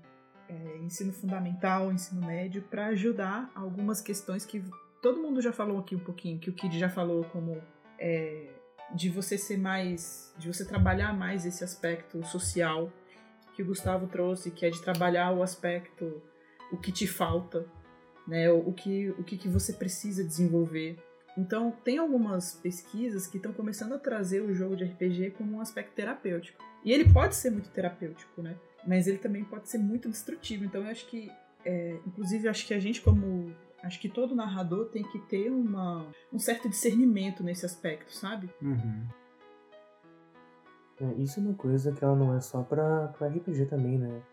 é, 0.50 0.78
ensino 0.78 1.14
fundamental, 1.14 1.92
ensino 1.92 2.26
médio, 2.26 2.64
para 2.64 2.88
ajudar 2.88 3.52
algumas 3.54 4.02
questões 4.02 4.46
que 4.46 4.64
todo 5.02 5.22
mundo 5.22 5.42
já 5.42 5.52
falou 5.52 5.80
aqui 5.80 5.96
um 5.96 6.00
pouquinho, 6.00 6.40
que 6.40 6.50
o 6.50 6.54
Kid 6.54 6.80
já 6.80 6.90
falou 6.90 7.24
como 7.26 7.62
é, 8.00 8.48
de 8.94 9.10
você 9.10 9.38
ser 9.38 9.58
mais, 9.58 10.34
de 10.38 10.48
você 10.48 10.66
trabalhar 10.66 11.14
mais 11.14 11.46
esse 11.46 11.64
aspecto 11.64 12.24
social 12.26 12.92
que 13.56 13.64
o 13.64 13.66
Gustavo 13.66 14.08
trouxe, 14.08 14.52
que 14.52 14.66
é 14.66 14.70
de 14.70 14.82
trabalhar 14.82 15.32
o 15.32 15.42
aspecto, 15.42 16.22
o 16.72 16.78
que 16.78 16.92
te 16.92 17.08
falta, 17.08 17.66
né, 18.28 18.52
o 18.52 18.74
que, 18.74 19.10
o 19.12 19.24
que, 19.24 19.38
que 19.38 19.48
você 19.48 19.72
precisa 19.74 20.24
desenvolver. 20.24 20.98
Então, 21.38 21.72
tem 21.72 21.98
algumas 21.98 22.54
pesquisas 22.54 23.28
que 23.28 23.38
estão 23.38 23.54
começando 23.54 23.94
a 23.94 24.00
trazer 24.00 24.42
o 24.42 24.54
jogo 24.54 24.76
de 24.76 24.84
RPG 24.86 25.32
como 25.32 25.58
um 25.58 25.62
aspecto 25.62 25.94
terapêutico. 25.94 26.64
E 26.84 26.92
ele 26.92 27.12
pode 27.12 27.36
ser 27.36 27.50
muito 27.50 27.70
terapêutico, 27.70 28.42
né? 28.42 28.56
Mas 28.86 29.08
ele 29.08 29.18
também 29.18 29.44
pode 29.44 29.70
ser 29.70 29.78
muito 29.78 30.10
destrutivo. 30.10 30.64
Então, 30.64 30.82
eu 30.82 30.88
acho 30.88 31.06
que, 31.08 31.32
é, 31.66 31.98
inclusive, 32.06 32.48
acho 32.48 32.66
que 32.66 32.74
a 32.74 32.80
gente, 32.80 33.02
como 33.02 33.54
Acho 33.86 34.00
que 34.00 34.10
todo 34.10 34.36
narrador 34.36 34.90
tem 34.90 35.04
que 35.04 35.20
ter 35.20 35.52
uma, 35.52 36.08
um 36.34 36.40
certo 36.40 36.68
discernimento 36.68 37.44
nesse 37.44 37.68
aspecto, 37.68 38.12
sabe? 38.12 38.50
Uhum. 38.60 39.06
É, 41.00 41.14
isso 41.22 41.40
é 41.40 41.44
uma 41.44 41.54
coisa 41.54 41.92
que 41.92 42.04
ela 42.04 42.16
não 42.16 42.36
é 42.36 42.42
só 42.42 42.64
pra, 42.64 43.10
pra 43.10 43.28
RPG 43.28 43.68
também, 43.68 44.00
né? 44.00 44.24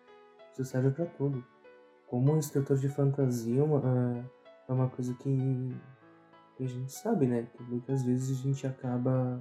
Isso 0.52 0.64
serve 0.64 0.90
para 0.90 1.04
tudo. 1.04 1.44
Como 2.06 2.32
um 2.32 2.38
escritor 2.38 2.78
de 2.78 2.88
fantasia, 2.88 3.62
uma, 3.62 4.24
é 4.66 4.72
uma 4.72 4.88
coisa 4.88 5.12
que 5.14 5.70
a 6.58 6.66
gente 6.66 6.90
sabe, 6.90 7.26
né, 7.26 7.46
que 7.54 7.62
muitas 7.64 8.04
vezes 8.04 8.38
a 8.38 8.42
gente 8.42 8.66
acaba 8.66 9.38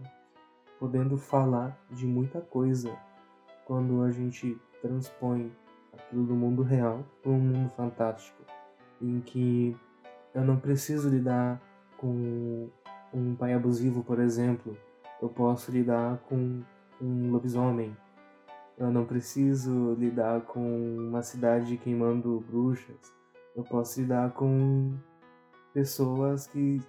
podendo 0.77 1.17
falar 1.17 1.77
de 1.89 2.05
muita 2.05 2.41
coisa 2.41 2.97
quando 3.65 4.01
a 4.01 4.11
gente 4.11 4.59
transpõe 4.81 5.51
aquilo 5.93 6.25
do 6.25 6.33
mundo 6.33 6.63
real 6.63 7.05
para 7.21 7.31
um 7.31 7.39
mundo 7.39 7.69
fantástico, 7.69 8.41
em 9.01 9.21
que 9.21 9.77
eu 10.33 10.43
não 10.43 10.57
preciso 10.57 11.09
lidar 11.09 11.61
com 11.97 12.69
um 13.13 13.35
pai 13.35 13.53
abusivo, 13.53 14.03
por 14.03 14.19
exemplo, 14.19 14.77
eu 15.21 15.29
posso 15.29 15.71
lidar 15.71 16.17
com 16.29 16.61
um 17.01 17.31
lobisomem. 17.31 17.95
Eu 18.77 18.89
não 18.89 19.05
preciso 19.05 19.93
lidar 19.93 20.41
com 20.41 20.97
uma 20.97 21.21
cidade 21.21 21.77
queimando 21.77 22.43
bruxas. 22.49 23.13
Eu 23.55 23.63
posso 23.63 24.01
lidar 24.01 24.31
com 24.31 24.97
pessoas 25.73 26.47
que 26.47 26.81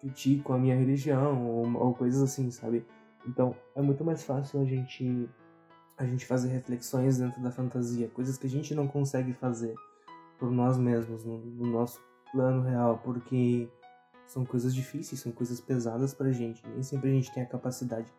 criticam 0.00 0.56
a 0.56 0.58
minha 0.58 0.76
religião 0.76 1.46
ou, 1.46 1.72
ou 1.76 1.94
coisas 1.94 2.22
assim, 2.22 2.50
sabe? 2.50 2.84
Então 3.26 3.54
é 3.74 3.80
muito 3.80 4.04
mais 4.04 4.24
fácil 4.24 4.60
a 4.60 4.64
gente 4.64 5.28
a 5.96 6.04
gente 6.04 6.26
fazer 6.26 6.48
reflexões 6.48 7.18
dentro 7.18 7.42
da 7.42 7.50
fantasia, 7.50 8.08
coisas 8.08 8.38
que 8.38 8.46
a 8.46 8.50
gente 8.50 8.72
não 8.72 8.86
consegue 8.86 9.32
fazer 9.32 9.74
por 10.38 10.48
nós 10.48 10.78
mesmos 10.78 11.24
no, 11.24 11.38
no 11.38 11.66
nosso 11.66 12.00
plano 12.32 12.62
real, 12.62 13.00
porque 13.04 13.68
são 14.26 14.44
coisas 14.44 14.74
difíceis, 14.74 15.20
são 15.20 15.32
coisas 15.32 15.60
pesadas 15.60 16.12
pra 16.12 16.30
gente. 16.30 16.62
Nem 16.68 16.82
sempre 16.82 17.10
a 17.10 17.12
gente 17.12 17.32
tem 17.32 17.42
a 17.42 17.46
capacidade 17.46 18.12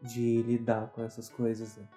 de 0.00 0.42
lidar 0.42 0.88
com 0.88 1.02
essas 1.02 1.28
coisas, 1.28 1.76
né? 1.76 1.88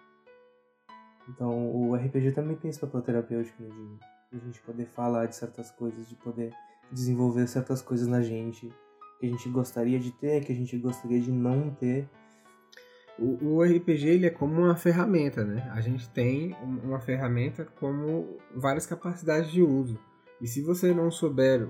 Então, 1.29 1.71
o 1.71 1.95
RPG 1.95 2.31
também 2.33 2.55
tem 2.55 2.69
esse 2.69 2.79
papel 2.79 3.01
terapêutico, 3.01 3.61
né? 3.63 3.69
De, 3.69 4.37
a 4.37 4.39
gente 4.39 4.59
poder 4.61 4.85
falar 4.87 5.27
de 5.27 5.35
certas 5.35 5.69
coisas, 5.69 6.09
de 6.09 6.15
poder 6.15 6.51
desenvolver 6.91 7.47
certas 7.47 7.81
coisas 7.81 8.07
na 8.07 8.21
gente 8.21 8.73
que 9.19 9.27
a 9.27 9.29
gente 9.29 9.47
gostaria 9.47 9.99
de 9.99 10.11
ter, 10.11 10.43
que 10.43 10.51
a 10.51 10.55
gente 10.55 10.77
gostaria 10.77 11.21
de 11.21 11.31
não 11.31 11.69
ter. 11.69 12.09
O, 13.17 13.57
o 13.57 13.63
RPG 13.63 14.07
ele 14.07 14.25
é 14.25 14.29
como 14.29 14.61
uma 14.61 14.75
ferramenta, 14.75 15.45
né? 15.45 15.69
A 15.71 15.79
gente 15.79 16.09
tem 16.09 16.57
uma 16.83 16.99
ferramenta 16.99 17.63
como 17.79 18.37
várias 18.53 18.85
capacidades 18.85 19.51
de 19.51 19.61
uso. 19.61 19.99
E 20.43 20.47
se 20.47 20.61
você 20.61 20.93
não 20.93 21.09
souber 21.09 21.65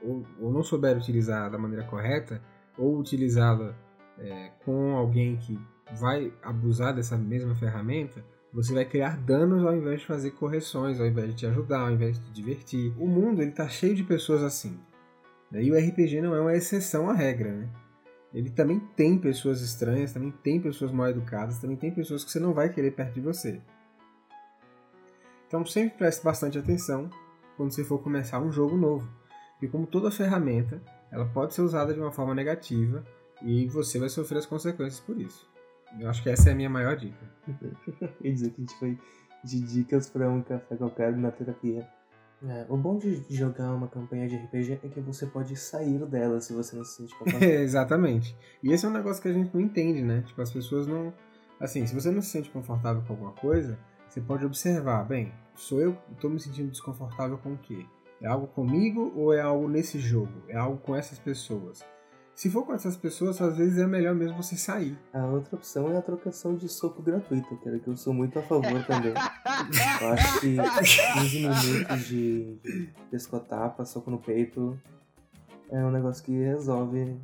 ou, 0.00 0.24
ou 0.40 0.52
não 0.52 0.62
souber 0.62 0.96
utilizar 0.96 1.50
da 1.50 1.58
maneira 1.58 1.84
correta, 1.84 2.40
ou 2.78 2.96
utilizá-la 2.96 3.74
é, 4.16 4.52
com 4.64 4.96
alguém 4.96 5.36
que 5.36 5.58
vai 5.98 6.32
abusar 6.40 6.94
dessa 6.94 7.18
mesma 7.18 7.56
ferramenta, 7.56 8.24
você 8.52 8.72
vai 8.72 8.84
criar 8.84 9.18
danos 9.18 9.66
ao 9.66 9.76
invés 9.76 10.02
de 10.02 10.06
fazer 10.06 10.30
correções, 10.30 11.00
ao 11.00 11.06
invés 11.06 11.30
de 11.30 11.34
te 11.34 11.46
ajudar, 11.46 11.80
ao 11.80 11.90
invés 11.90 12.16
de 12.16 12.26
te 12.26 12.32
divertir. 12.32 12.94
O 12.96 13.08
mundo 13.08 13.42
ele 13.42 13.50
está 13.50 13.68
cheio 13.68 13.94
de 13.94 14.04
pessoas 14.04 14.44
assim. 14.44 14.78
E 15.52 15.72
o 15.72 15.76
RPG 15.76 16.20
não 16.20 16.34
é 16.34 16.40
uma 16.40 16.54
exceção 16.54 17.10
à 17.10 17.14
regra, 17.14 17.52
né? 17.52 17.68
Ele 18.32 18.50
também 18.50 18.78
tem 18.96 19.18
pessoas 19.18 19.60
estranhas, 19.60 20.12
também 20.12 20.30
tem 20.30 20.60
pessoas 20.60 20.92
mal 20.92 21.08
educadas, 21.08 21.58
também 21.58 21.76
tem 21.76 21.90
pessoas 21.90 22.24
que 22.24 22.30
você 22.30 22.38
não 22.38 22.54
vai 22.54 22.68
querer 22.68 22.92
perto 22.92 23.14
de 23.14 23.20
você. 23.20 23.60
Então 25.48 25.66
sempre 25.66 25.98
preste 25.98 26.22
bastante 26.22 26.56
atenção 26.56 27.10
quando 27.56 27.72
você 27.72 27.84
for 27.84 27.98
começar 27.98 28.40
um 28.40 28.50
jogo 28.50 28.76
novo. 28.76 29.08
E 29.60 29.68
como 29.68 29.86
toda 29.86 30.10
ferramenta, 30.10 30.82
ela 31.10 31.24
pode 31.26 31.54
ser 31.54 31.62
usada 31.62 31.94
de 31.94 32.00
uma 32.00 32.10
forma 32.10 32.34
negativa 32.34 33.04
e 33.42 33.66
você 33.66 33.98
vai 33.98 34.08
sofrer 34.08 34.38
as 34.38 34.46
consequências 34.46 35.00
por 35.00 35.20
isso. 35.20 35.48
Eu 36.00 36.08
acho 36.08 36.22
que 36.22 36.30
essa 36.30 36.48
é 36.48 36.52
a 36.52 36.56
minha 36.56 36.70
maior 36.70 36.96
dica. 36.96 37.30
Quer 38.20 38.30
dizer 38.32 38.50
que 38.50 38.62
a 38.62 38.64
gente 38.64 38.78
foi 38.78 38.98
de 39.44 39.60
dicas 39.60 40.08
para 40.08 40.28
um 40.30 40.42
café 40.42 40.76
qualquer 40.76 41.16
na 41.16 41.30
terapia. 41.30 41.86
É, 42.44 42.66
o 42.68 42.76
bom 42.76 42.98
de 42.98 43.22
jogar 43.30 43.72
uma 43.72 43.86
campanha 43.86 44.28
de 44.28 44.36
RPG 44.36 44.80
é 44.82 44.88
que 44.88 45.00
você 45.00 45.26
pode 45.26 45.54
sair 45.54 45.98
dela 46.06 46.40
se 46.40 46.52
você 46.52 46.74
não 46.74 46.84
se 46.84 46.96
sente 46.96 47.14
confortável. 47.18 47.60
Exatamente. 47.60 48.36
E 48.62 48.72
esse 48.72 48.84
é 48.84 48.88
um 48.88 48.92
negócio 48.92 49.22
que 49.22 49.28
a 49.28 49.32
gente 49.32 49.54
não 49.54 49.60
entende, 49.60 50.02
né? 50.02 50.22
Tipo, 50.26 50.42
as 50.42 50.50
pessoas 50.50 50.86
não. 50.86 51.12
Assim, 51.60 51.86
se 51.86 51.94
você 51.94 52.10
não 52.10 52.20
se 52.20 52.30
sente 52.30 52.50
confortável 52.50 53.02
com 53.06 53.12
alguma 53.12 53.32
coisa, 53.32 53.78
você 54.12 54.20
pode 54.20 54.44
observar, 54.44 55.04
bem, 55.04 55.32
sou 55.54 55.80
eu 55.80 55.94
que 55.94 56.12
estou 56.12 56.28
me 56.28 56.38
sentindo 56.38 56.70
desconfortável 56.70 57.38
com 57.38 57.54
o 57.54 57.56
quê? 57.56 57.86
É 58.20 58.26
algo 58.26 58.46
comigo 58.46 59.10
ou 59.16 59.32
é 59.32 59.40
algo 59.40 59.66
nesse 59.66 59.98
jogo? 59.98 60.30
É 60.50 60.56
algo 60.58 60.76
com 60.76 60.94
essas 60.94 61.18
pessoas? 61.18 61.82
Se 62.34 62.50
for 62.50 62.66
com 62.66 62.74
essas 62.74 62.94
pessoas, 62.94 63.40
às 63.40 63.56
vezes 63.56 63.78
é 63.78 63.86
melhor 63.86 64.14
mesmo 64.14 64.36
você 64.36 64.54
sair. 64.54 64.98
A 65.14 65.24
outra 65.24 65.56
opção 65.56 65.90
é 65.90 65.96
a 65.96 66.02
trocação 66.02 66.54
de 66.54 66.68
soco 66.68 67.00
gratuita, 67.00 67.56
que 67.56 67.66
era 67.66 67.78
que 67.78 67.88
eu 67.88 67.96
sou 67.96 68.12
muito 68.12 68.38
a 68.38 68.42
favor 68.42 68.84
também. 68.84 69.14
eu 70.02 70.08
acho 70.08 70.40
que 70.40 70.56
15 71.14 71.36
minutos 71.38 72.04
de, 72.06 72.56
de 72.56 72.92
pescotapa, 73.10 73.82
soco 73.86 74.10
no 74.10 74.18
peito, 74.18 74.78
é 75.70 75.82
um 75.82 75.90
negócio 75.90 76.22
que 76.22 76.32
resolve. 76.32 77.18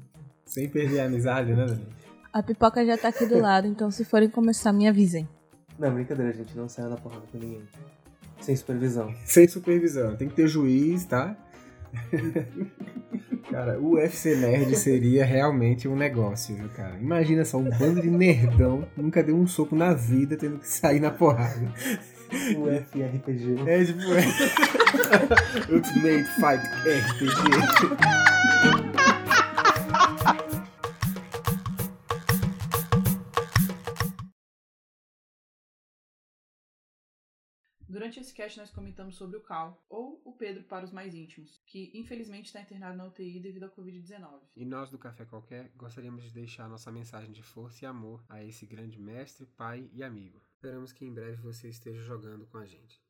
Sem 0.46 0.70
perder 0.70 1.00
a 1.00 1.04
amizade, 1.04 1.52
né, 1.52 1.66
Dani? 1.66 1.86
A 2.32 2.42
pipoca 2.42 2.82
já 2.86 2.96
tá 2.96 3.08
aqui 3.08 3.26
do 3.26 3.38
lado, 3.38 3.66
então 3.66 3.90
se 3.90 4.06
forem 4.06 4.30
começar, 4.30 4.72
me 4.72 4.88
avisem. 4.88 5.28
Não, 5.78 5.94
brincadeira, 5.94 6.32
gente. 6.32 6.56
Não 6.56 6.68
saia 6.68 6.88
na 6.88 6.96
porrada 6.96 7.22
com 7.30 7.38
ninguém. 7.38 7.62
Sem 8.40 8.56
supervisão. 8.56 9.14
Sem 9.24 9.46
supervisão. 9.46 10.16
Tem 10.16 10.28
que 10.28 10.34
ter 10.34 10.48
juiz, 10.48 11.04
tá? 11.04 11.36
Cara, 13.50 13.78
o 13.78 13.94
UFC 13.94 14.36
Nerd 14.36 14.76
seria 14.76 15.24
realmente 15.24 15.88
um 15.88 15.96
negócio, 15.96 16.54
viu, 16.54 16.68
cara? 16.68 16.98
Imagina 17.00 17.46
só, 17.46 17.56
um 17.56 17.70
bando 17.70 18.02
de 18.02 18.10
nerdão, 18.10 18.86
nunca 18.94 19.22
deu 19.22 19.34
um 19.34 19.46
soco 19.46 19.74
na 19.74 19.94
vida, 19.94 20.36
tendo 20.36 20.58
que 20.58 20.68
sair 20.68 21.00
na 21.00 21.10
porrada. 21.10 21.72
O 22.30 22.66
FRPG. 22.68 23.56
É 23.66 23.84
tipo. 23.84 24.02
Ultimate 25.72 26.28
Fight 26.34 26.62
RPG. 26.84 28.27
Durante 37.88 38.20
esse 38.20 38.34
cast 38.34 38.58
nós 38.58 38.70
comentamos 38.70 39.16
sobre 39.16 39.38
o 39.38 39.40
Cal, 39.40 39.82
ou 39.88 40.20
o 40.22 40.32
Pedro 40.32 40.62
para 40.64 40.84
os 40.84 40.92
mais 40.92 41.14
íntimos, 41.14 41.58
que 41.66 41.90
infelizmente 41.94 42.44
está 42.44 42.60
internado 42.60 42.98
na 42.98 43.06
UTI 43.06 43.40
devido 43.40 43.64
à 43.64 43.70
Covid-19. 43.70 44.42
E 44.54 44.62
nós 44.62 44.90
do 44.90 44.98
Café 44.98 45.24
Qualquer 45.24 45.72
gostaríamos 45.74 46.22
de 46.22 46.30
deixar 46.30 46.68
nossa 46.68 46.92
mensagem 46.92 47.32
de 47.32 47.42
força 47.42 47.86
e 47.86 47.88
amor 47.88 48.22
a 48.28 48.44
esse 48.44 48.66
grande 48.66 49.00
mestre, 49.00 49.46
pai 49.46 49.88
e 49.94 50.02
amigo. 50.02 50.38
Esperamos 50.52 50.92
que 50.92 51.06
em 51.06 51.14
breve 51.14 51.36
você 51.36 51.70
esteja 51.70 52.02
jogando 52.02 52.46
com 52.46 52.58
a 52.58 52.66
gente. 52.66 53.02